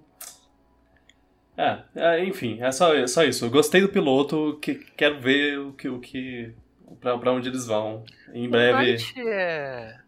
É, 1.57 1.83
é, 1.93 2.23
enfim, 2.23 2.57
é 2.61 2.71
só, 2.71 2.95
é 2.95 3.05
só 3.05 3.21
isso. 3.25 3.43
Eu 3.43 3.49
gostei 3.49 3.81
do 3.81 3.89
piloto, 3.89 4.57
que, 4.61 4.75
quero 4.75 5.19
ver 5.19 5.59
o 5.59 5.73
que. 5.73 5.89
O 5.89 5.99
que 5.99 6.55
pra, 6.99 7.17
pra 7.17 7.31
onde 7.31 7.49
eles 7.49 7.65
vão. 7.65 8.03
Em 8.33 8.49
breve. 8.49 8.97
O 9.15 9.29
é. 9.29 9.99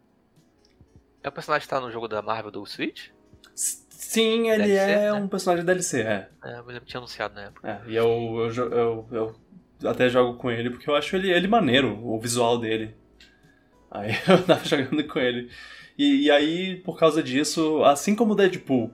É 1.24 1.30
o 1.30 1.32
personagem 1.32 1.66
que 1.66 1.70
tá 1.70 1.82
no 1.82 1.92
jogo 1.92 2.08
da 2.08 2.22
Marvel 2.22 2.52
do 2.52 2.66
Switch? 2.66 3.10
Sim, 3.56 4.50
ele 4.52 4.68
DLC, 4.68 4.92
é 4.92 5.12
né? 5.12 5.14
um 5.14 5.28
personagem 5.28 5.66
DLC, 5.66 6.02
é. 6.02 6.30
É, 6.44 6.60
eu 6.60 6.80
tinha 6.82 7.00
anunciado 7.00 7.34
na 7.34 7.46
época. 7.46 7.68
É, 7.68 7.90
e 7.90 7.96
eu, 7.96 8.52
eu, 8.56 8.72
eu, 8.72 9.08
eu, 9.12 9.90
até 9.90 10.08
jogo 10.08 10.38
com 10.38 10.52
ele 10.52 10.70
porque 10.70 10.88
eu 10.88 10.96
acho 10.96 11.16
ele, 11.16 11.32
ele 11.32 11.48
maneiro, 11.48 12.00
o 12.06 12.20
visual 12.20 12.60
dele. 12.60 12.96
Aí 13.90 14.12
eu 14.30 14.44
tava 14.44 14.64
jogando 14.64 15.04
com 15.08 15.18
ele. 15.18 15.50
E, 15.98 16.26
e, 16.26 16.32
aí, 16.32 16.76
por 16.76 17.00
causa 17.00 17.24
disso, 17.24 17.84
assim 17.86 18.16
como 18.16 18.34
o 18.34 18.36
Deadpool, 18.36 18.92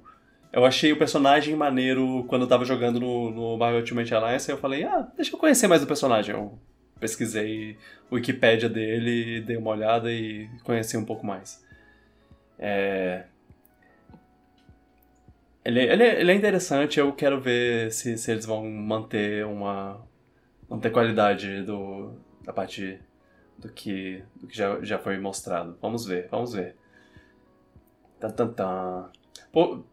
eu 0.53 0.63
achei 0.63 0.93
o 0.93 0.97
personagem 0.97 1.55
maneiro 1.55 2.23
quando 2.30 2.43
eu 2.43 2.47
tava 2.47 2.63
jogando 2.63 2.99
no, 2.99 3.31
no 3.31 3.57
Marvel 3.57 3.80
Ultimate 3.80 4.13
Alliance, 4.13 4.49
e 4.49 4.53
eu 4.53 4.57
falei, 4.57 4.84
ah, 4.84 5.07
deixa 5.15 5.35
eu 5.35 5.39
conhecer 5.39 5.68
mais 5.68 5.84
o 5.84 5.88
personagem. 5.88 6.34
Eu 6.34 6.57
pesquisei 7.02 7.78
o 8.10 8.15
Wikipedia 8.15 8.69
dele, 8.69 9.41
dei 9.41 9.57
uma 9.57 9.72
olhada 9.72 10.11
e 10.11 10.48
conheci 10.64 10.95
um 10.95 11.03
pouco 11.03 11.26
mais. 11.26 11.65
É... 12.57 13.26
Ele, 15.65 15.82
ele, 15.82 16.03
ele 16.03 16.32
é 16.32 16.36
interessante, 16.36 16.99
eu 16.99 17.11
quero 17.11 17.41
ver 17.41 17.91
se, 17.91 18.18
se 18.18 18.32
eles 18.32 18.45
vão 18.45 18.69
manter 18.69 19.45
uma. 19.45 20.02
manter 20.69 20.91
qualidade 20.91 21.64
do, 21.64 22.14
da 22.44 22.53
parte 22.53 22.99
do 23.57 23.69
que, 23.69 24.23
do 24.36 24.48
que 24.48 24.56
já, 24.56 24.80
já 24.82 24.98
foi 24.98 25.18
mostrado. 25.19 25.78
Vamos 25.82 26.06
ver, 26.06 26.28
vamos 26.30 26.53
ver. 26.53 26.76
Tan, 28.19 28.32
tan, 28.32 28.48
tan. 28.53 29.10
Pô, 29.52 29.84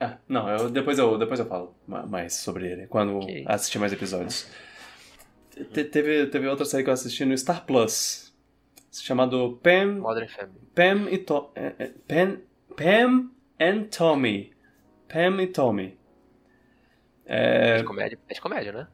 ah, 0.00 0.18
não, 0.28 0.48
eu, 0.48 0.68
depois, 0.68 0.98
eu, 0.98 1.16
depois 1.16 1.38
eu 1.38 1.46
falo 1.46 1.74
mais 1.86 2.34
sobre 2.34 2.70
ele, 2.70 2.86
quando 2.88 3.18
okay. 3.18 3.44
assistir 3.46 3.78
mais 3.78 3.92
episódios. 3.92 4.48
Te, 5.72 5.84
teve, 5.84 6.26
teve 6.26 6.48
outra 6.48 6.64
série 6.64 6.82
que 6.82 6.90
eu 6.90 6.94
assisti 6.94 7.24
no 7.24 7.36
Star 7.36 7.64
Plus, 7.66 8.34
chamado 8.90 9.58
Pam... 9.62 10.00
Modern 10.00 10.28
Family. 10.28 10.60
Pam 10.74 11.10
e, 11.10 11.18
to, 11.18 11.50
é, 11.54 11.74
é, 11.78 11.92
Pam, 12.08 12.38
Pam 12.76 13.30
and 13.60 13.84
Tommy. 13.84 14.52
Pam 15.08 15.42
e 15.42 15.46
Tommy. 15.46 15.98
É, 17.26 17.70
é 17.70 17.78
de 17.78 17.84
comédia, 17.84 18.18
é 18.28 18.34
de 18.34 18.40
comédia, 18.40 18.72
né? 18.72 18.88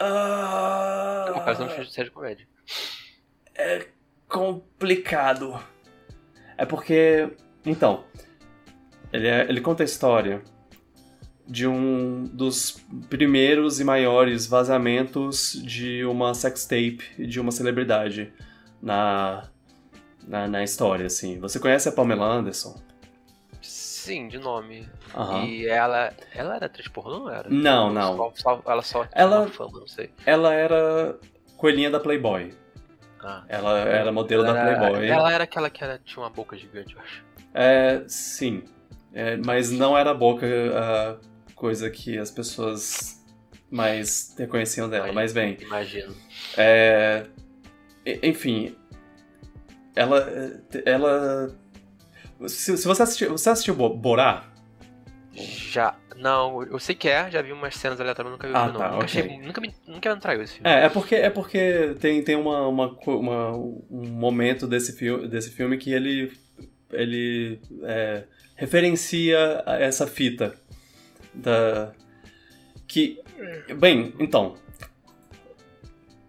Uh... 0.00 1.38
É 1.48 1.84
de 1.84 1.92
série 1.92 2.08
de 2.08 2.14
comédia 2.14 2.46
é 3.58 3.88
complicado. 4.28 5.60
É 6.56 6.64
porque. 6.64 7.28
Então. 7.66 8.04
Ele, 9.12 9.26
é, 9.26 9.48
ele 9.48 9.60
conta 9.60 9.82
a 9.82 9.86
história 9.86 10.42
de 11.48 11.66
um 11.66 12.24
dos 12.24 12.84
primeiros 13.08 13.80
e 13.80 13.84
maiores 13.84 14.46
vazamentos 14.46 15.52
de 15.64 16.04
uma 16.04 16.34
sextape 16.34 17.26
de 17.26 17.40
uma 17.40 17.50
celebridade 17.50 18.30
na, 18.82 19.48
na, 20.26 20.46
na 20.46 20.62
história, 20.62 21.06
assim. 21.06 21.40
Você 21.40 21.58
conhece 21.58 21.88
a 21.88 21.92
Pamela 21.92 22.26
Anderson? 22.26 22.78
Sim, 23.62 24.28
de 24.28 24.38
nome. 24.38 24.88
Uhum. 25.14 25.44
E 25.44 25.66
ela. 25.66 26.12
Ela 26.34 26.56
era 26.56 26.66
atriz 26.66 26.88
pornô, 26.88 27.20
não 27.20 27.30
era? 27.30 27.48
Não, 27.48 27.92
não. 27.92 28.16
Só, 28.16 28.32
só, 28.34 28.62
ela 28.66 28.82
só 28.82 29.04
tinha 29.04 29.22
ela, 29.22 29.46
fama, 29.48 29.80
não 29.80 29.86
sei. 29.86 30.10
Ela 30.24 30.54
era 30.54 31.18
coelhinha 31.56 31.90
da 31.90 31.98
Playboy. 31.98 32.54
Ah. 33.22 33.44
Ela 33.48 33.78
era 33.80 34.12
modelo 34.12 34.44
ela 34.44 34.52
da 34.52 34.62
Playboy. 34.62 35.06
Era, 35.06 35.14
ela 35.14 35.32
era 35.32 35.44
aquela 35.44 35.68
que 35.68 35.82
era, 35.82 35.98
tinha 36.04 36.22
uma 36.22 36.30
boca 36.30 36.56
gigante, 36.56 36.94
eu 36.94 37.00
acho. 37.00 37.24
É, 37.54 38.02
sim. 38.06 38.62
É, 39.12 39.36
mas 39.38 39.70
não 39.70 39.96
era 39.96 40.10
a 40.10 40.14
boca 40.14 40.46
a 40.46 41.16
coisa 41.58 41.90
que 41.90 42.16
as 42.16 42.30
pessoas 42.30 43.22
mais 43.70 44.34
reconheciam 44.38 44.88
dela. 44.88 45.12
Mas 45.12 45.32
bem. 45.32 45.56
Imagino. 45.60 46.14
É, 46.56 47.26
enfim. 48.22 48.74
Ela. 49.94 50.62
Ela 50.84 51.54
se, 52.46 52.76
se 52.76 52.86
você 52.86 53.02
assistiu. 53.02 53.30
Você 53.32 53.50
assistiu 53.50 53.74
Borá? 53.74 54.44
Já. 55.32 55.96
Não, 56.16 56.64
eu 56.64 56.80
sei 56.80 56.96
que 56.96 57.08
é, 57.08 57.30
já 57.30 57.40
vi 57.40 57.52
umas 57.52 57.76
cenas 57.76 58.00
aleatórias, 58.00 58.32
mas 58.32 58.32
nunca 58.32 58.48
vi 58.48 58.54
ah, 58.54 58.62
o 58.62 58.64
filme, 58.64 58.78
tá, 58.78 58.90
Nunca, 58.90 59.04
okay. 59.04 59.22
achei, 59.22 59.38
nunca, 59.38 59.60
me, 59.60 59.74
nunca 59.86 60.10
me 60.10 60.16
atraiu 60.16 60.42
esse 60.42 60.54
filme. 60.54 60.68
É, 60.68 60.86
é 60.86 60.88
porque, 60.88 61.14
é 61.14 61.30
porque 61.30 61.94
tem, 62.00 62.24
tem 62.24 62.34
uma, 62.34 62.66
uma, 62.66 62.98
uma 63.06 63.56
um 63.56 64.08
momento 64.10 64.66
desse, 64.66 64.96
filme 64.98 65.28
desse 65.28 65.50
filme 65.50 65.78
que 65.78 65.92
ele, 65.92 66.32
ele 66.92 67.60
é, 67.84 68.24
referencia 68.56 69.62
essa 69.78 70.08
fita. 70.08 70.56
Da, 71.38 71.92
que. 72.86 73.20
Bem, 73.78 74.14
então. 74.18 74.56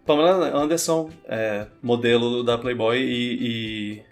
Pamela 0.06 0.56
Anderson, 0.56 1.10
é, 1.26 1.66
modelo 1.82 2.42
da 2.42 2.58
Playboy 2.58 2.98
e, 2.98 3.38
e 3.40 4.10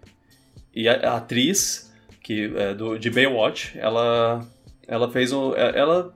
e 0.75 0.89
a, 0.89 0.95
a 0.95 1.17
atriz 1.17 1.93
que 2.23 2.53
é 2.57 2.73
do, 2.75 2.99
de 2.99 3.11
Baywatch, 3.11 3.77
ela 3.79 4.47
ela 4.87 5.11
fez 5.11 5.33
um 5.33 5.55
é, 5.57 5.77
ela 5.77 6.15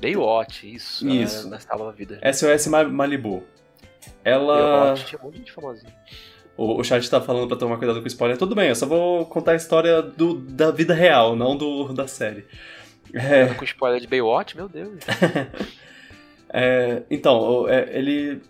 Baywatch, 0.00 0.74
isso. 0.74 1.08
Isso. 1.08 1.48
Na 1.48 1.58
Salva 1.58 1.90
Vida. 1.92 2.20
SOS 2.32 2.66
Malibu. 2.68 3.42
Ela 4.22 4.56
Baywatch 4.56 5.06
tinha 5.06 5.20
um 5.20 5.24
monte 5.24 5.32
de 5.32 5.38
gente 5.40 5.52
famosinha. 5.52 5.92
O, 6.56 6.80
o 6.80 6.84
chat 6.84 7.08
tá 7.10 7.20
falando 7.20 7.48
pra 7.48 7.56
tomar 7.56 7.78
cuidado 7.78 8.00
com 8.00 8.06
spoiler. 8.06 8.38
Tudo 8.38 8.54
bem, 8.54 8.68
eu 8.68 8.74
só 8.74 8.86
vou 8.86 9.26
contar 9.26 9.52
a 9.52 9.56
história 9.56 10.00
do, 10.00 10.34
da 10.34 10.70
vida 10.70 10.94
real, 10.94 11.34
não 11.34 11.56
do, 11.56 11.92
da 11.92 12.06
série. 12.06 12.46
É... 13.16 13.54
Com 13.54 13.64
spoiler 13.64 14.00
de 14.00 14.06
Baywatch? 14.06 14.56
Meu 14.56 14.68
Deus. 14.68 15.00
é, 16.52 17.02
então, 17.10 17.68
é, 17.68 17.98
ele. 17.98 18.42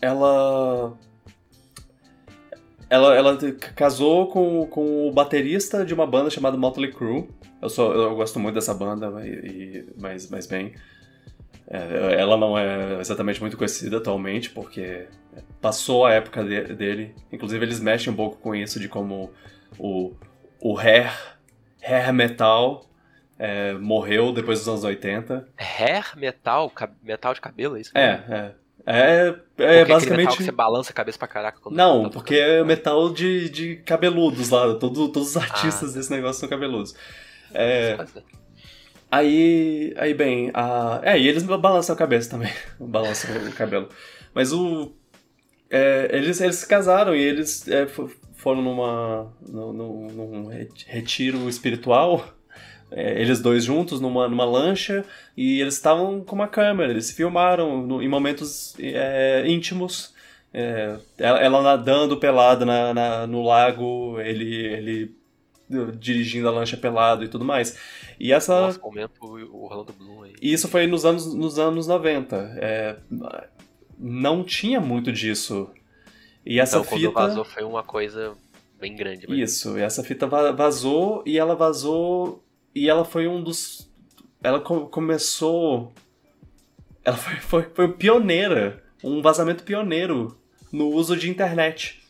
Ela 0.00 0.96
ela, 2.90 3.14
ela 3.14 3.38
casou 3.74 4.28
com, 4.28 4.66
com 4.66 5.08
o 5.08 5.12
baterista 5.12 5.84
de 5.84 5.92
uma 5.92 6.06
banda 6.06 6.30
chamada 6.30 6.56
Motley 6.56 6.90
Crue. 6.90 7.28
Eu, 7.60 7.68
sou, 7.68 7.92
eu 7.92 8.14
gosto 8.14 8.38
muito 8.38 8.54
dessa 8.54 8.72
banda, 8.72 9.08
e, 9.26 9.84
mas, 10.00 10.30
mas 10.30 10.46
bem. 10.46 10.72
É, 11.70 12.18
ela 12.18 12.36
não 12.38 12.58
é 12.58 12.98
exatamente 12.98 13.40
muito 13.42 13.56
conhecida 13.58 13.98
atualmente, 13.98 14.48
porque 14.48 15.06
passou 15.60 16.06
a 16.06 16.14
época 16.14 16.42
de, 16.42 16.74
dele. 16.74 17.14
Inclusive, 17.30 17.62
eles 17.62 17.78
mexem 17.78 18.10
um 18.10 18.16
pouco 18.16 18.38
com 18.38 18.54
isso, 18.54 18.80
de 18.80 18.88
como 18.88 19.30
o, 19.78 20.14
o 20.58 20.74
hair, 20.78 21.12
hair 21.82 22.10
metal 22.12 22.87
é, 23.38 23.72
morreu 23.74 24.32
depois 24.32 24.58
dos 24.58 24.68
anos 24.68 24.84
80. 24.84 25.48
Hair 25.56 26.16
metal? 26.16 26.72
Metal 27.02 27.34
de 27.34 27.40
cabelo, 27.40 27.76
é 27.76 27.80
isso? 27.80 27.90
É, 27.94 28.24
é. 28.28 28.68
É, 28.90 29.34
é 29.58 29.84
basicamente. 29.84 30.26
Metal 30.28 30.36
que 30.36 30.44
você 30.44 30.50
balança 30.50 30.90
a 30.90 30.94
cabeça 30.94 31.18
pra 31.18 31.28
caraca 31.28 31.60
quando 31.60 31.76
Não, 31.76 32.04
tá 32.04 32.10
porque 32.10 32.36
é 32.36 32.64
metal 32.64 33.12
de, 33.12 33.50
de 33.50 33.76
cabeludos 33.76 34.48
lá. 34.48 34.74
Todo, 34.74 35.08
todos 35.08 35.30
os 35.30 35.36
artistas 35.36 35.90
ah. 35.90 35.98
desse 35.98 36.10
negócio 36.10 36.40
são 36.40 36.48
cabeludos. 36.48 36.94
É. 37.52 37.98
Aí, 39.10 39.94
aí 39.96 40.14
bem, 40.14 40.50
a... 40.52 41.00
é, 41.02 41.18
e 41.18 41.28
eles 41.28 41.42
balançam 41.42 41.94
a 41.94 41.98
cabeça 41.98 42.30
também, 42.30 42.52
balançam 42.78 43.30
o 43.46 43.52
cabelo. 43.52 43.88
Mas 44.34 44.52
o, 44.52 44.92
é, 45.70 46.08
eles, 46.12 46.40
eles 46.40 46.56
se 46.56 46.66
casaram 46.66 47.14
e 47.14 47.20
eles 47.20 47.66
é, 47.68 47.86
foram 48.36 48.62
numa, 48.62 49.32
num, 49.46 49.72
num 49.72 50.46
retiro 50.86 51.48
espiritual 51.48 52.37
é, 52.90 53.20
eles 53.20 53.40
dois 53.40 53.64
juntos 53.64 54.00
numa, 54.00 54.28
numa 54.28 54.44
lancha 54.44 55.04
e 55.36 55.60
eles 55.60 55.74
estavam 55.74 56.22
com 56.22 56.34
uma 56.34 56.48
câmera, 56.48 56.90
eles 56.90 57.10
filmaram 57.10 57.82
no, 57.86 58.02
em 58.02 58.08
momentos 58.08 58.74
é, 58.78 59.44
íntimos. 59.46 60.14
É, 60.52 60.96
ela, 61.18 61.38
ela, 61.40 61.62
nadando 61.62 62.16
pelada 62.16 62.64
na, 62.64 62.94
na, 62.94 63.26
no 63.26 63.42
lago, 63.42 64.18
ele, 64.20 64.54
ele 64.54 65.18
dirigindo 65.98 66.48
a 66.48 66.50
lancha 66.50 66.76
pelado 66.76 67.22
e 67.22 67.28
tudo 67.28 67.44
mais. 67.44 67.78
E 68.18 68.32
essa. 68.32 68.58
Nossa, 68.62 68.80
momento 68.80 69.12
o 69.22 69.64
Orlando 69.64 69.92
Bloom 69.92 70.22
aí. 70.22 70.34
E 70.40 70.52
isso 70.52 70.66
foi 70.68 70.86
nos 70.86 71.04
anos, 71.04 71.34
nos 71.34 71.58
anos 71.58 71.86
90. 71.86 72.36
É, 72.56 72.96
não 73.98 74.42
tinha 74.42 74.80
muito 74.80 75.12
disso. 75.12 75.70
E 76.44 76.58
essa 76.58 76.78
então, 76.78 76.98
fita. 76.98 77.10
Vazou 77.10 77.44
foi 77.44 77.64
uma 77.64 77.82
coisa 77.82 78.34
bem 78.80 78.96
grande. 78.96 79.26
Mas... 79.28 79.38
Isso, 79.38 79.78
e 79.78 79.82
essa 79.82 80.02
fita 80.02 80.26
vazou 80.26 81.22
e 81.26 81.38
ela 81.38 81.54
vazou 81.54 82.42
e 82.78 82.88
ela 82.88 83.04
foi 83.04 83.26
um 83.26 83.42
dos. 83.42 83.90
Ela 84.42 84.60
começou. 84.60 85.92
Ela 87.04 87.16
foi, 87.16 87.36
foi, 87.36 87.62
foi 87.74 87.92
pioneira. 87.92 88.82
Um 89.02 89.22
vazamento 89.22 89.62
pioneiro 89.62 90.36
no 90.72 90.88
uso 90.88 91.16
de 91.16 91.30
internet. 91.30 92.00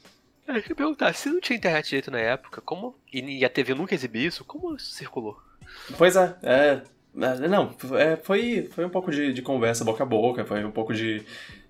É, 0.47 0.57
eu 0.57 0.63
queria 0.63 0.77
perguntar, 0.77 1.15
se 1.15 1.29
não 1.29 1.41
tinha 1.41 1.59
internet 1.59 1.87
direito 1.87 2.11
na 2.11 2.19
época, 2.19 2.63
como. 2.63 2.95
E 3.13 3.45
a 3.45 3.49
TV 3.51 3.75
nunca 3.75 3.95
exibia 3.95 4.27
isso, 4.27 4.45
como 4.45 4.75
isso 4.75 4.93
circulou? 4.93 5.39
Pois 5.97 6.17
é, 6.17 6.35
é. 6.43 6.83
é 7.21 7.49
não, 7.49 7.75
é, 7.99 8.17
foi, 8.17 8.69
foi 8.73 8.85
um 8.85 8.89
pouco 8.89 9.11
de, 9.11 9.33
de 9.33 9.43
conversa 9.43 9.85
boca 9.85 10.03
a 10.03 10.07
boca, 10.07 10.45
foi 10.47 10.65
um 10.65 10.71
pouco 10.71 10.95
de, 10.95 11.23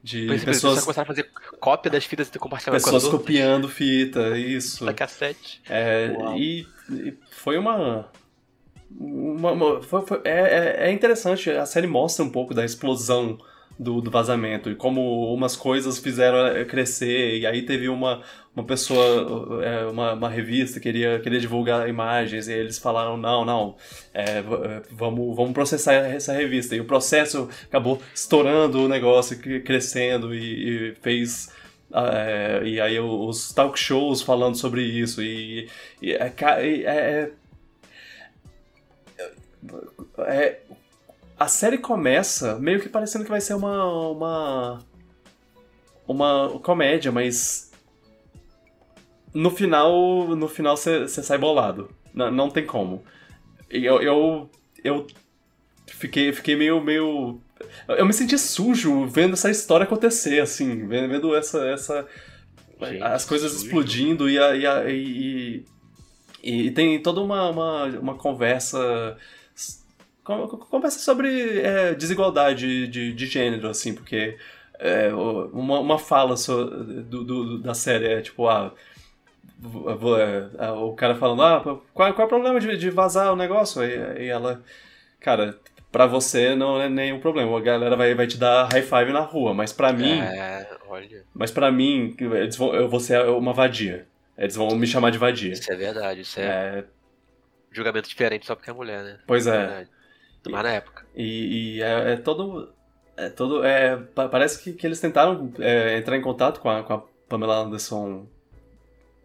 de 0.03 0.27
pois 0.27 0.45
pessoas... 0.45 0.81
começaram 0.81 1.05
a 1.05 1.15
fazer 1.15 1.29
cópia 1.59 1.91
das 1.91 2.05
fitas 2.05 2.31
e 2.33 2.39
compartilhar 2.39 2.73
Pessoas 2.73 3.09
copiando 3.09 3.69
fita, 3.69 4.39
isso. 4.39 4.85
Da 4.87 4.95
cassete. 4.95 5.61
É, 5.69 6.13
e, 6.37 6.67
e, 6.91 7.15
foi 7.31 7.59
uma, 7.59 8.09
uma, 8.91 9.53
uma, 9.53 9.83
foi, 9.83 10.03
foi, 10.03 10.21
é, 10.25 10.85
é, 10.85 10.89
é 10.89 10.93
interessante, 10.93 11.51
a 11.51 11.67
série 11.67 11.87
mostra 11.87 12.25
um 12.25 12.31
pouco 12.31 12.55
da 12.55 12.65
explosão 12.65 13.39
do, 13.79 14.01
do, 14.01 14.11
vazamento 14.11 14.69
e 14.71 14.75
como 14.75 15.33
umas 15.33 15.55
coisas 15.55 15.99
fizeram 15.99 16.47
é, 16.47 16.65
crescer. 16.65 17.39
E 17.39 17.47
aí 17.47 17.63
teve 17.63 17.89
uma, 17.89 18.23
uma 18.55 18.65
pessoa, 18.65 19.63
é, 19.65 19.87
uma, 19.87 20.15
uma 20.15 20.29
revista 20.29 20.81
queria, 20.81 21.21
queria 21.21 21.39
divulgar 21.39 21.89
imagens 21.89 22.49
e 22.49 22.53
eles 22.53 22.79
falaram: 22.79 23.17
não, 23.17 23.45
não, 23.45 23.77
é, 24.13 24.43
vamos, 24.91 25.37
vamos 25.37 25.53
processar 25.53 25.93
essa 25.93 26.33
revista. 26.33 26.75
E 26.75 26.81
o 26.81 26.85
processo 26.85 27.49
acabou 27.65 28.01
estourando 28.13 28.83
o 28.85 28.89
negócio, 28.89 29.39
crescendo 29.63 30.35
e, 30.35 30.91
e 30.91 30.95
fez. 30.97 31.57
É, 31.91 32.61
e 32.65 32.79
aí 32.79 33.01
os 33.01 33.51
talk 33.55 33.79
shows 33.79 34.21
falando 34.21 34.57
sobre 34.57 34.83
isso 34.83 35.23
e, 35.23 35.71
e 36.03 36.13
é, 36.13 36.35
é, 36.85 37.31
é, 40.19 40.61
a 41.39 41.47
série 41.47 41.79
começa 41.79 42.59
meio 42.59 42.81
que 42.81 42.89
parecendo 42.89 43.25
que 43.25 43.31
vai 43.31 43.41
ser 43.41 43.55
uma. 43.55 44.09
uma. 44.11 44.79
uma 46.07 46.61
comédia, 46.61 47.13
mas. 47.13 47.71
No 49.33 49.51
final. 49.51 50.35
No 50.37 50.49
final 50.49 50.77
você 50.77 51.07
sai 51.09 51.39
bolado. 51.39 51.91
Não, 52.13 52.31
não 52.31 52.51
tem 52.51 52.67
como. 52.67 53.05
Eu. 53.71 54.03
eu, 54.03 54.51
eu 54.83 55.07
fiquei, 55.87 56.33
fiquei 56.33 56.57
meio, 56.57 56.83
meio. 56.83 57.41
Eu 57.89 58.05
me 58.05 58.13
senti 58.13 58.37
sujo 58.37 59.07
vendo 59.07 59.35
essa 59.35 59.51
história 59.51 59.85
acontecer, 59.85 60.41
assim, 60.41 60.87
vendo 60.89 61.37
essa. 61.37 61.69
essa 61.69 62.07
Gente, 62.81 63.03
as 63.03 63.25
coisas 63.25 63.53
sujo. 63.53 63.65
explodindo 63.65 64.31
e, 64.31 64.39
a, 64.39 64.55
e, 64.57 64.67
a, 64.67 64.91
e, 64.91 65.65
e, 66.43 66.67
e, 66.67 66.71
tem 66.71 67.01
toda 67.03 67.21
uma, 67.21 67.51
uma, 67.51 67.85
uma 67.99 68.15
conversa 68.15 69.17
conversa 70.71 70.99
sobre 70.99 71.61
é, 71.61 71.95
desigualdade 71.95 72.87
de, 72.89 73.13
de 73.13 73.27
gênero, 73.27 73.69
assim, 73.69 73.95
porque 73.95 74.37
é, 74.79 75.13
uma, 75.13 75.81
uma 75.81 75.99
fala 75.99 76.37
so, 76.37 76.65
do, 76.65 77.25
do, 77.25 77.59
da 77.59 77.75
série 77.75 78.07
é 78.07 78.21
tipo, 78.21 78.47
ah, 78.47 78.73
é, 80.61 80.71
o 80.71 80.93
cara 80.93 81.15
falando, 81.15 81.43
ah, 81.43 81.61
qual, 81.61 81.83
qual 81.95 82.09
é 82.09 82.25
o 82.25 82.29
problema 82.29 82.61
de, 82.61 82.77
de 82.77 82.91
vazar 82.91 83.33
o 83.33 83.37
negócio? 83.37 83.83
E, 83.83 84.25
e 84.25 84.29
ela, 84.29 84.63
cara, 85.19 85.59
pra 85.91 86.07
você 86.07 86.55
não 86.55 86.81
é 86.81 86.89
nenhum 86.89 87.19
problema, 87.21 87.57
a 87.57 87.61
galera 87.61 87.97
vai, 87.97 88.15
vai 88.15 88.27
te 88.27 88.37
dar 88.37 88.69
high 88.71 88.83
five 88.83 89.13
na 89.13 89.21
rua, 89.21 89.55
mas 89.55 89.73
pra 89.73 89.93
mim. 89.93 90.21
É, 90.21 90.69
olha. 90.87 91.25
Mas 91.35 91.51
pra 91.51 91.73
mim, 91.73 92.15
eles 92.21 92.57
vão, 92.57 92.75
eu 92.75 92.89
vou 92.89 93.01
ser 93.01 93.21
uma 93.29 93.53
vadia. 93.53 94.07
Eles 94.37 94.55
vão 94.55 94.77
me 94.77 94.87
chamar 94.87 95.11
de 95.11 95.19
vadia. 95.19 95.53
Isso 95.53 95.73
é 95.73 95.75
verdade, 95.75 96.21
isso 96.21 96.39
é. 96.39 96.45
é... 96.45 96.85
Julgamento 97.73 98.09
diferente 98.09 98.47
só 98.47 98.55
porque 98.55 98.71
é 98.71 98.73
mulher, 98.73 99.03
né? 99.03 99.19
Pois 99.27 99.47
é. 99.47 99.57
é 99.57 99.98
mas 100.53 100.63
na 100.63 100.73
época. 100.73 101.07
E, 101.15 101.77
e 101.77 101.83
é, 101.83 102.13
é, 102.13 102.17
todo. 102.17 102.73
É 103.17 103.29
todo. 103.29 103.65
É, 103.65 103.97
parece 103.97 104.63
que, 104.63 104.73
que 104.73 104.87
eles 104.87 105.01
tentaram 105.01 105.53
é, 105.59 105.99
entrar 105.99 106.17
em 106.17 106.23
contato 106.23 106.61
com 106.61 106.69
a, 106.71 106.83
com 106.83 106.93
a 106.93 107.03
Pamela 107.29 107.59
Anderson 107.59 108.27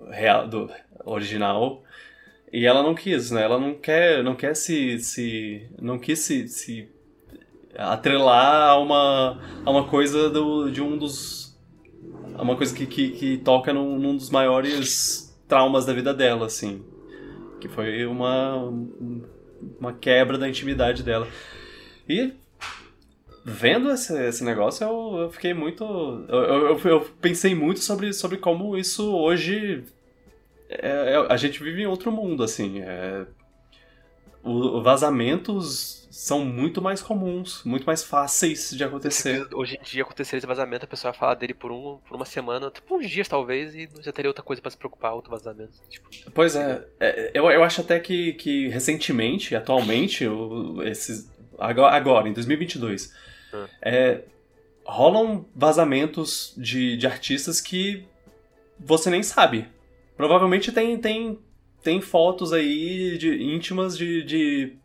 real, 0.10 0.48
do 0.48 0.70
original. 1.06 1.84
E 2.52 2.66
ela 2.66 2.84
não 2.84 2.94
quis, 2.94 3.32
né? 3.32 3.44
Ela 3.44 3.60
não 3.60 3.74
quer, 3.74 4.24
não 4.24 4.36
quer 4.36 4.56
se, 4.56 5.00
se 5.00 5.68
não 5.82 5.98
quis 5.98 6.20
se, 6.20 6.48
se 6.48 6.90
atrelar 7.76 8.70
a 8.70 8.78
uma, 8.78 9.42
a 9.66 9.72
uma 9.72 9.88
coisa 9.88 10.30
do, 10.30 10.70
de 10.70 10.82
um 10.82 10.98
dos 10.98 11.44
a 12.36 12.42
uma 12.42 12.56
coisa 12.56 12.74
que, 12.74 12.86
que, 12.86 13.10
que 13.10 13.38
toca 13.38 13.74
num, 13.74 13.98
num, 13.98 14.16
dos 14.16 14.30
maiores 14.30 15.36
traumas 15.48 15.86
da 15.86 15.94
vida 15.94 16.14
dela, 16.14 16.48
assim, 16.48 16.84
que 17.60 17.68
foi 17.68 18.06
uma 18.06 18.72
uma 19.80 19.94
quebra 19.94 20.38
da 20.38 20.48
intimidade 20.48 21.04
dela. 21.04 21.28
E 22.08 22.34
vendo 23.44 23.92
esse, 23.92 24.18
esse 24.26 24.44
negócio, 24.44 24.86
eu, 24.86 25.18
eu 25.24 25.32
fiquei 25.32 25.54
muito. 25.54 25.84
Eu, 26.28 26.40
eu, 26.40 26.80
eu, 26.80 27.02
pensei 27.22 27.54
muito 27.54 27.82
sobre, 27.82 28.14
sobre 28.14 28.38
como 28.38 28.78
isso 28.78 29.14
hoje. 29.16 29.84
É, 30.70 31.14
é, 31.14 31.28
a 31.30 31.38
gente 31.38 31.62
vive 31.62 31.82
em 31.82 31.88
outro 31.88 32.12
mundo, 32.12 32.44
assim. 32.44 32.82
É, 32.82 33.26
o, 34.44 34.82
vazamentos 34.82 36.03
são 36.14 36.46
muito 36.46 36.80
mais 36.80 37.02
comuns, 37.02 37.64
muito 37.66 37.86
mais 37.86 38.04
fáceis 38.04 38.70
de 38.70 38.84
acontecer. 38.84 39.48
Hoje 39.52 39.80
em 39.82 39.84
dia, 39.84 40.04
acontecer 40.04 40.38
esse 40.38 40.46
vazamento, 40.46 40.86
a 40.86 40.88
pessoa 40.88 41.12
vai 41.12 41.20
falar 41.20 41.34
dele 41.34 41.56
por, 41.56 41.72
um, 41.72 41.98
por 42.08 42.16
uma 42.16 42.24
semana, 42.24 42.70
tipo 42.70 42.96
uns 42.96 43.10
dias 43.10 43.28
talvez, 43.28 43.74
e 43.74 43.90
já 44.00 44.12
teria 44.12 44.30
outra 44.30 44.44
coisa 44.44 44.62
para 44.62 44.70
se 44.70 44.78
preocupar, 44.78 45.16
outro 45.16 45.32
vazamento. 45.32 45.74
Tipo, 45.90 46.08
pois 46.32 46.56
é, 46.56 46.86
é, 47.00 47.32
eu, 47.34 47.50
eu 47.50 47.64
acho 47.64 47.82
até 47.82 48.00
que, 48.00 48.34
que 48.34 48.68
recentemente, 48.68 49.56
atualmente, 49.56 50.24
esses, 50.84 51.32
agora, 51.58 51.96
agora, 51.96 52.30
em 52.30 52.34
2022, 52.34 53.12
hum. 53.52 53.66
é, 53.82 54.22
rolam 54.86 55.48
vazamentos 55.56 56.54
de, 56.56 56.96
de 56.96 57.08
artistas 57.08 57.60
que 57.60 58.06
você 58.80 59.10
nem 59.10 59.24
sabe. 59.24 59.68
Provavelmente 60.16 60.72
tem, 60.72 60.96
tem, 60.96 61.40
tem 61.82 62.02
fotos 62.02 62.54
aí 62.54 63.18
de, 63.18 63.44
íntimas 63.44 63.98
de, 63.98 64.22
de 64.22 64.78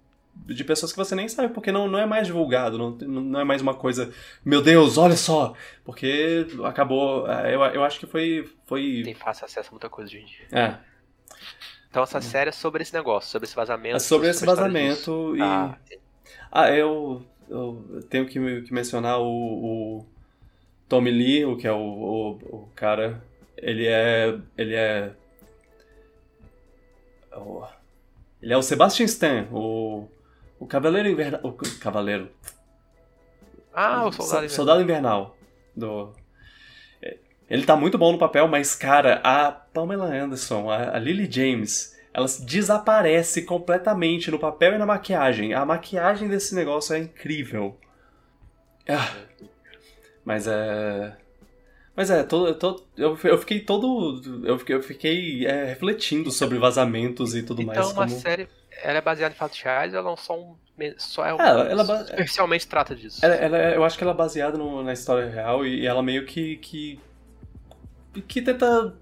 de 0.46 0.64
pessoas 0.64 0.92
que 0.92 0.98
você 0.98 1.14
nem 1.14 1.28
sabe, 1.28 1.52
porque 1.52 1.70
não, 1.70 1.88
não 1.88 1.98
é 1.98 2.06
mais 2.06 2.26
divulgado, 2.26 2.78
não, 2.78 2.90
não 2.90 3.40
é 3.40 3.44
mais 3.44 3.60
uma 3.60 3.74
coisa, 3.74 4.12
meu 4.44 4.62
Deus, 4.62 4.96
olha 4.96 5.16
só! 5.16 5.54
Porque 5.84 6.46
acabou. 6.64 7.30
É, 7.30 7.54
eu, 7.54 7.60
eu 7.62 7.84
acho 7.84 7.98
que 7.98 8.06
foi. 8.06 8.48
foi... 8.66 9.02
Tem 9.04 9.14
fácil 9.14 9.44
acesso 9.44 9.68
a 9.68 9.72
muita 9.72 9.88
coisa 9.88 10.10
hoje 10.10 10.22
em 10.22 10.26
dia. 10.26 10.46
É. 10.52 10.78
Então 11.90 12.02
essa 12.02 12.20
série 12.20 12.50
é 12.50 12.52
sobre 12.52 12.82
esse 12.82 12.92
negócio, 12.92 13.30
sobre 13.30 13.46
esse 13.46 13.56
vazamento. 13.56 13.96
É 13.96 13.98
sobre 13.98 14.28
esse 14.28 14.44
vazamento 14.44 15.36
e. 15.36 15.40
Ah, 15.40 15.76
ah 16.52 16.70
eu, 16.70 17.22
eu 17.48 18.02
tenho 18.10 18.26
que, 18.26 18.62
que 18.62 18.72
mencionar 18.72 19.18
o, 19.20 19.24
o 19.24 20.06
Tommy 20.88 21.10
Lee, 21.10 21.44
o 21.44 21.56
que 21.56 21.66
é 21.66 21.72
o, 21.72 21.76
o, 21.76 22.30
o 22.56 22.68
cara. 22.74 23.22
Ele 23.56 23.86
é. 23.86 24.38
Ele 24.56 24.74
é. 24.74 25.12
Ele 28.42 28.52
é 28.52 28.56
o 28.56 28.62
Sebastian 28.62 29.06
Stan, 29.06 29.46
o 29.52 30.08
o 30.58 30.66
Cavaleiro 30.66 31.08
Invernal. 31.08 31.40
O 31.42 31.52
Cavaleiro. 31.52 32.30
Ah, 33.72 34.06
o 34.06 34.12
Soldado 34.12 34.44
Invernal. 34.44 34.48
Soldado 34.48 34.82
Invernal. 34.82 35.36
Do... 35.76 36.12
É, 37.02 37.16
ele 37.48 37.64
tá 37.64 37.76
muito 37.76 37.96
bom 37.96 38.12
no 38.12 38.18
papel, 38.18 38.48
mas, 38.48 38.74
cara, 38.74 39.20
a 39.22 39.52
Pamela 39.52 40.06
Anderson, 40.06 40.70
a, 40.70 40.96
a 40.96 40.98
Lily 40.98 41.30
James, 41.30 41.96
elas 42.12 42.40
desaparece 42.40 43.42
completamente 43.42 44.30
no 44.30 44.38
papel 44.38 44.74
e 44.74 44.78
na 44.78 44.86
maquiagem. 44.86 45.54
A 45.54 45.64
maquiagem 45.64 46.28
desse 46.28 46.54
negócio 46.54 46.94
é 46.94 46.98
incrível. 46.98 47.78
Ah, 48.88 49.14
mas 50.24 50.46
é. 50.46 51.16
Mas 51.94 52.10
é, 52.10 52.22
todo, 52.22 52.54
todo, 52.54 52.84
eu, 52.96 53.18
eu 53.24 53.38
fiquei 53.38 53.60
todo. 53.60 54.42
Eu 54.44 54.58
fiquei, 54.58 54.74
eu 54.74 54.82
fiquei 54.82 55.46
é, 55.46 55.64
refletindo 55.64 56.30
sobre 56.30 56.58
vazamentos 56.58 57.34
e 57.34 57.42
tudo 57.42 57.62
então, 57.62 57.74
mais. 57.74 57.90
Então, 57.90 58.02
uma 58.02 58.08
como... 58.08 58.20
série 58.20 58.48
ela 58.82 58.98
é 58.98 59.00
baseada 59.00 59.34
em 59.34 59.36
fatos 59.36 59.60
reais 59.60 59.94
ela 59.94 60.08
não 60.08 60.16
só, 60.16 60.38
um, 60.38 60.56
só 60.96 61.24
é, 61.24 61.34
um, 61.34 61.40
é 61.40 61.70
ela, 61.70 61.84
superficialmente 61.84 62.66
é, 62.66 62.68
trata 62.68 62.94
disso. 62.94 63.24
Ela, 63.24 63.34
ela, 63.34 63.58
eu 63.74 63.84
acho 63.84 63.96
que 63.96 64.04
ela 64.04 64.12
é 64.12 64.16
baseada 64.16 64.56
no, 64.56 64.82
na 64.82 64.92
história 64.92 65.28
real 65.28 65.66
e, 65.66 65.86
ela 65.86 66.02
meio 66.02 66.24
que 66.26 66.56
que, 66.56 67.00
que 68.26 68.42
tenta 68.42 68.94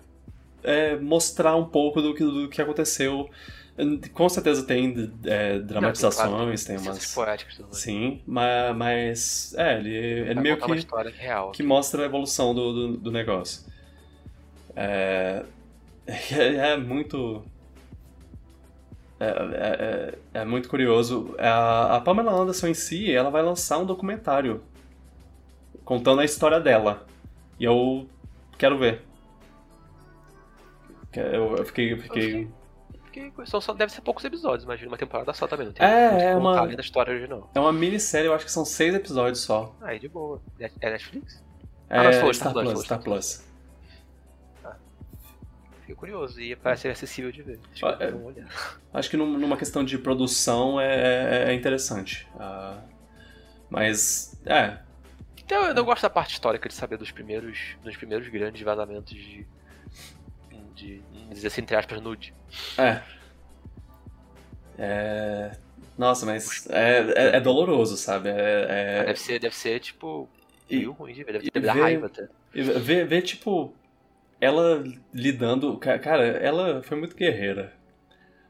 é, 0.62 0.96
mostrar 0.96 1.56
um 1.56 1.64
pouco 1.64 2.00
do 2.00 2.14
que, 2.14 2.24
do 2.24 2.48
que 2.48 2.60
aconteceu. 2.60 3.30
Com 4.14 4.26
certeza 4.26 4.66
tem 4.66 5.12
é, 5.26 5.58
dramatizações, 5.58 6.30
não, 6.30 6.38
tem, 6.38 6.46
claro, 6.46 6.64
tem 6.64 6.78
umas. 6.78 7.14
Poéticas 7.14 7.60
Sim, 7.72 8.22
mas, 8.26 8.74
mas. 8.74 9.54
É, 9.58 9.78
ele, 9.78 9.94
ele 9.94 10.40
meio 10.40 10.56
que. 10.56 10.86
Real, 11.18 11.52
que 11.52 11.62
mostra 11.62 12.02
a 12.02 12.06
evolução 12.06 12.54
do, 12.54 12.72
do, 12.72 12.96
do 12.96 13.12
negócio. 13.12 13.70
É, 14.74 15.44
é 16.06 16.76
muito 16.78 17.44
é, 19.18 19.26
é, 19.26 20.18
é, 20.34 20.40
é, 20.40 20.44
muito 20.44 20.68
curioso. 20.68 21.34
A, 21.38 21.96
a 21.96 22.00
Pamela 22.00 22.32
Anderson 22.32 22.68
em 22.68 22.74
si, 22.74 23.10
ela 23.10 23.30
vai 23.30 23.42
lançar 23.42 23.78
um 23.78 23.86
documentário 23.86 24.62
contando 25.84 26.20
a 26.20 26.24
história 26.24 26.60
dela. 26.60 27.06
E 27.58 27.64
eu 27.64 28.06
quero 28.58 28.78
ver. 28.78 29.02
Eu, 31.14 31.56
eu 31.56 31.64
fiquei. 31.64 31.92
Eu 31.92 31.98
fiquei... 31.98 32.48
Só, 33.46 33.62
só, 33.62 33.72
deve 33.72 33.90
ser 33.90 34.02
poucos 34.02 34.22
episódios, 34.26 34.64
imagina, 34.64 34.90
uma 34.90 34.98
temporada 34.98 35.32
só 35.32 35.46
também, 35.46 35.64
não 35.64 35.72
tem 35.72 35.86
É, 35.86 36.32
é 36.32 36.36
uma. 36.36 36.66
da 36.66 36.82
história 36.82 37.14
original. 37.14 37.50
É 37.54 37.58
uma 37.58 37.72
minissérie, 37.72 38.26
eu 38.26 38.34
acho 38.34 38.44
que 38.44 38.52
são 38.52 38.62
seis 38.62 38.94
episódios 38.94 39.40
só. 39.40 39.74
Aí, 39.80 39.98
de 39.98 40.06
boa. 40.06 40.42
É, 40.60 40.70
é 40.82 40.90
Netflix? 40.90 41.42
É, 41.88 41.98
ah, 41.98 42.02
não, 42.02 42.12
Star, 42.12 42.34
Star 42.34 42.52
Plus, 42.52 42.80
Star 42.82 43.02
Plus. 43.02 43.45
Fiquei 45.86 45.94
curioso 45.94 46.40
e 46.40 46.56
parece 46.56 46.82
ser 46.82 46.88
acessível 46.88 47.30
de 47.30 47.42
ver. 47.42 47.60
Acho, 47.72 47.86
ah, 47.86 47.96
é, 48.00 48.44
acho 48.92 49.08
que 49.08 49.16
numa 49.16 49.56
questão 49.56 49.84
de 49.84 49.96
produção 49.96 50.80
é, 50.80 51.44
é, 51.44 51.50
é 51.50 51.54
interessante. 51.54 52.26
Uh, 52.34 52.82
mas, 53.70 54.36
é. 54.44 54.80
Então, 55.36 55.64
eu 55.66 55.74
não 55.74 55.84
gosto 55.84 56.02
da 56.02 56.10
parte 56.10 56.32
histórica 56.32 56.68
de 56.68 56.74
saber 56.74 56.98
dos 56.98 57.12
primeiros, 57.12 57.76
dos 57.84 57.96
primeiros 57.96 58.26
grandes 58.26 58.60
vazamentos 58.62 59.14
de. 59.14 59.46
de. 60.74 61.00
dizer 61.30 61.46
assim, 61.46 61.60
entre 61.60 61.76
aspas, 61.76 62.00
nude. 62.00 62.34
É. 62.76 63.00
É. 64.76 65.52
Nossa, 65.96 66.26
mas 66.26 66.68
é, 66.68 66.98
é, 66.98 67.36
é 67.36 67.40
doloroso, 67.40 67.96
sabe? 67.96 68.28
É, 68.28 68.66
é... 69.02 69.04
Deve, 69.04 69.20
ser, 69.20 69.38
deve 69.38 69.54
ser, 69.54 69.78
tipo, 69.78 70.28
meio 70.68 70.90
ruim 70.90 71.14
de 71.14 71.22
ver. 71.22 71.34
Deve, 71.34 71.48
deve 71.48 71.66
dar 71.66 71.74
raiva 71.74 72.06
até. 72.06 72.28
Ver, 72.52 73.06
ver, 73.06 73.22
tipo, 73.22 73.72
ela 74.40 74.84
lidando. 75.12 75.76
Cara, 75.78 76.24
ela 76.24 76.82
foi 76.82 76.98
muito 76.98 77.16
guerreira 77.16 77.72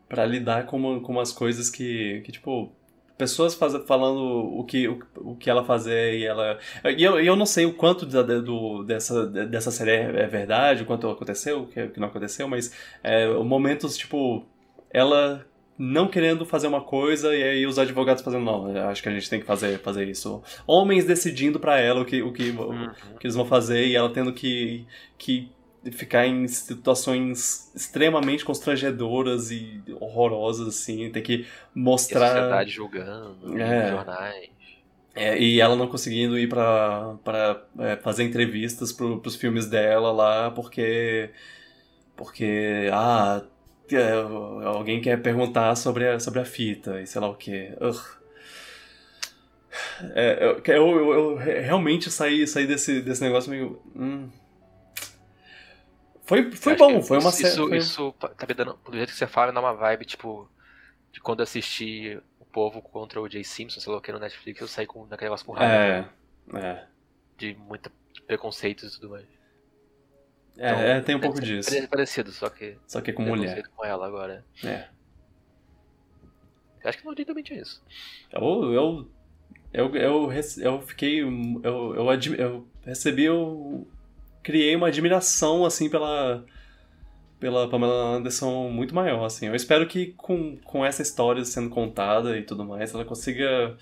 para 0.08 0.24
lidar 0.24 0.66
com, 0.66 1.00
com 1.00 1.12
umas 1.12 1.32
coisas 1.32 1.70
que, 1.70 2.20
que 2.24 2.32
tipo. 2.32 2.72
Pessoas 3.18 3.54
faz, 3.54 3.72
falando 3.86 4.20
o 4.20 4.62
que, 4.62 4.86
o, 4.86 4.98
o 5.16 5.36
que 5.36 5.48
ela 5.48 5.64
fazer 5.64 6.18
e 6.18 6.26
ela. 6.26 6.58
E 6.84 7.02
eu, 7.02 7.18
eu 7.18 7.34
não 7.34 7.46
sei 7.46 7.64
o 7.64 7.72
quanto 7.72 8.04
da, 8.04 8.22
do, 8.22 8.84
dessa, 8.84 9.26
dessa 9.26 9.70
série 9.70 9.92
é, 9.92 10.24
é 10.24 10.26
verdade, 10.26 10.82
o 10.82 10.86
quanto 10.86 11.08
aconteceu, 11.08 11.62
o 11.62 11.66
que, 11.66 11.88
que 11.88 11.98
não 11.98 12.08
aconteceu, 12.08 12.46
mas 12.46 12.70
é, 13.02 13.26
momentos, 13.38 13.96
tipo, 13.96 14.44
ela 14.90 15.46
não 15.78 16.08
querendo 16.08 16.44
fazer 16.44 16.66
uma 16.66 16.82
coisa 16.82 17.34
e 17.34 17.42
aí 17.42 17.66
os 17.66 17.78
advogados 17.78 18.22
fazendo 18.22 18.44
não, 18.44 18.88
acho 18.88 19.02
que 19.02 19.08
a 19.08 19.12
gente 19.12 19.28
tem 19.28 19.40
que 19.40 19.46
fazer, 19.46 19.78
fazer 19.78 20.06
isso. 20.08 20.42
Homens 20.66 21.06
decidindo 21.06 21.58
para 21.58 21.78
ela 21.78 22.02
o 22.02 22.04
que, 22.04 22.22
o, 22.22 22.32
que, 22.32 22.50
uhum. 22.50 22.90
o 23.14 23.18
que 23.18 23.26
eles 23.26 23.34
vão 23.34 23.44
fazer 23.44 23.86
e 23.86 23.96
ela 23.96 24.10
tendo 24.10 24.32
que, 24.32 24.86
que 25.18 25.50
ficar 25.92 26.26
em 26.26 26.46
situações 26.48 27.70
extremamente 27.74 28.44
constrangedoras 28.44 29.50
e 29.50 29.80
horrorosas, 30.00 30.68
assim, 30.68 31.10
ter 31.10 31.22
que 31.22 31.46
mostrar. 31.74 32.20
E 32.20 32.24
a 32.24 32.28
sociedade 32.28 32.70
julgando, 32.70 33.60
é. 33.60 33.90
jornais. 33.90 34.56
É, 35.14 35.38
e 35.38 35.60
ela 35.60 35.74
não 35.74 35.88
conseguindo 35.88 36.38
ir 36.38 36.46
pra, 36.46 37.16
pra 37.24 37.62
é, 37.78 37.96
fazer 37.96 38.24
entrevistas 38.24 38.92
pro, 38.92 39.18
pros 39.18 39.34
filmes 39.34 39.66
dela 39.66 40.12
lá, 40.12 40.50
porque. 40.50 41.30
Porque. 42.14 42.88
Ah. 42.92 43.42
É, 43.92 44.12
alguém 44.66 45.00
quer 45.00 45.22
perguntar 45.22 45.76
sobre 45.76 46.08
a, 46.08 46.18
sobre 46.18 46.40
a 46.40 46.44
fita 46.44 47.00
e 47.00 47.06
sei 47.06 47.20
lá 47.20 47.28
o 47.28 47.36
que. 47.36 47.72
É, 50.14 50.38
eu, 50.66 50.74
eu, 50.74 51.12
eu, 51.12 51.36
realmente 51.36 52.10
saí, 52.10 52.46
saí 52.46 52.66
desse, 52.66 53.00
desse 53.00 53.22
negócio 53.22 53.50
meio. 53.50 53.80
Hum, 53.94 54.28
foi, 56.26 56.50
foi 56.52 56.76
bom, 56.76 57.00
foi 57.00 57.18
uma 57.18 57.30
série. 57.30 57.48
Isso, 57.48 57.74
isso 57.74 58.12
tá 58.12 58.46
me 58.46 58.54
dando, 58.54 58.78
do 58.84 58.96
jeito 58.96 59.12
que 59.12 59.18
você 59.18 59.26
fala, 59.26 59.52
dá 59.52 59.60
uma 59.60 59.72
vibe, 59.72 60.04
tipo, 60.04 60.50
de 61.12 61.20
quando 61.20 61.40
eu 61.40 61.44
assisti 61.44 62.20
O 62.40 62.44
Povo 62.44 62.82
contra 62.82 63.20
o 63.20 63.28
Jay 63.28 63.44
Simpson, 63.44 63.80
sei 63.80 63.92
lá 63.92 63.98
o 63.98 64.02
que 64.02 64.12
no 64.12 64.18
Netflix, 64.18 64.60
eu 64.60 64.68
saí 64.68 64.86
com 64.86 65.06
naquele 65.06 65.28
negócio 65.28 65.46
com 65.46 65.52
raiva. 65.52 66.10
É, 66.52 66.58
é. 66.58 66.86
De 67.38 67.54
muito 67.54 67.90
preconceitos 68.26 68.94
e 68.94 69.00
tudo 69.00 69.10
mais. 69.10 69.26
É, 70.58 70.70
então, 70.70 70.80
é 70.80 71.00
tem 71.00 71.14
um 71.14 71.20
pouco 71.20 71.40
disso. 71.40 71.70
Parecido, 71.88 72.32
só 72.32 72.48
que. 72.48 72.76
Só 72.86 73.00
que 73.00 73.12
com 73.12 73.22
mulher. 73.22 73.68
com 73.68 73.84
ela 73.84 74.06
agora. 74.06 74.44
É. 74.64 74.88
Acho 76.82 76.98
que 76.98 77.04
não 77.04 77.14
também 77.14 77.42
tinha 77.42 77.60
isso. 77.60 77.82
Eu, 78.30 78.72
eu, 78.72 79.10
eu, 79.72 79.96
eu, 79.96 80.32
eu 80.58 80.80
fiquei. 80.82 81.20
Eu, 81.20 81.94
eu, 81.94 82.34
eu 82.38 82.68
recebi 82.84 83.28
o, 83.28 83.86
criei 84.46 84.76
uma 84.76 84.86
admiração, 84.86 85.64
assim, 85.64 85.90
pela, 85.90 86.44
pela 87.40 87.68
Pamela 87.68 88.14
Anderson 88.14 88.70
muito 88.70 88.94
maior, 88.94 89.24
assim. 89.24 89.48
Eu 89.48 89.56
espero 89.56 89.88
que 89.88 90.12
com, 90.12 90.56
com 90.58 90.86
essa 90.86 91.02
história 91.02 91.44
sendo 91.44 91.68
contada 91.68 92.38
e 92.38 92.44
tudo 92.44 92.64
mais, 92.64 92.94
ela 92.94 93.04
consiga 93.04 93.76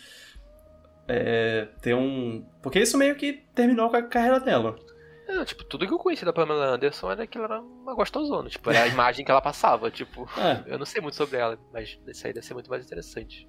é, 1.06 1.68
ter 1.82 1.94
um... 1.94 2.46
Porque 2.62 2.80
isso 2.80 2.96
meio 2.96 3.14
que 3.14 3.44
terminou 3.54 3.90
com 3.90 3.96
a 3.96 4.02
carreira 4.02 4.40
dela. 4.40 4.74
É, 5.28 5.44
tipo, 5.44 5.64
tudo 5.64 5.86
que 5.86 5.92
eu 5.92 5.98
conheci 5.98 6.24
da 6.24 6.32
Pamela 6.32 6.76
Anderson 6.76 7.10
era 7.10 7.26
que 7.26 7.36
ela 7.36 7.46
era 7.46 7.60
uma 7.60 7.94
gostosona, 7.94 8.48
tipo, 8.48 8.70
era 8.70 8.84
a 8.84 8.88
imagem 8.88 9.22
que 9.22 9.30
ela 9.30 9.42
passava, 9.42 9.90
tipo, 9.90 10.26
é. 10.40 10.64
eu 10.64 10.78
não 10.78 10.86
sei 10.86 11.02
muito 11.02 11.16
sobre 11.16 11.36
ela, 11.36 11.58
mas 11.74 11.98
isso 12.06 12.26
aí 12.26 12.32
deve 12.32 12.46
ser 12.46 12.54
muito 12.54 12.70
mais 12.70 12.86
interessante. 12.86 13.46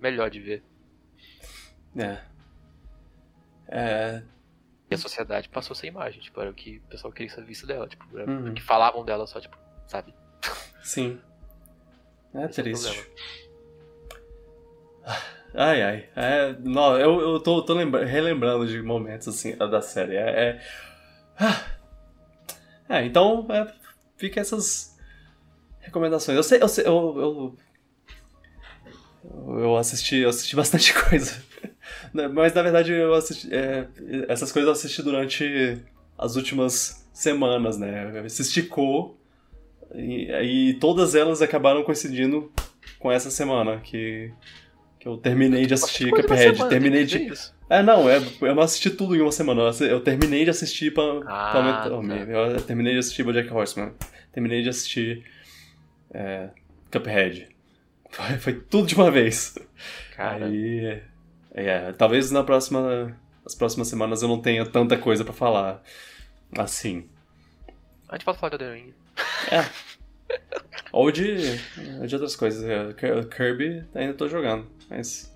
Melhor 0.00 0.30
de 0.30 0.40
ver. 0.40 0.64
É. 1.94 2.18
É. 3.68 4.22
E 4.90 4.94
a 4.94 4.98
sociedade 4.98 5.48
passou 5.48 5.74
essa 5.74 5.86
imagem, 5.86 6.20
tipo, 6.20 6.40
era 6.40 6.50
o 6.50 6.54
que 6.54 6.78
o 6.78 6.88
pessoal 6.88 7.12
queria 7.12 7.32
ser 7.32 7.44
visto 7.44 7.66
dela, 7.66 7.86
tipo, 7.86 8.04
era 8.18 8.30
uhum. 8.30 8.50
o 8.50 8.54
que 8.54 8.62
falavam 8.62 9.04
dela 9.04 9.26
só, 9.26 9.38
tipo, 9.40 9.56
sabe? 9.86 10.14
Sim. 10.82 11.20
É 12.34 12.44
Esse 12.44 12.62
triste. 12.62 13.10
É 15.04 15.12
ai, 15.54 15.82
ai. 15.82 16.08
É, 16.16 16.56
não, 16.60 16.98
eu, 16.98 17.20
eu 17.20 17.40
tô, 17.40 17.62
tô 17.62 17.74
relembrando 17.74 18.66
de 18.66 18.80
momentos 18.82 19.28
assim 19.28 19.56
da 19.56 19.82
série. 19.82 20.16
É, 20.16 20.20
é, 20.20 20.60
ah. 21.38 21.78
É, 22.88 23.04
então 23.04 23.46
é, 23.50 23.72
fica 24.16 24.40
essas 24.40 24.96
recomendações. 25.80 26.36
Eu 26.36 26.42
sei, 26.42 26.62
eu 26.62 26.68
sei, 26.68 26.86
eu, 26.86 27.56
eu, 29.24 29.58
eu 29.60 29.76
assisti, 29.76 30.16
eu 30.16 30.30
assisti 30.30 30.56
bastante 30.56 30.94
coisa. 31.08 31.42
Mas 32.12 32.54
na 32.54 32.62
verdade 32.62 32.92
eu 32.92 33.14
assisti, 33.14 33.48
é, 33.52 33.86
essas 34.28 34.52
coisas 34.52 34.66
eu 34.66 34.72
assisti 34.72 35.02
durante 35.02 35.78
as 36.16 36.36
últimas 36.36 37.08
semanas, 37.12 37.78
né? 37.78 38.28
Se 38.28 38.42
esticou 38.42 39.18
e, 39.94 40.30
e 40.70 40.74
todas 40.74 41.14
elas 41.14 41.40
acabaram 41.40 41.82
coincidindo 41.82 42.52
com 42.98 43.10
essa 43.10 43.30
semana 43.30 43.78
que, 43.78 44.32
que 44.98 45.08
eu 45.08 45.16
terminei 45.16 45.66
de 45.66 45.74
assistir 45.74 46.10
Cuphead. 46.10 46.68
Terminei 46.68 47.04
de. 47.04 47.26
Isso. 47.28 47.54
É, 47.70 47.82
não, 47.82 48.08
é, 48.08 48.18
eu 48.40 48.54
não 48.54 48.62
assisti 48.62 48.90
tudo 48.90 49.14
em 49.14 49.20
uma 49.20 49.32
semana. 49.32 49.70
Eu 49.80 50.00
terminei 50.00 50.44
de 50.44 50.50
assistir 50.50 50.92
pra. 50.92 51.02
Ah, 51.26 51.50
pra 51.52 51.98
oh, 51.98 52.06
tá. 52.06 52.14
Eu 52.14 52.60
terminei 52.62 52.94
de 52.94 52.98
assistir 52.98 53.24
Jack 53.32 53.52
Horseman. 53.52 53.92
Terminei 54.32 54.62
de 54.62 54.68
assistir. 54.68 55.24
É, 56.12 56.48
Cuphead. 56.90 57.48
Foi, 58.10 58.38
foi 58.38 58.52
tudo 58.54 58.86
de 58.86 58.94
uma 58.94 59.10
vez. 59.10 59.54
Cara. 60.16 60.46
Aí. 60.46 61.02
É, 61.52 61.92
talvez 61.92 62.30
na 62.30 62.44
próxima. 62.44 63.16
Nas 63.44 63.54
próximas 63.54 63.88
semanas 63.88 64.22
eu 64.22 64.28
não 64.28 64.40
tenha 64.40 64.64
tanta 64.66 64.98
coisa 64.98 65.24
pra 65.24 65.32
falar. 65.32 65.82
Assim. 66.56 67.08
A 68.08 68.14
gente 68.14 68.24
pode 68.24 68.38
falar 68.38 68.56
de 68.56 68.64
Elden 68.64 68.84
Ring. 68.84 68.94
É. 69.50 69.68
Ou 70.92 71.10
de, 71.10 71.56
de 72.06 72.14
outras 72.14 72.36
coisas. 72.36 72.64
É, 72.64 72.92
Kirby 73.24 73.84
ainda 73.94 74.14
tô 74.14 74.28
jogando, 74.28 74.66
mas. 74.88 75.34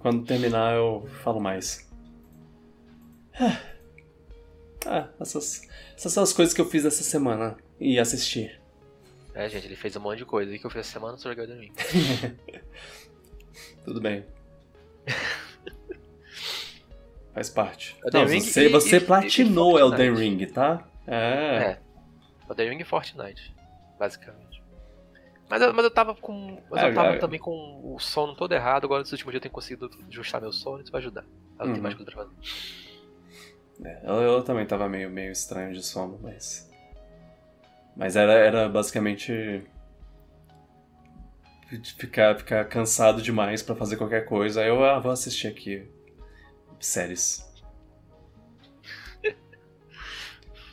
Quando 0.00 0.24
terminar 0.24 0.76
eu 0.76 1.08
falo 1.22 1.40
mais. 1.40 1.90
Ah, 4.86 5.08
essas, 5.18 5.68
essas 5.96 6.12
são 6.12 6.22
as 6.22 6.32
coisas 6.32 6.54
que 6.54 6.60
eu 6.60 6.68
fiz 6.68 6.84
essa 6.84 7.02
semana 7.02 7.56
e 7.80 7.98
assisti. 7.98 8.50
É, 9.34 9.48
gente, 9.48 9.66
ele 9.66 9.76
fez 9.76 9.96
um 9.96 10.00
monte 10.00 10.18
de 10.18 10.24
coisa. 10.24 10.54
E 10.54 10.58
que 10.58 10.66
eu 10.66 10.70
fiz 10.70 10.80
essa 10.80 10.92
semana 10.92 11.16
só 11.16 11.28
joguei 11.30 11.44
Elden 11.44 11.60
Ring. 11.60 11.72
Tudo 13.84 14.00
bem. 14.00 14.24
Faz 17.34 17.50
parte. 17.50 17.96
Não, 18.12 18.26
você, 18.26 18.68
você 18.68 18.96
e, 18.96 19.00
platinou 19.00 19.76
e 19.78 19.80
Elden 19.80 20.14
Ring, 20.14 20.46
tá? 20.46 20.86
É. 21.06 21.16
É. 21.16 21.78
Elden 22.48 22.70
Ring 22.70 22.80
e 22.80 22.84
Fortnite, 22.84 23.54
basicamente. 23.98 24.62
Mas 25.48 25.60
eu, 25.62 25.74
mas 25.74 25.84
eu 25.84 25.90
tava 25.90 26.14
com. 26.14 26.58
Mas 26.70 26.82
eu 26.82 26.94
tava 26.94 27.18
também 27.18 27.38
com 27.38 27.80
o 27.84 27.98
sono 27.98 28.34
todo 28.34 28.52
errado. 28.52 28.84
Agora, 28.84 29.00
nesse 29.00 29.12
último 29.12 29.30
dia, 29.30 29.38
eu 29.38 29.42
tenho 29.42 29.52
conseguido 29.52 29.90
ajustar 30.08 30.40
meu 30.40 30.52
sono. 30.52 30.82
Isso 30.82 30.90
vai 30.90 31.00
ajudar. 31.00 31.24
Eu 31.58 31.66
uhum. 31.66 31.80
mais 31.80 31.94
coisa 31.94 32.10
pra 32.10 32.24
fazer. 32.24 32.34
É, 33.84 34.00
eu, 34.04 34.14
eu, 34.14 34.42
também 34.42 34.64
tava 34.66 34.88
meio, 34.88 35.10
meio 35.10 35.32
estranho 35.32 35.72
de 35.72 35.82
sono, 35.82 36.18
mas. 36.22 36.70
Mas 37.96 38.16
era, 38.16 38.32
era 38.32 38.68
basicamente. 38.68 39.62
Ficar, 41.98 42.36
ficar 42.36 42.64
cansado 42.66 43.22
demais 43.22 43.62
para 43.62 43.74
fazer 43.74 43.96
qualquer 43.96 44.24
coisa. 44.24 44.60
Aí 44.60 44.68
eu 44.68 44.84
ah, 44.84 44.98
vou 44.98 45.12
assistir 45.12 45.48
aqui 45.48 45.88
séries. 46.78 47.44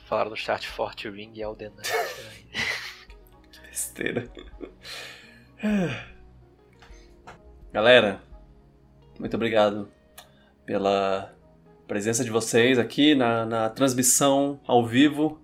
Falaram 0.06 0.30
no 0.32 0.36
chat 0.36 0.68
Forte 0.68 1.10
Ring 1.10 1.32
e 1.34 1.41
Elden 1.41 1.72
besteira. 3.69 4.30
Galera, 7.72 8.22
muito 9.19 9.34
obrigado 9.36 9.91
pela 10.65 11.34
presença 11.88 12.23
de 12.23 12.30
vocês 12.30 12.78
aqui 12.78 13.15
na, 13.15 13.45
na 13.45 13.69
transmissão 13.69 14.60
ao 14.65 14.86
vivo. 14.86 15.41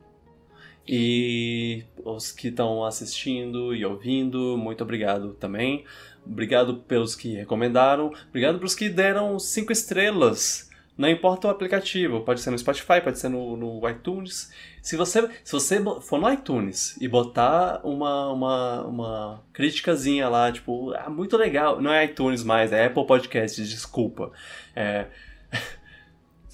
E 0.87 1.83
os 2.03 2.31
que 2.31 2.47
estão 2.47 2.85
assistindo 2.85 3.75
e 3.75 3.85
ouvindo, 3.85 4.57
muito 4.57 4.83
obrigado 4.83 5.33
também. 5.33 5.83
Obrigado 6.25 6.77
pelos 6.77 7.15
que 7.15 7.35
recomendaram. 7.35 8.11
Obrigado 8.29 8.57
pelos 8.57 8.75
que 8.75 8.87
deram 8.87 9.37
cinco 9.37 9.71
estrelas. 9.71 10.67
Não 10.97 11.07
importa 11.07 11.47
o 11.47 11.51
aplicativo, 11.51 12.21
pode 12.21 12.41
ser 12.41 12.49
no 12.49 12.57
Spotify, 12.57 12.99
pode 13.03 13.19
ser 13.19 13.29
no, 13.29 13.55
no 13.55 13.87
iTunes. 13.87 14.51
Se 14.81 14.97
você, 14.97 15.29
se 15.43 15.51
você 15.51 15.79
for 16.01 16.19
no 16.19 16.31
iTunes 16.31 16.97
e 16.99 17.07
botar 17.07 17.81
uma, 17.83 18.31
uma, 18.31 18.81
uma 18.83 19.43
criticazinha 19.53 20.27
lá, 20.27 20.51
tipo, 20.51 20.91
ah, 20.93 21.09
muito 21.09 21.37
legal, 21.37 21.79
não 21.79 21.93
é 21.93 22.05
iTunes 22.05 22.43
mais, 22.43 22.73
é 22.73 22.85
Apple 22.85 23.05
Podcasts, 23.05 23.69
desculpa. 23.69 24.31
É, 24.75 25.05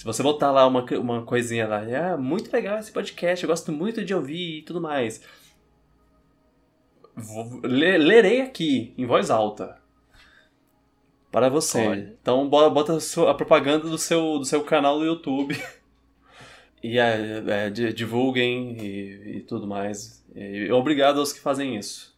se 0.03 0.05
você 0.05 0.21
botar 0.21 0.51
lá 0.51 0.67
uma, 0.67 0.83
uma 0.99 1.21
coisinha 1.21 1.65
lá, 1.65 1.77
ah, 1.77 2.17
muito 2.17 2.51
legal 2.51 2.77
esse 2.77 2.91
podcast, 2.91 3.41
eu 3.41 3.47
gosto 3.47 3.71
muito 3.71 4.03
de 4.03 4.13
ouvir 4.13 4.57
e 4.57 4.61
tudo 4.61 4.81
mais. 4.81 5.23
Vou, 7.15 7.61
lerei 7.63 8.41
aqui, 8.41 8.93
em 8.97 9.05
voz 9.05 9.31
alta. 9.31 9.77
Para 11.31 11.47
você. 11.47 11.87
Olha. 11.87 12.17
Então 12.21 12.49
bota 12.49 12.97
a 13.29 13.33
propaganda 13.33 13.87
do 13.87 13.97
seu, 13.97 14.39
do 14.39 14.43
seu 14.43 14.61
canal 14.65 14.99
no 14.99 15.05
YouTube. 15.05 15.57
E 16.85 16.99
é, 16.99 17.41
é, 17.47 17.69
divulguem 17.69 18.75
e, 18.77 19.37
e, 19.37 19.39
tudo 19.39 19.65
mais. 19.65 20.21
E 20.35 20.69
obrigado 20.69 21.17
aos 21.17 21.31
que 21.31 21.39
fazem 21.39 21.77
isso. 21.77 22.12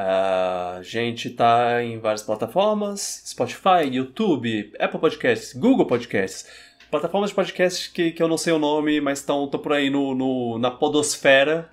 A 0.00 0.78
gente 0.80 1.28
tá 1.28 1.82
em 1.82 1.98
várias 1.98 2.22
plataformas: 2.22 3.20
Spotify, 3.26 3.90
YouTube, 3.90 4.72
Apple 4.78 5.00
Podcasts, 5.00 5.52
Google 5.52 5.86
Podcasts. 5.86 6.46
Plataformas 6.88 7.30
de 7.30 7.36
podcasts 7.36 7.88
que, 7.88 8.12
que 8.12 8.22
eu 8.22 8.28
não 8.28 8.38
sei 8.38 8.52
o 8.52 8.60
nome, 8.60 9.00
mas 9.00 9.18
estão 9.18 9.48
por 9.48 9.72
aí 9.72 9.90
no, 9.90 10.14
no, 10.14 10.56
na 10.56 10.70
Podosfera. 10.70 11.68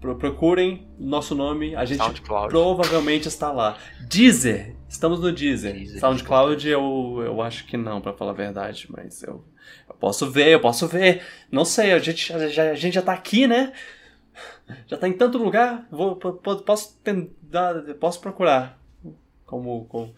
Procurem 0.00 0.86
nosso 0.96 1.34
nome, 1.34 1.74
a 1.74 1.84
gente 1.84 1.98
SoundCloud. 1.98 2.50
provavelmente 2.50 3.26
está 3.26 3.50
lá. 3.50 3.76
Deezer, 4.08 4.76
estamos 4.88 5.18
no 5.18 5.32
Deezer. 5.32 5.72
Deezer 5.72 5.98
SoundCloud 5.98 6.68
eu, 6.68 7.20
eu 7.24 7.42
acho 7.42 7.66
que 7.66 7.76
não, 7.76 8.00
para 8.00 8.12
falar 8.12 8.30
a 8.30 8.34
verdade, 8.34 8.86
mas 8.88 9.24
eu 9.24 9.44
eu 9.88 9.94
posso 9.94 10.30
ver, 10.30 10.48
eu 10.48 10.60
posso 10.60 10.86
ver. 10.86 11.22
Não 11.50 11.64
sei, 11.64 11.92
a 11.92 11.98
gente 11.98 12.28
já, 12.28 12.70
a 12.70 12.74
gente 12.74 12.94
já 12.94 13.02
tá 13.02 13.12
aqui, 13.12 13.46
né? 13.46 13.72
Já 14.86 14.96
tá 14.96 15.08
em 15.08 15.12
tanto 15.12 15.38
lugar. 15.38 15.86
Vou, 15.90 16.16
posso 16.16 16.98
tentar, 17.02 17.74
posso 18.00 18.20
procurar. 18.20 18.78
Como, 19.44 19.84
como 19.86 20.12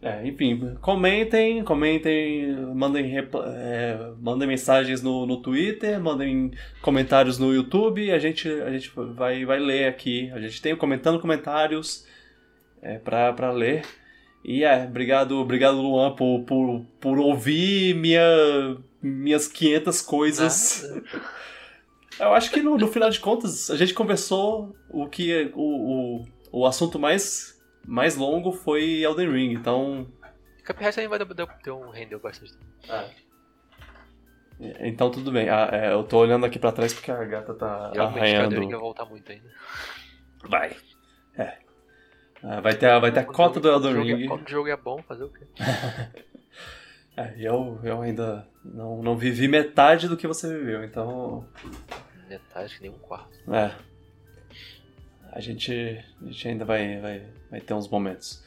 é, 0.00 0.26
enfim, 0.26 0.76
comentem, 0.80 1.64
comentem, 1.64 2.54
mandem, 2.74 3.16
é, 3.18 4.12
mandem 4.20 4.46
mensagens 4.46 5.02
no, 5.02 5.26
no 5.26 5.38
Twitter, 5.38 5.98
mandem 5.98 6.52
comentários 6.82 7.38
no 7.38 7.52
YouTube, 7.52 8.12
a 8.12 8.18
gente, 8.18 8.48
a 8.48 8.70
gente 8.70 8.92
vai, 8.94 9.44
vai 9.44 9.58
ler 9.58 9.88
aqui. 9.88 10.30
A 10.32 10.40
gente 10.40 10.60
tem 10.60 10.76
comentando 10.76 11.18
comentários 11.18 12.06
é, 12.82 12.98
pra 12.98 13.50
ler. 13.50 13.84
E 14.44 14.62
é, 14.62 14.84
obrigado, 14.84 15.38
obrigado 15.38 15.80
Luan 15.80 16.14
por, 16.14 16.44
por, 16.44 16.84
por 17.00 17.18
ouvir 17.18 17.94
minha, 17.96 18.22
minhas 19.02 19.48
500 19.48 20.02
coisas. 20.02 20.84
Eu 22.18 22.32
acho 22.32 22.50
que 22.50 22.62
no, 22.62 22.78
no, 22.78 22.88
final 22.88 23.10
de 23.10 23.20
contas 23.20 23.70
a 23.70 23.76
gente 23.76 23.92
conversou 23.92 24.74
o 24.88 25.06
que 25.08 25.52
o, 25.54 26.20
o, 26.20 26.24
o 26.52 26.66
assunto 26.66 26.98
mais, 26.98 27.60
mais 27.86 28.16
longo 28.16 28.52
foi 28.52 29.02
Elden 29.02 29.30
Ring, 29.30 29.52
então. 29.52 30.06
Cuphead 30.66 30.94
também 30.94 31.08
vai 31.08 31.18
ter 31.62 31.70
um 31.70 31.90
rendeu 31.90 32.18
bastante. 32.18 32.54
Ah. 32.88 33.08
Então 34.80 35.10
tudo 35.10 35.30
bem. 35.30 35.48
Ah, 35.50 35.68
é, 35.70 35.92
eu 35.92 36.02
tô 36.04 36.18
olhando 36.18 36.46
aqui 36.46 36.58
pra 36.58 36.72
trás 36.72 36.94
porque 36.94 37.10
a 37.10 37.24
gata 37.24 37.52
tá 37.54 37.90
Realmente, 37.92 38.18
arranhando. 38.18 38.44
Elden 38.44 38.60
Ring 38.60 38.70
vai 38.70 38.80
voltar 38.80 39.04
muito 39.04 39.30
ainda. 39.30 39.50
Vai. 40.48 40.76
É. 41.36 41.58
Ah, 42.42 42.60
vai 42.60 42.74
ter, 42.74 43.00
vai 43.00 43.12
ter 43.12 43.20
a 43.20 43.24
cota 43.24 43.60
do 43.60 43.68
Elden 43.68 44.02
Ring. 44.02 44.26
quando 44.26 44.46
o 44.46 44.50
jogo 44.50 44.68
é 44.68 44.76
bom, 44.76 45.02
fazer 45.02 45.24
o 45.24 45.30
quê? 45.30 45.46
É, 47.16 47.34
eu, 47.38 47.80
eu 47.82 48.02
ainda 48.02 48.46
não, 48.62 49.02
não 49.02 49.16
vivi 49.16 49.48
metade 49.48 50.06
do 50.06 50.18
que 50.18 50.26
você 50.26 50.54
viveu, 50.54 50.84
então. 50.84 51.48
Metade, 52.28 52.78
nem 52.80 52.90
um 52.90 52.98
quarto. 52.98 53.38
É. 53.52 53.76
A 55.32 55.40
gente, 55.40 55.72
a 56.20 56.24
gente 56.24 56.48
ainda 56.48 56.64
vai, 56.64 57.00
vai, 57.00 57.26
vai 57.50 57.60
ter 57.60 57.74
uns 57.74 57.88
momentos. 57.88 58.44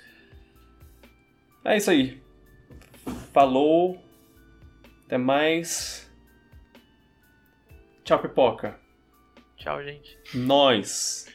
É 1.64 1.78
isso 1.78 1.92
aí. 1.92 2.22
Falou. 3.32 4.02
Até 5.06 5.18
mais. 5.18 6.10
Tchau, 8.04 8.20
pipoca. 8.20 8.80
Tchau, 9.56 9.84
gente. 9.84 10.18
Nós. 10.34 11.28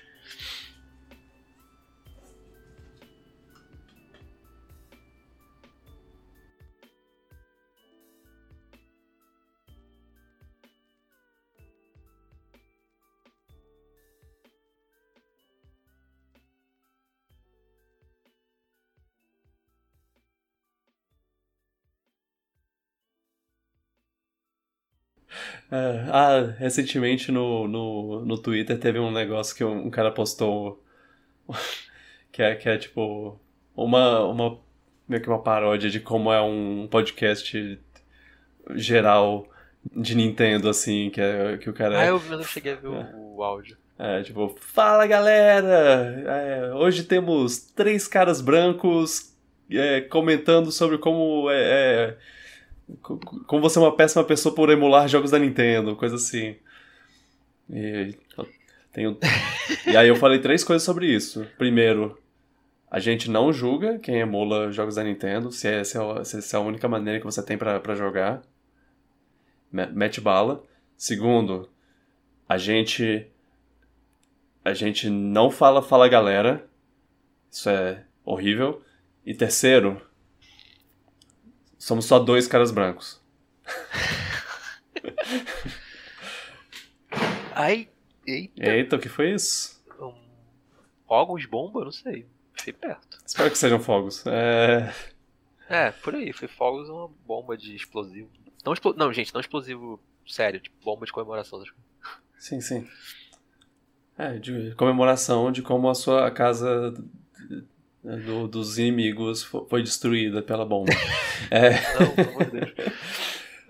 Ah, 25.70 26.54
recentemente 26.58 27.32
no, 27.32 27.66
no, 27.66 28.24
no 28.24 28.38
Twitter 28.38 28.78
teve 28.78 28.98
um 28.98 29.10
negócio 29.10 29.56
que 29.56 29.64
um, 29.64 29.86
um 29.86 29.90
cara 29.90 30.10
postou 30.10 30.82
que 32.30 32.42
é, 32.42 32.54
que 32.54 32.68
é 32.68 32.78
tipo 32.78 33.38
uma, 33.76 34.24
uma 34.24 34.58
meio 35.08 35.22
que 35.22 35.28
uma 35.28 35.42
paródia 35.42 35.90
de 35.90 36.00
como 36.00 36.32
é 36.32 36.40
um 36.40 36.88
podcast 36.90 37.80
geral 38.74 39.48
de 39.94 40.14
Nintendo, 40.14 40.68
assim, 40.68 41.10
que, 41.10 41.20
é, 41.20 41.58
que 41.58 41.68
o 41.68 41.72
cara... 41.74 42.00
Ah, 42.00 42.06
eu 42.06 42.20
não 42.20 42.42
cheguei 42.42 42.72
a 42.72 42.76
ver 42.76 42.88
é. 42.88 43.10
o, 43.14 43.36
o 43.36 43.42
áudio. 43.42 43.76
É, 43.98 44.22
tipo, 44.22 44.54
fala 44.58 45.06
galera! 45.06 46.24
É, 46.26 46.74
hoje 46.74 47.04
temos 47.04 47.58
três 47.58 48.08
caras 48.08 48.40
brancos 48.40 49.32
é, 49.70 50.00
comentando 50.00 50.72
sobre 50.72 50.98
como 50.98 51.48
é, 51.50 51.60
é 51.60 52.16
como 53.00 53.62
você 53.62 53.78
é 53.78 53.82
uma 53.82 53.96
péssima 53.96 54.24
pessoa 54.24 54.54
por 54.54 54.70
emular 54.70 55.08
jogos 55.08 55.30
da 55.30 55.38
Nintendo, 55.38 55.96
coisa 55.96 56.16
assim. 56.16 56.56
E, 57.70 58.14
tenho... 58.92 59.18
e 59.86 59.96
aí 59.96 60.08
eu 60.08 60.16
falei 60.16 60.38
três 60.38 60.62
coisas 60.62 60.82
sobre 60.82 61.06
isso. 61.06 61.46
Primeiro, 61.56 62.18
a 62.90 63.00
gente 63.00 63.30
não 63.30 63.52
julga 63.52 63.98
quem 63.98 64.20
emula 64.20 64.70
jogos 64.70 64.94
da 64.94 65.02
Nintendo, 65.02 65.50
se 65.50 65.66
essa 65.66 66.02
é, 66.02 66.24
se 66.24 66.38
essa 66.38 66.56
é 66.56 66.60
a 66.60 66.62
única 66.62 66.88
maneira 66.88 67.18
que 67.18 67.26
você 67.26 67.42
tem 67.42 67.58
para 67.58 67.94
jogar. 67.94 68.42
Mete 69.72 70.20
bala. 70.20 70.62
Segundo, 70.96 71.68
a 72.48 72.56
gente. 72.56 73.26
A 74.64 74.72
gente 74.72 75.10
não 75.10 75.50
fala 75.50 75.82
fala 75.82 76.08
galera. 76.08 76.66
Isso 77.50 77.68
é 77.68 78.04
horrível. 78.24 78.80
E 79.26 79.34
terceiro, 79.34 80.00
Somos 81.84 82.06
só 82.06 82.18
dois 82.18 82.46
caras 82.46 82.70
brancos. 82.70 83.20
Ai, 87.54 87.90
eita. 88.26 88.64
Eita, 88.64 88.96
o 88.96 88.98
que 88.98 89.10
foi 89.10 89.34
isso? 89.34 89.84
Um, 90.00 90.14
fogos, 91.06 91.44
bomba? 91.44 91.84
Não 91.84 91.92
sei. 91.92 92.26
Fui 92.54 92.72
perto. 92.72 93.18
Espero 93.26 93.50
que 93.50 93.58
sejam 93.58 93.78
fogos. 93.78 94.24
É... 94.26 94.94
é, 95.68 95.90
por 95.90 96.14
aí. 96.14 96.32
Foi 96.32 96.48
fogos 96.48 96.88
uma 96.88 97.08
bomba 97.26 97.54
de 97.54 97.76
explosivo. 97.76 98.30
Não, 98.64 98.72
expl... 98.72 98.94
não, 98.96 99.12
gente, 99.12 99.34
não 99.34 99.42
explosivo 99.42 100.00
sério. 100.26 100.60
Tipo, 100.60 100.82
bomba 100.82 101.04
de 101.04 101.12
comemoração. 101.12 101.62
Sim, 102.38 102.62
sim. 102.62 102.88
É, 104.16 104.38
de 104.38 104.74
comemoração 104.76 105.52
de 105.52 105.60
como 105.60 105.90
a 105.90 105.94
sua 105.94 106.30
casa 106.30 106.94
né, 108.04 108.16
do, 108.18 108.46
dos 108.46 108.78
inimigos 108.78 109.42
foi 109.42 109.82
destruída 109.82 110.42
pela 110.42 110.64
bomba. 110.64 110.92
é. 111.50 111.70
Não, 111.98 112.10
pelo 112.14 112.30
amor 112.30 112.44
de 112.44 112.50
Deus. 112.50 112.72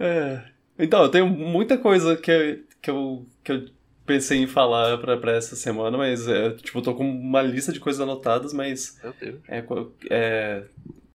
É. 0.01 0.43
Então, 0.79 1.03
eu 1.05 1.09
tenho 1.09 1.27
muita 1.29 1.79
coisa 1.79 2.17
que, 2.17 2.65
que, 2.83 2.91
eu, 2.91 3.25
que 3.45 3.53
eu 3.53 3.65
pensei 4.05 4.43
em 4.43 4.47
falar 4.47 4.99
pra, 4.99 5.17
pra 5.17 5.33
essa 5.33 5.55
semana, 5.55 5.97
mas, 5.97 6.27
é, 6.27 6.51
tipo, 6.51 6.79
eu 6.79 6.83
tô 6.83 6.95
com 6.95 7.09
uma 7.09 7.41
lista 7.41 7.73
de 7.73 7.79
coisas 7.79 8.01
anotadas, 8.01 8.53
mas... 8.53 8.99
Meu 9.03 9.15
Deus. 9.21 9.41
É, 9.49 9.65
é, 10.11 10.65